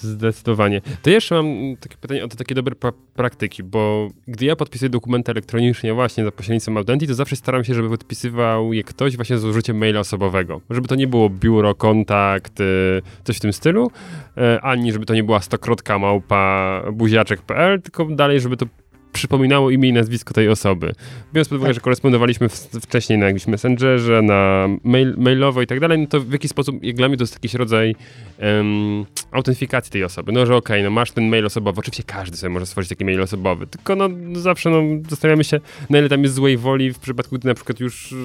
Zdecydowanie. 0.06 0.82
To 1.02 1.10
jeszcze 1.10 1.36
mam 1.36 1.78
takie 1.80 1.98
pytanie 1.98 2.26
o 2.26 2.28
te 2.28 2.36
takie 2.36 2.56
dobre 2.56 2.76
pra 2.76 2.92
praktyki, 3.16 3.64
bo 3.64 4.10
gdy 4.28 4.46
ja 4.46 4.56
podpisuję 4.56 4.90
dokumenty 4.90 5.32
elektronicznie 5.32 5.94
właśnie 5.94 6.26
za 6.26 6.32
pośrednictwem 6.32 6.78
Audenti, 6.78 7.08
to 7.08 7.14
zawsze 7.14 7.36
staram 7.36 7.64
się, 7.64 7.74
żeby 7.74 7.90
podpisywał 7.90 8.74
je 8.74 8.84
ktoś 8.84 9.16
właśnie 9.16 9.38
z 9.38 9.46
użyciem 9.46 9.78
maila 9.78 10.00
osobowego. 10.00 10.62
Żeby 10.70 10.88
to 10.88 10.96
nie 10.96 11.08
było 11.08 11.30
biuro, 11.30 11.76
kontakt, 11.76 12.60
coś 13.24 13.38
w 13.38 13.40
tym 13.40 13.54
stylu, 13.54 13.92
e, 14.38 14.62
ani 14.62 14.92
żeby 14.92 15.06
to 15.06 15.14
nie 15.14 15.24
była 15.24 15.42
stokrotka 15.42 16.00
małpa 16.00 16.84
buziaczek.pl, 16.94 17.82
tylko 17.82 18.06
dalej, 18.06 18.40
żeby 18.40 18.58
to 18.58 18.66
przypominało 19.16 19.70
imię 19.70 19.90
i 19.90 19.94
nazwisko 19.94 20.34
tej 20.34 20.50
osoby. 20.50 20.94
Biorąc 21.34 21.50
pod 21.50 21.58
uwagę, 21.58 21.70
tak. 21.70 21.76
że 21.76 21.82
korespondowaliśmy 21.82 22.50
wcześniej 22.82 23.20
na 23.20 23.26
jakimś 23.26 23.48
messengerze, 23.48 24.22
na 24.22 24.68
mail, 24.84 25.16
mailowo 25.18 25.62
i 25.62 25.68
tak 25.68 25.80
dalej, 25.80 26.00
no 26.00 26.08
to 26.08 26.20
w 26.20 26.32
jakiś 26.32 26.52
sposób, 26.52 26.84
jak 26.84 26.96
dla 26.96 27.08
mnie 27.08 27.18
to 27.18 27.24
jest 27.24 27.34
jakiś 27.34 27.54
rodzaj 27.54 27.96
um, 28.42 29.06
autentyfikacji 29.32 29.92
tej 29.92 30.04
osoby. 30.04 30.32
No, 30.32 30.46
że 30.46 30.56
okej, 30.56 30.78
okay, 30.78 30.84
no 30.84 30.90
masz 30.90 31.12
ten 31.12 31.30
mail 31.30 31.46
osobowy, 31.46 31.80
oczywiście 31.80 32.04
każdy 32.04 32.38
sobie 32.38 32.50
może 32.50 32.66
stworzyć 32.66 32.90
taki 32.90 33.06
mail 33.06 33.22
osobowy, 33.22 33.68
tylko 33.68 33.96
no 33.96 34.10
zawsze 34.34 34.70
no, 34.70 34.82
zastanawiamy 35.10 35.44
się, 35.44 35.60
na 35.90 36.00
ile 36.00 36.10
tam 36.10 36.24
jest 36.24 36.36
złej 36.36 36.58
woli 36.58 36.94
w 36.94 37.00
przypadku, 37.00 37.36
gdy 37.36 37.48
na 37.48 37.54
przykład 37.54 37.80
już 37.80 38.16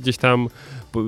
gdzieś 0.00 0.16
tam 0.16 0.48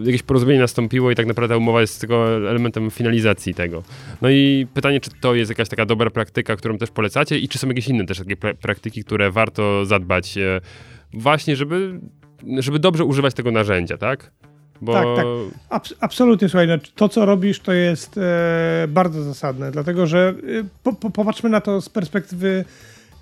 jakieś 0.04 0.22
porozumienie 0.22 0.60
nastąpiło 0.60 1.10
i 1.10 1.14
tak 1.14 1.26
naprawdę 1.26 1.58
umowa 1.58 1.80
jest 1.80 2.00
tylko 2.00 2.36
elementem 2.36 2.90
finalizacji 2.90 3.54
tego. 3.54 3.82
No 4.22 4.30
i 4.30 4.66
pytanie, 4.74 5.00
czy 5.00 5.10
to 5.20 5.34
jest 5.34 5.50
jakaś 5.50 5.68
taka 5.68 5.86
dobra 5.86 6.10
praktyka, 6.10 6.56
którą 6.56 6.78
też 6.78 6.90
polecacie 6.90 7.38
i 7.38 7.48
czy 7.48 7.58
są 7.58 7.68
jakieś 7.68 7.88
inne 7.88 8.06
też 8.06 8.18
takie 8.18 8.36
praktyki, 8.36 9.04
które 9.04 9.30
warto 9.30 9.84
zadbać 9.84 10.38
e, 10.38 10.60
właśnie, 11.12 11.56
żeby, 11.56 12.00
żeby 12.58 12.78
dobrze 12.78 13.04
używać 13.04 13.34
tego 13.34 13.50
narzędzia, 13.50 13.98
tak? 13.98 14.30
Bo... 14.82 14.92
Tak, 14.92 15.06
tak. 15.16 15.26
Abs 15.68 15.94
absolutnie, 16.00 16.48
słuchaj, 16.48 16.68
no, 16.68 16.74
to 16.94 17.08
co 17.08 17.26
robisz 17.26 17.60
to 17.60 17.72
jest 17.72 18.18
e, 18.18 18.86
bardzo 18.88 19.22
zasadne, 19.22 19.70
dlatego 19.70 20.06
że 20.06 20.34
e, 20.60 20.64
po, 20.82 20.92
po, 20.92 21.10
popatrzmy 21.10 21.50
na 21.50 21.60
to 21.60 21.80
z 21.80 21.88
perspektywy 21.88 22.64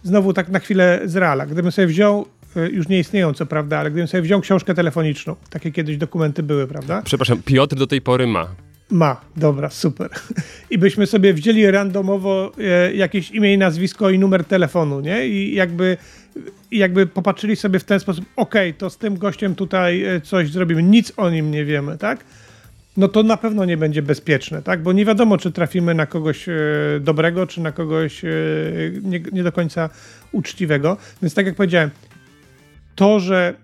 znowu 0.03 0.33
tak 0.33 0.49
na 0.49 0.59
chwilę 0.59 1.01
z 1.05 1.17
reala. 1.17 1.47
Gdybym 1.47 1.73
sobie 1.73 1.87
wziął 1.87 2.27
już 2.73 2.89
nie 2.89 2.99
istnieją, 2.99 3.35
co 3.35 3.47
prawda, 3.47 3.79
ale 3.79 3.91
gdybym 3.91 4.09
sobie 4.09 4.23
wziął 4.23 4.41
książkę 4.41 4.75
telefoniczną, 4.75 5.37
takie 5.51 5.73
kiedyś 5.73 5.97
dokumenty 5.97 6.43
były, 6.43 6.67
prawda? 6.67 7.03
Przepraszam, 7.03 7.43
Piotr 7.43 7.77
do 7.77 7.87
tej 7.87 8.01
pory 8.01 8.27
ma. 8.27 8.49
Ma, 8.91 9.21
dobra, 9.37 9.71
super. 9.71 10.11
I 10.71 10.79
byśmy 10.79 11.07
sobie 11.07 11.35
wzięli 11.35 11.71
randomowo 11.71 12.53
e, 12.59 12.95
jakieś 12.95 13.31
imię 13.31 13.55
i 13.55 13.59
nazwisko 13.59 14.11
i 14.11 14.19
numer 14.19 14.45
telefonu, 14.45 15.01
nie? 15.01 15.29
I 15.29 15.55
jakby, 15.55 15.97
jakby 16.71 17.07
popatrzyli 17.07 17.57
sobie 17.57 17.79
w 17.79 17.85
ten 17.85 18.01
sposób, 18.01 18.25
ok, 18.37 18.55
to 18.79 18.91
z 18.91 18.99
tym 18.99 19.19
gościem 19.19 19.55
tutaj 19.55 20.05
e, 20.05 20.21
coś 20.21 20.51
zrobimy, 20.51 20.83
nic 20.83 21.13
o 21.17 21.31
nim 21.31 21.51
nie 21.51 21.65
wiemy, 21.65 21.99
tak? 21.99 22.25
no 22.97 23.09
to 23.09 23.23
na 23.23 23.37
pewno 23.37 23.65
nie 23.65 23.77
będzie 23.77 24.03
bezpieczne, 24.03 24.63
tak? 24.63 24.83
Bo 24.83 24.93
nie 24.93 25.05
wiadomo, 25.05 25.39
czy 25.39 25.53
trafimy 25.53 25.95
na 25.95 26.07
kogoś 26.07 26.49
e, 26.49 26.55
dobrego, 27.01 27.47
czy 27.47 27.61
na 27.61 27.73
kogoś 27.73 28.25
e, 28.25 28.29
nie, 29.03 29.21
nie, 29.33 29.43
do 29.43 29.53
końca 29.53 29.91
uczciwego. 30.33 30.97
Więc 31.23 31.35
tak 31.35 31.47
jak 31.47 31.55
powiedziałem, 31.55 31.91
to, 33.01 33.21
że 33.21 33.55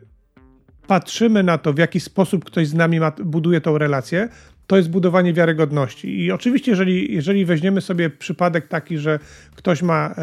patrzymy 0.86 1.42
na 1.42 1.58
to, 1.58 1.72
w 1.72 1.78
jaki 1.78 2.00
sposób 2.00 2.44
ktoś 2.44 2.68
z 2.68 2.74
nami 2.74 3.00
ma, 3.00 3.10
buduje 3.24 3.60
tą 3.60 3.78
relację, 3.78 4.28
to 4.66 4.76
jest 4.76 4.90
budowanie 4.90 5.32
wiarygodności. 5.32 6.24
I 6.24 6.32
oczywiście, 6.32 6.70
jeżeli, 6.70 7.14
jeżeli 7.14 7.44
weźmiemy 7.44 7.80
sobie 7.80 8.10
przypadek 8.10 8.68
taki, 8.68 8.98
że 8.98 9.18
ktoś 9.56 9.82
ma 9.82 10.14
e, 10.18 10.22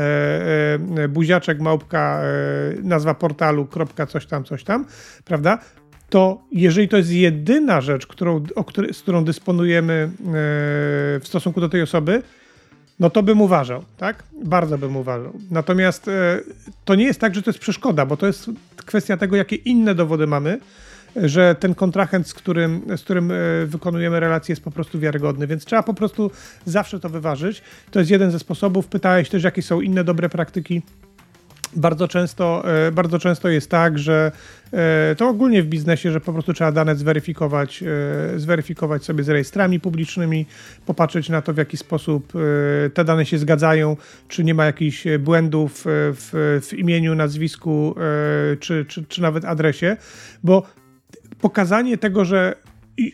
e, 1.03 1.07
buziaczek, 1.07 1.59
małpka, 1.59 2.21
e, 2.23 2.81
nazwa 2.83 3.13
portalu, 3.13 3.65
kropka, 3.65 4.05
coś 4.05 4.25
tam, 4.25 4.43
coś 4.43 4.63
tam, 4.63 4.85
prawda? 5.25 5.59
To 6.09 6.41
jeżeli 6.51 6.87
to 6.87 6.97
jest 6.97 7.11
jedyna 7.11 7.81
rzecz, 7.81 8.07
którą, 8.07 8.43
której, 8.67 8.93
z 8.93 9.01
którą 9.01 9.23
dysponujemy 9.23 9.93
e, 9.93 10.09
w 11.19 11.23
stosunku 11.23 11.61
do 11.61 11.69
tej 11.69 11.81
osoby, 11.81 12.23
no 12.99 13.09
to 13.09 13.23
bym 13.23 13.41
uważał, 13.41 13.83
tak? 13.97 14.23
Bardzo 14.43 14.77
bym 14.77 14.97
uważał. 14.97 15.33
Natomiast 15.51 16.07
e, 16.07 16.39
to 16.85 16.95
nie 16.95 17.05
jest 17.05 17.19
tak, 17.19 17.35
że 17.35 17.41
to 17.41 17.49
jest 17.49 17.59
przeszkoda, 17.59 18.05
bo 18.05 18.17
to 18.17 18.27
jest 18.27 18.49
kwestia 18.75 19.17
tego, 19.17 19.35
jakie 19.35 19.55
inne 19.55 19.95
dowody 19.95 20.27
mamy, 20.27 20.59
że 21.15 21.55
ten 21.55 21.75
kontrahent, 21.75 22.27
z 22.27 22.33
którym, 22.33 22.81
z 22.97 23.01
którym 23.01 23.31
e, 23.31 23.35
wykonujemy 23.65 24.19
relację, 24.19 24.53
jest 24.53 24.63
po 24.63 24.71
prostu 24.71 24.99
wiarygodny, 24.99 25.47
więc 25.47 25.65
trzeba 25.65 25.83
po 25.83 25.93
prostu 25.93 26.31
zawsze 26.65 26.99
to 26.99 27.09
wyważyć. 27.09 27.61
To 27.91 27.99
jest 27.99 28.11
jeden 28.11 28.31
ze 28.31 28.39
sposobów. 28.39 28.87
Pytałeś 28.87 29.29
też, 29.29 29.43
jakie 29.43 29.61
są 29.61 29.81
inne 29.81 30.03
dobre 30.03 30.29
praktyki. 30.29 30.81
Bardzo 31.75 32.07
często, 32.07 32.63
e, 32.87 32.91
bardzo 32.91 33.19
często 33.19 33.49
jest 33.49 33.69
tak, 33.69 33.99
że 33.99 34.31
e, 34.73 35.15
to 35.15 35.29
ogólnie 35.29 35.63
w 35.63 35.65
biznesie, 35.65 36.11
że 36.11 36.21
po 36.21 36.33
prostu 36.33 36.53
trzeba 36.53 36.71
dane 36.71 36.95
zweryfikować, 36.95 37.83
zweryfikować 38.37 39.03
sobie 39.03 39.23
z 39.23 39.29
rejestrami 39.29 39.79
publicznymi, 39.79 40.45
popatrzeć 40.85 41.29
na 41.29 41.41
to, 41.41 41.53
w 41.53 41.57
jaki 41.57 41.77
sposób 41.77 42.33
te 42.93 43.03
dane 43.03 43.25
się 43.25 43.37
zgadzają, 43.37 43.97
czy 44.27 44.43
nie 44.43 44.53
ma 44.53 44.65
jakichś 44.65 45.03
błędów 45.19 45.83
w, 45.85 46.59
w 46.69 46.73
imieniu, 46.73 47.15
nazwisku, 47.15 47.95
czy, 48.59 48.85
czy, 48.85 49.05
czy 49.05 49.21
nawet 49.21 49.45
adresie, 49.45 49.97
bo 50.43 50.63
pokazanie 51.41 51.97
tego, 51.97 52.25
że 52.25 52.55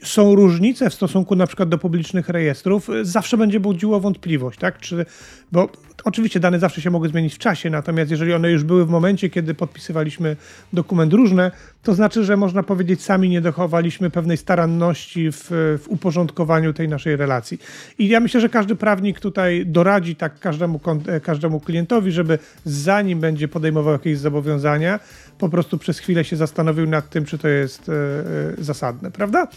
są 0.04 0.36
różnice 0.36 0.90
w 0.90 0.94
stosunku 0.94 1.36
na 1.36 1.48
przykład 1.48 1.70
do 1.70 1.78
publicznych 1.78 2.30
rejestrów, 2.30 2.88
zawsze 3.02 3.38
będzie 3.38 3.60
budziło 3.60 4.00
wątpliwość, 4.00 4.60
tak? 4.60 4.80
Czy, 4.80 5.06
bo 5.52 5.70
oczywiście 6.04 6.40
dane 6.40 6.60
zawsze 6.60 6.82
się 6.82 6.92
mogły 6.92 7.10
zmienić 7.10 7.36
w 7.36 7.38
czasie, 7.38 7.70
natomiast 7.70 8.12
jeżeli 8.12 8.34
one 8.34 8.52
już 8.52 8.64
były 8.64 8.86
w 8.86 8.90
momencie, 8.90 9.30
kiedy 9.30 9.54
podpisywaliśmy 9.54 10.36
dokument 10.74 11.14
różne, 11.14 11.52
to 11.84 11.96
znaczy, 11.96 12.24
że 12.24 12.38
można 12.38 12.64
powiedzieć, 12.64 13.02
sami 13.02 13.30
nie 13.30 13.42
dochowaliśmy 13.42 14.10
pewnej 14.10 14.38
staranności 14.38 15.32
w, 15.32 15.48
w 15.84 15.86
uporządkowaniu 15.88 16.74
tej 16.74 16.90
naszej 16.90 17.16
relacji. 17.16 17.60
I 18.00 18.08
ja 18.08 18.20
myślę, 18.20 18.42
że 18.42 18.50
każdy 18.50 18.76
prawnik 18.76 19.20
tutaj 19.20 19.66
doradzi 19.66 20.16
tak 20.16 20.40
każdemu, 20.40 20.80
każdemu 21.24 21.60
klientowi, 21.60 22.12
żeby 22.12 22.40
zanim 22.66 23.20
będzie 23.20 23.48
podejmował 23.48 23.94
jakieś 23.94 24.18
zobowiązania, 24.18 25.00
po 25.38 25.50
prostu 25.50 25.78
przez 25.78 26.00
chwilę 26.00 26.24
się 26.24 26.36
zastanowił 26.36 26.88
nad 26.88 27.10
tym, 27.10 27.26
czy 27.26 27.38
to 27.38 27.48
jest 27.48 27.90
e, 27.90 27.94
e, 27.94 28.64
zasadne, 28.64 29.12
prawda? 29.12 29.48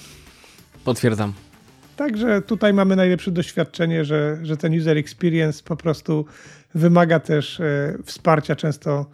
Potwierdzam. 0.84 1.32
Także 1.96 2.42
tutaj 2.42 2.72
mamy 2.72 2.96
najlepsze 2.96 3.30
doświadczenie, 3.30 4.04
że, 4.04 4.38
że 4.42 4.56
ten 4.56 4.78
user 4.78 4.98
experience 4.98 5.62
po 5.62 5.76
prostu 5.76 6.26
wymaga 6.74 7.20
też 7.20 7.60
e, 7.60 7.94
wsparcia 8.04 8.56
często 8.56 9.06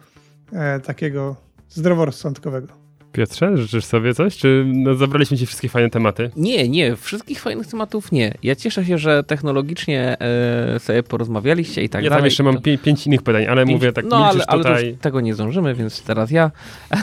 e, 0.53 0.79
takiego 0.79 1.35
zdroworozsądkowego. 1.69 2.88
Piotrze, 3.11 3.57
życzysz 3.57 3.85
sobie 3.85 4.13
coś? 4.13 4.37
Czy 4.37 4.65
no, 4.67 4.95
zabraliśmy 4.95 5.37
ci 5.37 5.45
wszystkie 5.45 5.69
fajne 5.69 5.89
tematy? 5.89 6.31
Nie, 6.35 6.69
nie, 6.69 6.95
wszystkich 6.95 7.39
fajnych 7.41 7.67
tematów 7.67 8.11
nie. 8.11 8.33
Ja 8.43 8.55
cieszę 8.55 8.85
się, 8.85 8.97
że 8.97 9.23
technologicznie 9.23 10.17
e, 10.19 10.79
sobie 10.79 11.03
porozmawialiście 11.03 11.83
i 11.83 11.89
tak 11.89 12.03
ja 12.03 12.09
dalej. 12.09 12.17
Ja 12.17 12.21
tam 12.21 12.25
jeszcze 12.25 12.43
mam 12.43 12.61
pię 12.61 12.77
pięć 12.77 13.07
innych 13.07 13.21
pytań, 13.21 13.45
ale 13.45 13.65
pięć, 13.65 13.75
mówię 13.75 13.93
tak, 13.93 14.05
no, 14.05 14.25
ale, 14.25 14.45
ale 14.47 14.63
tutaj... 14.63 14.97
tego 15.01 15.21
nie 15.21 15.33
zdążymy, 15.33 15.75
więc 15.75 16.03
teraz 16.03 16.31
ja. 16.31 16.51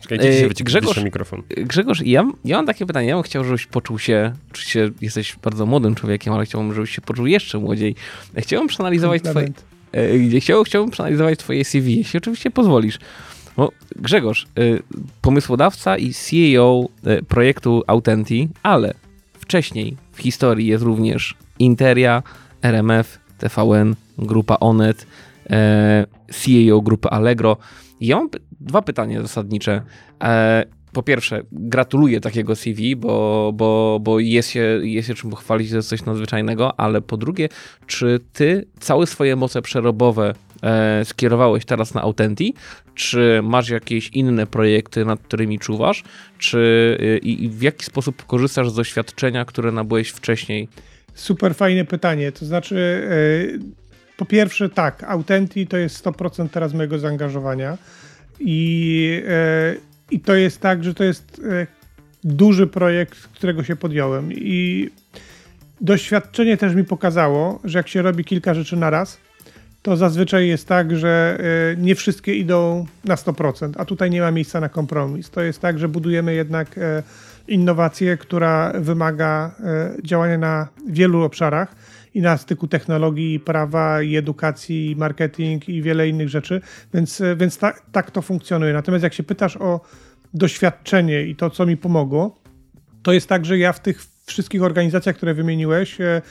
Czekajcie, 0.00 0.40
się 0.40 0.64
Grzegorz, 0.64 1.02
mikrofon. 1.02 1.42
Grzegorz, 1.56 2.02
ja, 2.04 2.30
ja 2.44 2.56
mam 2.56 2.66
takie 2.66 2.86
pytanie. 2.86 3.08
Ja 3.08 3.14
bym 3.14 3.22
chciał, 3.22 3.44
żebyś 3.44 3.66
poczuł 3.66 3.98
się, 3.98 4.32
oczywiście 4.50 4.90
jesteś 5.00 5.36
bardzo 5.42 5.66
młodym 5.66 5.94
człowiekiem, 5.94 6.32
ale 6.32 6.44
chciałbym, 6.44 6.74
żebyś 6.74 6.90
się 6.90 7.00
poczuł 7.00 7.26
jeszcze 7.26 7.58
młodziej. 7.58 7.94
Chciałbym 8.36 8.68
przeanalizować 8.68 9.22
twoje... 9.22 9.48
E, 9.92 10.40
chciałbym, 10.40 10.64
chciałbym 10.64 10.90
przeanalizować 10.90 11.38
twoje 11.38 11.64
CV, 11.64 11.96
jeśli 11.96 12.18
oczywiście 12.18 12.50
pozwolisz. 12.50 12.98
No, 13.58 13.70
Grzegorz, 13.96 14.46
y, 14.58 14.82
pomysłodawca 15.22 15.96
i 15.96 16.12
CEO 16.12 16.88
y, 17.06 17.22
projektu 17.22 17.82
Autenti, 17.86 18.48
ale 18.62 18.94
wcześniej 19.32 19.96
w 20.12 20.18
historii 20.18 20.66
jest 20.66 20.84
również 20.84 21.36
Interia, 21.58 22.22
RMF, 22.62 23.18
TVN, 23.38 23.94
Grupa 24.18 24.56
Onet, 24.60 25.06
y, 25.46 26.32
CEO 26.32 26.80
grupy 26.80 27.08
Allegro. 27.08 27.56
Ja 28.00 28.16
mam 28.16 28.28
dwa 28.60 28.82
pytania 28.82 29.22
zasadnicze. 29.22 29.82
E, 30.22 30.64
po 30.92 31.02
pierwsze, 31.02 31.42
gratuluję 31.52 32.20
takiego 32.20 32.56
CV, 32.56 32.96
bo, 32.96 33.50
bo, 33.54 33.98
bo 34.02 34.18
jest, 34.18 34.50
się, 34.50 34.60
jest 34.82 35.08
się 35.08 35.14
czym 35.14 35.30
pochwalić, 35.30 35.70
to 35.70 35.76
jest 35.76 35.88
coś 35.88 36.04
nadzwyczajnego, 36.04 36.80
ale 36.80 37.00
po 37.00 37.16
drugie, 37.16 37.48
czy 37.86 38.20
ty 38.32 38.66
całe 38.80 39.06
swoje 39.06 39.36
moce 39.36 39.62
przerobowe 39.62 40.34
skierowałeś 41.04 41.64
teraz 41.64 41.94
na 41.94 42.02
Autenti, 42.02 42.54
czy 42.94 43.40
masz 43.42 43.68
jakieś 43.68 44.08
inne 44.08 44.46
projekty, 44.46 45.04
nad 45.04 45.20
którymi 45.20 45.58
czuwasz, 45.58 46.04
czy 46.38 46.98
e, 47.00 47.18
i, 47.18 47.48
w 47.48 47.62
jaki 47.62 47.84
sposób 47.84 48.26
korzystasz 48.26 48.70
z 48.70 48.74
doświadczenia, 48.74 49.44
które 49.44 49.72
nabyłeś 49.72 50.08
wcześniej? 50.08 50.68
Super 51.14 51.54
fajne 51.54 51.84
pytanie, 51.84 52.32
to 52.32 52.46
znaczy 52.46 53.08
e, 53.56 53.78
po 54.16 54.24
pierwsze 54.24 54.68
tak, 54.68 55.04
Autenti 55.04 55.66
to 55.66 55.76
jest 55.76 56.04
100% 56.04 56.48
teraz 56.48 56.74
mojego 56.74 56.98
zaangażowania. 56.98 57.78
I, 58.40 59.22
e, 59.28 59.74
i 60.10 60.20
to 60.20 60.34
jest 60.34 60.60
tak, 60.60 60.84
że 60.84 60.94
to 60.94 61.04
jest 61.04 61.40
e, 61.50 61.66
duży 62.24 62.66
projekt, 62.66 63.18
którego 63.18 63.64
się 63.64 63.76
podjąłem. 63.76 64.32
I 64.32 64.90
doświadczenie 65.80 66.56
też 66.56 66.74
mi 66.74 66.84
pokazało, 66.84 67.60
że 67.64 67.78
jak 67.78 67.88
się 67.88 68.02
robi 68.02 68.24
kilka 68.24 68.54
rzeczy 68.54 68.76
na 68.76 68.90
raz, 68.90 69.18
to 69.88 69.96
zazwyczaj 69.96 70.48
jest 70.48 70.68
tak, 70.68 70.96
że 70.96 71.38
e, 71.72 71.76
nie 71.76 71.94
wszystkie 71.94 72.34
idą 72.34 72.86
na 73.04 73.14
100%, 73.14 73.72
a 73.76 73.84
tutaj 73.84 74.10
nie 74.10 74.20
ma 74.20 74.30
miejsca 74.30 74.60
na 74.60 74.68
kompromis. 74.68 75.30
To 75.30 75.40
jest 75.40 75.60
tak, 75.60 75.78
że 75.78 75.88
budujemy 75.88 76.34
jednak 76.34 76.78
e, 76.78 77.02
innowację, 77.48 78.16
która 78.16 78.72
wymaga 78.74 79.54
e, 79.60 79.94
działania 80.02 80.38
na 80.38 80.68
wielu 80.88 81.22
obszarach 81.22 81.74
i 82.14 82.20
na 82.20 82.36
styku 82.36 82.68
technologii, 82.68 83.40
prawa, 83.40 84.02
i 84.02 84.16
edukacji, 84.16 84.90
i 84.90 84.96
marketing 84.96 85.68
i 85.68 85.82
wiele 85.82 86.08
innych 86.08 86.28
rzeczy, 86.28 86.60
więc, 86.94 87.22
więc 87.36 87.58
ta, 87.58 87.72
tak 87.92 88.10
to 88.10 88.22
funkcjonuje. 88.22 88.72
Natomiast 88.72 89.04
jak 89.04 89.14
się 89.14 89.22
pytasz 89.22 89.56
o 89.56 89.80
doświadczenie 90.34 91.22
i 91.22 91.36
to, 91.36 91.50
co 91.50 91.66
mi 91.66 91.76
pomogło, 91.76 92.38
to 93.02 93.12
jest 93.12 93.28
tak, 93.28 93.44
że 93.44 93.58
ja 93.58 93.72
w 93.72 93.80
tych 93.80 94.02
wszystkich 94.26 94.62
organizacjach, 94.62 95.16
które 95.16 95.34
wymieniłeś, 95.34 96.00
e, 96.00 96.22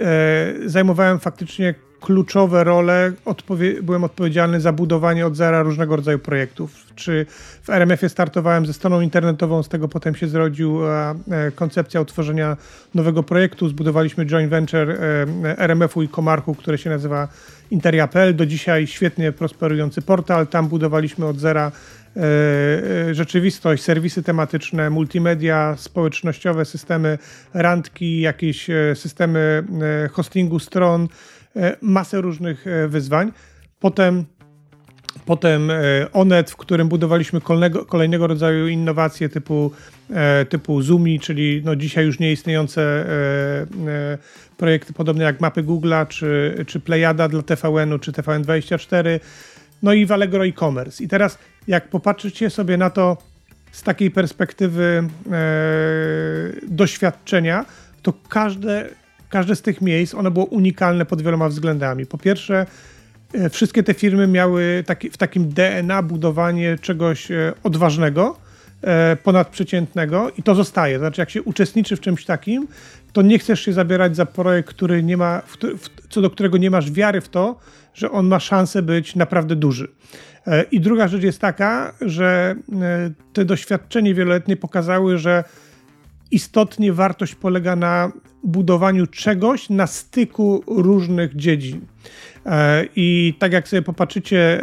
e, 0.00 0.54
zajmowałem 0.66 1.20
faktycznie 1.20 1.74
kluczowe 2.02 2.64
role, 2.64 3.12
odpowie 3.24 3.82
byłem 3.82 4.04
odpowiedzialny 4.04 4.60
za 4.60 4.72
budowanie 4.72 5.26
od 5.26 5.36
zera 5.36 5.62
różnego 5.62 5.96
rodzaju 5.96 6.18
projektów. 6.18 6.74
Czy 6.94 7.26
w 7.62 7.70
RMF-ie 7.70 8.08
startowałem 8.10 8.66
ze 8.66 8.72
stroną 8.72 9.00
internetową, 9.00 9.62
z 9.62 9.68
tego 9.68 9.88
potem 9.88 10.14
się 10.14 10.28
zrodziła 10.28 11.14
e, 11.30 11.50
koncepcja 11.50 12.00
utworzenia 12.00 12.56
nowego 12.94 13.22
projektu. 13.22 13.68
Zbudowaliśmy 13.68 14.26
joint 14.26 14.50
venture 14.50 14.90
e, 14.90 14.98
RMF-u 15.58 16.02
i 16.02 16.08
Komarku, 16.08 16.54
które 16.54 16.78
się 16.78 16.90
nazywa 16.90 17.28
Interia.pl. 17.70 18.36
Do 18.36 18.46
dzisiaj 18.46 18.86
świetnie 18.86 19.32
prosperujący 19.32 20.02
portal. 20.02 20.46
Tam 20.46 20.68
budowaliśmy 20.68 21.26
od 21.26 21.38
zera 21.38 21.72
e, 22.16 23.14
rzeczywistość, 23.14 23.82
serwisy 23.82 24.22
tematyczne, 24.22 24.90
multimedia, 24.90 25.74
społecznościowe, 25.78 26.64
systemy 26.64 27.18
randki, 27.54 28.20
jakieś 28.20 28.66
systemy 28.94 29.64
hostingu 30.12 30.58
stron, 30.58 31.08
E, 31.08 31.41
masę 31.80 32.20
różnych 32.20 32.66
e, 32.66 32.88
wyzwań. 32.88 33.32
Potem 33.80 34.24
Potem 35.26 35.70
e, 35.70 35.74
Onet, 36.12 36.50
w 36.50 36.56
którym 36.56 36.88
budowaliśmy 36.88 37.40
kolejnego, 37.40 37.84
kolejnego 37.84 38.26
rodzaju 38.26 38.68
innowacje 38.68 39.28
typu, 39.28 39.72
typu 40.48 40.82
Zoomi, 40.82 41.20
czyli 41.20 41.62
no 41.64 41.76
dzisiaj 41.76 42.04
już 42.04 42.18
nieistniejące 42.18 43.06
projekty 44.56 44.92
podobne 44.92 45.24
jak 45.24 45.40
mapy 45.40 45.62
Google'a, 45.62 46.08
czy, 46.08 46.54
czy 46.66 46.80
Playada 46.80 47.28
dla 47.28 47.42
TVN-u, 47.42 47.98
czy 47.98 48.12
TVN24, 48.12 49.20
no 49.82 49.92
i 49.92 50.06
w 50.06 50.12
Allegro 50.12 50.46
e-commerce. 50.46 51.04
I 51.04 51.08
teraz 51.08 51.38
jak 51.68 51.88
popatrzycie 51.88 52.50
sobie 52.50 52.76
na 52.76 52.90
to 52.90 53.16
z 53.72 53.82
takiej 53.82 54.10
perspektywy 54.10 55.08
doświadczenia, 56.68 57.64
to 58.02 58.12
każde 58.28 58.88
każde 59.32 59.56
z 59.56 59.62
tych 59.62 59.80
miejsc, 59.80 60.14
one 60.14 60.30
było 60.30 60.44
unikalne 60.44 61.06
pod 61.06 61.22
wieloma 61.22 61.48
względami. 61.48 62.06
Po 62.06 62.18
pierwsze, 62.18 62.66
e, 63.34 63.50
wszystkie 63.50 63.82
te 63.82 63.94
firmy 63.94 64.26
miały 64.26 64.84
taki, 64.86 65.10
w 65.10 65.16
takim 65.16 65.48
DNA 65.48 66.02
budowanie 66.02 66.78
czegoś 66.80 67.30
e, 67.30 67.52
odważnego, 67.62 68.36
e, 68.82 69.16
ponadprzeciętnego 69.16 70.30
i 70.38 70.42
to 70.42 70.54
zostaje. 70.54 70.98
Znaczy, 70.98 71.20
jak 71.20 71.30
się 71.30 71.42
uczestniczy 71.42 71.96
w 71.96 72.00
czymś 72.00 72.24
takim, 72.24 72.68
to 73.12 73.22
nie 73.22 73.38
chcesz 73.38 73.60
się 73.60 73.72
zabierać 73.72 74.16
za 74.16 74.26
projekt, 74.26 74.68
który 74.68 75.02
nie 75.02 75.16
ma, 75.16 75.42
co 76.10 76.20
do 76.20 76.30
którego 76.30 76.58
nie 76.58 76.70
masz 76.70 76.90
wiary 76.90 77.20
w 77.20 77.28
to, 77.28 77.58
że 77.94 78.10
on 78.10 78.26
ma 78.26 78.40
szansę 78.40 78.82
być 78.82 79.16
naprawdę 79.16 79.56
duży. 79.56 79.88
I 80.70 80.80
druga 80.80 81.08
rzecz 81.08 81.22
jest 81.22 81.40
taka, 81.40 81.92
że 82.00 82.54
te 83.32 83.44
doświadczenie 83.44 84.14
wieloletnie 84.14 84.56
pokazały, 84.56 85.18
że 85.18 85.44
istotnie 86.32 86.92
wartość 86.92 87.34
polega 87.34 87.76
na 87.76 88.12
budowaniu 88.44 89.06
czegoś 89.06 89.70
na 89.70 89.86
styku 89.86 90.62
różnych 90.66 91.36
dziedzin. 91.36 91.80
E, 92.46 92.84
I 92.96 93.34
tak 93.38 93.52
jak 93.52 93.68
sobie 93.68 93.82
popatrzycie, 93.82 94.60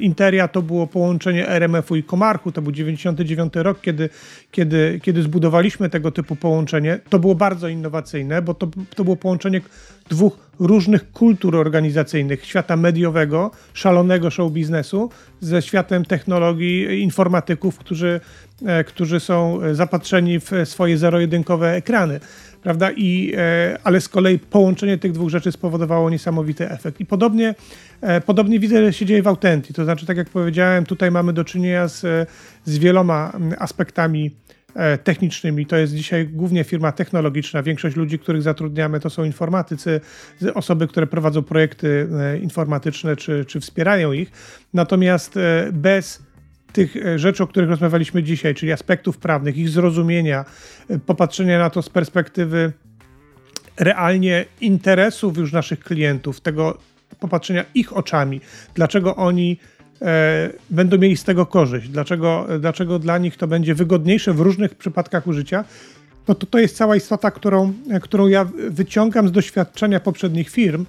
Interia 0.00 0.48
to 0.48 0.62
było 0.62 0.86
połączenie 0.86 1.48
RMF-u 1.48 1.96
i 1.96 2.02
Komarchu, 2.02 2.52
to 2.52 2.62
był 2.62 2.72
99 2.72 3.52
rok, 3.54 3.80
kiedy, 3.80 4.08
kiedy, 4.50 5.00
kiedy 5.02 5.22
zbudowaliśmy 5.22 5.90
tego 5.90 6.10
typu 6.10 6.36
połączenie. 6.36 6.98
To 7.08 7.18
było 7.18 7.34
bardzo 7.34 7.68
innowacyjne, 7.68 8.42
bo 8.42 8.54
to, 8.54 8.68
to 8.94 9.04
było 9.04 9.16
połączenie 9.16 9.60
dwóch 10.08 10.38
różnych 10.58 11.12
kultur 11.12 11.56
organizacyjnych, 11.56 12.44
świata 12.44 12.76
mediowego, 12.76 13.50
szalonego 13.74 14.30
show 14.30 14.52
biznesu, 14.52 15.10
ze 15.40 15.62
światem 15.62 16.04
technologii, 16.04 17.02
informatyków, 17.02 17.78
którzy, 17.78 18.20
e, 18.66 18.84
którzy 18.84 19.20
są 19.20 19.60
zapatrzeni 19.72 20.40
w 20.40 20.50
swoje 20.64 20.98
zero-jedynkowe 20.98 21.72
ekrany. 21.72 22.20
Prawda? 22.66 22.90
I, 22.96 23.32
e, 23.36 23.78
ale 23.84 24.00
z 24.00 24.08
kolei 24.08 24.38
połączenie 24.38 24.98
tych 24.98 25.12
dwóch 25.12 25.30
rzeczy 25.30 25.52
spowodowało 25.52 26.10
niesamowity 26.10 26.70
efekt. 26.70 27.00
I 27.00 27.06
podobnie, 27.06 27.54
e, 28.00 28.20
podobnie 28.20 28.58
widzę, 28.58 28.84
że 28.86 28.92
się 28.92 29.06
dzieje 29.06 29.22
w 29.22 29.26
Authentic. 29.26 29.76
To 29.76 29.84
znaczy, 29.84 30.06
tak 30.06 30.16
jak 30.16 30.28
powiedziałem, 30.28 30.86
tutaj 30.86 31.10
mamy 31.10 31.32
do 31.32 31.44
czynienia 31.44 31.88
z, 31.88 32.28
z 32.64 32.78
wieloma 32.78 33.32
aspektami 33.58 34.30
E, 34.74 34.98
technicznymi. 34.98 35.66
To 35.66 35.76
jest 35.76 35.94
dzisiaj 35.94 36.26
głównie 36.26 36.64
firma 36.64 36.92
technologiczna. 36.92 37.62
Większość 37.62 37.96
ludzi, 37.96 38.18
których 38.18 38.42
zatrudniamy, 38.42 39.00
to 39.00 39.10
są 39.10 39.24
informatycy, 39.24 40.00
osoby, 40.54 40.88
które 40.88 41.06
prowadzą 41.06 41.42
projekty 41.42 42.08
informatyczne 42.42 43.16
czy, 43.16 43.44
czy 43.44 43.60
wspierają 43.60 44.12
ich. 44.12 44.30
Natomiast 44.74 45.34
bez 45.72 46.22
tych 46.76 46.94
rzeczy, 47.16 47.42
o 47.42 47.46
których 47.46 47.70
rozmawialiśmy 47.70 48.22
dzisiaj, 48.22 48.54
czyli 48.54 48.72
aspektów 48.72 49.18
prawnych, 49.18 49.56
ich 49.56 49.68
zrozumienia, 49.68 50.44
popatrzenia 51.06 51.58
na 51.58 51.70
to 51.70 51.82
z 51.82 51.88
perspektywy 51.88 52.72
realnie 53.76 54.44
interesów 54.60 55.36
już 55.36 55.52
naszych 55.52 55.80
klientów, 55.80 56.40
tego 56.40 56.78
popatrzenia 57.20 57.64
ich 57.74 57.96
oczami, 57.96 58.40
dlaczego 58.74 59.16
oni 59.16 59.58
E, 60.02 60.50
będą 60.70 60.98
mieli 60.98 61.16
z 61.16 61.24
tego 61.24 61.46
korzyść, 61.46 61.88
dlaczego, 61.88 62.46
dlaczego 62.60 62.98
dla 62.98 63.18
nich 63.18 63.36
to 63.36 63.46
będzie 63.46 63.74
wygodniejsze 63.74 64.32
w 64.32 64.40
różnych 64.40 64.74
przypadkach 64.74 65.26
użycia, 65.26 65.64
no 66.28 66.34
to 66.34 66.46
to 66.46 66.58
jest 66.58 66.76
cała 66.76 66.96
istota, 66.96 67.30
którą, 67.30 67.72
którą 68.02 68.26
ja 68.26 68.46
wyciągam 68.70 69.28
z 69.28 69.32
doświadczenia 69.32 70.00
poprzednich 70.00 70.50
firm 70.50 70.86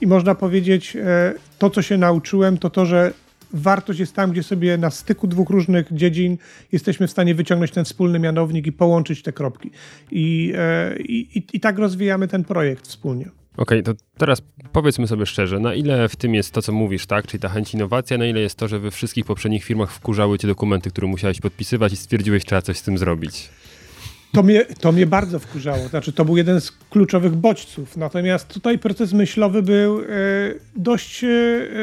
i 0.00 0.06
można 0.06 0.34
powiedzieć, 0.34 0.96
e, 0.96 1.34
to 1.58 1.70
co 1.70 1.82
się 1.82 1.98
nauczyłem, 1.98 2.58
to 2.58 2.70
to, 2.70 2.86
że 2.86 3.12
wartość 3.52 4.00
jest 4.00 4.14
tam, 4.14 4.32
gdzie 4.32 4.42
sobie 4.42 4.78
na 4.78 4.90
styku 4.90 5.26
dwóch 5.26 5.50
różnych 5.50 5.92
dziedzin 5.92 6.38
jesteśmy 6.72 7.06
w 7.06 7.10
stanie 7.10 7.34
wyciągnąć 7.34 7.70
ten 7.70 7.84
wspólny 7.84 8.18
mianownik 8.18 8.66
i 8.66 8.72
połączyć 8.72 9.22
te 9.22 9.32
kropki. 9.32 9.70
I, 10.10 10.52
e, 10.56 10.96
i, 10.98 11.42
i 11.52 11.60
tak 11.60 11.78
rozwijamy 11.78 12.28
ten 12.28 12.44
projekt 12.44 12.86
wspólnie. 12.86 13.30
Okej, 13.58 13.80
okay, 13.80 13.94
to 13.94 14.02
teraz 14.18 14.42
powiedzmy 14.72 15.06
sobie 15.06 15.26
szczerze, 15.26 15.60
na 15.60 15.74
ile 15.74 16.08
w 16.08 16.16
tym 16.16 16.34
jest 16.34 16.52
to, 16.52 16.62
co 16.62 16.72
mówisz, 16.72 17.06
tak? 17.06 17.26
Czyli 17.26 17.40
ta 17.40 17.48
chęć 17.48 17.74
innowacji, 17.74 18.18
na 18.18 18.26
ile 18.26 18.40
jest 18.40 18.56
to, 18.56 18.68
że 18.68 18.78
we 18.78 18.90
wszystkich 18.90 19.24
poprzednich 19.24 19.64
firmach 19.64 19.92
wkurzały 19.92 20.38
cię 20.38 20.48
dokumenty, 20.48 20.90
które 20.90 21.06
musiałeś 21.06 21.40
podpisywać 21.40 21.92
i 21.92 21.96
stwierdziłeś, 21.96 22.44
trzeba 22.44 22.62
coś 22.62 22.78
z 22.78 22.82
tym 22.82 22.98
zrobić? 22.98 23.48
To 24.32 24.42
mnie, 24.42 24.64
to 24.64 24.92
mnie 24.92 25.06
bardzo 25.06 25.38
wkurzało. 25.38 25.88
Znaczy, 25.88 26.12
to 26.12 26.24
był 26.24 26.36
jeden 26.36 26.60
z 26.60 26.72
kluczowych 26.72 27.34
bodźców. 27.34 27.96
Natomiast 27.96 28.48
tutaj 28.48 28.78
proces 28.78 29.12
myślowy 29.12 29.62
był 29.62 30.00
e, 30.00 30.04
dość. 30.76 31.24
E, 31.24 31.28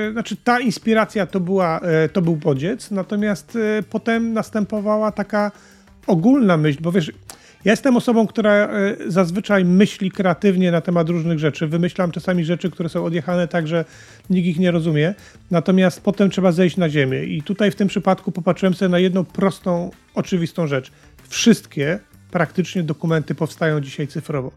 e 0.07 0.11
znaczy, 0.11 0.37
ta 0.43 0.59
inspiracja 0.59 1.25
to, 1.25 1.39
była, 1.39 1.79
e, 1.79 2.09
to 2.09 2.21
był 2.21 2.35
bodziec, 2.35 2.91
natomiast 2.91 3.55
e, 3.55 3.83
potem 3.83 4.33
następowała 4.33 5.11
taka 5.11 5.51
ogólna 6.07 6.57
myśl, 6.57 6.77
bo 6.81 6.91
wiesz, 6.91 7.11
ja 7.65 7.71
jestem 7.71 7.97
osobą, 7.97 8.27
która 8.27 8.53
e, 8.53 8.69
zazwyczaj 9.07 9.65
myśli 9.65 10.11
kreatywnie 10.11 10.71
na 10.71 10.81
temat 10.81 11.09
różnych 11.09 11.39
rzeczy. 11.39 11.67
Wymyślam 11.67 12.11
czasami 12.11 12.45
rzeczy, 12.45 12.71
które 12.71 12.89
są 12.89 13.05
odjechane 13.05 13.47
tak, 13.47 13.67
że 13.67 13.85
nikt 14.29 14.47
ich 14.47 14.59
nie 14.59 14.71
rozumie. 14.71 15.13
Natomiast 15.51 16.01
potem 16.01 16.29
trzeba 16.29 16.51
zejść 16.51 16.77
na 16.77 16.89
ziemię. 16.89 17.23
I 17.23 17.41
tutaj 17.41 17.71
w 17.71 17.75
tym 17.75 17.87
przypadku 17.87 18.31
popatrzyłem 18.31 18.73
sobie 18.73 18.89
na 18.89 18.99
jedną 18.99 19.25
prostą, 19.25 19.91
oczywistą 20.15 20.67
rzecz. 20.67 20.91
Wszystkie 21.27 21.99
praktycznie 22.35 22.83
dokumenty 22.83 23.35
powstają 23.35 23.81
dzisiaj 23.81 24.07
cyfrowo. 24.07 24.51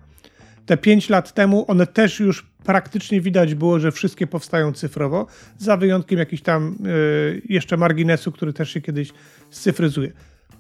Te 0.67 0.77
5 0.77 1.09
lat 1.09 1.35
temu 1.35 1.65
one 1.69 1.87
też 1.87 2.21
już 2.21 2.47
praktycznie 2.65 3.21
widać 3.21 3.55
było, 3.55 3.81
że 3.81 3.93
wszystkie 3.93 4.27
powstają 4.27 4.73
cyfrowo, 4.73 5.27
za 5.59 5.77
wyjątkiem 5.77 6.19
jakiś 6.19 6.43
tam 6.43 6.77
y, 6.87 7.43
jeszcze 7.49 7.77
marginesu, 7.77 8.33
który 8.33 8.53
też 8.53 8.71
się 8.71 8.81
kiedyś 8.81 9.13
scyfryzuje. 9.51 10.13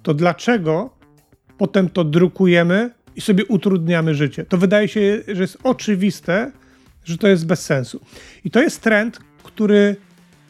To 0.02 0.14
dlaczego 0.14 0.90
potem 1.58 1.88
to 1.88 2.04
drukujemy 2.04 2.90
i 3.16 3.20
sobie 3.20 3.44
utrudniamy 3.44 4.14
życie. 4.14 4.44
To 4.44 4.58
wydaje 4.58 4.88
się, 4.88 5.22
że 5.28 5.42
jest 5.42 5.58
oczywiste, 5.62 6.52
że 7.04 7.18
to 7.18 7.28
jest 7.28 7.46
bez 7.46 7.64
sensu. 7.64 8.00
I 8.44 8.50
to 8.50 8.62
jest 8.62 8.82
trend, 8.82 9.18
który 9.42 9.96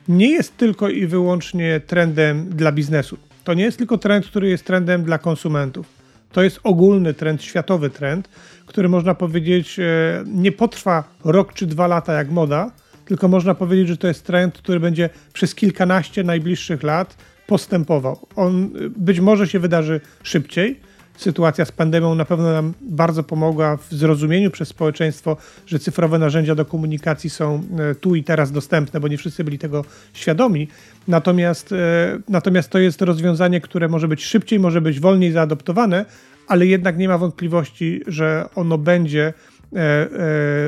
nie 0.09 0.31
jest 0.31 0.57
tylko 0.57 0.89
i 0.89 1.07
wyłącznie 1.07 1.81
trendem 1.87 2.49
dla 2.49 2.73
biznesu. 2.73 3.19
To 3.45 3.55
nie 3.55 3.65
jest 3.65 3.79
tylko 3.79 3.99
trend, 3.99 4.27
który 4.27 4.49
jest 4.49 4.65
trendem 4.65 5.05
dla 5.05 5.19
konsumentów. 5.19 5.98
To 6.33 6.43
jest 6.43 6.61
ogólny 6.65 7.15
trend, 7.15 7.43
światowy 7.43 7.91
trend, 7.91 8.29
który 8.67 8.89
można 8.89 9.15
powiedzieć 9.15 9.79
e, 9.79 9.85
nie 10.27 10.53
potrwa 10.53 11.05
rok 11.25 11.55
czy 11.55 11.67
dwa 11.67 11.87
lata 11.87 12.13
jak 12.13 12.31
moda, 12.31 12.71
tylko 13.05 13.29
można 13.29 13.55
powiedzieć, 13.55 13.89
że 13.89 13.97
to 13.97 14.09
jest 14.09 14.27
trend, 14.27 14.59
który 14.59 14.81
będzie 14.81 15.11
przez 15.33 15.55
kilkanaście 15.55 16.25
najbliższych 16.25 16.83
lat 16.83 17.17
postępował. 17.47 18.27
On 18.37 18.65
e, 18.65 18.69
być 18.97 19.21
może 19.21 19.49
się 19.49 19.59
wydarzy 19.59 20.01
szybciej, 20.23 20.81
sytuacja 21.19 21.65
z 21.65 21.73
pandemią 21.73 22.15
na 22.15 22.25
pewno 22.25 22.53
nam 22.53 22.75
bardzo 22.81 23.23
pomogła 23.23 23.77
w 23.77 23.95
zrozumieniu 23.95 24.51
przez 24.51 24.69
społeczeństwo, 24.69 25.37
że 25.67 25.79
cyfrowe 25.79 26.19
narzędzia 26.19 26.55
do 26.55 26.65
komunikacji 26.65 27.31
są 27.31 27.63
e, 27.91 27.95
tu 27.95 28.15
i 28.15 28.25
teraz 28.25 28.53
dostępne, 28.53 29.01
bo 29.01 29.09
nie 29.09 29.19
wszyscy 29.19 29.45
byli 29.45 29.59
tego 29.59 29.85
świadomi. 30.13 30.69
Natomiast, 31.09 31.73
e, 31.73 32.19
natomiast 32.29 32.71
to 32.71 32.79
jest 32.79 33.03
rozwiązanie, 33.03 33.61
które 33.61 33.89
może 33.89 34.09
być 34.09 34.25
szybciej, 34.25 34.59
może 34.59 34.81
być 34.81 35.01
wolniej 35.01 35.33
zaadoptowane, 35.33 36.05
ale 36.49 36.67
jednak 36.67 36.99
nie 36.99 37.09
ma 37.09 37.19
wątpliwości, 37.19 38.01
że 38.07 38.49
ono 38.55 38.79
będzie 38.79 39.27
e, 39.27 39.33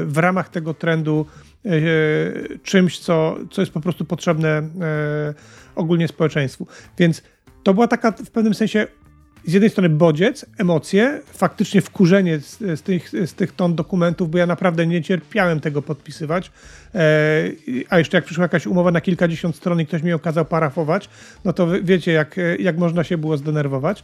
w 0.05 0.14
ramach 0.16 0.48
tego 0.48 0.74
trendu 0.74 1.27
czymś, 2.62 2.98
co, 2.98 3.36
co 3.51 3.62
jest 3.62 3.72
po 3.72 3.81
prostu 3.81 4.05
potrzebne 4.05 4.62
ogólnie 5.74 6.09
społeczeństwu. 6.09 6.66
Więc 6.98 7.22
to 7.62 7.74
była 7.74 7.89
taka 7.89 8.12
w 8.12 8.31
pewnym 8.31 8.55
sensie 8.55 8.86
z 9.44 9.52
jednej 9.52 9.70
strony 9.70 9.88
bodziec, 9.88 10.46
emocje, 10.58 11.20
faktycznie 11.32 11.80
wkurzenie 11.80 12.38
z, 12.40 12.58
z, 12.58 12.82
tych, 12.82 13.08
z 13.08 13.34
tych 13.34 13.52
ton 13.52 13.74
dokumentów, 13.74 14.30
bo 14.30 14.38
ja 14.38 14.46
naprawdę 14.46 14.86
nie 14.86 15.02
cierpiałem 15.02 15.60
tego 15.60 15.82
podpisywać. 15.82 16.50
E, 16.94 17.00
a 17.88 17.98
jeszcze 17.98 18.16
jak 18.16 18.24
przyszła 18.24 18.42
jakaś 18.42 18.66
umowa 18.66 18.90
na 18.90 19.00
kilkadziesiąt 19.00 19.56
stron 19.56 19.80
i 19.80 19.86
ktoś 19.86 20.02
mi 20.02 20.10
ją 20.10 20.18
kazał 20.18 20.44
parafować, 20.44 21.08
no 21.44 21.52
to 21.52 21.66
wiecie, 21.82 22.12
jak, 22.12 22.36
jak 22.58 22.78
można 22.78 23.04
się 23.04 23.18
było 23.18 23.36
zdenerwować. 23.36 24.02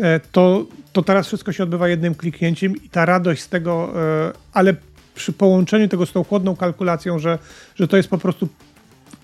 E, 0.00 0.20
to, 0.32 0.66
to 0.92 1.02
teraz 1.02 1.26
wszystko 1.26 1.52
się 1.52 1.62
odbywa 1.62 1.88
jednym 1.88 2.14
kliknięciem 2.14 2.76
i 2.76 2.88
ta 2.88 3.04
radość 3.04 3.42
z 3.42 3.48
tego, 3.48 3.92
e, 4.28 4.32
ale 4.52 4.74
przy 5.14 5.32
połączeniu 5.32 5.88
tego 5.88 6.06
z 6.06 6.12
tą 6.12 6.24
chłodną 6.24 6.56
kalkulacją, 6.56 7.18
że, 7.18 7.38
że 7.74 7.88
to 7.88 7.96
jest 7.96 8.08
po 8.08 8.18
prostu 8.18 8.48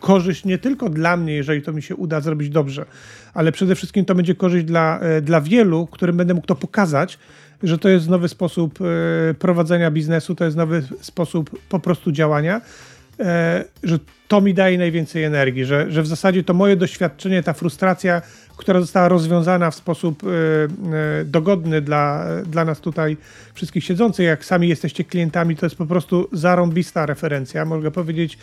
korzyść 0.01 0.45
nie 0.45 0.59
tylko 0.59 0.89
dla 0.89 1.17
mnie, 1.17 1.33
jeżeli 1.33 1.63
to 1.63 1.73
mi 1.73 1.83
się 1.83 1.97
uda 1.97 2.21
zrobić 2.21 2.51
dobrze, 2.51 2.87
ale 3.37 3.53
przede 3.53 3.75
wszystkim 3.75 4.05
to 4.05 4.15
będzie 4.15 4.35
korzyść 4.35 4.65
dla, 4.65 5.01
e, 5.01 5.21
dla 5.21 5.41
wielu, 5.41 5.87
którym 5.87 6.17
będę 6.17 6.35
mógł 6.35 6.47
to 6.47 6.55
pokazać, 6.55 7.19
że 7.63 7.79
to 7.79 7.89
jest 7.89 8.09
nowy 8.09 8.29
sposób 8.29 8.79
e, 8.81 9.35
prowadzenia 9.35 9.91
biznesu, 9.91 10.35
to 10.35 10.45
jest 10.45 10.57
nowy 10.57 10.83
sposób 11.01 11.51
po 11.69 11.79
prostu 11.79 12.13
działania, 12.13 12.61
e, 13.21 13.65
że 13.83 13.99
to 14.29 14.41
mi 14.41 14.55
daje 14.55 14.79
najwięcej 14.79 15.25
energii, 15.25 15.65
że, 15.65 15.91
że 15.91 16.03
w 16.03 16.07
zasadzie 16.07 16.45
to 16.45 16.55
moje 16.55 16.77
doświadczenie, 16.77 17.43
ta 17.43 17.53
frustracja, 17.53 18.23
która 18.57 18.81
została 18.81 19.09
rozwiązana 19.09 19.71
w 19.71 19.75
sposób 19.75 20.23
dogodny 21.25 21.81
dla, 21.81 22.27
dla 22.47 22.65
nas 22.65 22.81
tutaj 22.81 23.17
wszystkich 23.55 23.85
siedzących, 23.85 24.27
jak 24.27 24.45
sami 24.45 24.69
jesteście 24.69 25.05
klientami, 25.05 25.57
to 25.57 25.67
jest 25.67 25.77
po 25.77 25.87
prostu 25.87 26.29
zarąbista 26.33 27.07
referencja. 27.07 27.65
Mogę 27.65 27.91
powiedzieć, 27.91 28.39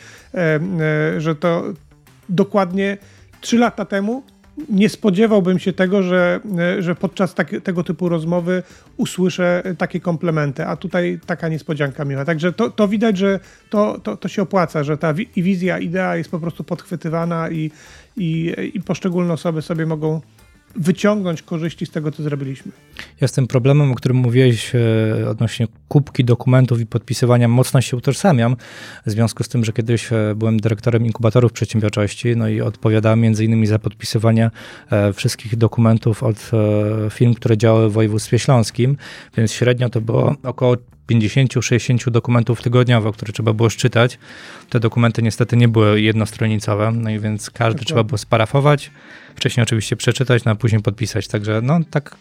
że 1.17 1.35
to 1.35 1.63
dokładnie 2.29 2.97
trzy 3.41 3.57
lata 3.57 3.85
temu 3.85 4.23
nie 4.69 4.89
spodziewałbym 4.89 5.59
się 5.59 5.73
tego, 5.73 6.03
że, 6.03 6.39
że 6.79 6.95
podczas 6.95 7.33
tak, 7.33 7.51
tego 7.63 7.83
typu 7.83 8.09
rozmowy 8.09 8.63
usłyszę 8.97 9.63
takie 9.77 9.99
komplementy, 9.99 10.65
a 10.65 10.75
tutaj 10.75 11.19
taka 11.25 11.49
niespodzianka 11.49 12.05
miła. 12.05 12.25
Także 12.25 12.53
to, 12.53 12.69
to 12.69 12.87
widać, 12.87 13.17
że 13.17 13.39
to, 13.69 13.99
to, 13.99 14.17
to 14.17 14.27
się 14.27 14.41
opłaca, 14.41 14.83
że 14.83 14.97
ta 14.97 15.13
wizja, 15.37 15.79
idea 15.79 16.15
jest 16.15 16.31
po 16.31 16.39
prostu 16.39 16.63
podchwytywana 16.63 17.49
i, 17.49 17.71
i, 18.17 18.55
i 18.73 18.81
poszczególne 18.81 19.33
osoby 19.33 19.61
sobie 19.61 19.85
mogą 19.85 20.21
wyciągnąć 20.75 21.41
korzyści 21.41 21.85
z 21.85 21.89
tego, 21.89 22.11
co 22.11 22.23
zrobiliśmy. 22.23 22.71
Ja 23.21 23.27
z 23.27 23.31
tym 23.31 23.47
problemem, 23.47 23.91
o 23.91 23.95
którym 23.95 24.17
mówiłeś 24.17 24.75
e, 24.75 25.29
odnośnie 25.29 25.67
kubki 25.87 26.25
dokumentów 26.25 26.79
i 26.79 26.85
podpisywania, 26.85 27.47
mocno 27.47 27.81
się 27.81 27.97
utożsamiam. 27.97 28.55
W 29.05 29.11
związku 29.11 29.43
z 29.43 29.47
tym, 29.47 29.65
że 29.65 29.73
kiedyś 29.73 30.13
e, 30.13 30.33
byłem 30.35 30.59
dyrektorem 30.59 31.05
inkubatorów 31.05 31.51
przedsiębiorczości, 31.51 32.35
no 32.35 32.47
i 32.47 32.61
odpowiadałem 32.61 33.21
między 33.21 33.45
innymi 33.45 33.67
za 33.67 33.79
podpisywanie 33.79 34.51
e, 34.91 35.13
wszystkich 35.13 35.55
dokumentów 35.55 36.23
od 36.23 36.51
firm, 37.09 37.33
które 37.33 37.57
działały 37.57 37.89
w 37.89 37.93
województwie 37.93 38.39
śląskim, 38.39 38.97
więc 39.37 39.51
średnio 39.51 39.89
to 39.89 40.01
było 40.01 40.35
około 40.43 40.77
50-60 41.11 42.09
dokumentów 42.09 42.61
tygodniowo, 42.61 43.11
które 43.11 43.33
trzeba 43.33 43.53
było 43.53 43.69
szczytać. 43.69 44.19
Te 44.69 44.79
dokumenty 44.79 45.23
niestety 45.23 45.57
nie 45.57 45.67
były 45.67 46.01
jednostronicowe, 46.01 46.91
no 46.91 47.09
i 47.09 47.19
więc 47.19 47.49
każdy 47.49 47.85
trzeba 47.85 48.03
było 48.03 48.17
sparafować, 48.17 48.91
wcześniej 49.35 49.63
oczywiście 49.63 49.95
przeczytać, 49.95 50.45
no 50.45 50.51
a 50.51 50.55
później 50.55 50.81
podpisać. 50.81 51.27
Także 51.27 51.61
no 51.61 51.79
tak 51.91 52.15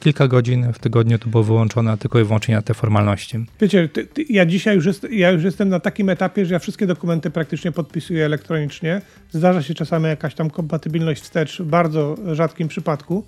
kilka 0.00 0.28
godzin 0.28 0.72
w 0.72 0.78
tygodniu 0.78 1.18
to 1.18 1.28
było 1.28 1.42
wyłączone 1.42 1.98
tylko 1.98 2.20
i 2.20 2.24
wyłącznie 2.24 2.54
na 2.54 2.62
te 2.62 2.74
formalności. 2.74 3.46
Wiecie, 3.60 3.88
ty, 3.88 4.06
ty, 4.06 4.24
ja 4.28 4.46
dzisiaj 4.46 4.76
już, 4.76 4.86
jest, 4.86 5.06
ja 5.10 5.30
już 5.30 5.44
jestem 5.44 5.68
na 5.68 5.80
takim 5.80 6.08
etapie, 6.08 6.46
że 6.46 6.54
ja 6.54 6.58
wszystkie 6.58 6.86
dokumenty 6.86 7.30
praktycznie 7.30 7.72
podpisuję 7.72 8.24
elektronicznie. 8.24 9.00
Zdarza 9.30 9.62
się 9.62 9.74
czasami 9.74 10.06
jakaś 10.06 10.34
tam 10.34 10.50
kompatybilność 10.50 11.22
wstecz 11.22 11.58
w 11.58 11.64
bardzo 11.64 12.16
rzadkim 12.32 12.68
przypadku. 12.68 13.24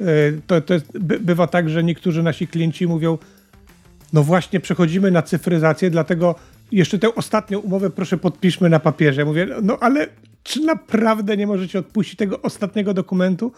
E, 0.00 0.04
to, 0.46 0.60
to 0.60 0.74
jest, 0.74 0.98
bywa 0.98 1.46
tak, 1.46 1.70
że 1.70 1.84
niektórzy 1.84 2.22
nasi 2.22 2.48
klienci 2.48 2.86
mówią, 2.86 3.18
no 4.14 4.22
właśnie 4.22 4.60
przechodzimy 4.60 5.10
na 5.10 5.22
cyfryzację, 5.22 5.90
dlatego 5.90 6.34
jeszcze 6.72 6.98
tę 6.98 7.14
ostatnią 7.14 7.58
umowę 7.58 7.90
proszę 7.90 8.16
podpiszmy 8.16 8.70
na 8.70 8.80
papierze. 8.80 9.24
Mówię, 9.24 9.46
no 9.62 9.78
ale 9.80 10.06
czy 10.42 10.60
naprawdę 10.60 11.36
nie 11.36 11.46
możecie 11.46 11.78
odpuścić 11.78 12.16
tego 12.16 12.42
ostatniego 12.42 12.94
dokumentu? 12.94 13.52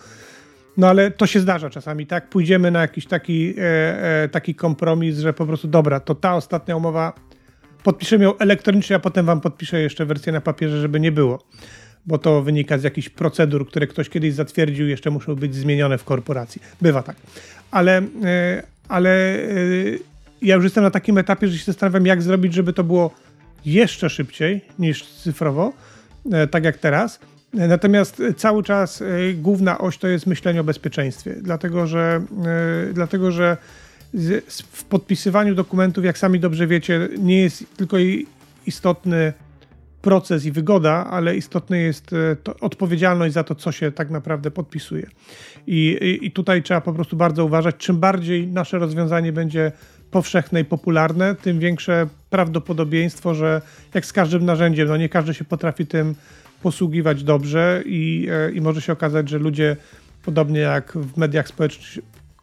No 0.76 0.88
ale 0.88 1.10
to 1.10 1.26
się 1.26 1.40
zdarza 1.40 1.70
czasami, 1.70 2.06
tak? 2.06 2.28
Pójdziemy 2.28 2.70
na 2.70 2.80
jakiś 2.80 3.06
taki, 3.06 3.54
e, 3.58 4.22
e, 4.22 4.28
taki 4.28 4.54
kompromis, 4.54 5.18
że 5.18 5.32
po 5.32 5.46
prostu 5.46 5.68
dobra, 5.68 6.00
to 6.00 6.14
ta 6.14 6.34
ostatnia 6.34 6.76
umowa, 6.76 7.12
podpiszę 7.82 8.16
ją 8.16 8.38
elektronicznie, 8.38 8.96
a 8.96 8.98
potem 8.98 9.26
wam 9.26 9.40
podpiszę 9.40 9.80
jeszcze 9.80 10.06
wersję 10.06 10.32
na 10.32 10.40
papierze, 10.40 10.80
żeby 10.80 11.00
nie 11.00 11.12
było. 11.12 11.42
Bo 12.06 12.18
to 12.18 12.42
wynika 12.42 12.78
z 12.78 12.82
jakichś 12.82 13.08
procedur, 13.08 13.68
które 13.68 13.86
ktoś 13.86 14.08
kiedyś 14.08 14.34
zatwierdził, 14.34 14.88
jeszcze 14.88 15.10
muszą 15.10 15.34
być 15.34 15.54
zmienione 15.54 15.98
w 15.98 16.04
korporacji. 16.04 16.62
Bywa 16.80 17.02
tak. 17.02 17.16
Ale, 17.70 18.02
e, 18.24 18.62
ale 18.88 19.10
e, 19.10 20.15
ja 20.42 20.54
już 20.54 20.64
jestem 20.64 20.84
na 20.84 20.90
takim 20.90 21.18
etapie, 21.18 21.48
że 21.48 21.58
się 21.58 21.64
zastanawiam, 21.64 22.06
jak 22.06 22.22
zrobić, 22.22 22.54
żeby 22.54 22.72
to 22.72 22.84
było 22.84 23.10
jeszcze 23.66 24.10
szybciej 24.10 24.60
niż 24.78 25.06
cyfrowo, 25.06 25.72
e, 26.32 26.46
tak 26.46 26.64
jak 26.64 26.78
teraz. 26.78 27.20
E, 27.58 27.68
natomiast 27.68 28.22
cały 28.36 28.62
czas 28.62 29.02
e, 29.02 29.06
główna 29.34 29.78
oś 29.78 29.98
to 29.98 30.08
jest 30.08 30.26
myślenie 30.26 30.60
o 30.60 30.64
bezpieczeństwie, 30.64 31.34
dlatego 31.42 31.86
że, 31.86 32.22
dlatego, 32.92 33.32
że 33.32 33.56
w 34.72 34.84
podpisywaniu 34.84 35.54
dokumentów, 35.54 36.04
jak 36.04 36.18
sami 36.18 36.40
dobrze 36.40 36.66
wiecie, 36.66 37.08
nie 37.18 37.42
jest 37.42 37.76
tylko 37.76 37.96
istotny 38.66 39.32
proces 40.02 40.44
i 40.44 40.52
wygoda, 40.52 41.06
ale 41.10 41.36
istotna 41.36 41.76
jest 41.76 42.10
odpowiedzialność 42.60 43.34
za 43.34 43.44
to, 43.44 43.54
co 43.54 43.72
się 43.72 43.92
tak 43.92 44.10
naprawdę 44.10 44.50
podpisuje. 44.50 45.06
I, 45.66 46.18
I 46.22 46.30
tutaj 46.30 46.62
trzeba 46.62 46.80
po 46.80 46.92
prostu 46.92 47.16
bardzo 47.16 47.44
uważać. 47.44 47.76
Czym 47.76 47.98
bardziej 47.98 48.46
nasze 48.46 48.78
rozwiązanie 48.78 49.32
będzie 49.32 49.72
powszechne 50.16 50.60
i 50.60 50.64
popularne, 50.64 51.34
tym 51.34 51.58
większe 51.58 52.06
prawdopodobieństwo, 52.30 53.34
że 53.34 53.62
jak 53.94 54.06
z 54.06 54.12
każdym 54.12 54.44
narzędziem, 54.44 54.88
no 54.88 54.96
nie 54.96 55.08
każdy 55.08 55.34
się 55.34 55.44
potrafi 55.44 55.86
tym 55.86 56.14
posługiwać 56.62 57.24
dobrze 57.24 57.82
i, 57.86 58.28
e, 58.30 58.52
i 58.52 58.60
może 58.60 58.80
się 58.80 58.92
okazać, 58.92 59.28
że 59.28 59.38
ludzie 59.38 59.76
podobnie 60.24 60.60
jak 60.60 60.92
w 60.92 61.16
mediach, 61.16 61.48
społecz... 61.48 62.00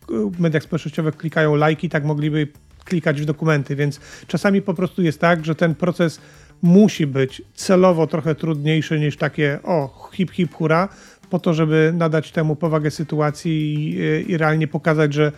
w 0.10 0.40
mediach 0.40 0.64
społecznościowych 0.64 1.18
klikają 1.18 1.56
lajki, 1.56 1.90
tak 1.90 2.04
mogliby 2.04 2.48
klikać 2.86 3.22
w 3.22 3.26
dokumenty, 3.26 3.76
więc 3.76 4.00
czasami 4.28 4.62
po 4.62 4.74
prostu 4.74 5.02
jest 5.02 5.20
tak, 5.20 5.46
że 5.46 5.56
ten 5.56 5.76
proces 5.76 6.22
musi 6.62 7.08
być 7.08 7.42
celowo 7.54 8.08
trochę 8.08 8.36
trudniejszy 8.36 9.00
niż 9.00 9.18
takie 9.18 9.60
o 9.64 10.10
hip 10.14 10.32
hip 10.32 10.54
hura, 10.54 10.90
po 11.30 11.40
to, 11.40 11.54
żeby 11.54 11.94
nadać 11.96 12.32
temu 12.32 12.56
powagę 12.56 12.92
sytuacji 12.92 13.76
i, 13.76 14.32
i 14.32 14.38
realnie 14.38 14.68
pokazać, 14.68 15.14
że 15.14 15.32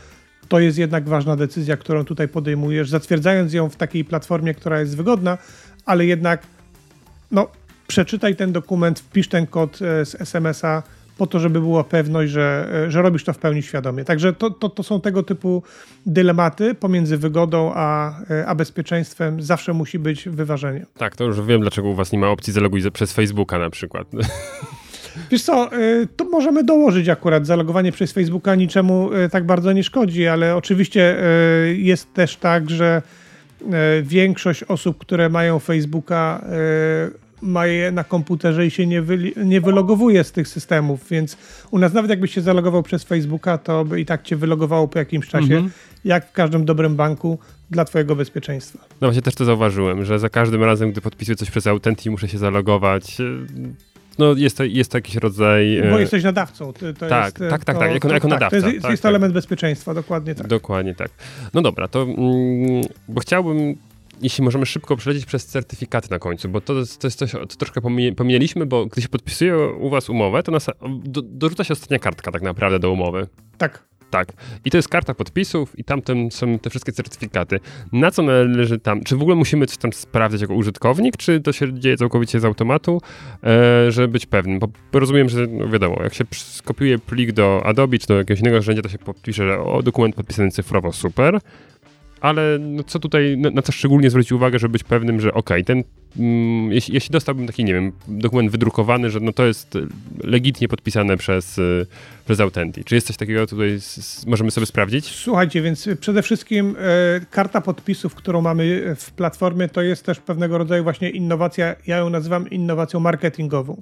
to 0.48 0.60
jest 0.60 0.78
jednak 0.78 1.10
ważna 1.10 1.36
decyzja, 1.36 1.78
którą 1.78 2.06
tutaj 2.06 2.28
podejmujesz, 2.28 2.90
zatwierdzając 2.90 3.54
ją 3.54 3.70
w 3.70 3.76
takiej 3.76 4.06
platformie, 4.06 4.54
która 4.54 4.80
jest 4.80 4.98
wygodna, 4.98 5.38
ale 5.86 6.06
jednak 6.06 6.42
no, 7.32 7.48
przeczytaj 7.88 8.36
ten 8.36 8.52
dokument, 8.52 9.00
wpisz 9.00 9.28
ten 9.28 9.48
kod 9.48 9.82
e, 9.82 10.06
z 10.06 10.22
SMS-a 10.22 10.84
po 11.18 11.28
to, 11.28 11.40
żeby 11.40 11.60
była 11.60 11.84
pewność, 11.84 12.32
że, 12.32 12.70
e, 12.86 12.92
że 12.92 13.02
robisz 13.02 13.24
to 13.24 13.34
w 13.34 13.38
pełni 13.38 13.64
świadomie. 13.64 14.06
Także 14.06 14.34
to, 14.34 14.50
to, 14.50 14.70
to 14.70 14.84
są 14.84 15.02
tego 15.02 15.24
typu 15.24 15.64
dylematy 16.06 16.76
pomiędzy 16.76 17.18
wygodą 17.18 17.72
a, 17.76 18.20
e, 18.30 18.46
a 18.46 18.56
bezpieczeństwem. 18.56 19.42
Zawsze 19.42 19.74
musi 19.74 20.00
być 20.00 20.30
wyważenie. 20.30 20.86
Tak, 20.98 21.16
to 21.16 21.24
już 21.24 21.42
wiem, 21.42 21.62
dlaczego 21.62 21.88
u 21.88 21.96
was 21.96 22.12
nie 22.12 22.20
ma 22.20 22.30
opcji 22.30 22.54
zaloguj 22.54 22.92
przez 22.92 23.14
Facebooka 23.14 23.60
na 23.60 23.70
przykład. 23.70 24.08
Wiesz 25.32 25.44
co, 25.44 25.78
y, 25.78 26.08
to 26.16 26.26
możemy 26.26 26.64
dołożyć 26.64 27.10
akurat. 27.10 27.46
Zalogowanie 27.46 27.92
przez 27.92 28.12
Facebooka 28.12 28.56
niczemu 28.56 29.14
y, 29.14 29.30
tak 29.30 29.46
bardzo 29.46 29.72
nie 29.72 29.84
szkodzi, 29.84 30.28
ale 30.28 30.56
oczywiście 30.56 31.18
y, 31.64 31.78
jest 31.78 32.14
też 32.14 32.36
tak, 32.36 32.70
że 32.70 33.02
większość 34.04 34.64
osób, 34.64 34.98
które 34.98 35.30
mają 35.30 35.60
Facebooka, 35.60 36.46
ma 37.42 37.68
je 37.68 37.92
na 37.92 38.04
komputerze 38.04 38.66
i 38.66 38.72
się 38.72 38.88
nie, 38.88 39.02
wy, 39.02 39.32
nie 39.46 39.62
wylogowuje 39.62 40.24
z 40.24 40.32
tych 40.32 40.48
systemów, 40.48 41.10
więc 41.10 41.38
u 41.72 41.80
nas 41.80 41.94
nawet 41.94 42.10
jakbyś 42.10 42.34
się 42.34 42.42
zalogował 42.42 42.84
przez 42.84 43.04
Facebooka, 43.04 43.58
to 43.58 43.86
by 43.86 44.02
i 44.02 44.06
tak 44.06 44.24
cię 44.24 44.36
wylogowało 44.36 44.88
po 44.88 45.00
jakimś 45.00 45.28
czasie, 45.28 45.54
mhm. 45.56 45.72
jak 46.06 46.30
w 46.30 46.32
każdym 46.32 46.66
dobrym 46.66 46.96
banku, 46.96 47.40
dla 47.72 47.86
twojego 47.86 48.16
bezpieczeństwa. 48.16 48.80
No 49.02 49.08
właśnie 49.08 49.22
też 49.22 49.36
to 49.36 49.46
zauważyłem, 49.46 50.06
że 50.06 50.20
za 50.20 50.30
każdym 50.30 50.64
razem, 50.64 50.92
gdy 50.92 51.02
podpisuję 51.02 51.36
coś 51.36 51.52
przez 51.52 51.68
Authentic, 51.68 52.06
muszę 52.06 52.28
się 52.28 52.38
zalogować 52.38 53.18
no 54.20 54.34
jest 54.34 54.58
to, 54.58 54.64
jest 54.64 54.92
to 54.92 54.98
jakiś 54.98 55.16
rodzaj... 55.16 55.82
Bo 55.90 55.98
e, 55.98 56.02
jesteś 56.02 56.24
nadawcą. 56.24 56.74
To, 56.74 56.94
to 56.94 57.10
tak, 57.10 57.26
jest, 57.26 57.52
tak, 57.52 57.66
tak, 57.66 57.78
tak, 57.78 57.94
jako, 57.94 58.08
jako 58.08 58.28
tak, 58.28 58.40
nadawca. 58.40 58.62
To 58.62 58.68
jest, 58.68 58.82
tak, 58.82 58.92
jest 58.92 59.04
tak. 59.04 59.10
element 59.10 59.34
bezpieczeństwa, 59.34 59.94
dokładnie 59.94 60.36
tak. 60.36 60.48
Dokładnie 60.48 60.96
tak. 60.96 61.12
No 61.54 61.62
dobra, 61.62 61.88
to 61.88 62.02
mm, 62.02 62.82
bo 63.08 63.22
chciałbym 63.22 63.76
jeśli 64.22 64.44
możemy 64.44 64.66
szybko 64.66 64.98
przelecieć 64.98 65.26
przez 65.26 65.46
certyfikaty 65.46 66.08
na 66.12 66.20
końcu, 66.20 66.50
bo 66.50 66.62
to, 66.62 66.74
to 66.74 67.08
jest 67.08 67.20
coś, 67.20 67.32
to 67.32 67.46
troszkę 67.46 67.82
pomijaliśmy, 68.16 68.66
bo 68.66 68.86
gdy 68.86 69.02
się 69.02 69.10
podpisuje 69.10 69.58
u 69.58 69.90
was 69.90 70.10
umowę, 70.10 70.44
to 70.44 70.52
nas, 70.52 70.70
do, 71.04 71.22
dorzuca 71.22 71.64
się 71.64 71.74
ostatnia 71.74 72.00
kartka 72.00 72.32
tak 72.32 72.42
naprawdę 72.42 72.80
do 72.80 72.92
umowy. 72.92 73.28
Tak. 73.58 73.84
Tak. 74.16 74.34
I 74.66 74.72
to 74.72 74.78
jest 74.78 74.90
karta 74.90 75.14
podpisów 75.14 75.80
i 75.80 75.84
tamten 75.84 76.32
są 76.32 76.60
te 76.60 76.70
wszystkie 76.70 76.92
certyfikaty. 76.92 77.60
Na 77.92 78.12
co 78.12 78.24
należy 78.24 78.80
tam? 78.80 79.04
Czy 79.04 79.16
w 79.16 79.22
ogóle 79.22 79.36
musimy 79.36 79.66
coś 79.66 79.78
tam 79.78 79.94
sprawdzać 79.94 80.42
jako 80.42 80.54
użytkownik, 80.54 81.18
czy 81.18 81.42
to 81.42 81.52
się 81.52 81.80
dzieje 81.80 81.98
całkowicie 81.98 82.40
z 82.40 82.46
automatu, 82.46 83.02
e, 83.44 83.92
żeby 83.92 84.08
być 84.08 84.26
pewnym? 84.26 84.60
Bo 84.60 84.70
rozumiem, 84.94 85.30
że 85.30 85.48
no 85.48 85.70
wiadomo, 85.70 86.04
jak 86.04 86.14
się 86.14 86.24
skopiuje 86.32 87.00
plik 87.00 87.32
do 87.32 87.62
Adobe 87.66 87.98
czy 87.98 88.08
do 88.08 88.18
jakiegoś 88.18 88.40
innego 88.40 88.56
narzędzia, 88.56 88.82
to 88.82 88.90
się 88.90 88.98
podpisze, 88.98 89.48
że 89.48 89.60
o, 89.60 89.84
dokument 89.84 90.16
podpisany 90.16 90.52
cyfrowo, 90.52 90.92
super 90.92 91.40
ale 92.26 92.60
no 92.60 92.84
co 92.84 93.00
tutaj, 93.00 93.38
na, 93.38 93.50
na, 93.50 93.62
co 93.62 93.72
szczególnie 93.72 94.10
zwrócić 94.10 94.32
uwagę, 94.32 94.60
żeby 94.60 94.72
być 94.72 94.84
pewnym, 94.84 95.22
że 95.22 95.34
okej, 95.34 95.62
okay, 95.62 95.64
ten, 95.64 95.84
mm, 96.20 96.72
jeśli, 96.72 96.94
jeśli, 96.94 97.12
dostałbym 97.12 97.48
taki, 97.48 97.64
nie 97.64 97.74
wiem, 97.74 97.92
dokument 98.08 98.52
wydrukowany, 98.52 99.10
że 99.10 99.20
no 99.20 99.34
to 99.34 99.46
jest 99.46 99.78
legitnie 100.24 100.68
podpisane 100.68 101.18
przez, 101.18 101.58
y, 101.58 101.86
przez 102.26 102.40
Authentic. 102.40 102.86
Czy 102.86 102.96
jest 102.96 103.08
coś 103.08 103.18
takiego 103.18 103.48
tutaj, 103.48 103.80
z, 103.80 104.26
możemy 104.26 104.52
sobie 104.52 104.66
sprawdzić? 104.66 105.06
Słuchajcie, 105.06 105.62
więc 105.62 105.90
przede 106.00 106.22
wszystkim 106.22 106.76
e, 106.80 107.26
karta 107.32 107.62
podpisów, 107.62 108.16
którą 108.16 108.42
mamy 108.42 108.96
w 108.96 109.12
platformie, 109.12 109.70
to 109.70 109.82
jest 109.82 110.06
też 110.06 110.20
pewnego 110.20 110.58
rodzaju 110.58 110.84
właśnie 110.84 111.10
innowacja, 111.10 111.76
ja 111.88 111.98
ją 111.98 112.10
nazywam 112.10 112.50
innowacją 112.50 113.00
marketingową. 113.00 113.82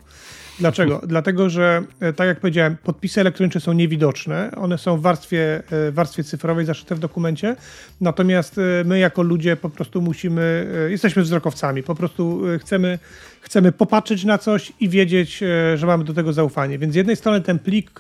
Dlaczego? 0.60 1.02
Dlatego, 1.08 1.50
że 1.50 1.84
e, 2.00 2.14
tak 2.14 2.28
jak 2.28 2.40
powiedziałem, 2.40 2.78
podpisy 2.84 3.22
elektroniczne 3.22 3.62
są 3.62 3.74
niewidoczne. 3.74 4.52
One 4.58 4.78
są 4.78 4.98
w 4.98 5.02
warstwie, 5.02 5.64
e, 5.88 5.92
warstwie 5.92 6.24
cyfrowej 6.24 6.66
zaszyte 6.66 6.96
w 6.96 7.00
dokumencie. 7.00 7.56
Natomiast 8.02 8.58
e, 8.58 8.62
my 8.86 9.00
jako 9.00 9.22
ludzie 9.22 9.56
po 9.56 9.70
prostu 9.70 10.02
musimy, 10.02 10.68
jesteśmy 10.90 11.24
wzrokowcami, 11.24 11.84
po 11.84 11.96
prostu 11.96 12.42
chcemy, 12.60 13.00
chcemy 13.42 13.72
popatrzeć 13.72 14.24
na 14.24 14.38
coś 14.38 14.74
i 14.80 14.90
wiedzieć, 14.90 15.44
że 15.76 15.88
mamy 15.88 16.04
do 16.04 16.14
tego 16.14 16.34
zaufanie. 16.34 16.80
Więc 16.80 16.94
z 16.94 16.96
jednej 16.96 17.16
strony 17.16 17.42
ten 17.42 17.60
plik 17.60 18.00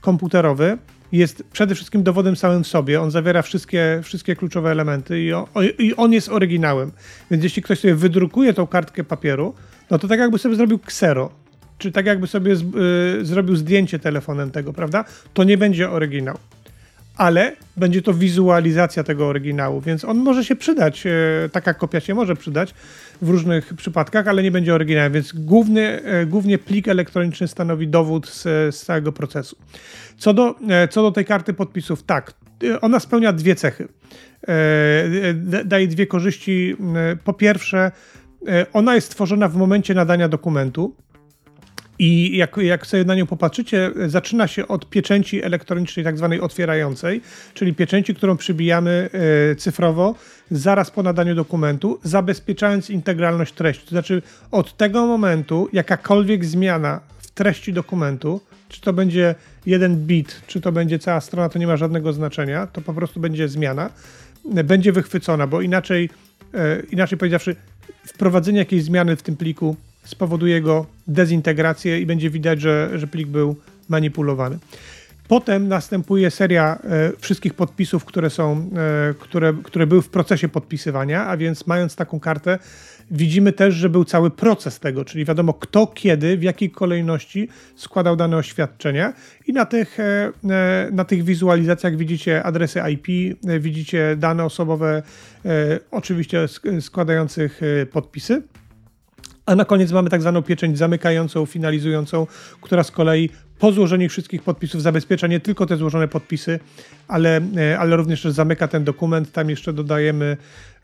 komputerowy 0.00 0.78
jest 1.12 1.44
przede 1.52 1.74
wszystkim 1.74 2.02
dowodem 2.02 2.36
samym 2.36 2.64
w 2.64 2.66
sobie. 2.66 3.00
On 3.00 3.10
zawiera 3.10 3.42
wszystkie, 3.42 4.00
wszystkie 4.02 4.36
kluczowe 4.36 4.70
elementy 4.70 5.22
i 5.22 5.32
on, 5.32 5.44
i 5.78 5.94
on 5.96 6.12
jest 6.12 6.28
oryginałem. 6.28 6.92
Więc 7.30 7.44
jeśli 7.44 7.62
ktoś 7.62 7.80
sobie 7.80 7.94
wydrukuje 7.94 8.54
tą 8.54 8.66
kartkę 8.66 9.04
papieru, 9.04 9.54
no 9.90 9.98
to 9.98 10.08
tak 10.08 10.18
jakby 10.18 10.38
sobie 10.38 10.56
zrobił 10.56 10.78
ksero 10.78 11.43
czy 11.78 11.92
tak 11.92 12.06
jakby 12.06 12.26
sobie 12.26 12.56
z, 12.56 12.62
y, 13.22 13.24
zrobił 13.24 13.56
zdjęcie 13.56 13.98
telefonem 13.98 14.50
tego, 14.50 14.72
prawda? 14.72 15.04
To 15.34 15.44
nie 15.44 15.58
będzie 15.58 15.90
oryginał. 15.90 16.38
ale 17.16 17.52
będzie 17.76 18.02
to 18.02 18.14
wizualizacja 18.14 19.04
tego 19.04 19.26
oryginału, 19.26 19.80
więc 19.80 20.04
on 20.04 20.18
może 20.18 20.44
się 20.44 20.56
przydać, 20.56 21.06
e, 21.06 21.12
taka 21.52 21.74
kopia 21.74 22.00
się 22.00 22.14
może 22.14 22.36
przydać 22.36 22.74
w 23.22 23.28
różnych 23.28 23.74
przypadkach, 23.74 24.28
ale 24.28 24.42
nie 24.42 24.50
będzie 24.50 24.74
oryginałem, 24.74 25.12
więc 25.12 25.32
główny, 25.32 26.02
e, 26.02 26.26
głównie 26.26 26.58
plik 26.58 26.88
elektroniczny 26.88 27.48
stanowi 27.48 27.88
dowód 27.88 28.28
z, 28.28 28.42
z 28.74 28.84
całego 28.84 29.12
procesu. 29.12 29.56
Co 30.18 30.34
do, 30.34 30.54
e, 30.68 30.88
co 30.88 31.02
do 31.02 31.12
tej 31.12 31.24
karty 31.24 31.54
podpisów, 31.54 32.02
tak, 32.02 32.34
ona 32.80 33.00
spełnia 33.00 33.32
dwie 33.32 33.54
cechy. 33.54 33.88
Daje 35.64 35.88
dwie 35.88 36.06
korzyści. 36.06 36.76
Po 37.24 37.32
pierwsze, 37.32 37.92
ona 38.72 38.94
jest 38.94 39.10
tworzona 39.10 39.48
w 39.48 39.56
momencie 39.56 39.94
nadania 39.94 40.28
dokumentu, 40.28 40.96
i 41.98 42.36
jak, 42.36 42.56
jak 42.56 42.86
sobie 42.86 43.04
na 43.04 43.14
nią 43.14 43.26
popatrzycie, 43.26 43.90
zaczyna 44.06 44.48
się 44.48 44.68
od 44.68 44.90
pieczęci 44.90 45.42
elektronicznej, 45.42 46.04
tak 46.04 46.18
zwanej 46.18 46.40
otwierającej, 46.40 47.20
czyli 47.54 47.74
pieczęci, 47.74 48.14
którą 48.14 48.36
przybijamy 48.36 49.10
e, 49.52 49.56
cyfrowo 49.56 50.14
zaraz 50.50 50.90
po 50.90 51.02
nadaniu 51.02 51.34
dokumentu, 51.34 52.00
zabezpieczając 52.02 52.90
integralność 52.90 53.52
treści. 53.52 53.84
To 53.84 53.90
znaczy, 53.90 54.22
od 54.50 54.76
tego 54.76 55.06
momentu 55.06 55.68
jakakolwiek 55.72 56.44
zmiana 56.44 57.00
w 57.18 57.30
treści 57.30 57.72
dokumentu, 57.72 58.40
czy 58.68 58.80
to 58.80 58.92
będzie 58.92 59.34
jeden 59.66 59.96
bit, 59.96 60.42
czy 60.46 60.60
to 60.60 60.72
będzie 60.72 60.98
cała 60.98 61.20
strona, 61.20 61.48
to 61.48 61.58
nie 61.58 61.66
ma 61.66 61.76
żadnego 61.76 62.12
znaczenia, 62.12 62.66
to 62.66 62.80
po 62.80 62.94
prostu 62.94 63.20
będzie 63.20 63.48
zmiana, 63.48 63.90
będzie 64.44 64.92
wychwycona, 64.92 65.46
bo 65.46 65.60
inaczej, 65.60 66.10
e, 66.54 66.80
inaczej 66.90 67.18
powiedziawszy, 67.18 67.56
wprowadzenie 68.06 68.58
jakiejś 68.58 68.84
zmiany 68.84 69.16
w 69.16 69.22
tym 69.22 69.36
pliku 69.36 69.76
spowoduje 70.04 70.60
go 70.60 70.86
dezintegrację 71.06 72.00
i 72.00 72.06
będzie 72.06 72.30
widać, 72.30 72.60
że, 72.60 72.90
że 72.94 73.06
plik 73.06 73.28
był 73.28 73.56
manipulowany. 73.88 74.58
Potem 75.28 75.68
następuje 75.68 76.30
seria 76.30 76.78
e, 76.84 77.12
wszystkich 77.18 77.54
podpisów, 77.54 78.04
które 78.04 78.30
są, 78.30 78.70
e, 79.10 79.14
które, 79.18 79.54
które 79.62 79.86
były 79.86 80.02
w 80.02 80.08
procesie 80.08 80.48
podpisywania, 80.48 81.26
a 81.26 81.36
więc 81.36 81.66
mając 81.66 81.96
taką 81.96 82.20
kartę, 82.20 82.58
widzimy 83.10 83.52
też, 83.52 83.74
że 83.74 83.88
był 83.88 84.04
cały 84.04 84.30
proces 84.30 84.80
tego, 84.80 85.04
czyli 85.04 85.24
wiadomo 85.24 85.54
kto, 85.54 85.86
kiedy, 85.86 86.36
w 86.36 86.42
jakiej 86.42 86.70
kolejności 86.70 87.48
składał 87.76 88.16
dane 88.16 88.36
oświadczenia 88.36 89.12
i 89.46 89.52
na 89.52 89.66
tych, 89.66 90.00
e, 90.00 90.32
e 90.50 90.88
na 90.92 91.04
tych 91.04 91.24
wizualizacjach 91.24 91.96
widzicie 91.96 92.42
adresy 92.42 92.80
IP, 92.92 93.36
e, 93.48 93.60
widzicie 93.60 94.16
dane 94.18 94.44
osobowe, 94.44 95.02
e, 95.44 95.80
oczywiście 95.90 96.46
składających 96.80 97.60
podpisy. 97.92 98.42
A 99.46 99.54
na 99.54 99.64
koniec 99.64 99.92
mamy 99.92 100.10
tak 100.10 100.20
zwaną 100.20 100.42
pieczęć 100.42 100.78
zamykającą, 100.78 101.46
finalizującą, 101.46 102.26
która 102.60 102.82
z 102.82 102.90
kolei 102.90 103.30
po 103.58 103.72
złożeniu 103.72 104.08
wszystkich 104.08 104.42
podpisów 104.42 104.82
zabezpiecza 104.82 105.26
nie 105.26 105.40
tylko 105.40 105.66
te 105.66 105.76
złożone 105.76 106.08
podpisy, 106.08 106.60
ale, 107.08 107.40
e, 107.56 107.78
ale 107.78 107.96
również 107.96 108.24
zamyka 108.24 108.68
ten 108.68 108.84
dokument. 108.84 109.32
Tam 109.32 109.50
jeszcze 109.50 109.72
dodajemy, 109.72 110.36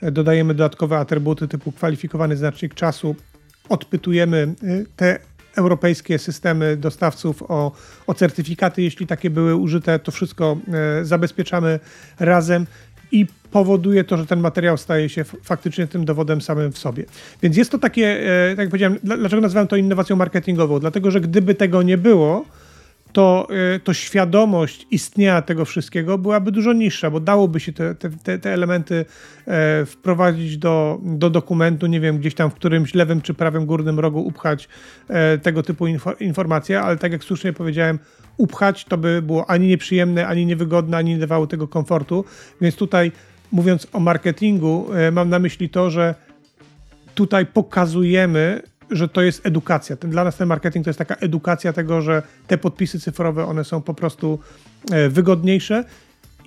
e, 0.02 0.10
dodajemy 0.10 0.54
dodatkowe 0.54 0.98
atrybuty 0.98 1.48
typu 1.48 1.72
kwalifikowany 1.72 2.36
znacznik 2.36 2.74
czasu. 2.74 3.16
Odpytujemy 3.68 4.54
e, 4.62 4.84
te 4.96 5.18
europejskie 5.56 6.18
systemy 6.18 6.76
dostawców 6.76 7.42
o, 7.42 7.72
o 8.06 8.14
certyfikaty, 8.14 8.82
jeśli 8.82 9.06
takie 9.06 9.30
były 9.30 9.56
użyte, 9.56 9.98
to 9.98 10.12
wszystko 10.12 10.56
zabezpieczamy 11.02 11.80
razem 12.20 12.66
i 13.12 13.26
powoduje 13.50 14.04
to, 14.04 14.16
że 14.16 14.26
ten 14.26 14.40
materiał 14.40 14.76
staje 14.76 15.08
się 15.08 15.24
faktycznie 15.24 15.86
tym 15.86 16.04
dowodem 16.04 16.40
samym 16.40 16.72
w 16.72 16.78
sobie. 16.78 17.04
Więc 17.42 17.56
jest 17.56 17.70
to 17.70 17.78
takie, 17.78 18.06
e, 18.06 18.50
tak 18.50 18.58
jak 18.58 18.68
powiedziałem, 18.68 18.98
dlaczego 19.02 19.42
nazywam 19.42 19.66
to 19.66 19.76
innowacją 19.76 20.16
marketingową? 20.16 20.80
Dlatego, 20.80 21.10
że 21.10 21.20
gdyby 21.20 21.54
tego 21.54 21.82
nie 21.82 21.98
było, 21.98 22.44
to, 23.12 23.48
e, 23.74 23.80
to 23.80 23.94
świadomość 23.94 24.86
istnienia 24.90 25.42
tego 25.42 25.64
wszystkiego 25.64 26.18
byłaby 26.18 26.52
dużo 26.52 26.72
niższa, 26.72 27.10
bo 27.10 27.20
dałoby 27.20 27.60
się 27.60 27.72
te, 27.72 27.94
te, 27.94 28.38
te 28.38 28.52
elementy 28.52 29.04
e, 29.46 29.86
wprowadzić 29.86 30.58
do, 30.58 31.00
do 31.02 31.30
dokumentu, 31.30 31.86
nie 31.86 32.00
wiem, 32.00 32.18
gdzieś 32.18 32.34
tam 32.34 32.50
w 32.50 32.54
którymś 32.54 32.94
lewym 32.94 33.20
czy 33.20 33.34
prawym 33.34 33.66
górnym 33.66 34.00
rogu 34.00 34.20
upchać 34.26 34.68
tego 35.42 35.62
typu 35.62 35.86
info, 35.86 36.12
informacje, 36.12 36.80
ale 36.80 36.96
tak 36.96 37.12
jak 37.12 37.24
słusznie 37.24 37.52
powiedziałem, 37.52 37.98
upchać 38.40 38.84
to 38.84 38.98
by 38.98 39.22
było 39.22 39.50
ani 39.50 39.66
nieprzyjemne, 39.66 40.26
ani 40.26 40.46
niewygodne, 40.46 40.96
ani 40.96 41.10
nie 41.10 41.18
dawało 41.18 41.46
tego 41.46 41.68
komfortu, 41.68 42.24
więc 42.60 42.76
tutaj 42.76 43.12
mówiąc 43.52 43.86
o 43.92 44.00
marketingu, 44.00 44.86
e, 44.94 45.10
mam 45.10 45.28
na 45.28 45.38
myśli 45.38 45.68
to, 45.68 45.90
że 45.90 46.14
tutaj 47.14 47.46
pokazujemy, 47.46 48.62
że 48.90 49.08
to 49.08 49.22
jest 49.22 49.46
edukacja. 49.46 49.96
Ten, 49.96 50.10
dla 50.10 50.24
nas 50.24 50.36
ten 50.36 50.48
marketing 50.48 50.84
to 50.84 50.90
jest 50.90 50.98
taka 50.98 51.14
edukacja 51.14 51.72
tego, 51.72 52.02
że 52.02 52.22
te 52.46 52.58
podpisy 52.58 53.00
cyfrowe, 53.00 53.46
one 53.46 53.64
są 53.64 53.82
po 53.82 53.94
prostu 53.94 54.38
e, 54.90 55.08
wygodniejsze 55.08 55.84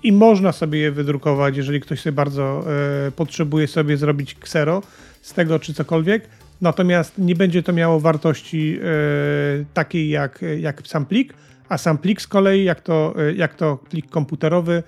i 0.02 0.12
można 0.12 0.52
sobie 0.52 0.78
je 0.78 0.92
wydrukować, 0.92 1.56
jeżeli 1.56 1.80
ktoś 1.80 2.00
sobie 2.00 2.12
bardzo 2.12 2.64
e, 3.06 3.10
potrzebuje 3.10 3.68
sobie 3.68 3.96
zrobić 3.96 4.34
ksero 4.34 4.82
z 5.22 5.32
tego 5.32 5.58
czy 5.58 5.74
cokolwiek. 5.74 6.28
Natomiast 6.60 7.18
nie 7.18 7.34
będzie 7.34 7.62
to 7.62 7.72
miało 7.72 8.00
wartości 8.00 8.80
takiej 9.74 10.08
jak, 10.08 10.40
jak 10.58 10.82
sam 10.86 11.06
plik, 11.06 11.34
a 11.68 11.78
sam 11.78 11.98
plik 11.98 12.22
z 12.22 12.26
kolei, 12.26 12.64
jak 12.64 12.80
to, 12.80 13.14
jak 13.36 13.54
to 13.54 13.76
plik 13.76 14.10
komputerowy, 14.10 14.82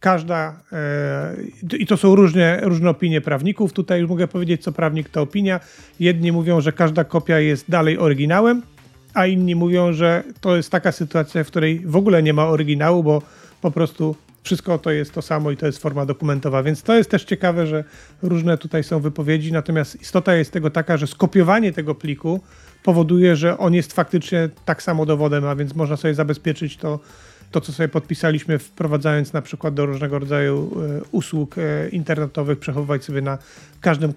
każda, 0.00 0.60
e, 0.72 1.76
i 1.78 1.86
to 1.86 1.96
są 1.96 2.14
różne, 2.14 2.60
różne 2.62 2.90
opinie 2.90 3.20
prawników, 3.20 3.72
tutaj 3.72 4.00
już 4.00 4.08
mogę 4.08 4.28
powiedzieć, 4.28 4.62
co 4.62 4.72
prawnik 4.72 5.08
to 5.08 5.22
opinia. 5.22 5.60
Jedni 6.00 6.32
mówią, 6.32 6.60
że 6.60 6.72
każda 6.72 7.04
kopia 7.04 7.38
jest 7.38 7.70
dalej 7.70 7.98
oryginałem, 7.98 8.62
a 9.14 9.26
inni 9.26 9.54
mówią, 9.54 9.92
że 9.92 10.24
to 10.40 10.56
jest 10.56 10.70
taka 10.70 10.92
sytuacja, 10.92 11.44
w 11.44 11.46
której 11.46 11.80
w 11.84 11.96
ogóle 11.96 12.22
nie 12.22 12.32
ma 12.32 12.46
oryginału, 12.46 13.02
bo 13.02 13.22
po 13.60 13.70
prostu 13.70 14.16
wszystko 14.42 14.78
to 14.78 14.90
jest 14.90 15.12
to 15.12 15.22
samo 15.22 15.50
i 15.50 15.56
to 15.56 15.66
jest 15.66 15.78
forma 15.78 16.06
dokumentowa. 16.06 16.62
Więc 16.62 16.82
to 16.82 16.94
jest 16.94 17.10
też 17.10 17.24
ciekawe, 17.24 17.66
że 17.66 17.84
różne 18.22 18.58
tutaj 18.58 18.84
są 18.84 19.00
wypowiedzi, 19.00 19.52
natomiast 19.52 20.02
istota 20.02 20.34
jest 20.34 20.52
tego 20.52 20.70
taka, 20.70 20.96
że 20.96 21.06
skopiowanie 21.06 21.72
tego 21.72 21.94
pliku 21.94 22.40
powoduje, 22.82 23.36
że 23.36 23.58
on 23.58 23.74
jest 23.74 23.92
faktycznie 23.92 24.48
tak 24.64 24.82
samo 24.82 25.06
dowodem, 25.06 25.46
a 25.46 25.56
więc 25.56 25.74
można 25.74 25.96
sobie 25.96 26.14
zabezpieczyć 26.14 26.76
to 26.76 27.00
to, 27.50 27.60
co 27.60 27.72
sobie 27.72 27.88
podpisaliśmy, 27.88 28.58
wprowadzając 28.58 29.32
na 29.32 29.42
przykład 29.42 29.74
do 29.74 29.86
różnego 29.86 30.18
rodzaju 30.18 30.70
e, 30.98 31.00
usług 31.12 31.58
e, 31.58 31.88
internetowych, 31.88 32.58
przechowywać 32.58 33.04
sobie 33.04 33.22
na 33.22 33.38
każdym 33.80 34.12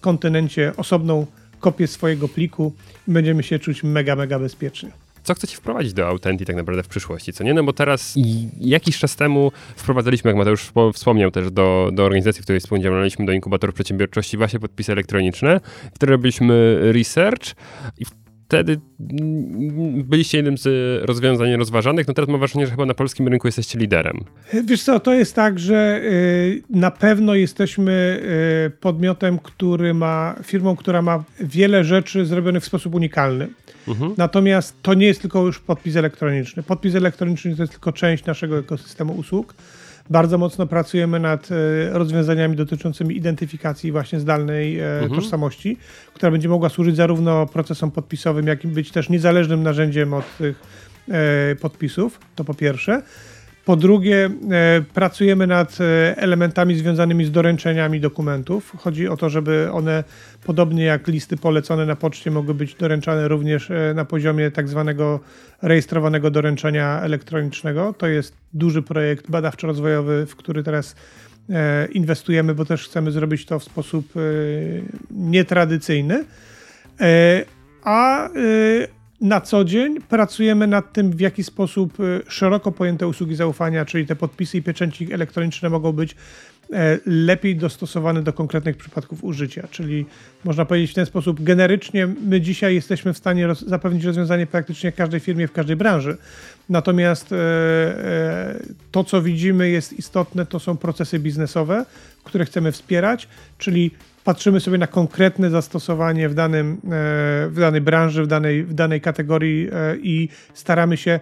kontynencie 0.00 0.72
osobną 0.76 1.26
kopię 1.60 1.86
swojego 1.86 2.28
pliku 2.28 2.72
i 3.08 3.12
będziemy 3.12 3.42
się 3.42 3.58
czuć 3.58 3.82
mega, 3.82 4.16
mega 4.16 4.38
bezpiecznie 4.38 4.90
co 5.22 5.34
chcecie 5.34 5.56
wprowadzić 5.56 5.92
do 5.92 6.08
Authentic 6.08 6.46
tak 6.46 6.56
naprawdę 6.56 6.82
w 6.82 6.88
przyszłości, 6.88 7.32
co 7.32 7.44
nie? 7.44 7.54
No 7.54 7.64
bo 7.64 7.72
teraz 7.72 8.14
jakiś 8.60 8.98
czas 8.98 9.16
temu 9.16 9.52
wprowadzaliśmy, 9.76 10.30
jak 10.30 10.36
Mateusz 10.36 10.72
wspomniał 10.94 11.30
też, 11.30 11.50
do, 11.50 11.90
do 11.92 12.04
organizacji, 12.04 12.42
w 12.42 12.44
której 12.44 12.60
współdziałaliśmy, 12.60 13.26
do 13.26 13.32
inkubatorów 13.32 13.74
przedsiębiorczości, 13.74 14.36
właśnie 14.36 14.60
podpisy 14.60 14.92
elektroniczne, 14.92 15.60
które 15.94 16.10
robiliśmy 16.12 16.78
research 16.92 17.54
i 17.98 18.04
wtedy 18.52 18.80
byliście 20.04 20.38
jednym 20.38 20.58
z 20.58 20.68
rozwiązań 21.04 21.56
rozważanych, 21.56 22.08
no 22.08 22.14
teraz 22.14 22.28
mam 22.28 22.38
wrażenie, 22.38 22.66
że 22.66 22.70
chyba 22.70 22.86
na 22.86 22.94
polskim 22.94 23.28
rynku 23.28 23.48
jesteście 23.48 23.78
liderem. 23.78 24.24
Wiesz 24.64 24.82
co, 24.82 25.00
to 25.00 25.14
jest 25.14 25.34
tak, 25.34 25.58
że 25.58 26.00
y, 26.04 26.62
na 26.70 26.90
pewno 26.90 27.34
jesteśmy 27.34 28.20
y, 28.66 28.70
podmiotem, 28.80 29.38
który 29.38 29.94
ma, 29.94 30.34
firmą, 30.42 30.76
która 30.76 31.02
ma 31.02 31.24
wiele 31.40 31.84
rzeczy 31.84 32.26
zrobionych 32.26 32.62
w 32.62 32.66
sposób 32.66 32.94
unikalny. 32.94 33.48
Mhm. 33.88 34.14
Natomiast 34.16 34.82
to 34.82 34.94
nie 34.94 35.06
jest 35.06 35.20
tylko 35.20 35.46
już 35.46 35.58
podpis 35.58 35.96
elektroniczny. 35.96 36.62
Podpis 36.62 36.94
elektroniczny 36.94 37.56
to 37.56 37.62
jest 37.62 37.72
tylko 37.72 37.92
część 37.92 38.24
naszego 38.24 38.58
ekosystemu 38.58 39.12
usług. 39.12 39.54
Bardzo 40.12 40.38
mocno 40.38 40.66
pracujemy 40.66 41.20
nad 41.20 41.48
e, 41.50 41.54
rozwiązaniami 41.98 42.56
dotyczącymi 42.56 43.16
identyfikacji 43.16 43.92
właśnie 43.92 44.20
zdalnej 44.20 44.80
e, 44.80 45.00
mhm. 45.00 45.20
tożsamości, 45.20 45.76
która 46.14 46.32
będzie 46.32 46.48
mogła 46.48 46.68
służyć 46.68 46.96
zarówno 46.96 47.46
procesom 47.46 47.90
podpisowym, 47.90 48.46
jak 48.46 48.64
i 48.64 48.68
być 48.68 48.90
też 48.90 49.08
niezależnym 49.08 49.62
narzędziem 49.62 50.14
od 50.14 50.36
tych 50.38 50.60
e, 51.08 51.56
podpisów. 51.56 52.20
To 52.36 52.44
po 52.44 52.54
pierwsze. 52.54 53.02
Po 53.64 53.76
drugie, 53.76 54.30
e, 54.50 54.82
pracujemy 54.94 55.46
nad 55.46 55.78
e, 55.80 56.16
elementami 56.16 56.76
związanymi 56.76 57.24
z 57.24 57.30
doręczeniami 57.30 58.00
dokumentów. 58.00 58.72
Chodzi 58.78 59.08
o 59.08 59.16
to, 59.16 59.30
żeby 59.30 59.68
one, 59.72 60.04
podobnie 60.44 60.84
jak 60.84 61.06
listy 61.06 61.36
polecone 61.36 61.86
na 61.86 61.96
poczcie, 61.96 62.30
mogły 62.30 62.54
być 62.54 62.74
doręczane 62.74 63.28
również 63.28 63.70
e, 63.70 63.94
na 63.94 64.04
poziomie 64.04 64.50
tak 64.50 64.68
zwanego 64.68 65.20
rejestrowanego 65.62 66.30
doręczenia 66.30 67.00
elektronicznego. 67.00 67.94
To 67.98 68.06
jest 68.06 68.36
duży 68.52 68.82
projekt 68.82 69.30
badawczo-rozwojowy, 69.30 70.26
w 70.26 70.36
który 70.36 70.62
teraz 70.62 70.96
inwestujemy, 71.92 72.54
bo 72.54 72.64
też 72.64 72.84
chcemy 72.84 73.10
zrobić 73.10 73.46
to 73.46 73.58
w 73.58 73.64
sposób 73.64 74.12
nietradycyjny. 75.10 76.24
A 77.84 78.28
na 79.22 79.40
co 79.40 79.64
dzień 79.64 80.00
pracujemy 80.08 80.66
nad 80.66 80.92
tym, 80.92 81.10
w 81.10 81.20
jaki 81.20 81.44
sposób 81.44 82.00
y, 82.00 82.22
szeroko 82.28 82.72
pojęte 82.72 83.08
usługi 83.08 83.36
zaufania, 83.36 83.84
czyli 83.84 84.06
te 84.06 84.16
podpisy 84.16 84.58
i 84.58 84.62
pieczęci 84.62 85.12
elektroniczne 85.12 85.70
mogą 85.70 85.92
być 85.92 86.16
e, 86.72 86.98
lepiej 87.06 87.56
dostosowany 87.56 88.22
do 88.22 88.32
konkretnych 88.32 88.76
przypadków 88.76 89.24
użycia. 89.24 89.68
Czyli 89.70 90.06
można 90.44 90.64
powiedzieć 90.64 90.90
w 90.90 90.94
ten 90.94 91.06
sposób, 91.06 91.42
generycznie 91.42 92.06
my 92.06 92.40
dzisiaj 92.40 92.74
jesteśmy 92.74 93.12
w 93.12 93.18
stanie 93.18 93.46
roz 93.46 93.60
zapewnić 93.60 94.04
rozwiązanie 94.04 94.46
praktycznie 94.46 94.92
każdej 94.92 95.20
firmie 95.20 95.48
w 95.48 95.52
każdej 95.52 95.76
branży. 95.76 96.16
Natomiast 96.68 97.32
e, 97.32 97.36
e, 97.36 98.60
to, 98.90 99.04
co 99.04 99.22
widzimy 99.22 99.70
jest 99.70 99.92
istotne, 99.92 100.46
to 100.46 100.60
są 100.60 100.76
procesy 100.76 101.18
biznesowe, 101.18 101.86
które 102.24 102.44
chcemy 102.44 102.72
wspierać, 102.72 103.28
czyli 103.58 103.90
patrzymy 104.24 104.60
sobie 104.60 104.78
na 104.78 104.86
konkretne 104.86 105.50
zastosowanie 105.50 106.28
w, 106.28 106.34
danym, 106.34 106.80
w 107.48 107.56
danej 107.58 107.80
branży, 107.80 108.22
w 108.22 108.26
danej, 108.26 108.64
w 108.64 108.74
danej 108.74 109.00
kategorii 109.00 109.68
i 110.02 110.28
staramy 110.54 110.96
się 110.96 111.20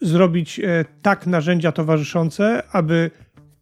zrobić 0.00 0.60
tak 1.02 1.26
narzędzia 1.26 1.72
towarzyszące, 1.72 2.62
aby 2.72 3.10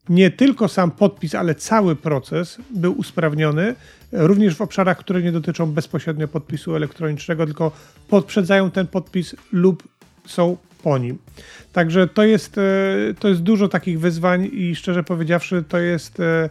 nie 0.08 0.30
tylko 0.30 0.68
sam 0.68 0.90
podpis, 0.90 1.34
ale 1.34 1.54
cały 1.54 1.96
proces 1.96 2.58
był 2.70 2.98
usprawniony, 2.98 3.74
również 4.12 4.56
w 4.56 4.60
obszarach, 4.60 4.98
które 4.98 5.22
nie 5.22 5.32
dotyczą 5.32 5.66
bezpośrednio 5.66 6.28
podpisu 6.28 6.76
elektronicznego, 6.76 7.46
tylko 7.46 7.72
podprzedzają 8.08 8.70
ten 8.70 8.86
podpis 8.86 9.36
lub 9.52 9.82
są 10.26 10.56
po 10.82 10.98
nim. 10.98 11.18
Także 11.72 12.08
to 12.08 12.24
jest, 12.24 12.58
e, 12.58 13.14
to 13.18 13.28
jest 13.28 13.40
dużo 13.40 13.68
takich 13.68 14.00
wyzwań 14.00 14.50
i 14.52 14.76
szczerze 14.76 15.02
powiedziawszy, 15.02 15.64
to 15.68 15.78
jest 15.78 16.20
e, 16.20 16.48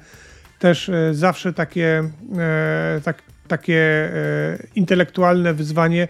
też 0.64 0.90
e, 0.90 1.14
zawsze 1.14 1.54
takie, 1.54 2.04
tak, 3.04 3.24
takie 3.48 4.12
intelektualne 4.76 5.54
wyzwanie, 5.54 6.08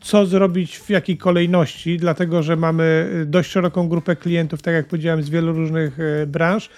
co 0.00 0.26
zrobić 0.26 0.78
w 0.78 0.90
jakiej 0.90 1.18
kolejności, 1.18 1.96
dlatego 1.96 2.42
że 2.42 2.56
mamy 2.56 3.10
dość 3.26 3.50
szeroką 3.50 3.88
grupę 3.88 4.16
klientów, 4.16 4.62
tak 4.62 4.74
jak 4.74 4.86
powiedziałem, 4.86 5.22
z 5.22 5.30
wielu 5.30 5.52
różnych 5.52 6.00
e, 6.00 6.26
branż 6.26 6.70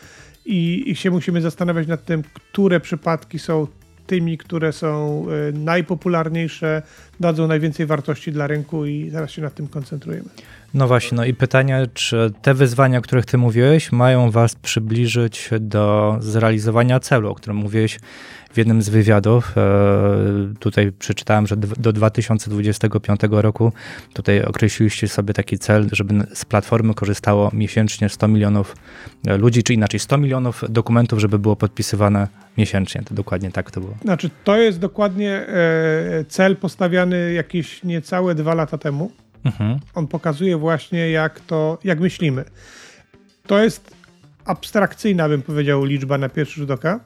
i, 0.44 0.90
i 0.90 0.96
się 0.96 1.10
musimy 1.10 1.40
zastanawiać 1.40 1.86
nad 1.86 2.04
tym, 2.04 2.22
które 2.22 2.80
przypadki 2.80 3.38
są 3.38 3.66
tymi, 4.06 4.38
które 4.38 4.72
są 4.72 5.24
e, 5.48 5.52
najpopularniejsze, 5.52 6.82
dadzą 7.20 7.46
najwięcej 7.46 7.86
wartości 7.86 8.32
dla 8.32 8.46
rynku 8.46 8.86
i 8.86 9.10
zaraz 9.10 9.30
się 9.30 9.42
nad 9.42 9.54
tym 9.54 9.68
koncentrujemy. 9.68 10.28
No 10.76 10.88
właśnie, 10.88 11.16
no 11.16 11.24
i 11.24 11.34
pytanie, 11.34 11.86
czy 11.94 12.32
te 12.42 12.54
wyzwania, 12.54 12.98
o 12.98 13.02
których 13.02 13.26
ty 13.26 13.38
mówiłeś, 13.38 13.92
mają 13.92 14.30
was 14.30 14.54
przybliżyć 14.54 15.50
do 15.60 16.16
zrealizowania 16.20 17.00
celu, 17.00 17.30
o 17.30 17.34
którym 17.34 17.56
mówiłeś 17.56 17.98
w 18.52 18.58
jednym 18.58 18.82
z 18.82 18.88
wywiadów. 18.88 19.58
E, 19.58 19.62
tutaj 20.58 20.92
przeczytałem, 20.92 21.46
że 21.46 21.56
do 21.56 21.92
2025 21.92 23.20
roku 23.30 23.72
tutaj 24.12 24.42
określiliście 24.42 25.08
sobie 25.08 25.34
taki 25.34 25.58
cel, 25.58 25.88
żeby 25.92 26.14
z 26.34 26.44
platformy 26.44 26.94
korzystało 26.94 27.50
miesięcznie 27.52 28.08
100 28.08 28.28
milionów 28.28 28.76
e, 29.26 29.36
ludzi, 29.36 29.62
czy 29.62 29.74
inaczej 29.74 30.00
100 30.00 30.18
milionów 30.18 30.64
dokumentów, 30.68 31.18
żeby 31.18 31.38
było 31.38 31.56
podpisywane 31.56 32.28
miesięcznie. 32.58 33.02
To 33.02 33.14
dokładnie 33.14 33.50
tak 33.50 33.70
to 33.70 33.80
było. 33.80 33.94
Znaczy, 34.02 34.30
to 34.44 34.56
jest 34.56 34.78
dokładnie 34.78 35.32
e, 35.32 36.24
cel 36.28 36.56
postawiany 36.56 37.32
jakieś 37.32 37.84
niecałe 37.84 38.34
dwa 38.34 38.54
lata 38.54 38.78
temu. 38.78 39.10
Mhm. 39.46 39.78
On 39.94 40.06
pokazuje 40.06 40.56
właśnie, 40.56 41.10
jak 41.10 41.40
to, 41.40 41.78
jak 41.84 42.00
myślimy. 42.00 42.44
To 43.46 43.64
jest 43.64 43.96
abstrakcyjna, 44.44 45.28
bym 45.28 45.42
powiedział, 45.42 45.84
liczba 45.84 46.18
na 46.18 46.28
pierwszy 46.28 46.60
rzut 46.60 46.70
oka 46.70 47.00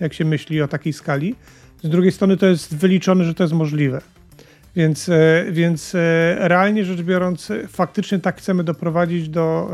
jak 0.00 0.14
się 0.14 0.24
myśli 0.24 0.62
o 0.62 0.68
takiej 0.68 0.92
skali. 0.92 1.34
Z 1.82 1.88
drugiej 1.88 2.12
strony 2.12 2.36
to 2.36 2.46
jest 2.46 2.76
wyliczone, 2.76 3.24
że 3.24 3.34
to 3.34 3.44
jest 3.44 3.54
możliwe. 3.54 4.00
Więc, 4.76 5.08
e, 5.08 5.44
więc 5.50 5.94
e, 5.94 5.98
realnie 6.38 6.84
rzecz 6.84 7.02
biorąc, 7.02 7.52
faktycznie 7.68 8.18
tak 8.18 8.38
chcemy 8.38 8.64
doprowadzić 8.64 9.28
do, 9.28 9.70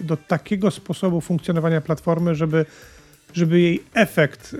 e, 0.00 0.02
do 0.04 0.16
takiego 0.16 0.70
sposobu 0.70 1.20
funkcjonowania 1.20 1.80
platformy, 1.80 2.34
żeby, 2.34 2.66
żeby 3.32 3.60
jej 3.60 3.82
efekt 3.94 4.56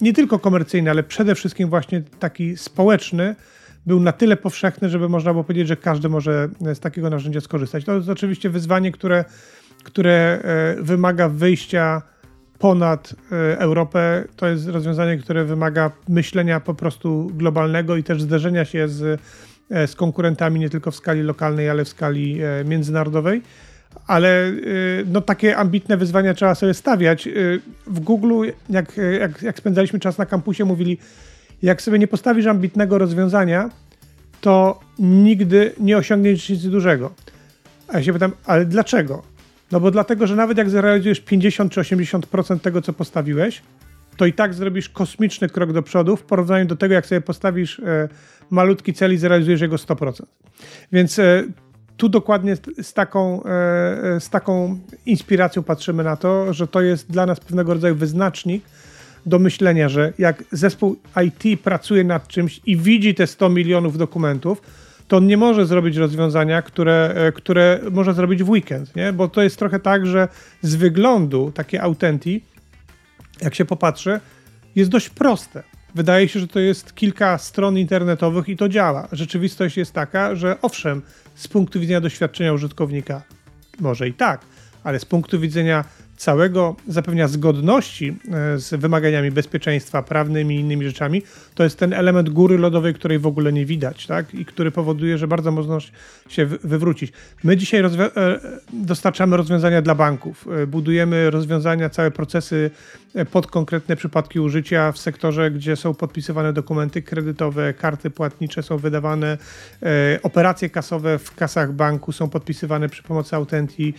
nie 0.00 0.12
tylko 0.12 0.38
komercyjny, 0.38 0.90
ale 0.90 1.02
przede 1.02 1.34
wszystkim 1.34 1.68
właśnie 1.68 2.02
taki 2.18 2.56
społeczny 2.56 3.34
był 3.86 4.00
na 4.00 4.12
tyle 4.12 4.36
powszechny, 4.36 4.88
żeby 4.88 5.08
można 5.08 5.32
było 5.32 5.44
powiedzieć, 5.44 5.68
że 5.68 5.76
każdy 5.76 6.08
może 6.08 6.48
z 6.74 6.80
takiego 6.80 7.10
narzędzia 7.10 7.40
skorzystać. 7.40 7.84
To 7.84 7.94
jest 7.96 8.08
oczywiście 8.08 8.50
wyzwanie, 8.50 8.92
które, 8.92 9.24
które 9.84 10.40
wymaga 10.80 11.28
wyjścia 11.28 12.02
ponad 12.58 13.14
e, 13.32 13.58
Europę. 13.58 14.24
To 14.36 14.46
jest 14.46 14.68
rozwiązanie, 14.68 15.18
które 15.18 15.44
wymaga 15.44 15.90
myślenia 16.08 16.60
po 16.60 16.74
prostu 16.74 17.30
globalnego 17.34 17.96
i 17.96 18.04
też 18.04 18.22
zderzenia 18.22 18.64
się 18.64 18.88
z, 18.88 19.20
e, 19.70 19.86
z 19.86 19.94
konkurentami 19.94 20.60
nie 20.60 20.70
tylko 20.70 20.90
w 20.90 20.96
skali 20.96 21.22
lokalnej, 21.22 21.70
ale 21.70 21.84
w 21.84 21.88
skali 21.88 22.42
e, 22.42 22.64
międzynarodowej. 22.64 23.42
Ale 24.06 24.52
no, 25.06 25.20
takie 25.20 25.56
ambitne 25.56 25.96
wyzwania 25.96 26.34
trzeba 26.34 26.54
sobie 26.54 26.74
stawiać. 26.74 27.28
W 27.86 28.00
Google, 28.00 28.44
jak, 28.70 28.96
jak, 29.20 29.42
jak 29.42 29.58
spędzaliśmy 29.58 29.98
czas 30.00 30.18
na 30.18 30.26
kampusie, 30.26 30.64
mówili, 30.64 30.98
jak 31.62 31.82
sobie 31.82 31.98
nie 31.98 32.08
postawisz 32.08 32.46
ambitnego 32.46 32.98
rozwiązania, 32.98 33.70
to 34.40 34.80
nigdy 34.98 35.72
nie 35.80 35.96
osiągniesz 35.96 36.48
nic 36.48 36.62
dużego. 36.62 37.14
A 37.88 37.98
ja 37.98 38.04
się 38.04 38.12
pytam, 38.12 38.32
ale 38.44 38.64
dlaczego? 38.64 39.22
No 39.72 39.80
bo 39.80 39.90
dlatego, 39.90 40.26
że 40.26 40.36
nawet 40.36 40.58
jak 40.58 40.70
zrealizujesz 40.70 41.20
50 41.20 41.72
czy 41.72 41.80
80% 41.80 42.60
tego, 42.60 42.82
co 42.82 42.92
postawiłeś, 42.92 43.62
to 44.16 44.26
i 44.26 44.32
tak 44.32 44.54
zrobisz 44.54 44.88
kosmiczny 44.88 45.48
krok 45.48 45.72
do 45.72 45.82
przodu 45.82 46.16
w 46.16 46.22
porównaniu 46.22 46.66
do 46.66 46.76
tego, 46.76 46.94
jak 46.94 47.06
sobie 47.06 47.20
postawisz 47.20 47.78
e, 47.80 48.08
malutki 48.50 48.94
cel 48.94 49.14
i 49.14 49.16
zrealizujesz 49.16 49.60
jego 49.60 49.76
100%. 49.76 50.22
Więc 50.92 51.18
e, 51.18 51.44
tu 51.96 52.08
dokładnie 52.08 52.56
z 52.82 52.92
taką, 52.92 53.44
e, 53.44 53.48
e, 54.16 54.20
z 54.20 54.30
taką 54.30 54.78
inspiracją 55.06 55.62
patrzymy 55.62 56.04
na 56.04 56.16
to, 56.16 56.52
że 56.52 56.66
to 56.66 56.80
jest 56.80 57.10
dla 57.10 57.26
nas 57.26 57.40
pewnego 57.40 57.74
rodzaju 57.74 57.94
wyznacznik 57.94 58.64
do 59.26 59.38
myślenia, 59.38 59.88
że 59.88 60.12
jak 60.18 60.44
zespół 60.52 60.96
IT 61.26 61.60
pracuje 61.60 62.04
nad 62.04 62.28
czymś 62.28 62.60
i 62.66 62.76
widzi 62.76 63.14
te 63.14 63.26
100 63.26 63.48
milionów 63.48 63.98
dokumentów, 63.98 64.62
to 65.08 65.16
on 65.16 65.26
nie 65.26 65.36
może 65.36 65.66
zrobić 65.66 65.96
rozwiązania, 65.96 66.62
które, 66.62 67.12
e, 67.16 67.32
które 67.32 67.80
może 67.90 68.14
zrobić 68.14 68.42
w 68.42 68.50
weekend, 68.50 68.96
nie? 68.96 69.12
bo 69.12 69.28
to 69.28 69.42
jest 69.42 69.58
trochę 69.58 69.80
tak, 69.80 70.06
że 70.06 70.28
z 70.62 70.74
wyglądu 70.74 71.52
takie 71.54 71.82
Authentic, 71.82 72.44
jak 73.42 73.54
się 73.54 73.64
popatrzy, 73.64 74.20
jest 74.76 74.90
dość 74.90 75.08
proste. 75.08 75.62
Wydaje 75.94 76.28
się, 76.28 76.40
że 76.40 76.48
to 76.48 76.60
jest 76.60 76.94
kilka 76.94 77.38
stron 77.38 77.78
internetowych 77.78 78.48
i 78.48 78.56
to 78.56 78.68
działa. 78.68 79.08
Rzeczywistość 79.12 79.76
jest 79.76 79.92
taka, 79.92 80.34
że 80.34 80.56
owszem, 80.62 81.02
z 81.34 81.48
punktu 81.48 81.80
widzenia 81.80 82.00
doświadczenia 82.00 82.52
użytkownika 82.52 83.22
może 83.80 84.08
i 84.08 84.12
tak, 84.12 84.40
ale 84.84 85.00
z 85.00 85.04
punktu 85.04 85.40
widzenia 85.40 85.84
całego 86.16 86.76
zapewnia 86.88 87.28
zgodności 87.28 88.16
e, 88.32 88.58
z 88.58 88.74
wymaganiami 88.80 89.30
bezpieczeństwa 89.30 90.02
prawnymi 90.02 90.56
i 90.56 90.60
innymi 90.60 90.84
rzeczami, 90.84 91.22
to 91.54 91.64
jest 91.64 91.78
ten 91.78 91.92
element 91.92 92.30
góry 92.30 92.58
lodowej, 92.58 92.94
której 92.94 93.18
w 93.18 93.26
ogóle 93.26 93.52
nie 93.52 93.66
widać, 93.66 94.06
tak? 94.06 94.34
I 94.34 94.44
który 94.44 94.70
powoduje, 94.70 95.18
że 95.18 95.28
bardzo 95.28 95.52
można 95.52 95.78
się 96.28 96.46
wywrócić. 96.46 97.12
My 97.44 97.56
dzisiaj 97.56 97.82
rozwi- 97.82 98.10
e, 98.16 98.40
dostarczamy 98.72 99.36
rozwiązania 99.36 99.82
dla 99.82 99.94
banków, 99.94 100.48
e, 100.62 100.66
budujemy 100.66 101.30
rozwiązania, 101.30 101.90
całe 101.90 102.10
procesy 102.10 102.70
pod 103.30 103.46
konkretne 103.46 103.96
przypadki 103.96 104.40
użycia 104.40 104.92
w 104.92 104.98
sektorze, 104.98 105.50
gdzie 105.50 105.76
są 105.76 105.94
podpisywane 105.94 106.52
dokumenty 106.52 107.02
kredytowe, 107.02 107.74
karty 107.74 108.10
płatnicze 108.10 108.62
są 108.62 108.78
wydawane, 108.78 109.38
operacje 110.22 110.70
kasowe 110.70 111.18
w 111.18 111.34
kasach 111.34 111.72
banku 111.72 112.12
są 112.12 112.28
podpisywane 112.28 112.88
przy 112.88 113.02
pomocy 113.02 113.36
Autenti, 113.36 113.94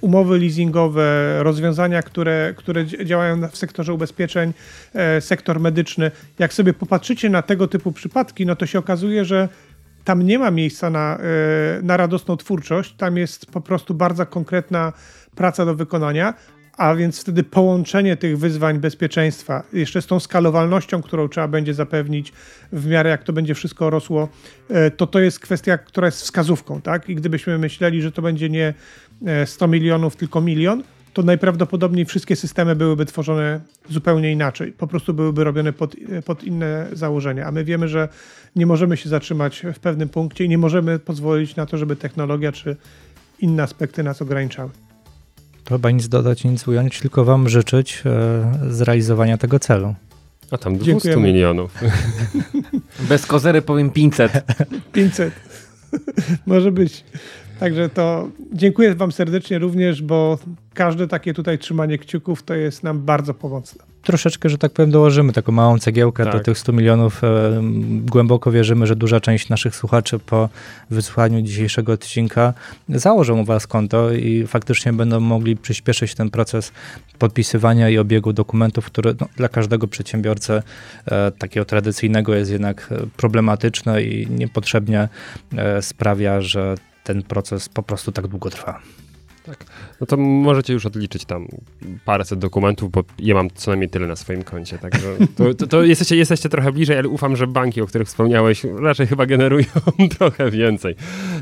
umowy 0.00 0.38
leasingowe, 0.38 1.17
rozwiązania, 1.38 2.02
które, 2.02 2.54
które 2.56 2.86
działają 2.86 3.48
w 3.48 3.56
sektorze 3.56 3.92
ubezpieczeń, 3.92 4.52
e, 4.94 5.20
sektor 5.20 5.60
medyczny. 5.60 6.10
Jak 6.38 6.52
sobie 6.52 6.72
popatrzycie 6.72 7.30
na 7.30 7.42
tego 7.42 7.68
typu 7.68 7.92
przypadki, 7.92 8.46
no 8.46 8.56
to 8.56 8.66
się 8.66 8.78
okazuje, 8.78 9.24
że 9.24 9.48
tam 10.04 10.22
nie 10.22 10.38
ma 10.38 10.50
miejsca 10.50 10.90
na, 10.90 11.18
e, 11.18 11.82
na 11.82 11.96
radosną 11.96 12.36
twórczość, 12.36 12.94
tam 12.94 13.16
jest 13.16 13.46
po 13.46 13.60
prostu 13.60 13.94
bardzo 13.94 14.26
konkretna 14.26 14.92
praca 15.34 15.64
do 15.64 15.74
wykonania, 15.74 16.34
a 16.76 16.94
więc 16.94 17.20
wtedy 17.20 17.42
połączenie 17.42 18.16
tych 18.16 18.38
wyzwań 18.38 18.78
bezpieczeństwa, 18.78 19.62
jeszcze 19.72 20.02
z 20.02 20.06
tą 20.06 20.20
skalowalnością, 20.20 21.02
którą 21.02 21.28
trzeba 21.28 21.48
będzie 21.48 21.74
zapewnić 21.74 22.32
w 22.72 22.86
miarę 22.86 23.10
jak 23.10 23.24
to 23.24 23.32
będzie 23.32 23.54
wszystko 23.54 23.90
rosło, 23.90 24.28
e, 24.70 24.90
to 24.90 25.06
to 25.06 25.20
jest 25.20 25.40
kwestia, 25.40 25.78
która 25.78 26.06
jest 26.06 26.22
wskazówką, 26.22 26.80
tak? 26.80 27.08
I 27.08 27.14
gdybyśmy 27.14 27.58
myśleli, 27.58 28.02
że 28.02 28.12
to 28.12 28.22
będzie 28.22 28.48
nie 28.48 28.74
100 29.44 29.68
milionów, 29.68 30.16
tylko 30.16 30.40
milion, 30.40 30.82
to 31.18 31.22
najprawdopodobniej 31.22 32.04
wszystkie 32.04 32.36
systemy 32.36 32.76
byłyby 32.76 33.06
tworzone 33.06 33.60
zupełnie 33.90 34.32
inaczej. 34.32 34.72
Po 34.72 34.86
prostu 34.86 35.14
byłyby 35.14 35.44
robione 35.44 35.72
pod, 35.72 35.96
pod 36.24 36.44
inne 36.44 36.86
założenia. 36.92 37.46
A 37.46 37.52
my 37.52 37.64
wiemy, 37.64 37.88
że 37.88 38.08
nie 38.56 38.66
możemy 38.66 38.96
się 38.96 39.08
zatrzymać 39.08 39.62
w 39.74 39.78
pewnym 39.78 40.08
punkcie 40.08 40.44
i 40.44 40.48
nie 40.48 40.58
możemy 40.58 40.98
pozwolić 40.98 41.56
na 41.56 41.66
to, 41.66 41.78
żeby 41.78 41.96
technologia 41.96 42.52
czy 42.52 42.76
inne 43.40 43.62
aspekty 43.62 44.02
nas 44.02 44.22
ograniczały. 44.22 44.70
To 45.64 45.74
chyba 45.74 45.90
nic 45.90 46.08
dodać, 46.08 46.44
nic 46.44 46.68
ująć, 46.68 47.00
tylko 47.00 47.24
Wam 47.24 47.48
życzyć 47.48 48.02
e, 48.06 48.72
zrealizowania 48.74 49.38
tego 49.38 49.58
celu. 49.58 49.94
A 50.50 50.58
tam 50.58 50.74
200 50.74 50.92
Dziękujemy. 50.92 51.22
milionów. 51.22 51.74
Bez 53.08 53.26
kozery 53.26 53.62
powiem 53.62 53.90
500. 53.90 54.32
500. 54.92 55.32
Może 56.46 56.72
być. 56.72 57.04
Także 57.60 57.88
to 57.88 58.28
dziękuję 58.52 58.94
Wam 58.94 59.12
serdecznie 59.12 59.58
również, 59.58 60.02
bo 60.02 60.38
każde 60.74 61.08
takie 61.08 61.34
tutaj 61.34 61.58
trzymanie 61.58 61.98
kciuków 61.98 62.42
to 62.42 62.54
jest 62.54 62.82
nam 62.82 63.00
bardzo 63.00 63.34
pomocne. 63.34 63.84
Troszeczkę, 64.02 64.48
że 64.48 64.58
tak 64.58 64.72
powiem, 64.72 64.90
dołożymy 64.90 65.32
taką 65.32 65.52
małą 65.52 65.78
cegiełkę 65.78 66.24
Tak. 66.24 66.32
do 66.32 66.40
tych 66.40 66.58
100 66.58 66.72
milionów. 66.72 67.24
E, 67.24 67.60
Głęboko 68.02 68.50
wierzymy, 68.50 68.86
że 68.86 68.96
duża 68.96 69.20
część 69.20 69.48
naszych 69.48 69.76
słuchaczy 69.76 70.18
po 70.18 70.48
wysłuchaniu 70.90 71.42
dzisiejszego 71.42 71.92
odcinka 71.92 72.54
założą 72.88 73.40
u 73.40 73.44
Was 73.44 73.66
konto 73.66 74.12
i 74.12 74.46
faktycznie 74.46 74.92
będą 74.92 75.20
mogli 75.20 75.56
przyspieszyć 75.56 76.14
ten 76.14 76.30
proces 76.30 76.72
podpisywania 77.18 77.88
i 77.88 77.98
obiegu 77.98 78.32
dokumentów, 78.32 78.86
który 78.86 79.14
no, 79.20 79.28
dla 79.36 79.48
każdego 79.48 79.88
przedsiębiorcy 79.88 80.62
e, 81.06 81.30
takiego 81.30 81.64
tradycyjnego 81.64 82.34
jest 82.34 82.50
jednak 82.50 82.88
e, 82.90 82.96
problematyczne 83.16 84.02
i 84.02 84.26
niepotrzebnie 84.30 85.08
e, 85.56 85.82
sprawia, 85.82 86.40
że 86.40 86.74
ten 87.08 87.22
proces 87.22 87.68
po 87.68 87.82
prostu 87.82 88.12
tak 88.12 88.26
długo 88.26 88.50
trwa. 88.50 88.80
No 90.00 90.06
to 90.06 90.16
możecie 90.16 90.72
już 90.72 90.86
odliczyć 90.86 91.24
tam 91.24 91.48
paręset 92.04 92.38
dokumentów, 92.38 92.90
bo 92.90 93.04
ja 93.18 93.34
mam 93.34 93.50
co 93.54 93.70
najmniej 93.70 93.90
tyle 93.90 94.06
na 94.06 94.16
swoim 94.16 94.42
koncie, 94.42 94.78
także 94.78 95.08
to, 95.36 95.54
to, 95.54 95.66
to 95.66 95.82
jesteście, 95.82 96.16
jesteście 96.16 96.48
trochę 96.48 96.72
bliżej, 96.72 96.98
ale 96.98 97.08
ufam, 97.08 97.36
że 97.36 97.46
banki, 97.46 97.80
o 97.82 97.86
których 97.86 98.08
wspomniałeś, 98.08 98.64
raczej 98.64 99.06
chyba 99.06 99.26
generują 99.26 99.64
trochę 100.18 100.50
więcej. 100.50 100.94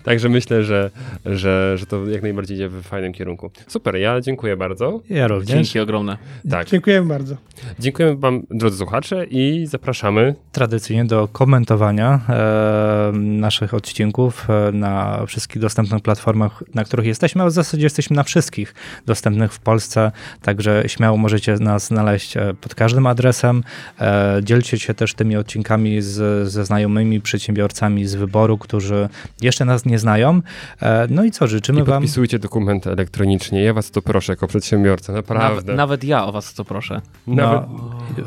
Także 0.04 0.28
myślę, 0.28 0.64
że, 0.64 0.90
że, 1.26 1.78
że 1.78 1.86
to 1.86 2.06
jak 2.06 2.22
najbardziej 2.22 2.56
idzie 2.56 2.68
w 2.68 2.82
fajnym 2.82 3.12
kierunku. 3.12 3.50
Super, 3.66 3.96
ja 3.96 4.20
dziękuję 4.20 4.56
bardzo. 4.56 5.00
Ja 5.10 5.28
również. 5.28 5.48
Dzięki 5.48 5.80
ogromne. 5.80 6.18
Tak, 6.50 6.68
Dziękujemy 6.68 7.08
bardzo. 7.08 7.36
dziękujemy 7.78 8.16
wam, 8.16 8.42
drodzy 8.50 8.76
słuchacze 8.78 9.26
i 9.30 9.66
zapraszamy 9.66 10.34
tradycyjnie 10.52 11.04
do 11.04 11.28
komentowania 11.28 12.20
e, 12.28 13.12
naszych 13.14 13.74
odcinków 13.74 14.50
e, 14.50 14.72
na 14.72 15.26
wszystkich 15.26 15.62
dostępnych 15.62 16.02
platformach, 16.02 16.62
na 16.74 16.84
których 16.84 17.06
jesteśmy, 17.06 17.42
a 17.42 17.46
w 17.46 17.50
zasadzie 17.50 17.84
jesteśmy 17.96 18.16
na 18.16 18.22
wszystkich 18.22 18.74
dostępnych 19.06 19.52
w 19.52 19.58
Polsce, 19.58 20.12
także 20.42 20.82
śmiało 20.86 21.16
możecie 21.16 21.54
nas 21.54 21.86
znaleźć 21.86 22.36
e, 22.36 22.54
pod 22.60 22.74
każdym 22.74 23.06
adresem. 23.06 23.62
E, 24.00 24.40
dzielcie 24.42 24.78
się 24.78 24.94
też 24.94 25.14
tymi 25.14 25.36
odcinkami 25.36 26.02
z, 26.02 26.48
ze 26.48 26.64
znajomymi 26.64 27.20
przedsiębiorcami 27.20 28.06
z 28.06 28.14
wyboru, 28.14 28.58
którzy 28.58 29.08
jeszcze 29.42 29.64
nas 29.64 29.84
nie 29.84 29.98
znają. 29.98 30.40
E, 30.82 31.06
no 31.10 31.24
i 31.24 31.30
co, 31.30 31.46
życzymy 31.46 31.80
i 31.80 31.84
wam... 31.84 32.02
podpisujcie 32.02 32.38
dokumenty 32.38 32.90
elektronicznie. 32.90 33.62
Ja 33.62 33.74
was 33.74 33.90
to 33.90 34.02
proszę 34.02 34.32
jako 34.32 34.46
przedsiębiorca, 34.46 35.12
naprawdę. 35.12 35.54
Nawet, 35.54 35.76
nawet 35.76 36.04
ja 36.04 36.26
o 36.26 36.32
was 36.32 36.54
to 36.54 36.64
proszę. 36.64 37.00
Nawet... 37.26 37.62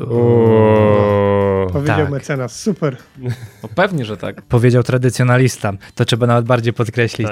Powiedział 1.72 1.96
Tak. 1.96 2.10
mecenas. 2.10 2.60
Super. 2.60 2.96
No 3.62 3.68
pewnie, 3.74 4.04
że 4.04 4.16
tak. 4.16 4.42
powiedział 4.42 4.82
tradycjonalista. 4.82 5.72
To 5.94 6.04
trzeba 6.04 6.26
nawet 6.26 6.44
bardziej 6.44 6.72
podkreślić. 6.72 7.28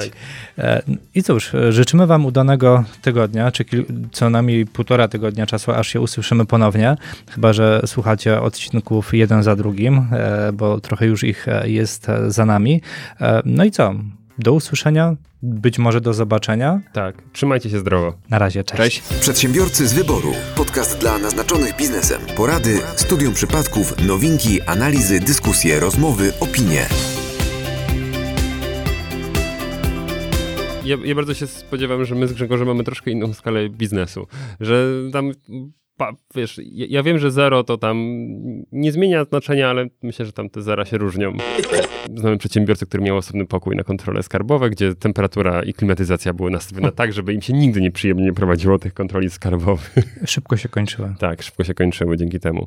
Tak. 0.57 0.85
I 1.15 1.23
cóż, 1.23 1.53
życzymy 1.71 2.07
Wam 2.07 2.18
udanego 2.27 2.85
tygodnia, 3.03 3.53
czy 3.53 3.65
co 4.13 4.31
najmniej 4.31 4.67
półtora 4.67 5.09
tygodnia 5.09 5.47
czasu, 5.47 5.73
aż 5.73 5.89
się 5.89 6.01
usłyszymy 6.01 6.47
ponownie. 6.47 6.97
Chyba, 7.31 7.53
że 7.53 7.83
słuchacie 7.87 8.41
odcinków 8.41 9.15
jeden 9.15 9.43
za 9.43 9.57
drugim, 9.57 10.07
e, 10.13 10.53
bo 10.53 10.81
trochę 10.81 11.07
już 11.07 11.25
ich 11.25 11.49
e, 11.49 11.71
jest 11.71 12.09
e, 12.09 12.31
za 12.31 12.47
nami. 12.47 12.83
No 13.45 13.65
i 13.65 13.71
co? 13.71 13.95
Do 14.39 14.53
usłyszenia, 14.53 15.17
być 15.43 15.79
może 15.79 16.01
do 16.01 16.15
zobaczenia. 16.15 16.81
Tak, 16.93 17.15
trzymajcie 17.33 17.71
się 17.71 17.79
zdrowo. 17.79 18.15
Na 18.31 18.39
razie, 18.39 18.65
cześć. 18.65 18.79
Cześć. 18.79 19.21
Przedsiębiorcy 19.21 19.89
z 19.89 19.93
wyboru. 19.93 20.33
Podcast 20.57 20.99
dla 20.99 21.19
naznaczonych 21.19 21.77
biznesem. 21.77 22.21
Porady, 22.37 22.81
studium 22.97 23.35
przypadków, 23.35 24.07
nowinki, 24.07 24.63
analizy, 24.63 25.21
dyskusje, 25.21 25.81
rozmowy, 25.81 26.33
opinie. 26.41 26.87
Ja, 30.89 30.97
ja 31.05 31.15
bardzo 31.15 31.35
się 31.35 31.47
spodziewam, 31.47 32.05
że 32.05 32.15
my 32.15 32.29
z 32.29 32.33
Grzegorzem 32.33 32.67
mamy 32.67 32.85
troszkę 32.85 33.11
inną 33.11 33.33
skalę 33.33 33.69
biznesu. 33.69 34.27
Że 34.61 34.93
tam, 35.13 35.33
pa, 35.97 36.13
wiesz, 36.35 36.61
ja, 36.65 36.87
ja 36.89 37.03
wiem, 37.03 37.19
że 37.19 37.31
zero 37.31 37.65
to 37.65 37.79
tam 37.79 37.97
nie 38.73 38.93
zmienia 38.93 39.25
znaczenia, 39.25 39.71
ale 39.71 39.87
myślę, 40.03 40.27
że 40.27 40.33
tam 40.33 40.51
te 40.51 40.63
zera 40.63 40.85
się 40.85 40.99
różnią. 40.99 41.33
Znamy 42.15 42.39
przedsiębiorcę, 42.39 42.87
który 42.87 43.03
miał 43.03 43.17
osobny 43.17 43.47
pokój 43.47 43.77
na 43.77 43.85
kontrole 43.85 44.23
skarbowe, 44.23 44.71
gdzie 44.71 44.95
temperatura 44.95 45.63
i 45.63 45.73
klimatyzacja 45.73 46.33
były 46.33 46.51
nastawione 46.51 46.93
tak, 46.93 47.13
żeby 47.13 47.33
im 47.33 47.43
się 47.43 47.53
nigdy 47.53 47.81
nieprzyjemnie 47.81 48.25
nie 48.25 48.33
prowadziło 48.33 48.79
tych 48.79 48.95
kontroli 48.95 49.31
skarbowych. 49.31 49.95
Szybko 50.27 50.57
się 50.57 50.69
kończyło. 50.69 51.09
Tak, 51.19 51.43
szybko 51.43 51.65
się 51.65 51.75
kończyły 51.75 52.17
dzięki 52.17 52.41
temu. 52.41 52.67